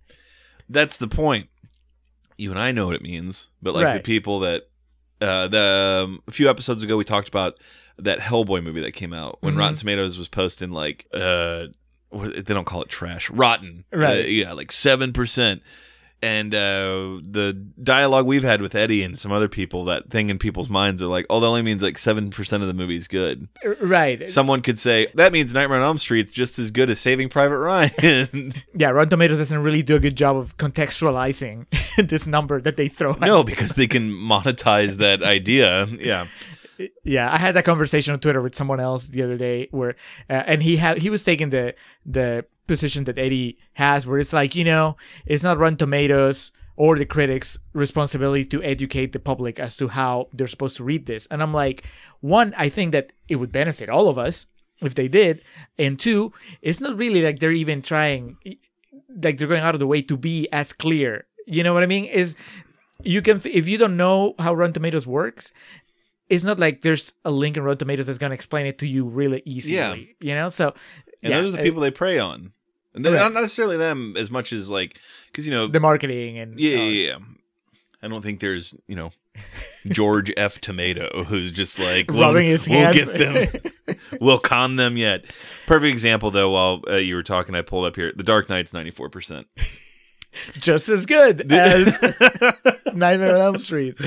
That's 0.69 0.97
the 0.97 1.07
point. 1.07 1.47
You 2.37 2.51
and 2.51 2.59
I 2.59 2.71
know 2.71 2.87
what 2.87 2.95
it 2.95 3.01
means, 3.01 3.47
but 3.61 3.73
like 3.75 3.93
the 3.95 4.03
people 4.03 4.39
that 4.41 4.63
uh, 5.21 5.47
the 5.47 6.03
um, 6.05 6.21
a 6.27 6.31
few 6.31 6.49
episodes 6.49 6.83
ago 6.83 6.97
we 6.97 7.03
talked 7.05 7.29
about 7.29 7.53
that 7.99 8.19
Hellboy 8.19 8.63
movie 8.63 8.81
that 8.81 8.91
came 8.93 9.13
out 9.13 9.37
when 9.41 9.53
Mhm. 9.53 9.59
Rotten 9.59 9.75
Tomatoes 9.77 10.17
was 10.17 10.27
posting 10.27 10.71
like 10.71 11.05
uh, 11.13 11.67
they 12.13 12.53
don't 12.53 12.65
call 12.65 12.81
it 12.83 12.89
trash, 12.89 13.29
rotten, 13.29 13.85
Right. 13.91 14.25
Uh, 14.25 14.27
yeah, 14.27 14.53
like 14.53 14.71
seven 14.71 15.13
percent. 15.13 15.61
And 16.21 16.55
uh, 16.55 17.19
the 17.21 17.51
dialogue 17.83 18.25
we've 18.25 18.43
had 18.43 18.61
with 18.61 18.75
Eddie 18.75 19.03
and 19.03 19.19
some 19.19 19.33
other 19.33 19.49
people, 19.49 19.83
that 19.85 20.09
thing 20.09 20.29
in 20.29 20.39
people's 20.39 20.69
minds 20.69 21.03
are 21.03 21.07
like, 21.07 21.25
oh, 21.29 21.41
that 21.41 21.47
only 21.47 21.61
means 21.63 21.81
like 21.83 21.97
seven 21.97 22.29
percent 22.31 22.63
of 22.63 22.67
the 22.67 22.73
movie's 22.73 23.09
good. 23.09 23.49
right. 23.81 24.29
Someone 24.29 24.61
could 24.61 24.79
say 24.79 25.07
that 25.15 25.33
means 25.33 25.53
Nightmare 25.53 25.79
on 25.79 25.83
Elm 25.83 25.97
Street's 25.97 26.31
just 26.31 26.59
as 26.59 26.71
good 26.71 26.89
as 26.89 26.97
Saving 27.01 27.27
Private 27.27 27.57
Ryan. 27.57 28.53
yeah, 28.73 28.91
Rotten 28.91 29.09
Tomatoes 29.09 29.39
doesn't 29.39 29.61
really 29.63 29.83
do 29.83 29.97
a 29.97 29.99
good 29.99 30.15
job 30.15 30.37
of 30.37 30.55
contextualizing 30.55 31.65
this 32.07 32.25
number 32.25 32.61
that 32.61 32.77
they 32.77 32.87
throw. 32.87 33.11
at 33.11 33.19
no, 33.19 33.43
because 33.43 33.73
they 33.73 33.87
can 33.87 34.09
monetize 34.09 34.95
that 34.97 35.23
idea. 35.23 35.87
Yeah. 35.99 36.27
Yeah 37.03 37.31
i 37.31 37.37
had 37.37 37.55
that 37.55 37.65
conversation 37.65 38.13
on 38.13 38.19
twitter 38.19 38.41
with 38.41 38.55
someone 38.55 38.79
else 38.79 39.07
the 39.07 39.21
other 39.21 39.37
day 39.37 39.67
where 39.71 39.95
uh, 40.29 40.43
and 40.45 40.63
he 40.63 40.77
had 40.77 40.97
he 40.97 41.09
was 41.09 41.23
taking 41.23 41.49
the 41.49 41.73
the 42.05 42.45
position 42.67 43.03
that 43.03 43.17
eddie 43.17 43.57
has 43.73 44.07
where 44.07 44.19
it's 44.19 44.33
like 44.33 44.55
you 44.55 44.63
know 44.63 44.95
it's 45.25 45.43
not 45.43 45.57
rotten 45.57 45.77
tomatoes 45.77 46.51
or 46.75 46.97
the 46.97 47.05
critics 47.05 47.57
responsibility 47.73 48.45
to 48.45 48.63
educate 48.63 49.11
the 49.11 49.19
public 49.19 49.59
as 49.59 49.77
to 49.77 49.89
how 49.89 50.27
they're 50.33 50.47
supposed 50.47 50.77
to 50.77 50.83
read 50.83 51.05
this. 51.05 51.27
And 51.29 51.41
i'm 51.41 51.53
like 51.53 51.83
one 52.21 52.53
i 52.57 52.69
think 52.69 52.91
that 52.91 53.13
it 53.27 53.35
would 53.37 53.51
benefit 53.51 53.89
all 53.89 54.07
of 54.09 54.17
us 54.17 54.47
if 54.81 54.95
they 54.95 55.07
did. 55.07 55.41
And 55.77 55.99
two 55.99 56.33
it's 56.61 56.79
not 56.81 56.97
really 56.97 57.21
like 57.21 57.39
they're 57.39 57.51
even 57.51 57.81
trying 57.81 58.37
like 59.23 59.37
they're 59.37 59.47
going 59.47 59.61
out 59.61 59.75
of 59.75 59.79
the 59.79 59.87
way 59.87 60.01
to 60.01 60.17
be 60.17 60.47
as 60.51 60.73
clear. 60.73 61.25
You 61.45 61.63
know 61.63 61.73
what 61.73 61.83
i 61.83 61.87
mean? 61.87 62.05
Is 62.05 62.35
you 63.03 63.21
can 63.21 63.41
if 63.45 63.67
you 63.67 63.77
don't 63.77 63.97
know 63.97 64.33
how 64.39 64.53
rotten 64.53 64.73
tomatoes 64.73 65.05
works 65.05 65.51
it's 66.29 66.43
not 66.43 66.59
like 66.59 66.81
there's 66.81 67.13
a 67.25 67.31
link 67.31 67.57
in 67.57 67.63
Rotten 67.63 67.79
Tomatoes 67.79 68.07
that's 68.07 68.17
going 68.17 68.31
to 68.31 68.35
explain 68.35 68.65
it 68.65 68.77
to 68.79 68.87
you 68.87 69.05
really 69.05 69.41
easily. 69.45 69.75
Yeah. 69.75 69.95
You 70.21 70.35
know, 70.35 70.49
so 70.49 70.73
And 71.21 71.31
yeah, 71.31 71.41
those 71.41 71.53
are 71.53 71.57
the 71.57 71.63
people 71.63 71.81
they 71.81 71.91
prey 71.91 72.19
on. 72.19 72.53
And 72.95 73.03
they're 73.03 73.13
Right. 73.13 73.19
not 73.19 73.33
necessarily 73.33 73.77
them 73.77 74.15
as 74.17 74.29
much 74.31 74.53
as 74.53 74.69
like, 74.69 74.99
because, 75.31 75.45
you 75.47 75.51
know, 75.53 75.67
the 75.67 75.79
marketing 75.79 76.37
and 76.37 76.59
yeah, 76.59 76.77
yeah, 76.77 77.07
yeah. 77.11 77.17
I 78.03 78.07
don't 78.07 78.21
think 78.21 78.39
there's, 78.39 78.75
you 78.87 78.95
know, 78.95 79.11
George 79.87 80.31
F. 80.37 80.59
Tomato 80.61 81.23
who's 81.23 81.51
just 81.51 81.79
like, 81.79 82.11
we'll, 82.11 82.21
Rubbing 82.21 82.47
his 82.47 82.67
we'll 82.69 82.79
hands. 82.79 82.95
get 83.05 83.17
them. 83.87 83.97
we'll 84.21 84.37
con 84.39 84.75
them 84.75 84.95
yet. 84.97 85.25
Perfect 85.65 85.89
example, 85.91 86.29
though, 86.29 86.51
while 86.51 86.81
uh, 86.87 86.95
you 86.97 87.15
were 87.15 87.23
talking, 87.23 87.55
I 87.55 87.61
pulled 87.63 87.85
up 87.85 87.95
here. 87.95 88.11
The 88.15 88.23
Dark 88.23 88.47
Knight's 88.49 88.73
94%. 88.73 89.45
just 90.53 90.89
as 90.89 91.05
good 91.05 91.51
as 91.51 91.97
Nightmare 92.93 93.35
on 93.35 93.41
Elm 93.41 93.59
Street. 93.59 93.99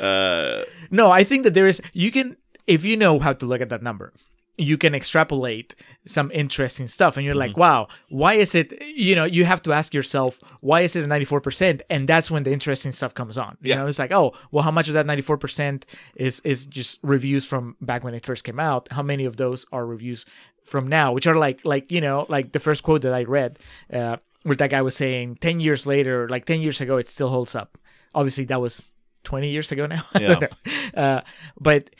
Uh, 0.00 0.62
No, 1.00 1.10
I 1.20 1.22
think 1.24 1.44
that 1.44 1.54
there 1.54 1.66
is. 1.72 1.80
You 1.92 2.10
can, 2.16 2.36
if 2.66 2.84
you 2.84 2.96
know 2.96 3.18
how 3.18 3.32
to 3.40 3.46
look 3.46 3.60
at 3.60 3.68
that 3.70 3.82
number, 3.82 4.12
you 4.56 4.76
can 4.78 4.94
extrapolate 4.94 5.74
some 6.06 6.30
interesting 6.30 6.86
stuff, 6.96 7.16
and 7.16 7.26
you're 7.26 7.34
like, 7.46 7.56
wow, 7.56 7.88
why 8.08 8.34
is 8.34 8.54
it? 8.54 8.68
You 9.06 9.14
know, 9.16 9.24
you 9.24 9.44
have 9.44 9.62
to 9.62 9.72
ask 9.72 9.92
yourself, 9.92 10.38
why 10.60 10.82
is 10.82 10.94
it 10.94 11.02
a 11.02 11.06
94 11.08 11.40
percent? 11.40 11.82
And 11.90 12.08
that's 12.08 12.30
when 12.30 12.44
the 12.44 12.52
interesting 12.52 12.92
stuff 12.92 13.12
comes 13.14 13.36
on. 13.36 13.56
You 13.60 13.70
Yeah. 13.70 13.76
know, 13.80 13.86
it's 13.88 13.98
like, 13.98 14.12
oh, 14.12 14.32
well, 14.52 14.62
how 14.62 14.70
much 14.70 14.86
of 14.88 14.94
that 14.94 15.06
94 15.06 15.38
percent 15.38 15.86
is 16.14 16.40
is 16.44 16.66
just 16.66 17.00
reviews 17.02 17.44
from 17.44 17.76
back 17.80 18.04
when 18.04 18.14
it 18.14 18.24
first 18.24 18.44
came 18.44 18.60
out? 18.60 18.86
How 18.92 19.02
many 19.02 19.24
of 19.24 19.36
those 19.36 19.66
are 19.72 19.84
reviews 19.84 20.24
from 20.62 20.86
now, 20.88 21.12
which 21.12 21.26
are 21.26 21.36
like, 21.46 21.64
like 21.64 21.90
you 21.90 22.00
know, 22.00 22.24
like 22.28 22.52
the 22.52 22.60
first 22.60 22.84
quote 22.84 23.02
that 23.02 23.12
I 23.12 23.24
read, 23.24 23.58
uh, 23.92 24.16
where 24.44 24.56
that 24.56 24.70
guy 24.70 24.82
was 24.82 24.94
saying, 24.96 25.36
10 25.40 25.58
years 25.60 25.86
later, 25.86 26.28
like 26.28 26.44
10 26.46 26.60
years 26.60 26.80
ago, 26.80 26.96
it 26.98 27.08
still 27.08 27.28
holds 27.30 27.54
up. 27.56 27.76
Obviously, 28.14 28.44
that 28.44 28.60
was 28.60 28.92
20 29.24 29.48
years 29.50 29.72
ago 29.72 29.86
now. 29.86 30.04
I 30.14 30.18
don't 30.18 30.42
Yeah. 30.42 30.48
know. 30.96 31.02
Uh, 31.02 31.20
but 31.60 31.90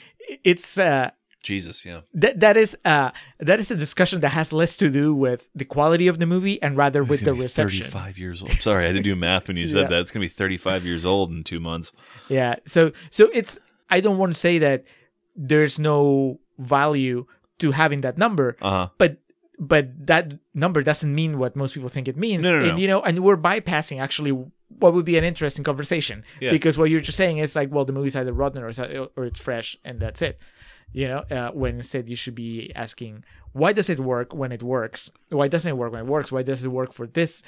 it's 0.44 0.78
uh, 0.78 1.10
Jesus, 1.42 1.84
yeah. 1.84 2.00
that 2.14 2.40
that 2.40 2.56
is 2.56 2.76
uh, 2.84 3.10
that 3.38 3.60
is 3.60 3.70
a 3.70 3.76
discussion 3.76 4.20
that 4.20 4.30
has 4.30 4.52
less 4.52 4.76
to 4.76 4.88
do 4.88 5.14
with 5.14 5.50
the 5.54 5.64
quality 5.66 6.06
of 6.08 6.18
the 6.18 6.26
movie 6.26 6.60
and 6.62 6.76
rather 6.76 7.04
with 7.04 7.20
the 7.24 7.34
reception. 7.34 7.82
35 7.84 8.18
years 8.18 8.42
old. 8.42 8.52
Sorry, 8.52 8.84
I 8.84 8.86
had 8.88 8.96
to 8.96 9.02
do 9.02 9.14
math 9.26 9.48
when 9.48 9.56
you 9.58 9.66
said 9.66 9.82
Yeah. 9.82 9.88
that. 9.88 10.00
It's 10.00 10.10
going 10.10 10.26
to 10.26 10.32
be 10.32 10.34
35 10.34 10.86
years 10.86 11.04
old 11.04 11.30
in 11.30 11.44
two 11.44 11.60
months. 11.60 11.92
Yeah. 12.28 12.56
So 12.66 12.92
so 13.10 13.28
it's 13.34 13.58
I 13.90 14.00
don't 14.00 14.16
want 14.16 14.32
to 14.34 14.40
say 14.40 14.58
that 14.58 14.84
there's 15.36 15.78
no 15.78 16.40
value 16.58 17.26
to 17.58 17.72
having 17.72 18.00
that 18.00 18.16
number, 18.16 18.56
Uh 18.62 18.70
huh. 18.70 18.88
but 18.98 19.18
but 19.58 20.06
that 20.06 20.32
number 20.54 20.82
doesn't 20.82 21.14
mean 21.14 21.38
what 21.38 21.54
most 21.56 21.74
people 21.74 21.88
think 21.90 22.08
it 22.08 22.16
means. 22.16 22.42
No, 22.42 22.50
no, 22.58 22.58
and 22.64 22.68
no. 22.74 22.76
you 22.76 22.88
know, 22.88 23.02
and 23.02 23.22
we're 23.22 23.36
bypassing 23.36 24.00
actually 24.00 24.32
what 24.78 24.92
would 24.94 25.04
be 25.04 25.16
an 25.16 25.24
interesting 25.24 25.64
conversation 25.64 26.24
Yeah. 26.40 26.50
because 26.50 26.76
what 26.78 26.90
you're 26.90 27.00
just 27.00 27.16
saying 27.16 27.38
is 27.38 27.54
like, 27.56 27.70
well, 27.72 27.84
the 27.84 27.92
movie's 27.92 28.16
either 28.16 28.32
rotten 28.32 28.62
or 28.62 28.68
it's, 28.68 28.78
or 28.78 29.24
it's 29.24 29.40
fresh, 29.40 29.76
and 29.84 30.00
that's 30.00 30.20
it. 30.22 30.38
You 30.92 31.08
know, 31.08 31.18
uh, 31.30 31.50
when 31.52 31.76
instead 31.76 32.08
you 32.08 32.16
should 32.16 32.34
be 32.34 32.72
asking, 32.74 33.24
why 33.52 33.72
does 33.72 33.88
it 33.88 33.98
work 34.00 34.34
when 34.34 34.52
it 34.52 34.62
works? 34.62 35.10
Why 35.30 35.48
doesn't 35.48 35.68
it 35.68 35.76
work 35.76 35.92
when 35.92 36.02
it 36.02 36.06
works? 36.06 36.30
Why 36.32 36.42
does 36.42 36.64
it 36.64 36.68
work 36.68 36.92
for 36.92 37.06
this, 37.06 37.42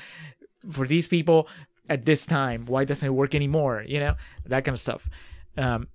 for 0.71 0.87
these 0.87 1.07
people 1.09 1.49
at 1.89 2.05
this 2.07 2.27
time? 2.27 2.65
Why 2.67 2.85
doesn't 2.85 3.07
it 3.07 3.11
work 3.13 3.35
anymore? 3.35 3.85
You 3.87 4.01
know, 4.01 4.15
that 4.47 4.65
kind 4.65 4.75
of 4.75 4.81
stuff. 4.81 5.09
Um, 5.57 5.89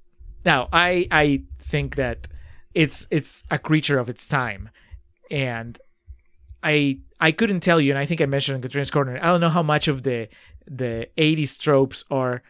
now, 0.46 0.70
I 0.74 1.08
I 1.12 1.44
think 1.60 1.96
that 1.96 2.28
it's 2.74 3.06
it's 3.12 3.44
a 3.52 3.58
creature 3.60 4.00
of 4.00 4.10
its 4.10 4.26
time, 4.28 4.70
and 5.30 5.78
I 6.64 7.00
I 7.20 7.32
couldn't 7.32 7.62
tell 7.62 7.80
you, 7.82 7.92
and 7.92 8.00
I 8.00 8.06
think 8.06 8.22
I 8.22 8.26
mentioned 8.26 8.64
in 8.64 8.70
Contrarians 8.70 8.92
corner. 8.92 9.18
I 9.22 9.28
don't 9.28 9.42
know 9.42 9.50
how 9.50 9.64
much 9.64 9.88
of 9.88 10.04
the 10.04 10.30
the 10.66 11.10
'80s 11.18 11.58
tropes 11.58 12.06
are 12.12 12.42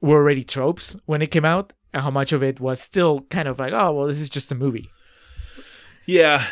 were 0.00 0.16
already 0.16 0.44
tropes 0.44 0.96
when 1.06 1.22
it 1.22 1.30
came 1.30 1.44
out, 1.44 1.72
and 1.92 2.02
how 2.02 2.10
much 2.10 2.32
of 2.32 2.42
it 2.42 2.60
was 2.60 2.80
still 2.80 3.20
kind 3.30 3.48
of 3.48 3.58
like, 3.58 3.72
oh 3.72 3.92
well, 3.92 4.06
this 4.06 4.18
is 4.18 4.30
just 4.30 4.52
a 4.52 4.54
movie. 4.54 4.90
Yeah, 6.06 6.44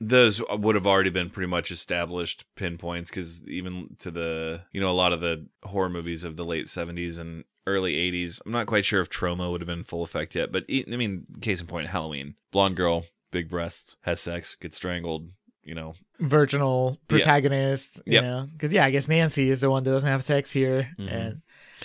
those 0.00 0.42
would 0.50 0.74
have 0.74 0.88
already 0.88 1.10
been 1.10 1.30
pretty 1.30 1.46
much 1.46 1.70
established 1.70 2.46
pinpoints 2.56 3.10
because 3.10 3.46
even 3.46 3.94
to 4.00 4.10
the, 4.10 4.62
you 4.72 4.80
know, 4.80 4.90
a 4.90 4.92
lot 4.92 5.12
of 5.12 5.20
the 5.20 5.46
horror 5.62 5.88
movies 5.90 6.24
of 6.24 6.36
the 6.36 6.44
late 6.44 6.66
70s 6.66 7.18
and 7.20 7.44
early 7.66 7.94
80s, 7.94 8.40
I'm 8.44 8.52
not 8.52 8.66
quite 8.66 8.84
sure 8.84 9.00
if 9.00 9.08
trauma 9.08 9.50
would 9.50 9.60
have 9.60 9.68
been 9.68 9.84
full 9.84 10.02
effect 10.02 10.34
yet. 10.34 10.50
But 10.50 10.64
i 10.68 10.84
mean, 10.88 11.26
case 11.40 11.60
in 11.60 11.66
point, 11.66 11.88
Halloween. 11.88 12.34
Blonde 12.50 12.76
girl, 12.76 13.04
big 13.30 13.48
breasts, 13.48 13.96
has 14.02 14.20
sex, 14.20 14.56
gets 14.60 14.76
strangled, 14.76 15.30
you 15.62 15.74
know. 15.74 15.94
Virginal 16.20 16.98
Yeah. 17.10 17.16
protagonist, 17.18 17.96
you 18.06 18.14
Yep. 18.14 18.24
know, 18.24 18.48
because 18.52 18.72
yeah, 18.72 18.84
I 18.84 18.90
guess 18.90 19.08
Nancy 19.08 19.50
is 19.50 19.60
the 19.60 19.70
one 19.70 19.82
that 19.84 19.90
doesn't 19.90 20.08
have 20.10 20.22
sex 20.24 20.50
here, 20.52 20.88
Mhm. 20.98 21.12
and 21.12 21.42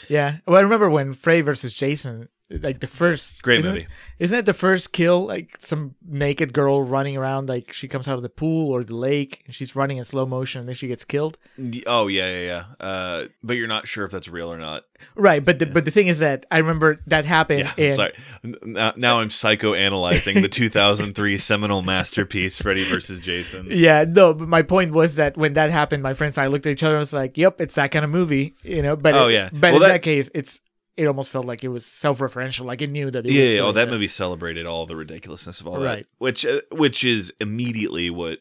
yeah. 0.07 0.37
Well, 0.47 0.57
I 0.57 0.61
remember 0.61 0.89
when 0.89 1.13
Frey 1.13 1.41
versus 1.41 1.73
Jason, 1.73 2.29
like 2.49 2.79
the 2.79 2.87
first 2.87 3.43
Great 3.43 3.59
isn't 3.59 3.73
movie. 3.73 3.87
Isn't 4.17 4.39
it 4.39 4.45
the 4.45 4.53
first 4.53 4.91
kill? 4.91 5.27
Like 5.27 5.57
some 5.61 5.95
naked 6.07 6.51
girl 6.53 6.81
running 6.83 7.15
around, 7.15 7.47
like 7.47 7.71
she 7.73 7.87
comes 7.87 8.07
out 8.07 8.15
of 8.15 8.23
the 8.23 8.29
pool 8.29 8.71
or 8.71 8.83
the 8.83 8.95
lake, 8.95 9.43
and 9.45 9.53
she's 9.53 9.75
running 9.75 9.97
in 9.97 10.03
slow 10.03 10.25
motion, 10.25 10.59
and 10.59 10.67
then 10.67 10.75
she 10.75 10.87
gets 10.87 11.05
killed. 11.05 11.37
Oh, 11.85 12.07
yeah, 12.07 12.29
yeah, 12.29 12.45
yeah. 12.45 12.63
Uh, 12.79 13.25
but 13.43 13.55
you're 13.57 13.67
not 13.67 13.87
sure 13.87 14.03
if 14.05 14.11
that's 14.11 14.27
real 14.27 14.51
or 14.51 14.57
not. 14.57 14.85
Right, 15.15 15.43
but 15.45 15.59
the, 15.59 15.65
but 15.65 15.85
the 15.85 15.91
thing 15.91 16.07
is 16.07 16.19
that 16.19 16.45
I 16.51 16.57
remember 16.57 16.97
that 17.07 17.23
happened. 17.25 17.61
Yeah, 17.77 17.85
in, 17.89 17.95
sorry. 17.95 18.13
Now, 18.43 18.93
now 18.97 19.19
I'm 19.19 19.29
psychoanalyzing 19.29 20.41
the 20.41 20.49
2003 20.49 21.37
seminal 21.37 21.81
masterpiece, 21.81 22.57
Freddy 22.59 22.83
versus 22.83 23.19
Jason. 23.19 23.67
Yeah, 23.69 24.05
no, 24.07 24.33
but 24.33 24.47
my 24.47 24.61
point 24.61 24.91
was 24.91 25.15
that 25.15 25.37
when 25.37 25.53
that 25.53 25.69
happened, 25.71 26.03
my 26.03 26.13
friends 26.13 26.37
and 26.37 26.45
I 26.45 26.47
looked 26.47 26.65
at 26.65 26.71
each 26.71 26.83
other 26.83 26.95
and 26.95 26.99
was 27.01 27.13
like, 27.13 27.37
"Yep, 27.37 27.61
it's 27.61 27.75
that 27.75 27.91
kind 27.91 28.03
of 28.03 28.11
movie," 28.11 28.55
you 28.63 28.81
know. 28.81 28.95
But 28.95 29.13
Oh, 29.15 29.27
it- 29.27 29.33
yeah. 29.33 29.49
but 29.53 29.61
Well, 29.71 29.75
in 29.75 29.81
that- 29.83 29.87
that, 29.89 30.01
case, 30.01 30.29
it's 30.33 30.59
it 30.99 31.07
almost 31.07 31.29
felt 31.29 31.45
like 31.45 31.63
it 31.63 31.69
was 31.69 31.85
self-referential, 31.85 32.65
like 32.65 32.81
it 32.81 32.89
knew 32.91 33.09
that. 33.09 33.25
It 33.25 33.31
yeah, 33.31 33.41
was 33.43 33.53
yeah, 33.53 33.61
oh, 33.61 33.71
that 33.71 33.89
movie 33.89 34.07
celebrated 34.09 34.65
all 34.65 34.85
the 34.85 34.95
ridiculousness 34.95 35.61
of 35.61 35.67
all 35.67 35.79
Right. 35.79 35.99
that, 36.05 36.07
which 36.17 36.45
uh, 36.45 36.61
which 36.71 37.03
is 37.03 37.31
immediately 37.39 38.09
what 38.09 38.39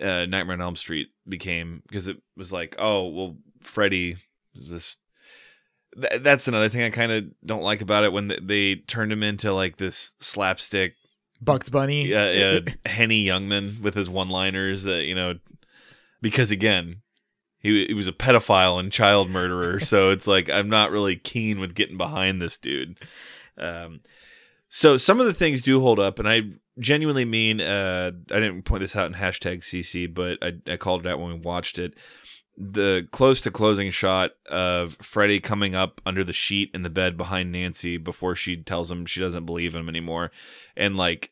uh, 0.00 0.24
Nightmare 0.26 0.54
on 0.54 0.60
Elm 0.62 0.76
Street 0.76 1.08
became 1.28 1.82
because 1.86 2.08
it 2.08 2.16
was 2.36 2.52
like, 2.52 2.74
oh, 2.78 3.08
well, 3.08 3.36
Freddy 3.60 4.16
is 4.54 4.70
this. 4.70 4.96
Th- 6.00 6.22
that's 6.22 6.48
another 6.48 6.68
thing 6.68 6.82
I 6.82 6.90
kind 6.90 7.12
of 7.12 7.24
don't 7.44 7.62
like 7.62 7.80
about 7.80 8.04
it 8.04 8.12
when 8.12 8.28
th- 8.28 8.40
they 8.44 8.76
turned 8.76 9.12
him 9.12 9.22
into 9.22 9.52
like 9.52 9.76
this 9.76 10.12
slapstick, 10.20 10.94
Bugs 11.40 11.68
Bunny. 11.70 12.14
uh, 12.14 12.18
uh, 12.18 12.60
Henny 12.86 13.24
Youngman 13.26 13.80
with 13.82 13.94
his 13.94 14.08
one-liners 14.08 14.84
that 14.84 15.04
you 15.04 15.14
know, 15.14 15.34
because 16.22 16.50
again. 16.50 17.02
He, 17.60 17.86
he 17.86 17.94
was 17.94 18.06
a 18.06 18.12
pedophile 18.12 18.78
and 18.78 18.92
child 18.92 19.30
murderer, 19.30 19.80
so 19.80 20.10
it's 20.14 20.26
like 20.26 20.48
I'm 20.48 20.68
not 20.68 20.90
really 20.90 21.16
keen 21.16 21.60
with 21.60 21.74
getting 21.74 21.96
behind 21.96 22.40
this 22.40 22.56
dude. 22.56 22.98
Um, 23.56 24.00
So 24.68 24.96
some 24.96 25.18
of 25.18 25.26
the 25.26 25.32
things 25.34 25.62
do 25.62 25.80
hold 25.80 25.98
up, 25.98 26.18
and 26.18 26.28
I 26.28 26.42
genuinely 26.78 27.24
mean 27.24 27.60
uh, 27.60 28.12
I 28.30 28.34
didn't 28.34 28.62
point 28.62 28.82
this 28.82 28.94
out 28.94 29.06
in 29.06 29.14
hashtag 29.14 29.60
CC, 29.62 30.12
but 30.12 30.38
I, 30.42 30.72
I 30.72 30.76
called 30.76 31.04
it 31.04 31.10
out 31.10 31.18
when 31.18 31.32
we 31.32 31.38
watched 31.38 31.78
it. 31.78 31.94
The 32.56 33.06
close 33.12 33.40
to 33.42 33.50
closing 33.50 33.90
shot 33.90 34.32
of 34.50 34.96
Freddy 35.00 35.40
coming 35.40 35.74
up 35.74 36.00
under 36.04 36.24
the 36.24 36.32
sheet 36.32 36.70
in 36.74 36.82
the 36.82 36.90
bed 36.90 37.16
behind 37.16 37.52
Nancy 37.52 37.96
before 37.96 38.34
she 38.34 38.56
tells 38.56 38.90
him 38.90 39.06
she 39.06 39.20
doesn't 39.20 39.46
believe 39.46 39.74
him 39.74 39.88
anymore, 39.88 40.30
and 40.76 40.96
like 40.96 41.30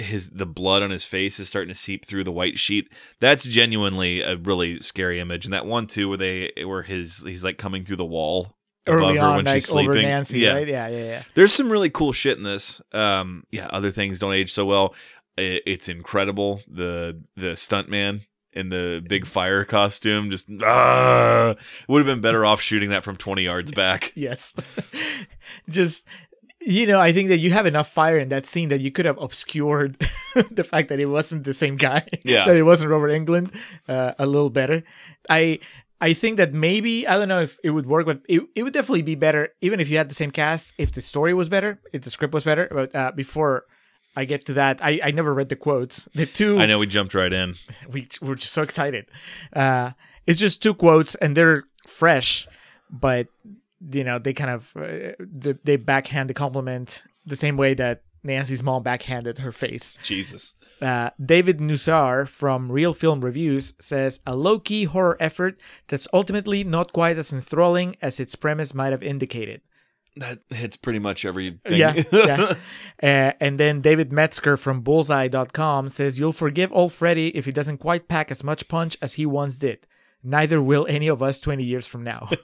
his 0.00 0.30
the 0.30 0.46
blood 0.46 0.82
on 0.82 0.90
his 0.90 1.04
face 1.04 1.38
is 1.40 1.48
starting 1.48 1.72
to 1.72 1.78
seep 1.78 2.04
through 2.06 2.24
the 2.24 2.32
white 2.32 2.58
sheet. 2.58 2.88
That's 3.20 3.44
genuinely 3.44 4.20
a 4.22 4.36
really 4.36 4.78
scary 4.80 5.20
image. 5.20 5.44
And 5.44 5.54
that 5.54 5.66
one 5.66 5.86
too, 5.86 6.08
where 6.08 6.18
they 6.18 6.52
where 6.64 6.82
his 6.82 7.18
he's 7.22 7.44
like 7.44 7.58
coming 7.58 7.84
through 7.84 7.96
the 7.96 8.04
wall 8.04 8.56
Early 8.86 9.12
above 9.12 9.16
her 9.16 9.22
on, 9.30 9.36
when 9.36 9.44
like 9.44 9.56
she's 9.56 9.68
sleeping. 9.68 9.90
over 9.90 10.02
Nancy, 10.02 10.40
yeah. 10.40 10.52
right? 10.54 10.66
Yeah, 10.68 10.88
yeah, 10.88 11.04
yeah. 11.04 11.22
There's 11.34 11.52
some 11.52 11.70
really 11.70 11.90
cool 11.90 12.12
shit 12.12 12.38
in 12.38 12.44
this. 12.44 12.80
Um, 12.92 13.44
yeah, 13.50 13.66
other 13.68 13.90
things 13.90 14.18
don't 14.18 14.32
age 14.32 14.52
so 14.52 14.64
well. 14.64 14.94
I- 15.38 15.60
It's 15.66 15.88
incredible. 15.88 16.62
The 16.66 17.22
the 17.36 17.52
stuntman 17.52 18.22
in 18.52 18.68
the 18.68 19.00
big 19.08 19.26
fire 19.26 19.64
costume 19.64 20.28
just 20.30 20.50
ah, 20.64 21.54
would 21.88 21.98
have 21.98 22.06
been 22.06 22.20
better 22.20 22.44
off 22.44 22.60
shooting 22.60 22.90
that 22.90 23.04
from 23.04 23.16
20 23.16 23.42
yards 23.42 23.70
back. 23.70 24.12
Yes. 24.16 24.54
Just 25.68 26.04
you 26.60 26.86
know, 26.86 27.00
I 27.00 27.12
think 27.12 27.28
that 27.28 27.38
you 27.38 27.50
have 27.50 27.66
enough 27.66 27.90
fire 27.90 28.18
in 28.18 28.28
that 28.28 28.46
scene 28.46 28.68
that 28.68 28.80
you 28.80 28.90
could 28.90 29.06
have 29.06 29.18
obscured 29.18 29.98
the 30.50 30.64
fact 30.64 30.88
that 30.88 31.00
it 31.00 31.08
wasn't 31.08 31.44
the 31.44 31.54
same 31.54 31.76
guy. 31.76 32.06
Yeah. 32.22 32.46
that 32.46 32.56
it 32.56 32.62
wasn't 32.62 32.90
Robert 32.90 33.10
Englund 33.10 33.54
uh, 33.88 34.12
a 34.18 34.26
little 34.26 34.50
better. 34.50 34.82
I 35.28 35.60
I 36.00 36.14
think 36.14 36.38
that 36.38 36.52
maybe 36.52 37.06
I 37.06 37.18
don't 37.18 37.28
know 37.28 37.40
if 37.40 37.58
it 37.62 37.70
would 37.70 37.86
work, 37.86 38.06
but 38.06 38.20
it, 38.28 38.42
it 38.54 38.62
would 38.62 38.72
definitely 38.72 39.02
be 39.02 39.14
better 39.14 39.50
even 39.60 39.80
if 39.80 39.88
you 39.88 39.96
had 39.98 40.08
the 40.08 40.14
same 40.14 40.30
cast, 40.30 40.72
if 40.78 40.92
the 40.92 41.02
story 41.02 41.34
was 41.34 41.48
better, 41.48 41.80
if 41.92 42.02
the 42.02 42.10
script 42.10 42.32
was 42.34 42.44
better. 42.44 42.68
But 42.70 42.94
uh, 42.94 43.12
before 43.12 43.64
I 44.16 44.24
get 44.24 44.46
to 44.46 44.54
that, 44.54 44.82
I, 44.82 45.00
I 45.04 45.10
never 45.12 45.32
read 45.32 45.48
the 45.48 45.56
quotes. 45.56 46.08
The 46.14 46.26
two 46.26 46.58
I 46.58 46.66
know 46.66 46.78
we 46.78 46.86
jumped 46.86 47.14
right 47.14 47.32
in. 47.32 47.54
we 47.90 48.08
we're 48.20 48.34
just 48.34 48.52
so 48.52 48.62
excited. 48.62 49.06
Uh, 49.52 49.92
it's 50.26 50.40
just 50.40 50.62
two 50.62 50.74
quotes, 50.74 51.14
and 51.16 51.36
they're 51.36 51.64
fresh, 51.86 52.46
but 52.90 53.28
you 53.80 54.04
know 54.04 54.18
they 54.18 54.32
kind 54.32 54.50
of 54.50 54.72
uh, 54.76 55.12
they, 55.18 55.54
they 55.64 55.76
backhand 55.76 56.28
the 56.28 56.34
compliment 56.34 57.02
the 57.26 57.36
same 57.36 57.56
way 57.56 57.74
that 57.74 58.02
Nancy's 58.22 58.62
mom 58.62 58.82
backhanded 58.82 59.38
her 59.38 59.52
face. 59.52 59.96
Jesus. 60.02 60.54
Uh, 60.80 61.10
David 61.24 61.58
Nusair 61.58 62.26
from 62.28 62.70
Real 62.70 62.92
Film 62.92 63.20
Reviews 63.20 63.74
says 63.80 64.20
a 64.26 64.34
low 64.34 64.58
key 64.58 64.84
horror 64.84 65.16
effort 65.20 65.58
that's 65.88 66.08
ultimately 66.12 66.64
not 66.64 66.92
quite 66.92 67.18
as 67.18 67.32
enthralling 67.32 67.96
as 68.02 68.20
its 68.20 68.34
premise 68.34 68.74
might 68.74 68.92
have 68.92 69.02
indicated. 69.02 69.62
That 70.16 70.40
hits 70.50 70.76
pretty 70.76 70.98
much 70.98 71.24
everything. 71.24 71.60
Yeah, 71.66 71.94
yeah. 72.12 72.54
Uh, 73.02 73.32
and 73.40 73.58
then 73.58 73.80
David 73.80 74.12
Metzger 74.12 74.56
from 74.56 74.80
Bullseye.com 74.80 75.88
says 75.88 76.18
you'll 76.18 76.32
forgive 76.32 76.72
old 76.72 76.92
Freddy 76.92 77.28
if 77.28 77.44
he 77.44 77.52
doesn't 77.52 77.78
quite 77.78 78.08
pack 78.08 78.30
as 78.30 78.42
much 78.42 78.68
punch 78.68 78.96
as 79.00 79.14
he 79.14 79.24
once 79.24 79.56
did. 79.56 79.86
Neither 80.22 80.60
will 80.60 80.86
any 80.88 81.08
of 81.08 81.22
us 81.22 81.40
20 81.40 81.64
years 81.64 81.86
from 81.86 82.04
now. 82.04 82.28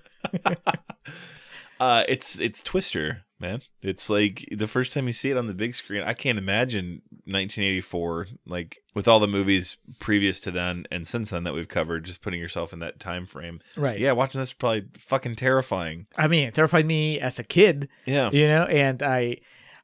Uh, 1.78 2.04
it's 2.08 2.38
it's 2.38 2.62
Twister, 2.62 3.24
man. 3.38 3.60
It's 3.82 4.08
like 4.08 4.48
the 4.50 4.66
first 4.66 4.92
time 4.92 5.06
you 5.06 5.12
see 5.12 5.30
it 5.30 5.36
on 5.36 5.46
the 5.46 5.54
big 5.54 5.74
screen. 5.74 6.02
I 6.02 6.14
can't 6.14 6.38
imagine 6.38 7.02
1984, 7.26 8.28
like 8.46 8.78
with 8.94 9.06
all 9.06 9.20
the 9.20 9.26
movies 9.26 9.76
previous 9.98 10.40
to 10.40 10.50
then 10.50 10.86
and 10.90 11.06
since 11.06 11.30
then 11.30 11.44
that 11.44 11.54
we've 11.54 11.68
covered. 11.68 12.04
Just 12.04 12.22
putting 12.22 12.40
yourself 12.40 12.72
in 12.72 12.78
that 12.78 12.98
time 12.98 13.26
frame, 13.26 13.60
Right. 13.76 14.00
Yeah, 14.00 14.12
watching 14.12 14.40
this 14.40 14.50
is 14.50 14.54
probably 14.54 14.86
fucking 14.96 15.36
terrifying. 15.36 16.06
I 16.16 16.28
mean, 16.28 16.48
it 16.48 16.54
terrified 16.54 16.86
me 16.86 17.20
as 17.20 17.38
a 17.38 17.44
kid. 17.44 17.88
Yeah. 18.06 18.30
You 18.30 18.48
know, 18.48 18.62
and 18.64 19.02
I 19.02 19.38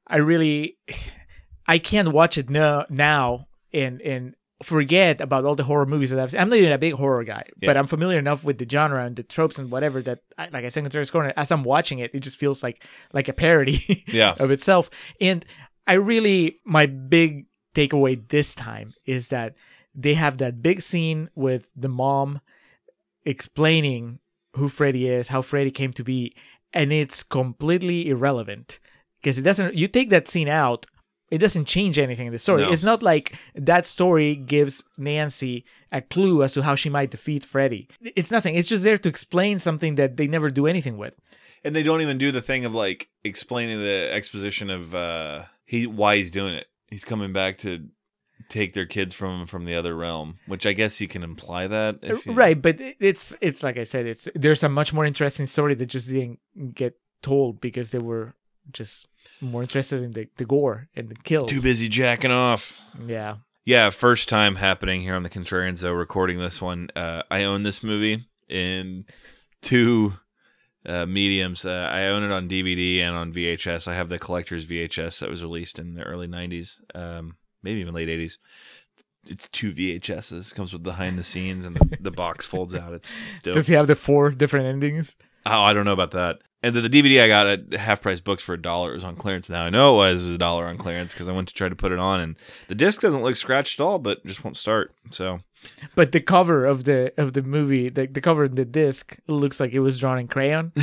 I 0.07 0.17
really 0.17 0.79
I 1.67 1.79
can't 1.79 2.13
watch 2.13 2.39
it 2.39 2.49
no, 2.49 2.87
now 2.89 3.49
and 3.73 4.01
and 4.01 4.35
forget 4.63 5.21
about 5.21 5.45
all 5.45 5.55
the 5.55 5.65
horror 5.65 5.87
movies 5.87 6.11
that 6.11 6.19
I've 6.21 6.31
seen. 6.31 6.41
I'm 6.41 6.49
not 6.49 6.59
even 6.59 6.73
a 6.73 6.79
big 6.79 6.95
horror 6.95 7.25
guy, 7.25 7.45
but 7.61 7.77
I'm 7.77 7.87
familiar 7.87 8.19
enough 8.19 8.45
with 8.45 8.59
the 8.59 8.69
genre 8.69 9.05
and 9.05 9.17
the 9.17 9.23
tropes 9.23 9.59
and 9.59 9.71
whatever 9.71 10.01
that 10.03 10.21
I, 10.39 10.49
like 10.53 10.65
I 10.65 10.69
said 10.69 10.85
in 10.85 10.91
Terrorist 10.91 11.13
Corner, 11.13 11.33
as 11.37 11.51
I'm 11.51 11.65
watching 11.65 11.99
it, 11.99 12.11
it 12.15 12.21
just 12.21 12.39
feels 12.39 12.63
like 12.63 12.85
like 13.13 13.29
a 13.29 13.33
parody 13.33 14.05
Yeah. 14.09 14.35
of 14.39 14.51
itself. 14.51 14.89
And 15.21 15.45
I 15.87 15.95
really 15.95 16.61
my 16.65 16.87
big 16.87 17.47
takeaway 17.75 18.29
this 18.29 18.55
time 18.55 18.93
is 19.07 19.29
that 19.29 19.55
they 19.95 20.15
have 20.15 20.39
that 20.39 20.63
big 20.63 20.81
scene 20.83 21.29
with 21.35 21.67
the 21.77 21.89
mom 21.89 22.41
explaining 23.25 24.19
who 24.57 24.69
Freddy 24.69 25.09
is, 25.09 25.29
how 25.29 25.43
Freddy 25.43 25.71
came 25.71 25.93
to 25.95 26.05
be, 26.05 26.35
and 26.73 26.93
it's 26.93 27.23
completely 27.23 28.09
irrelevant 28.09 28.79
because 29.21 29.39
it 29.39 29.43
doesn't. 29.43 29.75
You 29.75 29.89
take 29.89 30.11
that 30.11 30.29
scene 30.29 30.49
out, 30.49 30.87
it 31.33 31.39
doesn't 31.39 31.65
change 31.65 31.99
anything 31.99 32.27
in 32.27 32.33
the 32.33 32.39
story. 32.39 32.61
No. 32.61 32.71
It's 32.71 32.83
not 32.83 33.03
like 33.03 33.35
that 33.55 33.87
story 33.87 34.37
gives 34.37 34.85
Nancy 34.99 35.65
a 35.91 36.03
clue 36.03 36.43
as 36.43 36.53
to 36.53 36.63
how 36.63 36.75
she 36.75 36.91
might 36.91 37.11
defeat 37.11 37.43
Freddy. 37.43 37.89
It's 38.03 38.31
nothing. 38.31 38.55
It's 38.55 38.69
just 38.69 38.85
there 38.85 38.99
to 38.99 39.09
explain 39.09 39.59
something 39.59 39.95
that 39.95 40.19
they 40.19 40.27
never 40.27 40.51
do 40.51 40.67
anything 40.67 40.99
with. 40.99 41.15
And 41.65 41.75
they 41.75 41.83
don't 41.83 42.03
even 42.03 42.19
do 42.19 42.33
the 42.33 42.43
thing 42.43 42.67
of 42.67 42.75
like 42.75 43.09
explaining 43.25 43.81
the 43.81 44.11
exposition 44.13 44.69
of 44.69 44.95
uh 44.95 45.45
he 45.65 45.87
why 45.87 46.17
he's 46.17 46.31
doing 46.31 46.53
it. 46.53 46.67
He's 46.91 47.05
coming 47.05 47.33
back 47.33 47.57
to 47.59 47.89
take 48.51 48.75
their 48.75 48.85
kids 48.85 49.15
from 49.15 49.47
from 49.47 49.65
the 49.65 49.75
other 49.75 49.97
realm, 49.97 50.39
which 50.47 50.67
I 50.67 50.75
guess 50.75 51.01
you 51.01 51.09
can 51.09 51.23
imply 51.23 51.67
that. 51.67 52.01
If 52.03 52.27
you, 52.27 52.35
Right, 52.35 52.61
but 52.61 52.77
it's 52.79 53.35
it's 53.41 53.63
like 53.63 53.79
I 53.79 53.85
said, 53.85 54.05
it's 54.05 54.29
there's 54.35 54.63
a 54.63 54.69
much 54.69 54.93
more 54.93 55.07
interesting 55.07 55.47
story 55.47 55.75
that 55.77 55.87
just 55.87 56.11
didn't 56.11 56.41
get 56.75 56.99
told 57.23 57.59
because 57.63 57.91
they 57.91 58.01
were 58.01 58.35
just 58.71 59.09
more 59.41 59.63
interested 59.63 60.03
in 60.03 60.13
the, 60.13 60.29
the 60.37 60.45
gore 60.45 60.89
and 60.95 61.09
the 61.09 61.15
kills. 61.15 61.51
Too 61.51 61.63
busy 61.63 61.89
jacking 61.89 62.31
off. 62.31 62.79
Yeah. 63.07 63.37
Yeah, 63.65 63.91
first 63.91 64.29
time 64.29 64.57
happening 64.57 65.03
here 65.03 65.15
on 65.15 65.23
the 65.23 65.31
Contrarians 65.31 65.81
though, 65.81 65.93
recording 65.93 66.39
this 66.39 66.61
one. 66.61 66.89
Uh, 66.97 67.23
I 67.31 67.45
own 67.45 67.63
this 67.63 67.83
movie 67.83 68.27
in 68.49 69.05
two 69.61 70.15
uh, 70.85 71.07
mediums. 71.07 71.65
Uh, 71.65 71.89
I 71.93 72.07
own 72.07 72.25
it 72.25 72.33
on 72.33 72.49
DVD 72.49 73.01
and 73.01 73.15
on 73.15 73.33
VHS. 73.33 73.87
I 73.87 73.95
have 73.95 74.09
the 74.09 74.19
collector's 74.19 74.67
VHS 74.67 75.21
that 75.21 75.31
was 75.31 75.43
released 75.43 75.79
in 75.79 75.95
the 75.95 76.03
early 76.03 76.27
'90s, 76.27 76.81
um, 76.97 77.37
maybe 77.63 77.81
even 77.81 77.95
late 77.95 78.09
'80s. 78.09 78.39
It's 79.29 79.49
two 79.51 79.73
VHSs. 79.73 80.53
Comes 80.53 80.73
with 80.73 80.83
behind 80.83 81.17
the 81.17 81.23
scenes 81.23 81.65
and 81.65 81.77
the, 81.77 81.99
the 82.01 82.11
box 82.11 82.45
folds 82.45 82.75
out. 82.75 82.93
It's, 82.93 83.13
it's 83.31 83.41
dope. 83.43 83.55
Does 83.55 83.69
he 83.69 83.75
have 83.75 83.87
the 83.87 83.95
four 83.95 84.31
different 84.31 84.67
endings? 84.67 85.15
Oh, 85.47 85.61
I 85.61 85.73
don't 85.73 85.85
know 85.85 85.93
about 85.93 86.11
that. 86.13 86.39
And 86.63 86.77
then 86.77 86.83
the 86.85 86.89
DVD 86.89 87.23
I 87.23 87.29
got 87.29 87.47
at 87.47 87.73
half 87.73 88.01
price 88.01 88.21
books 88.21 88.43
for 88.43 88.55
a 88.55 88.61
dollar. 88.61 88.93
It 88.93 88.97
was 88.97 89.05
on 89.05 89.17
clearance. 89.17 89.51
Now 89.51 89.65
I 89.65 89.71
know 89.71 89.95
it 90.03 90.13
was 90.13 90.25
a 90.25 90.39
dollar 90.39 90.67
on 90.67 90.79
clearance 90.79 91.13
because 91.13 91.29
I 91.29 91.33
went 91.33 91.49
to 91.49 91.55
try 91.55 91.69
to 91.69 91.75
put 91.75 91.91
it 91.91 91.99
on, 91.99 92.21
and 92.21 92.37
the 92.69 92.75
disc 92.77 93.01
doesn't 93.01 93.23
look 93.23 93.37
scratched 93.37 93.81
at 93.81 93.85
all, 93.85 93.99
but 93.99 94.25
just 94.25 94.45
won't 94.45 94.57
start. 94.57 94.95
So 95.11 95.41
But 95.95 96.13
the 96.13 96.21
cover 96.21 96.65
of 96.65 96.85
the 96.85 97.13
of 97.17 97.33
the 97.33 97.43
movie, 97.43 97.89
the, 97.89 98.07
the 98.07 98.21
cover 98.21 98.45
of 98.45 98.55
the 98.55 98.65
disc 98.65 99.17
looks 99.27 99.59
like 99.59 99.73
it 99.73 99.81
was 99.81 99.99
drawn 99.99 100.21
in 100.21 100.29
crayon. 100.29 100.73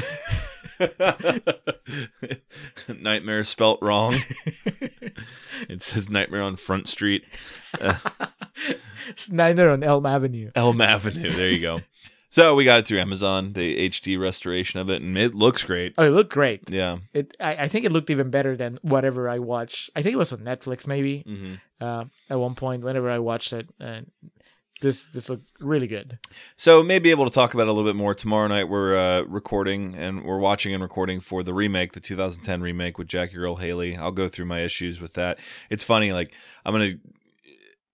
Nightmare 2.87 3.43
spelt 3.43 3.81
wrong. 3.81 4.17
it 5.69 5.81
says 5.81 6.09
Nightmare 6.09 6.41
on 6.41 6.55
Front 6.55 6.87
Street, 6.87 7.23
uh, 7.81 7.95
Snyder 9.15 9.69
on 9.69 9.83
Elm 9.83 10.05
Avenue. 10.05 10.51
Elm 10.55 10.81
Avenue. 10.81 11.31
There 11.31 11.49
you 11.49 11.61
go. 11.61 11.79
So 12.31 12.53
we 12.53 12.63
got 12.63 12.79
it 12.79 12.87
through 12.87 12.99
Amazon, 12.99 13.53
the 13.53 13.89
HD 13.89 14.19
restoration 14.19 14.79
of 14.79 14.89
it, 14.89 15.01
and 15.01 15.17
it 15.17 15.33
looks 15.33 15.63
great. 15.63 15.95
Oh, 15.97 16.05
it 16.05 16.11
looked 16.11 16.31
great. 16.31 16.69
Yeah. 16.69 16.97
It 17.13 17.35
I, 17.39 17.55
I 17.63 17.67
think 17.67 17.85
it 17.85 17.91
looked 17.91 18.09
even 18.11 18.29
better 18.29 18.55
than 18.55 18.77
whatever 18.83 19.27
I 19.27 19.39
watched. 19.39 19.89
I 19.95 20.03
think 20.03 20.13
it 20.13 20.17
was 20.17 20.31
on 20.31 20.39
Netflix 20.39 20.87
maybe. 20.87 21.23
hmm 21.27 21.55
Uh, 21.81 22.05
at 22.29 22.37
one 22.39 22.55
point, 22.55 22.83
whenever 22.83 23.09
I 23.09 23.19
watched 23.19 23.53
it, 23.53 23.69
and 23.79 24.11
this 24.81 25.03
this 25.13 25.27
looked 25.29 25.47
really 25.59 25.87
good. 25.87 26.19
So 26.55 26.83
maybe 26.83 27.09
able 27.09 27.25
to 27.25 27.31
talk 27.31 27.53
about 27.53 27.63
it 27.63 27.69
a 27.69 27.73
little 27.73 27.89
bit 27.89 27.95
more 27.95 28.13
tomorrow 28.13 28.47
night. 28.47 28.69
We're 28.69 28.95
uh, 28.95 29.21
recording 29.23 29.95
and 29.95 30.23
we're 30.23 30.39
watching 30.39 30.73
and 30.73 30.83
recording 30.83 31.19
for 31.19 31.43
the 31.43 31.53
remake, 31.53 31.93
the 31.93 31.99
2010 31.99 32.61
remake 32.61 32.97
with 32.97 33.07
Jackie 33.07 33.37
Earle 33.37 33.57
Haley. 33.57 33.97
I'll 33.97 34.11
go 34.11 34.27
through 34.29 34.45
my 34.45 34.61
issues 34.61 35.01
with 35.01 35.13
that. 35.13 35.37
It's 35.69 35.83
funny, 35.83 36.13
like 36.13 36.31
I'm 36.65 36.73
gonna 36.73 36.95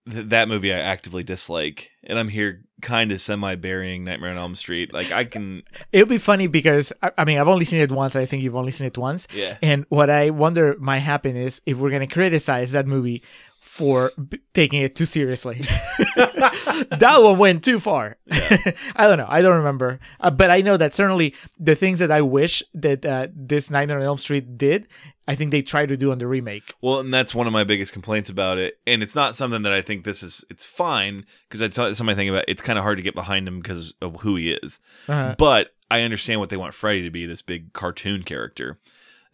th- 0.10 0.28
that 0.30 0.48
movie 0.48 0.74
I 0.74 0.80
actively 0.80 1.24
dislike, 1.24 1.92
and 2.04 2.18
I'm 2.18 2.28
here 2.28 2.64
kind 2.82 3.12
of 3.12 3.20
semi 3.22 3.56
burying 3.56 4.04
Nightmare 4.04 4.32
on 4.32 4.38
Elm 4.38 4.56
Street. 4.56 4.94
Like 4.94 5.12
I 5.12 5.26
can, 5.26 5.64
It 5.92 6.00
would 6.00 6.10
be 6.10 6.18
funny 6.18 6.48
because 6.48 6.92
I, 7.02 7.12
I 7.18 7.26
mean 7.26 7.40
I've 7.40 7.48
only 7.48 7.66
seen 7.66 7.80
it 7.80 7.92
once. 7.92 8.16
I 8.16 8.26
think 8.26 8.44
you've 8.44 8.56
only 8.56 8.72
seen 8.72 8.88
it 8.88 8.98
once. 8.98 9.28
Yeah. 9.34 9.58
And 9.62 9.86
what 9.90 10.10
I 10.10 10.30
wonder 10.30 10.76
might 10.80 11.00
happen 11.00 11.36
is 11.36 11.62
if 11.66 11.78
we're 11.78 11.92
gonna 11.92 12.08
criticize 12.08 12.74
that 12.74 12.88
movie 12.88 13.24
for 13.60 14.12
b- 14.30 14.40
taking 14.54 14.82
it 14.82 14.96
too 14.96 15.06
seriously. 15.06 15.62
that 16.16 17.18
one 17.22 17.38
went 17.38 17.64
too 17.64 17.80
far. 17.80 18.18
I 18.32 19.08
don't 19.08 19.18
know. 19.18 19.28
I 19.28 19.42
don't 19.42 19.58
remember. 19.58 20.00
Uh, 20.20 20.32
but 20.32 20.50
I 20.50 20.62
know 20.62 20.78
that 20.78 20.96
certainly 20.96 21.34
the 21.60 21.76
things 21.76 22.00
that 22.00 22.12
I 22.12 22.22
wish 22.22 22.64
that 22.74 23.06
uh, 23.06 23.28
this 23.36 23.70
Nightmare 23.70 24.00
on 24.00 24.04
Elm 24.04 24.18
Street 24.18 24.58
did, 24.58 24.88
I 25.28 25.36
think 25.36 25.52
they 25.52 25.62
tried 25.62 25.90
to 25.90 25.98
do 25.98 26.12
on 26.12 26.20
the 26.20 26.28
remake. 26.28 26.74
Well, 26.82 27.00
and 27.00 27.14
that's 27.14 27.36
one 27.36 27.48
of 27.48 27.54
my 27.54 27.64
biggest 27.64 27.92
complaints 27.92 28.30
about 28.30 28.58
it. 28.58 28.80
And 28.86 29.02
it's 29.02 29.16
not 29.16 29.36
something 29.36 29.64
that 29.64 29.74
I 29.74 29.82
think 29.82 30.06
this 30.06 30.24
is. 30.24 30.46
It's 30.50 30.66
fine 30.66 31.26
because 31.50 31.62
I 31.62 31.68
tell 31.68 31.94
somebody 31.96 32.16
think 32.16 32.30
about 32.30 32.44
it, 32.44 32.50
it's 32.50 32.62
kind 32.62 32.78
of 32.78 32.84
hard 32.84 32.98
to 32.98 33.04
get 33.04 33.16
behind 33.16 33.48
him 33.48 33.60
because 33.60 33.94
of 34.02 34.22
who 34.22 34.36
he 34.36 34.52
is. 34.52 34.80
Uh-huh. 35.08 35.36
But 35.38 35.74
I 35.90 36.02
understand 36.02 36.40
what 36.40 36.50
they 36.50 36.58
want 36.58 36.74
Freddy 36.74 37.02
to 37.04 37.10
be 37.10 37.26
this 37.26 37.42
big 37.42 37.74
cartoon 37.74 38.24
character. 38.24 38.80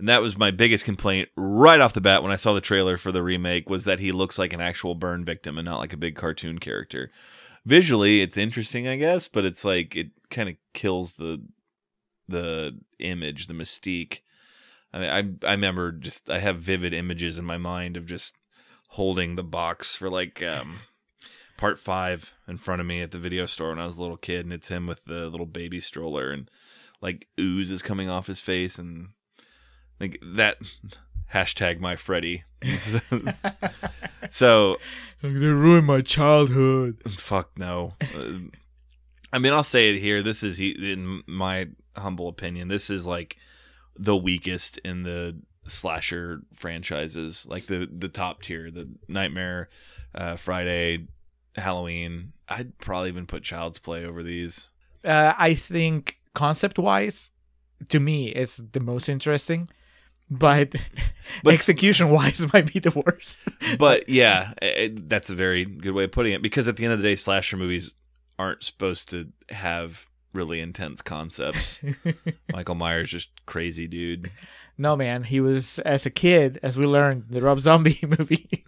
And 0.01 0.09
that 0.09 0.23
was 0.23 0.35
my 0.35 0.49
biggest 0.49 0.83
complaint 0.83 1.29
right 1.35 1.79
off 1.79 1.93
the 1.93 2.01
bat 2.01 2.23
when 2.23 2.31
I 2.31 2.35
saw 2.35 2.53
the 2.53 2.59
trailer 2.59 2.97
for 2.97 3.11
the 3.11 3.21
remake 3.21 3.69
was 3.69 3.85
that 3.85 3.99
he 3.99 4.11
looks 4.11 4.39
like 4.39 4.51
an 4.51 4.59
actual 4.59 4.95
burn 4.95 5.23
victim 5.23 5.59
and 5.59 5.65
not 5.65 5.77
like 5.77 5.93
a 5.93 5.97
big 5.97 6.15
cartoon 6.15 6.57
character. 6.57 7.11
Visually, 7.67 8.21
it's 8.21 8.35
interesting, 8.35 8.87
I 8.87 8.95
guess, 8.95 9.27
but 9.27 9.45
it's 9.45 9.63
like 9.63 9.95
it 9.95 10.09
kind 10.31 10.49
of 10.49 10.55
kills 10.73 11.17
the 11.17 11.43
the 12.27 12.79
image, 12.97 13.45
the 13.45 13.53
mystique. 13.53 14.21
I 14.91 14.99
mean, 14.99 15.37
I 15.43 15.47
I 15.47 15.51
remember 15.51 15.91
just 15.91 16.31
I 16.31 16.39
have 16.39 16.57
vivid 16.57 16.95
images 16.95 17.37
in 17.37 17.45
my 17.45 17.59
mind 17.59 17.95
of 17.95 18.07
just 18.07 18.33
holding 18.87 19.35
the 19.35 19.43
box 19.43 19.95
for 19.95 20.09
like 20.09 20.41
um 20.41 20.79
part 21.57 21.77
five 21.77 22.33
in 22.47 22.57
front 22.57 22.81
of 22.81 22.87
me 22.87 23.03
at 23.03 23.11
the 23.11 23.19
video 23.19 23.45
store 23.45 23.69
when 23.69 23.77
I 23.77 23.85
was 23.85 23.99
a 23.99 24.01
little 24.01 24.17
kid, 24.17 24.45
and 24.47 24.53
it's 24.53 24.69
him 24.69 24.87
with 24.87 25.05
the 25.05 25.29
little 25.29 25.45
baby 25.45 25.79
stroller, 25.79 26.31
and 26.31 26.49
like 27.01 27.27
ooze 27.39 27.69
is 27.69 27.83
coming 27.83 28.09
off 28.09 28.25
his 28.25 28.41
face, 28.41 28.79
and 28.79 29.09
like 30.01 30.21
that 30.35 30.57
hashtag 31.33 31.79
my 31.79 31.95
Freddy. 31.95 32.43
so 34.29 34.77
they 35.21 35.29
ruined 35.29 35.87
my 35.87 36.01
childhood. 36.01 37.01
fuck 37.17 37.57
no. 37.57 37.93
Uh, 38.15 38.39
I 39.33 39.39
mean, 39.39 39.53
I'll 39.53 39.63
say 39.63 39.89
it 39.89 39.99
here. 39.99 40.21
This 40.21 40.43
is 40.43 40.59
in 40.59 41.23
my 41.25 41.69
humble 41.95 42.27
opinion. 42.27 42.67
This 42.67 42.89
is 42.89 43.05
like 43.05 43.37
the 43.97 44.15
weakest 44.15 44.77
in 44.79 45.03
the 45.03 45.39
slasher 45.65 46.41
franchises, 46.53 47.45
like 47.47 47.67
the 47.67 47.87
the 47.91 48.09
top 48.09 48.41
tier, 48.41 48.71
the 48.71 48.89
Nightmare, 49.07 49.69
uh, 50.13 50.35
Friday, 50.35 51.07
Halloween. 51.55 52.33
I'd 52.49 52.77
probably 52.79 53.09
even 53.09 53.25
put 53.25 53.43
Child's 53.43 53.79
Play 53.79 54.05
over 54.05 54.23
these. 54.23 54.71
Uh, 55.03 55.33
I 55.37 55.53
think 55.53 56.19
concept 56.33 56.77
wise, 56.77 57.31
to 57.89 57.99
me, 57.99 58.29
it's 58.29 58.57
the 58.57 58.79
most 58.79 59.09
interesting, 59.09 59.69
but, 60.31 60.73
But- 61.43 61.53
execution 61.53 62.09
wise 62.09 62.43
might 62.53 62.71
be 62.73 62.79
the 62.79 62.91
worst. 63.05 63.41
But 63.77 64.09
yeah, 64.09 64.53
it, 64.61 65.07
that's 65.09 65.29
a 65.29 65.35
very 65.35 65.65
good 65.65 65.91
way 65.93 66.05
of 66.05 66.11
putting 66.11 66.33
it. 66.33 66.41
Because 66.41 66.67
at 66.67 66.77
the 66.77 66.85
end 66.85 66.93
of 66.93 66.99
the 66.99 67.07
day, 67.07 67.15
slasher 67.15 67.57
movies 67.57 67.93
aren't 68.39 68.63
supposed 68.63 69.09
to 69.11 69.27
have 69.49 70.07
really 70.33 70.59
intense 70.61 71.01
concepts. 71.01 71.81
Michael 72.53 72.75
Myers 72.75 73.09
just 73.09 73.29
crazy 73.45 73.85
dude. 73.85 74.31
no, 74.77 74.95
man, 74.95 75.25
he 75.25 75.41
was 75.41 75.77
as 75.79 76.05
a 76.05 76.09
kid, 76.09 76.57
as 76.63 76.77
we 76.77 76.85
learned, 76.85 77.25
the 77.29 77.41
Rob 77.41 77.59
Zombie 77.59 77.99
movie. 78.17 78.63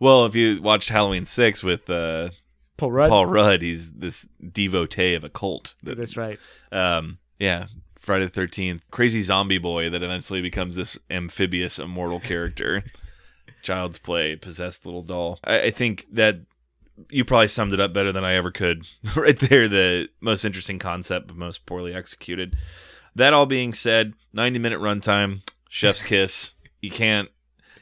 Well, 0.00 0.24
if 0.26 0.34
you 0.36 0.62
watched 0.62 0.88
Halloween 0.90 1.26
Six 1.26 1.62
with 1.64 1.90
uh, 1.90 2.30
Paul 2.76 2.92
Rudd. 2.92 3.10
Paul 3.10 3.26
Rudd, 3.26 3.62
he's 3.62 3.90
this 3.92 4.28
devotee 4.52 5.14
of 5.14 5.24
a 5.24 5.28
cult. 5.28 5.74
That, 5.82 5.96
That's 5.98 6.16
right. 6.16 6.38
um, 6.70 7.18
yeah, 7.40 7.66
Friday 7.98 8.24
the 8.24 8.30
Thirteenth, 8.30 8.82
crazy 8.90 9.22
zombie 9.22 9.58
boy 9.58 9.90
that 9.90 10.02
eventually 10.02 10.40
becomes 10.40 10.76
this 10.76 10.98
amphibious, 11.10 11.78
immortal 11.78 12.20
character. 12.20 12.84
Child's 13.62 13.98
Play, 13.98 14.36
possessed 14.36 14.86
little 14.86 15.02
doll. 15.02 15.40
I, 15.44 15.62
I 15.62 15.70
think 15.70 16.06
that 16.12 16.36
you 17.10 17.24
probably 17.24 17.48
summed 17.48 17.74
it 17.74 17.80
up 17.80 17.92
better 17.92 18.12
than 18.12 18.24
I 18.24 18.34
ever 18.34 18.50
could. 18.50 18.86
right 19.16 19.38
there, 19.38 19.68
the 19.68 20.08
most 20.20 20.44
interesting 20.44 20.78
concept, 20.78 21.26
but 21.26 21.36
most 21.36 21.66
poorly 21.66 21.94
executed. 21.94 22.56
That 23.14 23.34
all 23.34 23.46
being 23.46 23.74
said, 23.74 24.14
ninety 24.32 24.58
minute 24.58 24.80
runtime, 24.80 25.42
chef's 25.68 26.02
kiss. 26.02 26.54
You 26.80 26.90
can't 26.90 27.28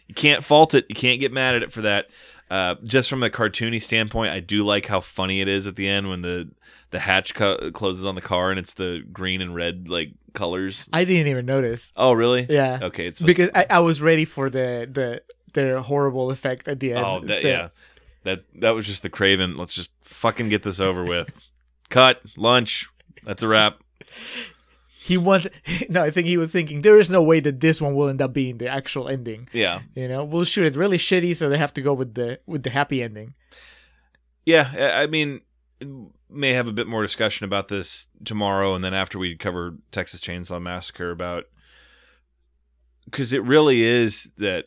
you 0.07 0.15
can't 0.15 0.45
fault 0.45 0.75
it. 0.75 0.87
You 0.89 0.95
can't 0.95 1.21
get 1.21 1.33
mad 1.33 1.55
at 1.57 1.63
it 1.63 1.73
for 1.73 1.83
that. 1.83 2.07
Uh, 2.51 2.77
just 2.85 3.11
from 3.11 3.23
a 3.23 3.31
cartoony 3.31 3.83
standpoint, 3.83 4.33
I 4.33 4.41
do 4.41 4.65
like 4.65 4.87
how 4.87 5.01
funny 5.01 5.41
it 5.41 5.49
is 5.49 5.67
at 5.67 5.77
the 5.77 5.89
end 5.89 6.09
when 6.09 6.23
the 6.23 6.49
the 6.91 7.01
hatch 7.01 7.35
co- 7.35 7.71
closes 7.73 8.05
on 8.05 8.15
the 8.15 8.21
car 8.21 8.51
and 8.51 8.59
it's 8.61 8.75
the 8.75 9.05
green 9.13 9.41
and 9.41 9.55
red 9.55 9.89
like 9.89 10.11
colors. 10.33 10.89
I 10.93 11.05
didn't 11.05 11.27
even 11.27 11.45
notice. 11.47 11.93
Oh, 11.97 12.13
really? 12.13 12.47
Yeah. 12.49 12.79
Okay, 12.83 13.07
it's 13.09 13.21
because 13.21 13.49
to- 13.49 13.73
I, 13.73 13.79
I 13.79 13.81
was 13.81 14.01
ready 14.01 14.25
for 14.25 14.49
the 14.49 14.89
the 14.91 15.23
the 15.55 15.83
horrible 15.83 16.31
effect 16.31 16.69
at 16.69 16.79
the 16.81 16.93
end. 16.93 17.05
oh, 17.05 17.21
that, 17.27 17.43
so- 17.43 17.49
yeah, 17.49 17.69
that 18.23 18.45
that 18.61 18.71
was 18.77 18.87
just 18.87 19.03
the 19.03 19.11
Craven. 19.11 19.57
Let's 19.57 19.75
just 19.75 19.91
fucking 20.03 20.49
get 20.49 20.63
this 20.63 20.79
over 20.79 21.03
with. 21.05 21.29
Cut 21.89 22.21
lunch. 22.37 22.89
That's 23.25 23.43
a 23.43 23.49
wrap. 23.49 23.79
He 25.07 25.17
wants. 25.17 25.47
No, 25.89 26.03
I 26.03 26.11
think 26.11 26.27
he 26.27 26.37
was 26.37 26.51
thinking 26.51 26.83
there 26.83 26.99
is 26.99 27.11
no 27.11 27.23
way 27.23 27.39
that 27.39 27.61
this 27.61 27.81
one 27.81 27.95
will 27.95 28.09
end 28.09 28.21
up 28.21 28.33
being 28.33 28.59
the 28.59 28.67
actual 28.67 29.09
ending. 29.09 29.49
Yeah, 29.53 29.83
You 29.95 30.09
know, 30.09 30.25
we'll 30.25 30.43
shoot 30.43 30.67
it 30.67 30.75
really 30.75 30.99
shitty, 30.99 31.37
so 31.37 31.49
they 31.49 31.59
have 31.59 31.73
to 31.75 31.81
go 31.81 31.93
with 31.93 32.15
the 32.15 32.41
with 32.45 32.65
the 32.65 32.71
happy 32.71 33.05
ending. 33.05 33.35
yeah. 34.45 34.73
I 34.75 35.03
I 35.03 35.07
mean, 35.07 35.43
may 36.29 36.55
have 36.55 36.67
a 36.67 36.73
bit 36.73 36.89
more 36.89 37.03
discussion 37.03 37.45
about 37.45 37.69
this 37.69 38.09
tomorrow, 38.25 38.75
and 38.75 38.83
then 38.83 38.95
after 38.95 39.17
we 39.17 39.37
cover 39.37 39.77
Texas 39.93 40.21
Chainsaw 40.21 40.61
Massacre 40.61 41.13
about 41.13 41.45
because 43.05 43.33
it 43.33 43.45
really 43.45 43.83
is 43.83 44.33
that 44.39 44.65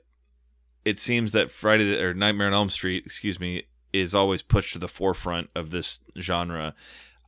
it 0.86 0.98
seems 1.00 1.34
that 1.34 1.52
Friday 1.52 1.84
the, 1.84 2.02
or 2.02 2.14
Nightmare 2.14 2.48
on 2.48 2.54
Elm 2.54 2.70
Street, 2.70 3.04
excuse 3.06 3.42
me, 3.42 3.64
is 3.92 4.16
always 4.16 4.42
pushed 4.42 4.72
to 4.72 4.80
the 4.80 4.88
forefront 4.88 5.50
of 5.54 5.72
this 5.72 6.00
genre. 6.18 6.76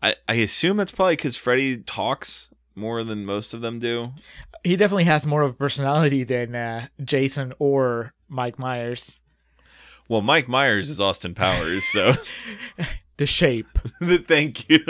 I, 0.02 0.16
I 0.30 0.36
assume 0.36 0.78
that's 0.78 0.94
probably 0.94 1.18
because 1.18 1.36
Freddy 1.36 1.78
talks 1.78 2.50
more 2.76 3.04
than 3.04 3.26
most 3.26 3.54
of 3.54 3.62
them 3.62 3.80
do. 3.80 4.12
He 4.64 4.76
definitely 4.76 5.06
has 5.06 5.26
more 5.26 5.42
of 5.42 5.52
a 5.52 5.56
personality 5.56 6.24
than 6.24 6.56
uh, 6.56 6.88
Jason 7.04 7.54
or 7.60 8.14
Mike 8.28 8.60
Myers. 8.60 9.20
Well, 10.08 10.22
Mike 10.22 10.48
Myers 10.48 10.90
is 10.90 11.00
Austin 11.00 11.34
Powers, 11.34 11.86
so 11.86 12.14
The 13.22 13.28
shape. 13.28 13.68
thank 14.28 14.68
you. 14.68 14.80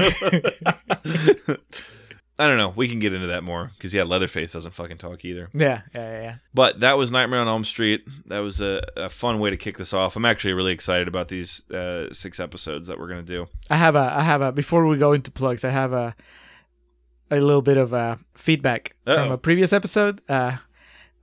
I 2.39 2.47
don't 2.47 2.57
know. 2.57 2.71
We 2.73 2.87
can 2.87 2.99
get 2.99 3.11
into 3.11 3.27
that 3.27 3.43
more 3.43 3.71
because 3.75 3.93
yeah, 3.93 4.03
Leatherface 4.03 4.53
doesn't 4.53 4.71
fucking 4.71 4.99
talk 4.99 5.25
either. 5.25 5.49
Yeah, 5.53 5.81
yeah, 5.93 6.11
yeah, 6.11 6.21
yeah. 6.21 6.35
But 6.53 6.79
that 6.79 6.97
was 6.97 7.11
Nightmare 7.11 7.41
on 7.41 7.49
Elm 7.49 7.65
Street. 7.65 8.07
That 8.27 8.39
was 8.39 8.61
a, 8.61 8.83
a 8.95 9.09
fun 9.09 9.39
way 9.39 9.49
to 9.49 9.57
kick 9.57 9.77
this 9.77 9.93
off. 9.93 10.15
I'm 10.15 10.25
actually 10.25 10.53
really 10.53 10.71
excited 10.71 11.09
about 11.09 11.27
these 11.27 11.69
uh, 11.71 12.13
six 12.13 12.39
episodes 12.39 12.87
that 12.87 12.97
we're 12.97 13.09
gonna 13.09 13.21
do. 13.21 13.47
I 13.69 13.75
have 13.75 13.97
a, 13.97 14.13
I 14.15 14.23
have 14.23 14.41
a. 14.41 14.53
Before 14.53 14.87
we 14.87 14.97
go 14.97 15.11
into 15.11 15.29
plugs, 15.29 15.65
I 15.65 15.71
have 15.71 15.91
a, 15.91 16.15
a 17.31 17.39
little 17.39 17.61
bit 17.61 17.77
of 17.77 17.93
uh, 17.93 18.17
feedback 18.35 18.95
from 19.05 19.29
Uh-oh. 19.29 19.33
a 19.33 19.37
previous 19.37 19.73
episode. 19.73 20.21
Uh, 20.29 20.57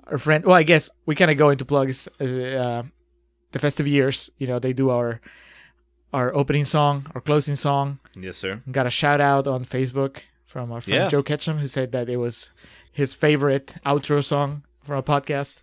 our 0.07 0.19
friend. 0.19 0.45
Well, 0.45 0.55
I 0.57 0.63
guess 0.63 0.91
we 1.07 1.15
kind 1.15 1.31
of 1.31 1.37
go 1.37 1.51
into 1.51 1.65
plugs. 1.65 2.09
Uh, 2.21 2.83
the 3.53 3.59
festive 3.59 3.87
years. 3.87 4.31
You 4.39 4.47
know, 4.47 4.59
they 4.59 4.73
do 4.73 4.91
our, 4.91 5.21
our 6.13 6.35
opening 6.35 6.65
song, 6.65 7.07
our 7.15 7.21
closing 7.21 7.57
song. 7.57 7.99
Yes, 8.17 8.37
sir. 8.37 8.63
Got 8.71 8.87
a 8.87 8.91
shout 8.91 9.21
out 9.21 9.47
on 9.47 9.65
Facebook 9.65 10.19
from 10.47 10.73
our 10.73 10.81
friend 10.81 11.03
Yeah. 11.05 11.09
Joe 11.09 11.23
Ketchum, 11.23 11.59
who 11.59 11.69
said 11.69 11.93
that 11.93 12.09
it 12.09 12.17
was 12.17 12.51
his 12.93 13.15
favorite 13.15 13.75
outro 13.87 14.25
song 14.25 14.65
from 14.85 14.97
a 14.97 15.03
podcast. 15.03 15.57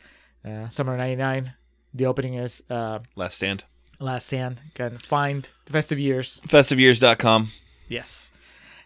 Uh, 0.43 0.69
Summer 0.69 0.95
'99. 0.97 1.53
The 1.93 2.05
opening 2.05 2.35
is 2.35 2.61
uh, 2.69 2.99
Last 3.15 3.35
Stand. 3.35 3.63
Last 3.99 4.27
Stand. 4.27 4.61
You 4.65 4.71
can 4.75 4.97
find 4.99 5.47
the 5.65 5.71
festive 5.73 5.97
years 5.99 6.41
Festiveyears.com. 6.47 7.51
Yes. 7.87 8.31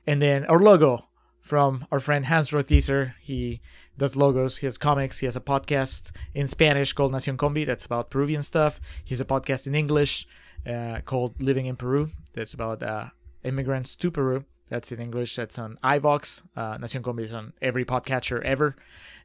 And 0.06 0.22
then 0.22 0.46
our 0.46 0.60
logo 0.60 1.06
from 1.50 1.88
our 1.92 2.00
friend 2.00 2.26
Hans 2.26 2.52
Rothgiesser. 2.52 3.16
He 3.20 3.60
does 3.98 4.16
logos, 4.16 4.58
he 4.58 4.68
has 4.68 4.78
comics, 4.78 5.18
he 5.18 5.26
has 5.26 5.36
a 5.36 5.42
podcast 5.42 6.12
in 6.36 6.48
Spanish 6.48 6.94
called 6.94 7.12
Nacion 7.12 7.38
Combi 7.38 7.66
that's 7.66 7.86
about 7.86 8.12
Peruvian 8.12 8.44
stuff. 8.44 8.80
He 9.04 9.16
has 9.16 9.20
a 9.20 9.26
podcast 9.26 9.66
in 9.66 9.74
English 9.74 10.28
uh, 10.68 11.00
called 11.06 11.42
Living 11.42 11.66
in 11.66 11.76
Peru 11.76 12.12
that's 12.34 12.54
about 12.54 12.84
uh, 12.84 13.08
immigrants 13.44 13.96
to 13.96 14.12
Peru. 14.12 14.46
That's 14.70 14.92
in 14.92 15.00
English. 15.00 15.36
That's 15.36 15.58
on 15.58 15.80
iVoox. 15.84 16.44
Uh, 16.56 16.78
Nacion 16.78 17.02
Combi 17.02 17.24
is 17.24 17.34
on 17.34 17.54
every 17.64 17.84
podcatcher 17.84 18.44
ever. 18.44 18.76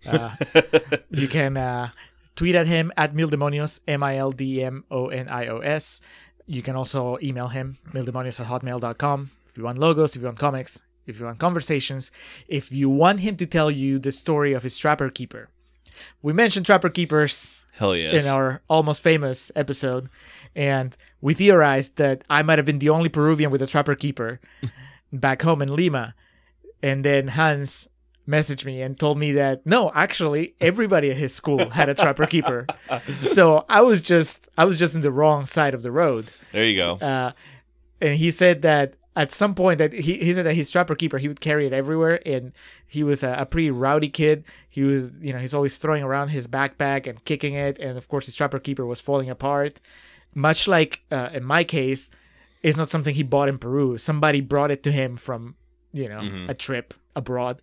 Uh, 0.06 0.34
you 1.10 1.28
can 1.28 1.58
uh, 1.58 1.90
tweet 2.36 2.54
at 2.54 2.66
him 2.66 2.90
at 2.96 3.14
Mildemonios, 3.14 3.80
M 3.86 4.02
I 4.02 4.16
L 4.16 4.32
D 4.32 4.64
M 4.64 4.84
O 4.90 5.08
N 5.08 5.28
I 5.28 5.48
O 5.48 5.58
S. 5.58 6.00
You 6.46 6.62
can 6.62 6.74
also 6.74 7.18
email 7.22 7.48
him, 7.48 7.76
mildemonios 7.92 8.40
at 8.40 8.46
hotmail.com. 8.46 9.30
If 9.50 9.58
you 9.58 9.64
want 9.64 9.78
logos, 9.78 10.16
if 10.16 10.22
you 10.22 10.26
want 10.26 10.38
comics, 10.38 10.84
if 11.06 11.18
you 11.18 11.26
want 11.26 11.38
conversations, 11.38 12.10
if 12.48 12.72
you 12.72 12.88
want 12.88 13.20
him 13.20 13.36
to 13.36 13.46
tell 13.46 13.70
you 13.70 13.98
the 13.98 14.12
story 14.12 14.52
of 14.52 14.62
his 14.62 14.78
Trapper 14.78 15.10
Keeper. 15.10 15.48
We 16.22 16.32
mentioned 16.32 16.66
Trapper 16.66 16.90
Keepers 16.90 17.62
Hell 17.72 17.96
yes. 17.96 18.22
in 18.22 18.28
our 18.28 18.62
almost 18.68 19.02
famous 19.02 19.50
episode, 19.56 20.08
and 20.54 20.96
we 21.20 21.34
theorized 21.34 21.96
that 21.96 22.22
I 22.30 22.42
might 22.42 22.58
have 22.58 22.66
been 22.66 22.78
the 22.78 22.90
only 22.90 23.08
Peruvian 23.08 23.50
with 23.50 23.62
a 23.62 23.66
Trapper 23.66 23.94
Keeper 23.94 24.40
back 25.12 25.42
home 25.42 25.62
in 25.62 25.74
Lima. 25.74 26.14
And 26.82 27.04
then 27.04 27.28
Hans 27.28 27.88
messaged 28.28 28.64
me 28.64 28.80
and 28.82 28.98
told 28.98 29.18
me 29.18 29.32
that 29.32 29.64
no, 29.66 29.90
actually, 29.94 30.54
everybody 30.60 31.10
at 31.10 31.16
his 31.16 31.34
school 31.34 31.70
had 31.70 31.88
a 31.88 31.94
Trapper 31.94 32.26
Keeper. 32.26 32.66
So 33.28 33.64
I 33.68 33.80
was 33.80 34.00
just 34.00 34.48
I 34.56 34.64
was 34.64 34.78
just 34.78 34.94
in 34.94 35.00
the 35.00 35.10
wrong 35.10 35.46
side 35.46 35.74
of 35.74 35.82
the 35.82 35.90
road. 35.90 36.30
there 36.52 36.64
you 36.64 36.76
go. 36.76 36.94
Uh, 36.94 37.32
and 38.00 38.14
he 38.14 38.30
said 38.30 38.62
that 38.62 38.94
at 39.16 39.30
some 39.30 39.54
point 39.54 39.78
that 39.78 39.92
he, 39.92 40.14
he 40.18 40.34
said 40.34 40.44
that 40.46 40.54
his 40.54 40.70
trapper 40.70 40.94
keeper. 40.96 41.18
He 41.18 41.28
would 41.28 41.40
carry 41.40 41.66
it 41.66 41.72
everywhere 41.72 42.20
and 42.26 42.52
he 42.86 43.02
was 43.04 43.22
a, 43.22 43.32
a 43.38 43.46
pretty 43.46 43.70
rowdy 43.70 44.08
kid. 44.08 44.44
He 44.68 44.82
was 44.82 45.10
you 45.20 45.32
know 45.32 45.38
he's 45.38 45.54
always 45.54 45.76
throwing 45.76 46.02
around 46.02 46.28
his 46.28 46.46
backpack 46.48 47.06
and 47.06 47.24
kicking 47.24 47.54
it 47.54 47.78
and 47.78 47.96
of 47.96 48.08
course 48.08 48.26
his 48.26 48.34
trapper 48.36 48.58
keeper 48.58 48.84
was 48.86 49.00
falling 49.00 49.30
apart. 49.30 49.78
Much 50.34 50.66
like 50.66 51.02
uh, 51.12 51.30
in 51.32 51.44
my 51.44 51.62
case 51.64 52.10
it's 52.62 52.76
not 52.78 52.90
something 52.90 53.14
he 53.14 53.22
bought 53.22 53.48
in 53.48 53.58
peru. 53.58 53.98
Somebody 53.98 54.40
brought 54.40 54.70
it 54.70 54.82
to 54.84 54.90
him 54.92 55.16
from 55.16 55.54
you 55.92 56.08
know 56.08 56.20
Mhm. 56.20 56.48
a 56.48 56.54
trip 56.54 56.94
abroad. 57.14 57.62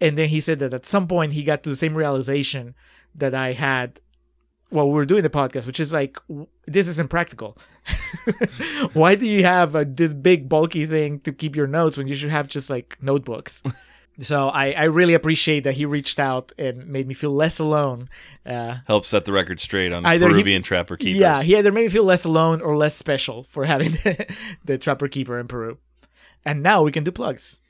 And 0.00 0.16
then 0.18 0.28
he 0.28 0.40
said 0.40 0.58
that 0.60 0.74
at 0.74 0.86
some 0.86 1.06
point 1.08 1.32
he 1.32 1.42
got 1.42 1.62
to 1.62 1.68
the 1.70 1.76
same 1.76 1.96
realization 1.96 2.74
that 3.14 3.34
I 3.34 3.52
had 3.52 4.00
while 4.72 4.88
we're 4.90 5.04
doing 5.04 5.22
the 5.22 5.30
podcast, 5.30 5.66
which 5.66 5.78
is 5.80 5.92
like, 5.92 6.18
w- 6.28 6.46
this 6.66 6.88
isn't 6.88 7.08
practical. 7.10 7.56
Why 8.92 9.14
do 9.14 9.26
you 9.26 9.42
have 9.44 9.74
uh, 9.76 9.84
this 9.86 10.14
big 10.14 10.48
bulky 10.48 10.86
thing 10.86 11.20
to 11.20 11.32
keep 11.32 11.56
your 11.56 11.66
notes 11.66 11.96
when 11.96 12.08
you 12.08 12.14
should 12.14 12.30
have 12.30 12.48
just 12.48 12.70
like 12.70 12.96
notebooks? 13.00 13.62
so 14.20 14.48
I, 14.48 14.72
I 14.72 14.84
really 14.84 15.14
appreciate 15.14 15.64
that 15.64 15.74
he 15.74 15.84
reached 15.86 16.18
out 16.20 16.52
and 16.58 16.86
made 16.86 17.06
me 17.06 17.14
feel 17.14 17.30
less 17.32 17.58
alone. 17.58 18.08
Uh, 18.46 18.78
Help 18.86 19.04
set 19.04 19.24
the 19.24 19.32
record 19.32 19.60
straight 19.60 19.92
on 19.92 20.04
Either 20.06 20.28
he- 20.28 20.34
Peruvian 20.34 20.62
trapper 20.62 20.96
keepers. 20.96 21.18
yeah, 21.20 21.42
he 21.42 21.56
either 21.56 21.72
made 21.72 21.82
me 21.84 21.88
feel 21.88 22.04
less 22.04 22.24
alone 22.24 22.60
or 22.60 22.76
less 22.76 22.94
special 22.96 23.44
for 23.44 23.64
having 23.64 23.90
the, 24.04 24.26
the 24.64 24.78
trapper 24.78 25.08
keeper 25.08 25.38
in 25.38 25.48
Peru. 25.48 25.78
And 26.44 26.62
now 26.62 26.82
we 26.82 26.92
can 26.92 27.04
do 27.04 27.12
plugs. 27.12 27.60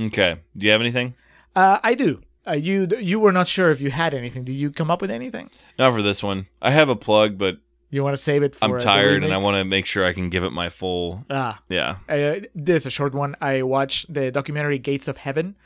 Okay. 0.00 0.40
Do 0.56 0.66
you 0.66 0.72
have 0.72 0.80
anything? 0.80 1.14
Uh, 1.54 1.78
I 1.82 1.94
do. 1.94 2.20
Uh, 2.46 2.52
you 2.52 2.86
you 3.00 3.18
were 3.18 3.32
not 3.32 3.48
sure 3.48 3.70
if 3.70 3.80
you 3.80 3.90
had 3.90 4.14
anything. 4.14 4.44
Did 4.44 4.52
you 4.54 4.70
come 4.70 4.90
up 4.90 5.00
with 5.00 5.10
anything? 5.10 5.50
Not 5.78 5.92
for 5.92 6.02
this 6.02 6.22
one. 6.22 6.46
I 6.62 6.70
have 6.70 6.88
a 6.88 6.96
plug, 6.96 7.38
but 7.38 7.56
You 7.90 8.02
want 8.04 8.16
to 8.16 8.22
save 8.22 8.42
it 8.42 8.54
for 8.56 8.64
I'm 8.64 8.78
tired 8.80 9.24
and 9.24 9.32
I 9.32 9.38
want 9.38 9.56
to 9.56 9.64
make 9.64 9.86
sure 9.86 10.04
I 10.04 10.12
can 10.12 10.28
give 10.30 10.44
it 10.44 10.50
my 10.52 10.68
full. 10.68 11.24
Ah, 11.30 11.60
Yeah. 11.68 11.96
uh, 12.08 12.40
this 12.54 12.82
is 12.82 12.86
a 12.86 12.90
short 12.90 13.14
one. 13.14 13.36
I 13.40 13.62
watched 13.62 14.12
the 14.12 14.30
documentary 14.30 14.78
Gates 14.78 15.08
of 15.08 15.16
Heaven. 15.16 15.56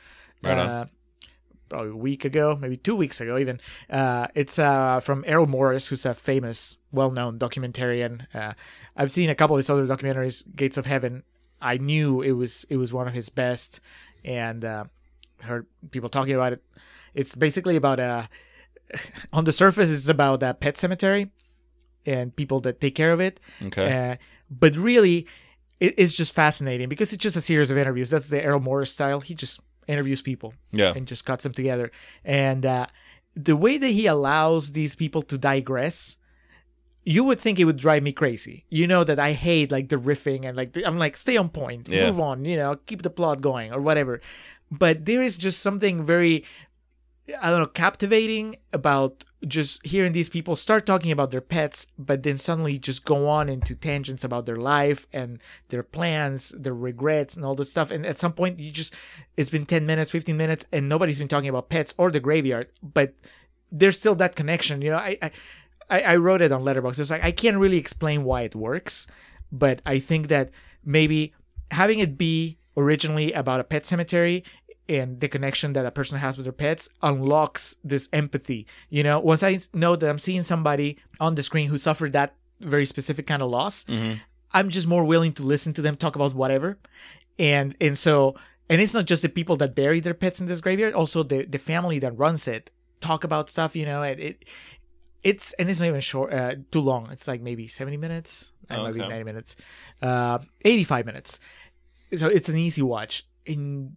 Right 0.42 0.56
uh, 0.58 0.86
Probably 1.68 1.90
a 1.90 1.96
week 1.96 2.24
ago, 2.24 2.56
maybe 2.60 2.76
two 2.76 2.96
weeks 2.96 3.20
ago, 3.20 3.38
even. 3.38 3.60
Uh, 3.88 4.26
it's 4.34 4.58
uh, 4.58 4.98
from 5.00 5.22
Errol 5.26 5.46
Morris, 5.46 5.86
who's 5.86 6.04
a 6.04 6.14
famous, 6.14 6.78
well-known 6.90 7.38
documentarian. 7.38 8.26
Uh, 8.34 8.54
I've 8.96 9.12
seen 9.12 9.30
a 9.30 9.36
couple 9.36 9.54
of 9.54 9.58
his 9.60 9.70
other 9.70 9.86
documentaries. 9.86 10.42
Gates 10.56 10.76
of 10.78 10.86
Heaven, 10.86 11.22
I 11.62 11.76
knew 11.76 12.22
it 12.22 12.32
was 12.32 12.66
it 12.68 12.76
was 12.76 12.92
one 12.92 13.06
of 13.06 13.14
his 13.14 13.28
best, 13.28 13.78
and 14.24 14.64
uh, 14.64 14.84
heard 15.42 15.66
people 15.90 16.08
talking 16.08 16.34
about 16.34 16.52
it. 16.52 16.62
It's 17.14 17.34
basically 17.34 17.76
about 17.76 18.00
a. 18.00 18.28
On 19.32 19.44
the 19.44 19.52
surface, 19.52 19.90
it's 19.90 20.08
about 20.08 20.42
a 20.42 20.52
pet 20.54 20.76
cemetery, 20.78 21.30
and 22.06 22.34
people 22.34 22.60
that 22.60 22.80
take 22.80 22.94
care 22.94 23.12
of 23.12 23.20
it. 23.20 23.38
Okay. 23.62 24.10
Uh, 24.12 24.16
but 24.50 24.74
really, 24.74 25.26
it, 25.78 25.94
it's 25.96 26.12
just 26.12 26.34
fascinating 26.34 26.88
because 26.88 27.12
it's 27.12 27.22
just 27.22 27.36
a 27.36 27.40
series 27.40 27.70
of 27.70 27.78
interviews. 27.78 28.10
That's 28.10 28.28
the 28.28 28.42
Errol 28.42 28.60
Morris 28.60 28.90
style. 28.92 29.20
He 29.20 29.34
just 29.34 29.60
interviews 29.86 30.22
people 30.22 30.54
Yeah. 30.72 30.92
and 30.94 31.06
just 31.06 31.24
cuts 31.24 31.44
them 31.44 31.52
together. 31.52 31.90
And 32.24 32.66
uh, 32.66 32.86
the 33.36 33.56
way 33.56 33.78
that 33.78 33.88
he 33.88 34.06
allows 34.06 34.72
these 34.72 34.94
people 34.96 35.22
to 35.22 35.38
digress, 35.38 36.16
you 37.04 37.22
would 37.24 37.40
think 37.40 37.58
it 37.58 37.64
would 37.64 37.76
drive 37.76 38.02
me 38.02 38.12
crazy. 38.12 38.64
You 38.70 38.86
know 38.88 39.04
that 39.04 39.18
I 39.20 39.32
hate 39.32 39.70
like 39.72 39.88
the 39.88 39.96
riffing 39.96 40.44
and 40.46 40.56
like 40.56 40.72
the, 40.72 40.84
I'm 40.84 40.98
like 40.98 41.16
stay 41.16 41.36
on 41.36 41.48
point, 41.48 41.88
Yeah. 41.88 42.06
move 42.06 42.18
on, 42.20 42.44
you 42.44 42.56
know, 42.56 42.76
keep 42.86 43.02
the 43.02 43.10
plot 43.10 43.40
going 43.40 43.72
or 43.72 43.80
whatever. 43.80 44.20
But 44.70 45.04
there 45.04 45.22
is 45.22 45.36
just 45.36 45.60
something 45.60 46.04
very 46.04 46.44
I 47.40 47.50
don't 47.50 47.60
know, 47.60 47.66
captivating 47.66 48.56
about 48.72 49.24
just 49.46 49.84
hearing 49.86 50.12
these 50.12 50.28
people 50.28 50.56
start 50.56 50.86
talking 50.86 51.10
about 51.10 51.30
their 51.30 51.40
pets, 51.40 51.86
but 51.98 52.22
then 52.22 52.38
suddenly 52.38 52.78
just 52.78 53.04
go 53.04 53.28
on 53.28 53.48
into 53.48 53.74
tangents 53.74 54.24
about 54.24 54.46
their 54.46 54.56
life 54.56 55.06
and 55.12 55.38
their 55.68 55.82
plans, 55.82 56.50
their 56.56 56.74
regrets, 56.74 57.36
and 57.36 57.44
all 57.44 57.54
this 57.54 57.70
stuff. 57.70 57.90
And 57.90 58.04
at 58.04 58.18
some 58.18 58.32
point, 58.32 58.58
you 58.58 58.70
just, 58.70 58.94
it's 59.36 59.50
been 59.50 59.66
10 59.66 59.86
minutes, 59.86 60.10
15 60.10 60.36
minutes, 60.36 60.64
and 60.72 60.88
nobody's 60.88 61.18
been 61.18 61.28
talking 61.28 61.48
about 61.48 61.68
pets 61.68 61.94
or 61.96 62.10
the 62.10 62.20
graveyard, 62.20 62.68
but 62.82 63.14
there's 63.72 63.98
still 63.98 64.14
that 64.16 64.36
connection. 64.36 64.82
You 64.82 64.90
know, 64.90 64.98
I, 64.98 65.18
I, 65.88 66.00
I 66.00 66.16
wrote 66.16 66.42
it 66.42 66.52
on 66.52 66.62
Letterboxd. 66.62 66.98
It's 66.98 67.10
like, 67.10 67.24
I 67.24 67.32
can't 67.32 67.58
really 67.58 67.78
explain 67.78 68.24
why 68.24 68.42
it 68.42 68.54
works, 68.54 69.06
but 69.50 69.80
I 69.86 70.00
think 70.00 70.28
that 70.28 70.50
maybe 70.84 71.32
having 71.70 71.98
it 72.00 72.18
be 72.18 72.58
originally 72.76 73.32
about 73.32 73.60
a 73.60 73.64
pet 73.64 73.86
cemetery 73.86 74.44
and 74.96 75.20
the 75.20 75.28
connection 75.28 75.72
that 75.74 75.86
a 75.86 75.90
person 75.90 76.18
has 76.18 76.36
with 76.36 76.44
their 76.44 76.52
pets 76.64 76.88
unlocks 77.02 77.76
this 77.90 78.08
empathy. 78.12 78.66
You 78.90 79.02
know, 79.06 79.16
once 79.20 79.42
I 79.42 79.60
know 79.72 79.96
that 79.96 80.08
I'm 80.10 80.18
seeing 80.18 80.42
somebody 80.42 80.98
on 81.18 81.34
the 81.36 81.42
screen 81.42 81.68
who 81.70 81.78
suffered 81.78 82.12
that 82.12 82.34
very 82.60 82.86
specific 82.86 83.26
kind 83.26 83.42
of 83.42 83.48
loss, 83.50 83.84
I'm 84.52 84.68
just 84.68 84.86
more 84.94 85.04
willing 85.04 85.32
to 85.38 85.42
listen 85.42 85.72
to 85.74 85.82
them 85.82 85.96
talk 85.96 86.14
about 86.16 86.34
whatever. 86.34 86.78
And 87.38 87.76
and 87.80 87.96
so 87.96 88.34
and 88.68 88.80
it's 88.80 88.94
not 88.94 89.06
just 89.06 89.22
the 89.22 89.28
people 89.28 89.56
that 89.58 89.74
bury 89.74 90.00
their 90.00 90.14
pets 90.22 90.40
in 90.40 90.46
this 90.46 90.60
graveyard, 90.60 90.94
also 90.94 91.22
the 91.22 91.44
the 91.44 91.58
family 91.58 91.98
that 92.00 92.12
runs 92.18 92.46
it 92.48 92.70
talk 93.00 93.24
about 93.24 93.48
stuff, 93.48 93.74
you 93.74 93.86
know, 93.86 94.02
and 94.02 94.20
it 94.20 94.44
it's 95.22 95.52
and 95.58 95.70
it's 95.70 95.80
not 95.80 95.86
even 95.86 96.00
short 96.00 96.32
uh, 96.32 96.54
too 96.72 96.80
long. 96.80 97.10
It's 97.12 97.28
like 97.28 97.40
maybe 97.42 97.66
70 97.68 97.96
minutes, 97.96 98.52
Oh, 98.70 98.84
maybe 98.86 99.00
90 99.08 99.24
minutes. 99.24 99.56
Uh 100.02 100.38
85 100.64 101.06
minutes. 101.06 101.40
So 102.16 102.26
it's 102.26 102.48
an 102.48 102.56
easy 102.56 102.82
watch. 102.82 103.24
And 103.46 103.96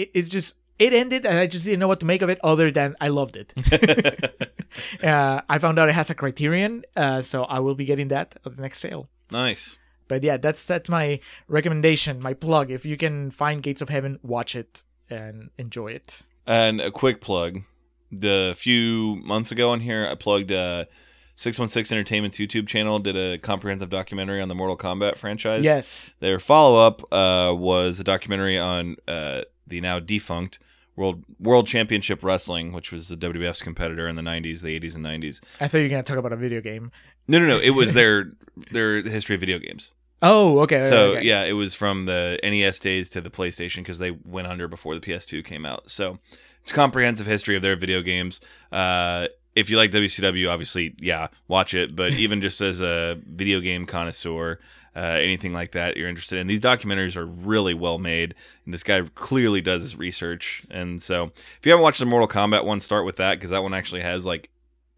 it, 0.00 0.10
it's 0.14 0.28
just 0.28 0.56
it 0.78 0.92
ended 0.92 1.26
and 1.26 1.38
I 1.38 1.46
just 1.46 1.64
didn't 1.64 1.80
know 1.80 1.88
what 1.88 2.00
to 2.00 2.06
make 2.06 2.22
of 2.22 2.30
it 2.30 2.38
other 2.42 2.70
than 2.70 2.96
I 3.00 3.08
loved 3.08 3.36
it. 3.36 3.52
uh, 5.04 5.42
I 5.48 5.58
found 5.58 5.78
out 5.78 5.88
it 5.88 5.92
has 5.92 6.10
a 6.10 6.14
criterion, 6.14 6.84
uh, 6.96 7.22
so 7.22 7.44
I 7.44 7.60
will 7.60 7.74
be 7.74 7.84
getting 7.84 8.08
that 8.08 8.36
at 8.44 8.56
the 8.56 8.62
next 8.62 8.80
sale. 8.80 9.08
nice. 9.30 9.78
But 10.08 10.24
yeah, 10.24 10.38
that's 10.38 10.64
that's 10.64 10.88
my 10.88 11.20
recommendation, 11.46 12.20
my 12.20 12.34
plug. 12.34 12.72
If 12.72 12.84
you 12.84 12.96
can 12.96 13.30
find 13.30 13.62
Gates 13.62 13.80
of 13.80 13.90
Heaven, 13.90 14.18
watch 14.24 14.56
it 14.56 14.82
and 15.08 15.50
enjoy 15.56 15.92
it. 15.92 16.22
And 16.46 16.80
a 16.80 16.90
quick 16.90 17.20
plug. 17.20 17.60
The 18.10 18.54
few 18.58 19.20
months 19.22 19.52
ago 19.52 19.70
on 19.70 19.78
here, 19.78 20.08
I 20.10 20.16
plugged 20.16 20.50
uh, 20.50 20.86
616 21.36 21.96
Entertainment's 21.96 22.38
YouTube 22.38 22.66
channel, 22.66 22.98
did 22.98 23.16
a 23.16 23.38
comprehensive 23.38 23.88
documentary 23.88 24.42
on 24.42 24.48
the 24.48 24.54
Mortal 24.56 24.76
Kombat 24.76 25.16
franchise. 25.16 25.62
Yes. 25.62 26.12
Their 26.18 26.40
follow 26.40 26.84
up 26.84 27.02
uh, 27.12 27.54
was 27.54 28.00
a 28.00 28.04
documentary 28.04 28.58
on 28.58 28.96
uh, 29.06 29.42
the 29.66 29.80
now 29.80 29.98
defunct 29.98 30.58
World 30.96 31.24
World 31.38 31.66
Championship 31.66 32.22
Wrestling, 32.22 32.72
which 32.72 32.92
was 32.92 33.08
the 33.08 33.16
WWF's 33.16 33.62
competitor 33.62 34.08
in 34.08 34.16
the 34.16 34.22
90s, 34.22 34.60
the 34.60 34.78
80s, 34.78 34.94
and 34.94 35.04
90s. 35.04 35.40
I 35.60 35.68
thought 35.68 35.78
you 35.78 35.84
were 35.84 35.90
gonna 35.90 36.02
talk 36.02 36.18
about 36.18 36.32
a 36.32 36.36
video 36.36 36.60
game. 36.60 36.92
No, 37.26 37.38
no, 37.38 37.46
no. 37.46 37.58
It 37.58 37.70
was 37.70 37.94
their 37.94 38.32
their 38.72 39.02
history 39.02 39.34
of 39.34 39.40
video 39.40 39.58
games. 39.58 39.94
Oh, 40.22 40.60
okay. 40.60 40.82
So 40.88 41.12
okay. 41.12 41.26
yeah, 41.26 41.44
it 41.44 41.52
was 41.52 41.74
from 41.74 42.04
the 42.04 42.38
NES 42.42 42.78
days 42.78 43.08
to 43.10 43.20
the 43.20 43.30
PlayStation 43.30 43.78
because 43.78 43.98
they 43.98 44.10
went 44.10 44.46
under 44.48 44.68
before 44.68 44.94
the 44.94 45.00
PS2 45.00 45.44
came 45.44 45.64
out. 45.64 45.90
So 45.90 46.18
it's 46.60 46.70
a 46.70 46.74
comprehensive 46.74 47.26
history 47.26 47.56
of 47.56 47.62
their 47.62 47.76
video 47.76 48.02
games. 48.02 48.40
Uh, 48.70 49.28
if 49.56 49.70
you 49.70 49.76
like 49.76 49.90
WCW, 49.90 50.50
obviously, 50.50 50.94
yeah, 51.00 51.28
watch 51.48 51.72
it. 51.72 51.96
But 51.96 52.12
even 52.18 52.42
just 52.42 52.60
as 52.60 52.80
a 52.80 53.18
video 53.26 53.60
game 53.60 53.86
connoisseur, 53.86 54.58
uh, 54.96 55.00
anything 55.00 55.52
like 55.52 55.72
that 55.72 55.96
you're 55.96 56.08
interested 56.08 56.38
in, 56.38 56.46
these 56.46 56.60
documentaries 56.60 57.16
are 57.16 57.26
really 57.26 57.74
well 57.74 57.98
made. 57.98 58.34
And 58.64 58.74
this 58.74 58.82
guy 58.82 59.02
clearly 59.14 59.60
does 59.60 59.82
his 59.82 59.96
research. 59.96 60.64
And 60.70 61.02
so 61.02 61.32
if 61.58 61.64
you 61.64 61.72
haven't 61.72 61.82
watched 61.82 62.00
the 62.00 62.06
Mortal 62.06 62.28
Kombat 62.28 62.64
one, 62.64 62.80
start 62.80 63.04
with 63.04 63.16
that 63.16 63.34
because 63.34 63.50
that 63.50 63.62
one 63.62 63.74
actually 63.74 64.02
has 64.02 64.26
like 64.26 64.50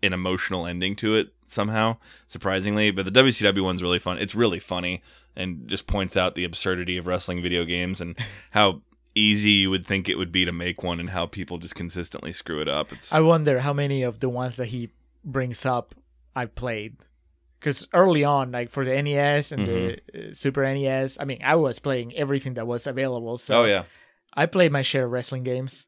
an 0.03 0.13
emotional 0.13 0.67
ending 0.67 0.97
to 0.97 1.15
it 1.15 1.33
somehow, 1.47 1.97
surprisingly. 2.27 2.91
But 2.91 3.05
the 3.05 3.23
WCW 3.23 3.63
one's 3.63 3.83
really 3.83 3.99
fun. 3.99 4.19
It's 4.19 4.35
really 4.35 4.59
funny 4.59 5.03
and 5.37 5.69
just 5.69 5.87
points 5.87 6.17
out 6.17 6.35
the 6.35 6.45
absurdity 6.45 6.97
of 6.97 7.07
wrestling 7.07 7.43
video 7.43 7.65
games 7.65 8.01
and 8.01 8.17
how 8.51 8.83
easy 9.15 9.51
you 9.51 9.71
would 9.71 9.87
think 9.87 10.09
it 10.09 10.17
would 10.17 10.33
be 10.33 10.45
to 10.45 10.53
make 10.53 10.83
one 10.83 10.99
and 10.99 11.11
how 11.11 11.27
people 11.27 11.59
just 11.59 11.75
consistently 11.75 12.33
screw 12.33 12.61
it 12.61 12.69
up. 12.69 12.93
It's 12.93 13.13
I 13.13 13.21
wonder 13.21 13.61
how 13.61 13.73
many 13.73 14.03
of 14.03 14.21
the 14.21 14.29
ones 14.29 14.57
that 14.57 14.67
he 14.69 14.91
brings 15.25 15.67
up 15.67 15.95
I 16.35 16.47
played. 16.47 16.97
Because 17.63 17.87
early 17.95 18.25
on, 18.25 18.51
like 18.51 18.71
for 18.71 18.85
the 18.85 19.01
NES 19.01 19.53
and 19.53 19.69
the 19.69 19.93
uh, 20.13 20.35
Super 20.35 20.65
NES, 20.75 21.17
I 21.21 21.25
mean, 21.25 21.39
I 21.45 21.55
was 21.55 21.79
playing 21.79 22.13
everything 22.17 22.55
that 22.55 22.67
was 22.67 22.89
available. 22.89 23.39
So 23.39 23.63
oh 23.63 23.65
yeah. 23.65 23.85
I 24.35 24.47
played 24.47 24.73
my 24.73 24.83
share 24.83 25.05
of 25.05 25.13
wrestling 25.13 25.45
games. 25.45 25.87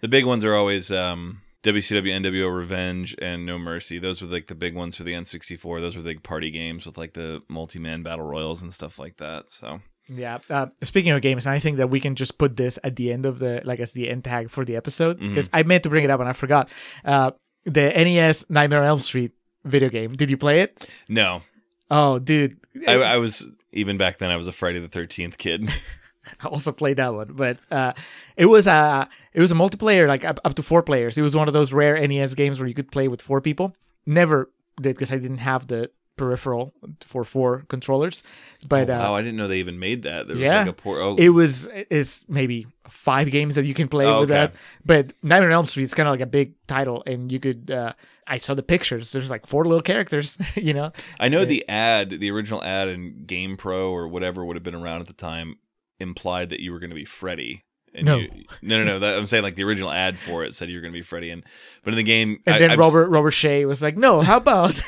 The 0.00 0.08
big 0.08 0.24
ones 0.24 0.44
are 0.46 0.54
always 0.54 0.90
um, 0.90 1.42
WCW, 1.62 2.10
NWO 2.22 2.56
Revenge, 2.56 3.14
and 3.20 3.44
No 3.44 3.58
Mercy. 3.58 3.98
Those 3.98 4.22
were 4.22 4.28
like 4.28 4.46
the 4.46 4.54
big 4.54 4.74
ones 4.74 4.96
for 4.96 5.04
the 5.04 5.12
N64. 5.12 5.80
Those 5.80 5.94
were 5.94 6.02
the 6.02 6.08
big 6.14 6.22
party 6.22 6.50
games 6.50 6.86
with 6.86 6.96
like 6.96 7.12
the 7.12 7.42
multi-man 7.48 8.02
battle 8.02 8.24
royals 8.24 8.62
and 8.62 8.72
stuff 8.72 8.98
like 8.98 9.18
that. 9.18 9.52
So 9.52 9.80
Yeah. 10.08 10.38
Uh, 10.48 10.68
speaking 10.82 11.12
of 11.12 11.20
games, 11.20 11.46
I 11.46 11.58
think 11.58 11.76
that 11.76 11.90
we 11.90 12.00
can 12.00 12.14
just 12.14 12.38
put 12.38 12.56
this 12.56 12.78
at 12.82 12.96
the 12.96 13.12
end 13.12 13.26
of 13.26 13.40
the, 13.40 13.60
like, 13.64 13.78
as 13.80 13.92
the 13.92 14.08
end 14.08 14.24
tag 14.24 14.48
for 14.50 14.64
the 14.64 14.76
episode 14.76 15.18
Mm-hmm. 15.18 15.28
because 15.28 15.50
I 15.52 15.64
meant 15.64 15.82
to 15.82 15.90
bring 15.90 16.04
it 16.04 16.10
up 16.10 16.20
and 16.20 16.28
I 16.28 16.32
forgot. 16.32 16.70
Uh, 17.04 17.32
the 17.66 17.90
NES 17.90 18.46
Nightmare 18.48 18.80
on 18.80 18.86
Elm 18.86 18.98
Street 19.00 19.32
video 19.64 19.88
game. 19.88 20.14
Did 20.14 20.30
you 20.30 20.36
play 20.36 20.60
it? 20.60 20.88
no, 21.08 21.42
Oh, 21.90 22.18
dude. 22.20 22.56
I, 22.86 22.94
I 22.94 23.16
was 23.16 23.44
even 23.72 23.96
back 23.98 24.18
then. 24.18 24.30
I 24.30 24.36
was 24.36 24.46
a 24.46 24.52
Friday 24.52 24.78
the 24.78 24.88
Thirteenth 24.88 25.38
kid. 25.38 25.70
I 26.40 26.46
also 26.46 26.70
played 26.70 26.98
that 26.98 27.14
one, 27.14 27.32
but 27.32 27.58
uh, 27.70 27.94
it 28.36 28.46
was 28.46 28.66
a 28.68 29.08
it 29.32 29.40
was 29.40 29.50
a 29.50 29.56
multiplayer, 29.56 30.06
like 30.06 30.24
up, 30.24 30.38
up 30.44 30.54
to 30.54 30.62
four 30.62 30.82
players. 30.82 31.18
It 31.18 31.22
was 31.22 31.34
one 31.34 31.48
of 31.48 31.54
those 31.54 31.72
rare 31.72 31.98
NES 32.06 32.34
games 32.34 32.60
where 32.60 32.68
you 32.68 32.74
could 32.74 32.92
play 32.92 33.08
with 33.08 33.20
four 33.22 33.40
people. 33.40 33.74
Never 34.06 34.50
did 34.80 34.94
because 34.94 35.12
I 35.12 35.16
didn't 35.16 35.38
have 35.38 35.66
the 35.66 35.90
peripheral 36.20 36.72
for 37.00 37.24
four 37.24 37.64
controllers. 37.68 38.22
But 38.68 38.90
uh, 38.90 38.98
wow, 39.00 39.14
I 39.14 39.22
didn't 39.22 39.36
know 39.36 39.48
they 39.48 39.58
even 39.58 39.78
made 39.78 40.02
that. 40.02 40.26
There 40.28 40.36
was 40.36 40.42
yeah, 40.44 40.58
like 40.60 40.68
a 40.68 40.72
poor. 40.74 41.00
Oh, 41.00 41.16
it 41.16 41.30
was 41.30 41.66
it's 41.72 42.24
maybe 42.28 42.66
five 42.88 43.30
games 43.30 43.54
that 43.54 43.64
you 43.64 43.72
can 43.74 43.88
play 43.88 44.04
Oh, 44.06 44.20
with 44.20 44.30
okay. 44.30 44.38
that. 44.40 44.54
But 44.84 45.12
Nightmare 45.22 45.48
on 45.50 45.54
Elm 45.54 45.64
Street 45.64 45.84
is 45.84 45.94
kind 45.94 46.08
of 46.08 46.12
like 46.12 46.20
a 46.20 46.26
big 46.26 46.52
title, 46.66 47.02
and 47.06 47.32
you 47.32 47.40
could. 47.40 47.70
Uh, 47.70 47.94
I 48.26 48.38
saw 48.38 48.54
the 48.54 48.62
pictures. 48.62 49.10
There's 49.12 49.30
like 49.30 49.46
four 49.46 49.64
little 49.64 49.82
characters, 49.82 50.36
you 50.54 50.74
know. 50.74 50.92
I 51.18 51.28
know 51.28 51.44
the 51.44 51.64
ad, 51.68 52.10
the 52.10 52.30
original 52.30 52.62
ad 52.62 52.88
in 52.88 53.24
Game 53.26 53.56
Pro 53.56 53.90
or 53.90 54.06
whatever 54.06 54.44
would 54.44 54.56
have 54.56 54.62
been 54.62 54.74
around 54.76 55.00
at 55.00 55.06
the 55.08 55.12
time, 55.14 55.56
implied 55.98 56.50
that 56.50 56.60
you 56.60 56.70
were 56.72 56.78
going 56.78 56.90
to 56.90 56.96
be 56.96 57.04
Freddy 57.04 57.64
And 57.92 58.06
No. 58.06 58.18
you, 58.18 58.28
no, 58.62 58.76
no, 58.78 58.84
no. 58.84 58.98
That, 59.00 59.18
I'm 59.18 59.26
saying 59.26 59.42
like 59.42 59.56
the 59.56 59.64
original 59.64 59.90
ad 59.90 60.16
for 60.16 60.44
it 60.44 60.54
said 60.54 60.68
you 60.68 60.76
were 60.76 60.80
going 60.82 60.92
to 60.92 60.98
be 60.98 61.02
Freddy, 61.02 61.30
and 61.30 61.42
but 61.82 61.92
in 61.92 61.96
the 61.96 62.04
game, 62.04 62.38
And 62.46 62.54
I- 62.54 62.58
then 62.60 62.70
I've 62.70 62.78
Robert 62.78 63.08
Robert 63.08 63.32
Shaye 63.32 63.66
was 63.66 63.82
like, 63.82 63.96
"No, 63.96 64.20
how 64.20 64.36
about?" 64.36 64.80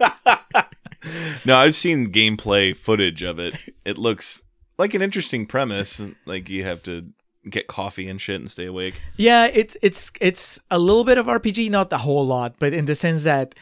No, 1.44 1.56
I've 1.56 1.76
seen 1.76 2.12
gameplay 2.12 2.76
footage 2.76 3.22
of 3.22 3.38
it. 3.38 3.54
It 3.84 3.96
looks 3.96 4.44
like 4.78 4.94
an 4.94 5.02
interesting 5.02 5.46
premise. 5.46 6.02
Like 6.26 6.48
you 6.48 6.64
have 6.64 6.82
to 6.84 7.12
get 7.48 7.66
coffee 7.66 8.08
and 8.08 8.20
shit 8.20 8.40
and 8.40 8.50
stay 8.50 8.66
awake. 8.66 9.00
yeah, 9.16 9.46
it's 9.46 9.76
it's 9.82 10.12
it's 10.20 10.60
a 10.70 10.78
little 10.78 11.04
bit 11.04 11.18
of 11.18 11.26
RPG, 11.26 11.70
not 11.70 11.92
a 11.92 11.98
whole 11.98 12.26
lot, 12.26 12.56
but 12.58 12.72
in 12.72 12.86
the 12.86 12.94
sense 12.94 13.22
that 13.24 13.54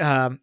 um, 0.00 0.40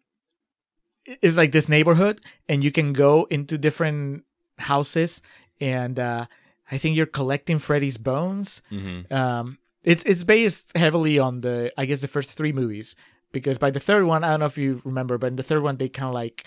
it's 1.06 1.36
like 1.36 1.52
this 1.52 1.68
neighborhood, 1.68 2.20
and 2.48 2.62
you 2.62 2.70
can 2.70 2.92
go 2.92 3.26
into 3.30 3.58
different 3.58 4.24
houses, 4.58 5.22
and 5.60 5.98
uh, 5.98 6.26
I 6.70 6.78
think 6.78 6.96
you're 6.96 7.06
collecting 7.06 7.58
Freddy's 7.58 7.98
bones. 7.98 8.62
Mm-hmm. 8.70 9.12
Um, 9.12 9.58
it's 9.82 10.04
it's 10.04 10.24
based 10.24 10.76
heavily 10.76 11.18
on 11.18 11.40
the 11.40 11.72
I 11.76 11.86
guess 11.86 12.00
the 12.00 12.08
first 12.08 12.32
three 12.32 12.52
movies 12.52 12.94
because 13.32 13.58
by 13.58 13.70
the 13.70 13.80
third 13.80 14.04
one 14.04 14.24
I 14.24 14.30
don't 14.30 14.40
know 14.40 14.46
if 14.46 14.58
you 14.58 14.80
remember, 14.84 15.18
but 15.18 15.28
in 15.28 15.36
the 15.36 15.42
third 15.42 15.62
one 15.62 15.76
they 15.76 15.88
kind 15.88 16.08
of 16.08 16.14
like 16.14 16.46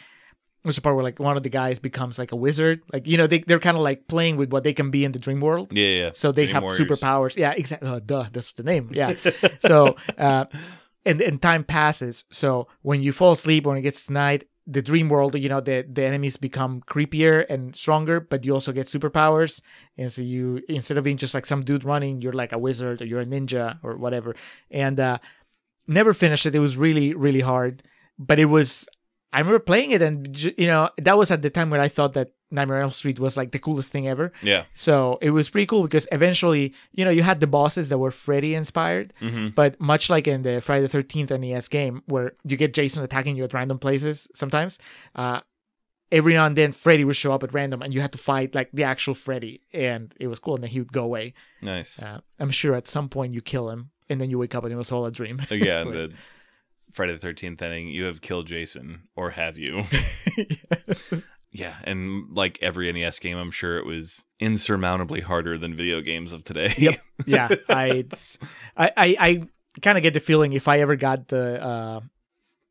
there's 0.64 0.78
a 0.78 0.82
part 0.82 0.96
where 0.96 1.04
like 1.04 1.20
one 1.20 1.36
of 1.36 1.44
the 1.44 1.50
guys 1.50 1.78
becomes 1.78 2.18
like 2.18 2.32
a 2.32 2.38
wizard, 2.38 2.82
like 2.94 3.06
you 3.08 3.18
know 3.18 3.28
they 3.28 3.40
they're 3.40 3.60
kind 3.60 3.76
of 3.78 3.84
like 3.84 4.08
playing 4.08 4.38
with 4.38 4.52
what 4.52 4.64
they 4.64 4.74
can 4.74 4.92
be 4.92 5.04
in 5.04 5.12
the 5.12 5.20
dream 5.20 5.42
world. 5.42 5.74
Yeah, 5.74 5.88
yeah. 5.88 6.12
So 6.14 6.32
they 6.32 6.46
Dream 6.46 6.54
have 6.54 6.64
Warriors. 6.64 6.80
superpowers. 6.80 7.36
Yeah, 7.38 7.52
exactly. 7.52 7.90
Uh, 7.90 8.00
duh, 8.00 8.28
that's 8.32 8.54
the 8.54 8.64
name. 8.64 8.90
Yeah. 8.94 9.14
so 9.60 9.98
uh, 10.18 10.46
and 11.06 11.20
and 11.22 11.42
time 11.42 11.64
passes. 11.66 12.24
So 12.32 12.68
when 12.82 13.02
you 13.02 13.12
fall 13.12 13.34
asleep, 13.34 13.66
when 13.66 13.76
it 13.76 13.82
gets 13.82 14.10
night, 14.10 14.48
the 14.66 14.82
dream 14.82 15.10
world, 15.10 15.36
you 15.36 15.50
know, 15.50 15.60
the 15.60 15.86
the 15.92 16.06
enemies 16.06 16.38
become 16.38 16.82
creepier 16.88 17.46
and 17.50 17.76
stronger, 17.76 18.22
but 18.22 18.46
you 18.46 18.54
also 18.54 18.72
get 18.72 18.88
superpowers. 18.88 19.62
And 19.98 20.14
so 20.14 20.22
you 20.22 20.62
instead 20.70 20.98
of 20.98 21.04
being 21.04 21.18
just 21.18 21.34
like 21.34 21.46
some 21.46 21.64
dude 21.66 21.84
running, 21.84 22.22
you're 22.22 22.32
like 22.32 22.54
a 22.54 22.58
wizard 22.58 23.02
or 23.02 23.06
you're 23.06 23.20
a 23.20 23.26
ninja 23.26 23.80
or 23.84 23.98
whatever. 23.98 24.34
And 24.72 24.98
uh 24.98 25.18
never 25.88 26.14
finished 26.14 26.46
it. 26.46 26.56
It 26.56 26.60
was 26.60 26.78
really, 26.78 27.14
really 27.14 27.42
hard. 27.42 27.84
But 28.20 28.40
it 28.40 28.46
was 28.46 28.88
I 29.32 29.40
remember 29.40 29.60
playing 29.60 29.92
it 29.92 30.02
and 30.02 30.38
you 30.58 30.68
know, 30.68 30.90
that 31.00 31.18
was 31.18 31.32
at 31.32 31.42
the 31.42 31.50
time 31.50 31.70
when 31.72 31.80
I 31.80 31.88
thought 31.88 32.14
that 32.14 32.34
Nightmare 32.52 32.78
on 32.78 32.84
Elm 32.84 32.92
Street 32.92 33.18
was 33.20 33.36
like 33.36 33.52
the 33.52 33.58
coolest 33.58 33.90
thing 33.90 34.08
ever. 34.08 34.32
Yeah. 34.44 34.66
So 34.76 35.18
it 35.24 35.32
was 35.32 35.50
pretty 35.50 35.66
cool 35.66 35.82
because 35.82 36.08
eventually, 36.12 36.76
you 36.92 37.04
know, 37.04 37.10
you 37.10 37.24
had 37.24 37.40
the 37.40 37.48
bosses 37.48 37.90
that 37.90 37.98
were 37.98 38.12
Freddy 38.12 38.54
inspired, 38.54 39.12
Mm-hmm. 39.22 39.50
but 39.56 39.82
much 39.82 40.08
like 40.12 40.28
in 40.28 40.44
the 40.44 40.62
Friday 40.62 40.86
the 40.86 40.96
13th 40.98 41.32
NES 41.40 41.68
game, 41.68 42.04
where 42.06 42.34
you 42.44 42.56
get 42.58 42.76
Jason 42.76 43.04
attacking 43.04 43.36
you 43.36 43.44
at 43.44 43.56
random 43.56 43.80
places 43.80 44.28
sometimes, 44.36 44.78
uh, 45.16 45.42
every 46.12 46.36
now 46.36 46.46
and 46.46 46.56
then 46.56 46.72
Freddy 46.72 47.04
would 47.04 47.16
show 47.16 47.34
up 47.34 47.42
at 47.42 47.56
random 47.56 47.82
and 47.82 47.92
you 47.92 48.02
had 48.02 48.12
to 48.12 48.20
fight 48.20 48.54
like 48.54 48.70
the 48.72 48.84
actual 48.84 49.16
Freddy. 49.16 49.62
And 49.74 50.14
it 50.20 50.28
was 50.28 50.38
cool. 50.38 50.54
And 50.54 50.64
then 50.64 50.70
he 50.70 50.78
would 50.80 50.94
go 50.94 51.04
away. 51.06 51.34
Nice. 51.60 52.00
Uh, 52.00 52.20
I'm 52.40 52.52
sure 52.52 52.76
at 52.76 52.88
some 52.88 53.10
point 53.10 53.34
you 53.34 53.42
kill 53.42 53.72
him 53.72 53.90
and 54.10 54.20
then 54.20 54.30
you 54.30 54.38
wake 54.38 54.56
up 54.56 54.64
and 54.64 54.74
it 54.74 54.76
was 54.76 54.92
all 54.92 55.06
a 55.06 55.12
dream. 55.12 55.42
Oh, 55.50 55.56
yeah, 55.56 55.84
the 55.84 56.14
Friday 56.92 57.14
the 57.14 57.20
Thirteenth 57.20 57.62
ending. 57.62 57.88
You 57.88 58.06
have 58.06 58.22
killed 58.22 58.48
Jason, 58.48 59.04
or 59.16 59.32
have 59.32 59.58
you? 59.58 59.84
yeah, 61.52 61.76
and 61.84 62.36
like 62.36 62.60
every 62.62 62.92
NES 62.92 63.20
game, 63.20 63.38
I'm 63.38 63.52
sure 63.52 63.78
it 63.78 63.86
was 63.86 64.26
insurmountably 64.40 65.22
harder 65.22 65.58
than 65.58 65.76
video 65.76 66.02
games 66.02 66.34
of 66.34 66.44
today. 66.44 66.74
Yep. 66.78 67.00
yeah, 67.26 67.50
I, 67.70 68.06
I, 68.78 68.92
I, 68.98 69.16
I 69.20 69.48
kind 69.82 69.98
of 69.98 70.02
get 70.02 70.14
the 70.14 70.20
feeling 70.20 70.54
if 70.54 70.68
I 70.68 70.80
ever 70.80 70.96
got 70.96 71.28
the, 71.28 71.64
uh, 71.64 72.00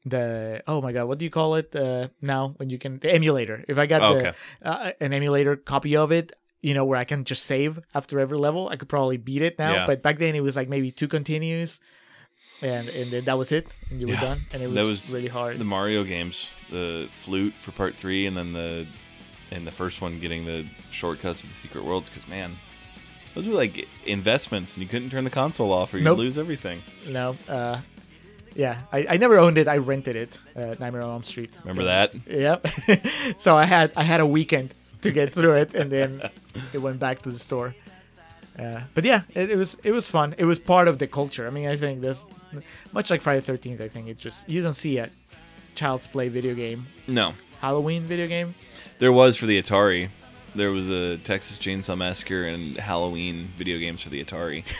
the 0.04 0.62
oh 0.66 0.80
my 0.80 0.92
god, 0.92 1.06
what 1.06 1.18
do 1.18 1.24
you 1.24 1.30
call 1.30 1.54
it 1.54 1.74
uh, 1.74 2.08
now 2.20 2.54
when 2.56 2.70
you 2.70 2.78
can 2.78 2.98
the 2.98 3.12
emulator? 3.12 3.64
If 3.68 3.78
I 3.78 3.86
got 3.86 4.02
Oh, 4.02 4.18
the 4.18 4.34
uh, 4.62 4.92
an 5.00 5.12
emulator 5.12 5.56
copy 5.56 5.96
of 5.96 6.12
it, 6.12 6.32
you 6.62 6.74
know, 6.74 6.84
where 6.84 6.98
I 6.98 7.04
can 7.04 7.24
just 7.24 7.44
save 7.44 7.80
after 7.94 8.18
every 8.20 8.38
level, 8.38 8.68
I 8.68 8.76
could 8.76 8.88
probably 8.88 9.16
beat 9.18 9.42
it 9.42 9.58
now. 9.58 9.72
Yeah. 9.72 9.86
But 9.86 10.00
back 10.02 10.18
then 10.18 10.34
it 10.34 10.40
was 10.42 10.56
like 10.56 10.68
maybe 10.68 10.90
two 10.90 11.08
continues, 11.08 11.80
and 12.62 12.88
and 12.88 13.10
then 13.12 13.24
that 13.24 13.36
was 13.36 13.52
it, 13.52 13.66
and 13.90 14.00
you 14.00 14.06
were 14.06 14.14
done, 14.16 14.42
and 14.52 14.62
it 14.62 14.68
was, 14.68 14.86
was 14.88 15.10
really 15.12 15.28
hard. 15.28 15.58
The 15.58 15.64
Mario 15.64 16.04
games, 16.04 16.48
the 16.70 17.08
flute 17.10 17.54
for 17.60 17.72
part 17.72 17.96
three, 17.96 18.26
and 18.26 18.36
then 18.36 18.52
the 18.52 18.86
and 19.50 19.66
the 19.66 19.72
first 19.72 20.00
one 20.00 20.20
getting 20.20 20.46
the 20.46 20.64
shortcuts 20.90 21.42
to 21.42 21.48
the 21.48 21.54
secret 21.54 21.84
worlds. 21.84 22.08
Because 22.08 22.28
man, 22.28 22.52
those 23.34 23.46
were 23.48 23.54
like 23.54 23.88
investments, 24.06 24.76
and 24.76 24.82
you 24.82 24.88
couldn't 24.88 25.10
turn 25.10 25.24
the 25.24 25.30
console 25.30 25.72
off, 25.72 25.92
or 25.92 25.98
you'd 25.98 26.04
Nope. 26.04 26.18
lose 26.18 26.38
everything. 26.38 26.80
no, 27.08 27.36
uh, 27.48 27.80
yeah, 28.54 28.82
I, 28.92 29.06
I 29.10 29.16
never 29.16 29.38
owned 29.38 29.58
it. 29.58 29.66
I 29.66 29.78
rented 29.78 30.14
it, 30.14 30.38
uh, 30.54 30.74
Nightmare 30.78 31.02
on 31.02 31.10
Elm 31.10 31.24
Street. 31.24 31.50
Remember 31.64 31.84
that? 31.84 32.14
Yep. 32.28 32.68
so 33.38 33.56
I 33.56 33.64
had 33.64 33.92
I 33.96 34.04
had 34.04 34.20
a 34.20 34.26
weekend 34.26 34.72
to 35.02 35.10
get 35.10 35.32
through 35.32 35.52
it, 35.56 35.74
and 35.74 35.90
then 35.90 36.22
it 36.72 36.78
went 36.78 36.98
back 36.98 37.22
to 37.22 37.30
the 37.30 37.38
store. 37.38 37.74
Uh, 38.58 38.80
but 38.94 39.04
yeah, 39.04 39.22
it, 39.34 39.50
it 39.50 39.56
was 39.56 39.76
it 39.82 39.92
was 39.92 40.08
fun. 40.10 40.34
It 40.38 40.44
was 40.44 40.58
part 40.58 40.88
of 40.88 40.98
the 40.98 41.06
culture. 41.06 41.46
I 41.46 41.50
mean, 41.50 41.68
I 41.68 41.76
think 41.76 42.00
that's 42.02 42.24
much 42.92 43.10
like 43.10 43.22
Friday 43.22 43.40
Thirteenth. 43.40 43.80
I 43.80 43.88
think 43.88 44.08
it's 44.08 44.20
just 44.20 44.48
you 44.48 44.62
don't 44.62 44.74
see 44.74 44.98
a 44.98 45.08
Child's 45.74 46.06
Play 46.06 46.28
video 46.28 46.54
game, 46.54 46.86
No, 47.06 47.32
Halloween 47.60 48.04
video 48.04 48.26
game. 48.26 48.54
there 48.98 49.12
was 49.12 49.36
for 49.36 49.46
the 49.46 49.60
Atari. 49.60 50.10
There 50.54 50.70
was 50.70 50.88
a 50.90 51.16
Texas 51.16 51.58
Chainsaw 51.58 51.96
Massacre 51.96 52.44
and 52.44 52.76
Halloween 52.76 53.48
video 53.56 53.78
games 53.78 54.02
for 54.02 54.10
the 54.10 54.22
Atari. 54.24 54.64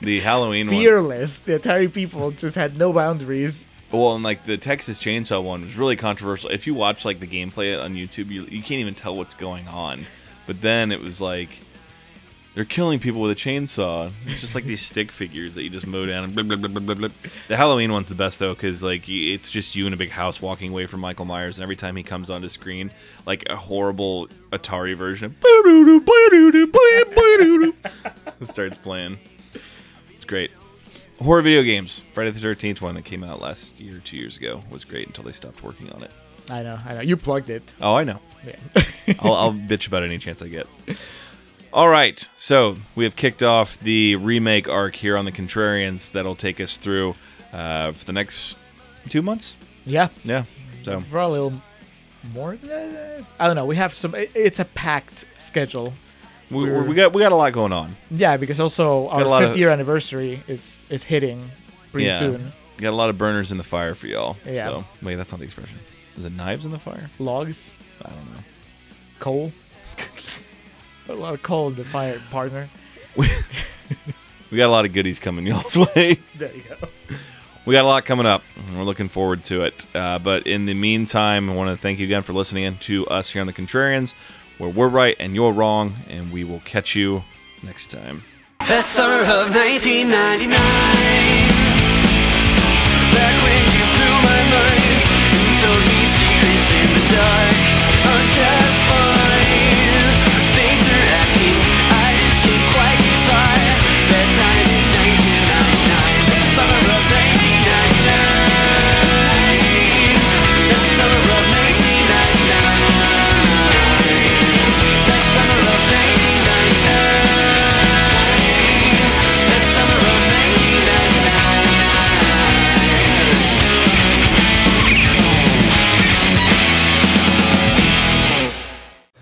The 0.00 0.20
Halloween 0.20 0.68
one. 0.68 0.76
Fearless. 0.76 1.40
The 1.40 1.58
Atari 1.58 1.92
people 1.92 2.30
just 2.30 2.54
had 2.54 2.78
no 2.78 2.92
boundaries. 2.92 3.66
Well, 3.90 4.14
and 4.14 4.24
like 4.24 4.44
the 4.44 4.58
Texas 4.58 4.98
Chainsaw 4.98 5.42
one 5.42 5.62
was 5.62 5.76
really 5.76 5.96
controversial. 5.96 6.50
If 6.50 6.66
you 6.66 6.74
watch 6.74 7.04
like 7.04 7.20
the 7.20 7.26
gameplay 7.26 7.82
on 7.82 7.94
YouTube, 7.94 8.30
you, 8.30 8.44
you 8.44 8.62
can't 8.62 8.80
even 8.80 8.94
tell 8.94 9.16
what's 9.16 9.34
going 9.34 9.66
on. 9.66 10.04
But 10.46 10.60
then 10.60 10.92
it 10.92 11.00
was 11.00 11.20
like 11.20 11.48
they're 12.54 12.64
killing 12.64 12.98
people 12.98 13.20
with 13.20 13.30
a 13.30 13.34
chainsaw. 13.34 14.12
It's 14.26 14.40
just 14.40 14.54
like 14.54 14.64
these 14.64 14.82
stick 14.86 15.12
figures 15.12 15.54
that 15.54 15.62
you 15.62 15.70
just 15.70 15.86
mow 15.86 16.06
down. 16.06 16.24
And 16.24 16.34
blah, 16.34 16.56
blah, 16.56 16.94
blah. 16.94 17.08
The 17.46 17.56
Halloween 17.56 17.92
one's 17.92 18.08
the 18.08 18.14
best 18.14 18.40
though, 18.40 18.52
because 18.52 18.82
like 18.82 19.08
it's 19.08 19.48
just 19.48 19.76
you 19.76 19.86
in 19.86 19.92
a 19.92 19.96
big 19.96 20.10
house 20.10 20.42
walking 20.42 20.70
away 20.70 20.86
from 20.86 21.00
Michael 21.00 21.24
Myers, 21.24 21.56
and 21.56 21.62
every 21.62 21.76
time 21.76 21.94
he 21.94 22.02
comes 22.02 22.30
onto 22.30 22.48
screen, 22.48 22.90
like 23.26 23.44
a 23.48 23.56
horrible 23.56 24.28
Atari 24.50 24.96
version 24.96 25.36
starts 28.42 28.76
playing. 28.78 29.18
It's 30.14 30.24
great. 30.24 30.50
Horror 31.20 31.42
video 31.42 31.62
games. 31.62 32.04
Friday 32.14 32.30
the 32.30 32.38
Thirteenth 32.40 32.80
one 32.80 32.94
that 32.94 33.04
came 33.04 33.24
out 33.24 33.40
last 33.40 33.78
year, 33.80 34.00
two 34.04 34.16
years 34.16 34.36
ago, 34.36 34.62
was 34.70 34.84
great 34.84 35.06
until 35.06 35.24
they 35.24 35.32
stopped 35.32 35.62
working 35.62 35.90
on 35.90 36.02
it. 36.02 36.10
I 36.48 36.62
know, 36.62 36.78
I 36.86 36.94
know. 36.94 37.00
You 37.00 37.16
plugged 37.16 37.50
it. 37.50 37.62
Oh, 37.80 37.94
I 37.94 38.04
know. 38.04 38.20
Yeah. 38.46 38.56
I'll, 39.18 39.34
I'll 39.34 39.52
bitch 39.52 39.86
about 39.88 40.02
any 40.04 40.18
chance 40.18 40.40
I 40.42 40.48
get. 40.48 40.66
All 41.72 41.88
right, 41.88 42.26
so 42.36 42.76
we 42.94 43.04
have 43.04 43.16
kicked 43.16 43.42
off 43.42 43.78
the 43.80 44.16
remake 44.16 44.68
arc 44.68 44.94
here 44.96 45.16
on 45.16 45.24
the 45.26 45.32
Contrarians. 45.32 46.12
That'll 46.12 46.36
take 46.36 46.60
us 46.60 46.76
through 46.78 47.14
uh, 47.52 47.92
for 47.92 48.04
the 48.06 48.12
next 48.12 48.56
two 49.10 49.20
months. 49.22 49.56
yeah. 49.84 50.08
Yeah. 50.24 50.44
So 50.84 51.02
Probably 51.10 51.38
a 51.40 51.42
little 51.42 51.62
more 52.32 52.56
than 52.56 52.68
that. 52.94 53.24
I 53.40 53.46
don't 53.46 53.56
know. 53.56 53.66
We 53.66 53.76
have 53.76 53.92
some. 53.92 54.14
It's 54.14 54.60
a 54.60 54.64
packed 54.64 55.24
schedule. 55.36 55.92
We, 56.50 56.70
we 56.70 56.94
got 56.94 57.12
we 57.12 57.20
got 57.22 57.32
a 57.32 57.36
lot 57.36 57.52
going 57.52 57.72
on. 57.72 57.96
Yeah, 58.10 58.36
because 58.36 58.60
also 58.60 59.04
Got 59.08 59.12
our 59.12 59.24
lot 59.24 59.42
fifth 59.42 59.50
of- 59.52 59.56
year 59.58 59.70
anniversary 59.70 60.42
is 60.48 60.84
is 60.90 61.02
hitting 61.02 61.50
pretty 61.92 62.06
yeah. 62.08 62.18
soon. 62.18 62.52
Got 62.78 62.90
a 62.90 62.96
lot 62.96 63.10
of 63.10 63.18
burners 63.18 63.50
in 63.52 63.58
the 63.58 63.64
fire 63.64 63.94
for 63.94 64.06
y'all. 64.06 64.36
Yeah. 64.46 64.68
So 64.68 64.84
wait, 65.02 65.16
that's 65.16 65.32
not 65.32 65.38
the 65.40 65.44
expression. 65.46 65.78
Is 66.16 66.24
it 66.24 66.32
knives 66.32 66.64
in 66.64 66.70
the 66.72 66.78
fire? 66.78 67.10
Logs, 67.18 67.72
I 68.04 68.10
don't 68.10 68.24
know. 68.32 68.40
coal. 69.18 69.52
a 71.08 71.12
lot 71.14 71.34
of 71.34 71.42
coal 71.42 71.68
in 71.68 71.74
the 71.76 71.84
fire, 71.84 72.20
partner. 72.30 72.68
We 73.16 73.26
got 74.56 74.66
a 74.66 74.72
lot 74.72 74.84
of 74.84 74.92
goodies 74.92 75.18
coming 75.18 75.46
y'all's 75.46 75.76
way. 75.76 76.18
There 76.36 76.54
you 76.54 76.62
go. 76.68 76.88
We 77.64 77.72
got 77.74 77.84
a 77.84 77.88
lot 77.88 78.04
coming 78.06 78.24
up, 78.26 78.42
we're 78.74 78.82
looking 78.82 79.08
forward 79.08 79.44
to 79.44 79.62
it. 79.64 79.84
Uh, 79.94 80.18
but 80.18 80.46
in 80.46 80.64
the 80.66 80.72
meantime, 80.74 81.50
I 81.50 81.54
want 81.54 81.68
to 81.76 81.80
thank 81.80 81.98
you 81.98 82.06
again 82.06 82.22
for 82.22 82.32
listening 82.32 82.64
in 82.64 82.78
to 82.78 83.06
us 83.08 83.30
here 83.30 83.40
on 83.42 83.46
the 83.46 83.52
Contrarians, 83.52 84.14
where 84.58 84.70
we're 84.70 84.88
right 84.88 85.16
and 85.18 85.34
you're 85.34 85.52
wrong, 85.52 85.94
and 86.08 86.32
we 86.32 86.44
will 86.44 86.60
catch 86.60 86.94
you 86.94 87.22
next 87.62 87.90
time. 87.90 88.22
Summer 88.82 89.22
of 89.22 89.54
1999 89.54 90.50
Back 93.14 93.36
when 93.42 93.62
you 93.74 93.84
blew 93.96 94.14
my 94.28 94.42
mind 94.52 95.02
And 95.34 95.54
told 95.62 95.82
me 95.88 95.98
secrets 96.04 96.70
in 96.74 96.88
the 96.94 97.04
dark 97.16 97.77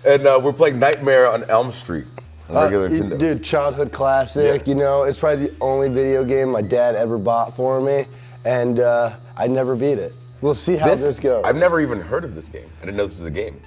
And 0.07 0.25
uh, 0.25 0.39
we're 0.41 0.53
playing 0.53 0.79
Nightmare 0.79 1.27
on 1.29 1.43
Elm 1.49 1.73
Street. 1.73 2.05
on 2.49 2.55
Uh? 2.55 3.17
Dude, 3.17 3.43
childhood 3.43 3.91
classic. 3.91 4.65
You 4.65 4.75
know, 4.75 5.03
it's 5.03 5.19
probably 5.19 5.47
the 5.47 5.55
only 5.59 5.89
video 5.89 6.23
game 6.23 6.49
my 6.49 6.61
dad 6.61 6.95
ever 6.95 7.17
bought 7.17 7.55
for 7.57 7.81
me, 7.81 8.05
and 8.45 8.79
uh, 8.79 9.11
I 9.35 9.47
never 9.47 9.75
beat 9.75 9.99
it. 9.99 10.13
We'll 10.39 10.55
see 10.55 10.77
how 10.77 10.93
this, 10.95 11.19
goes. 11.19 11.43
I've 11.43 11.55
never 11.55 11.81
even 11.81 11.99
heard 11.99 12.23
of 12.23 12.35
this 12.35 12.47
game. 12.47 12.69
I 12.81 12.85
didn't 12.85 12.97
know 12.97 13.07
this 13.07 13.17
was 13.17 13.27
a 13.27 13.31
game. 13.31 13.59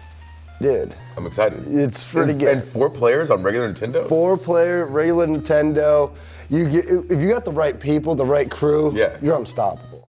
Dude, 0.63 0.95
I'm 1.17 1.27
excited. 1.27 1.63
It's 1.67 2.05
pretty 2.11 2.35
good. 2.35 2.49
And 2.49 2.65
four 2.65 2.89
players 2.91 3.31
on 3.31 3.43
regular 3.43 3.73
Nintendo? 3.73 4.09
four 4.09 4.37
player 4.37 4.87
regular 4.87 5.27
Nintendo. 5.27 6.15
You 6.49 6.69
get 6.69 6.85
if 6.87 7.21
you 7.21 7.29
got 7.29 7.45
the 7.45 7.53
right 7.53 7.79
people, 7.79 8.15
the 8.15 8.25
right 8.27 8.51
crew, 8.51 8.93
Yeah. 8.95 9.17
you're 9.23 9.37
unstoppable. 9.37 10.00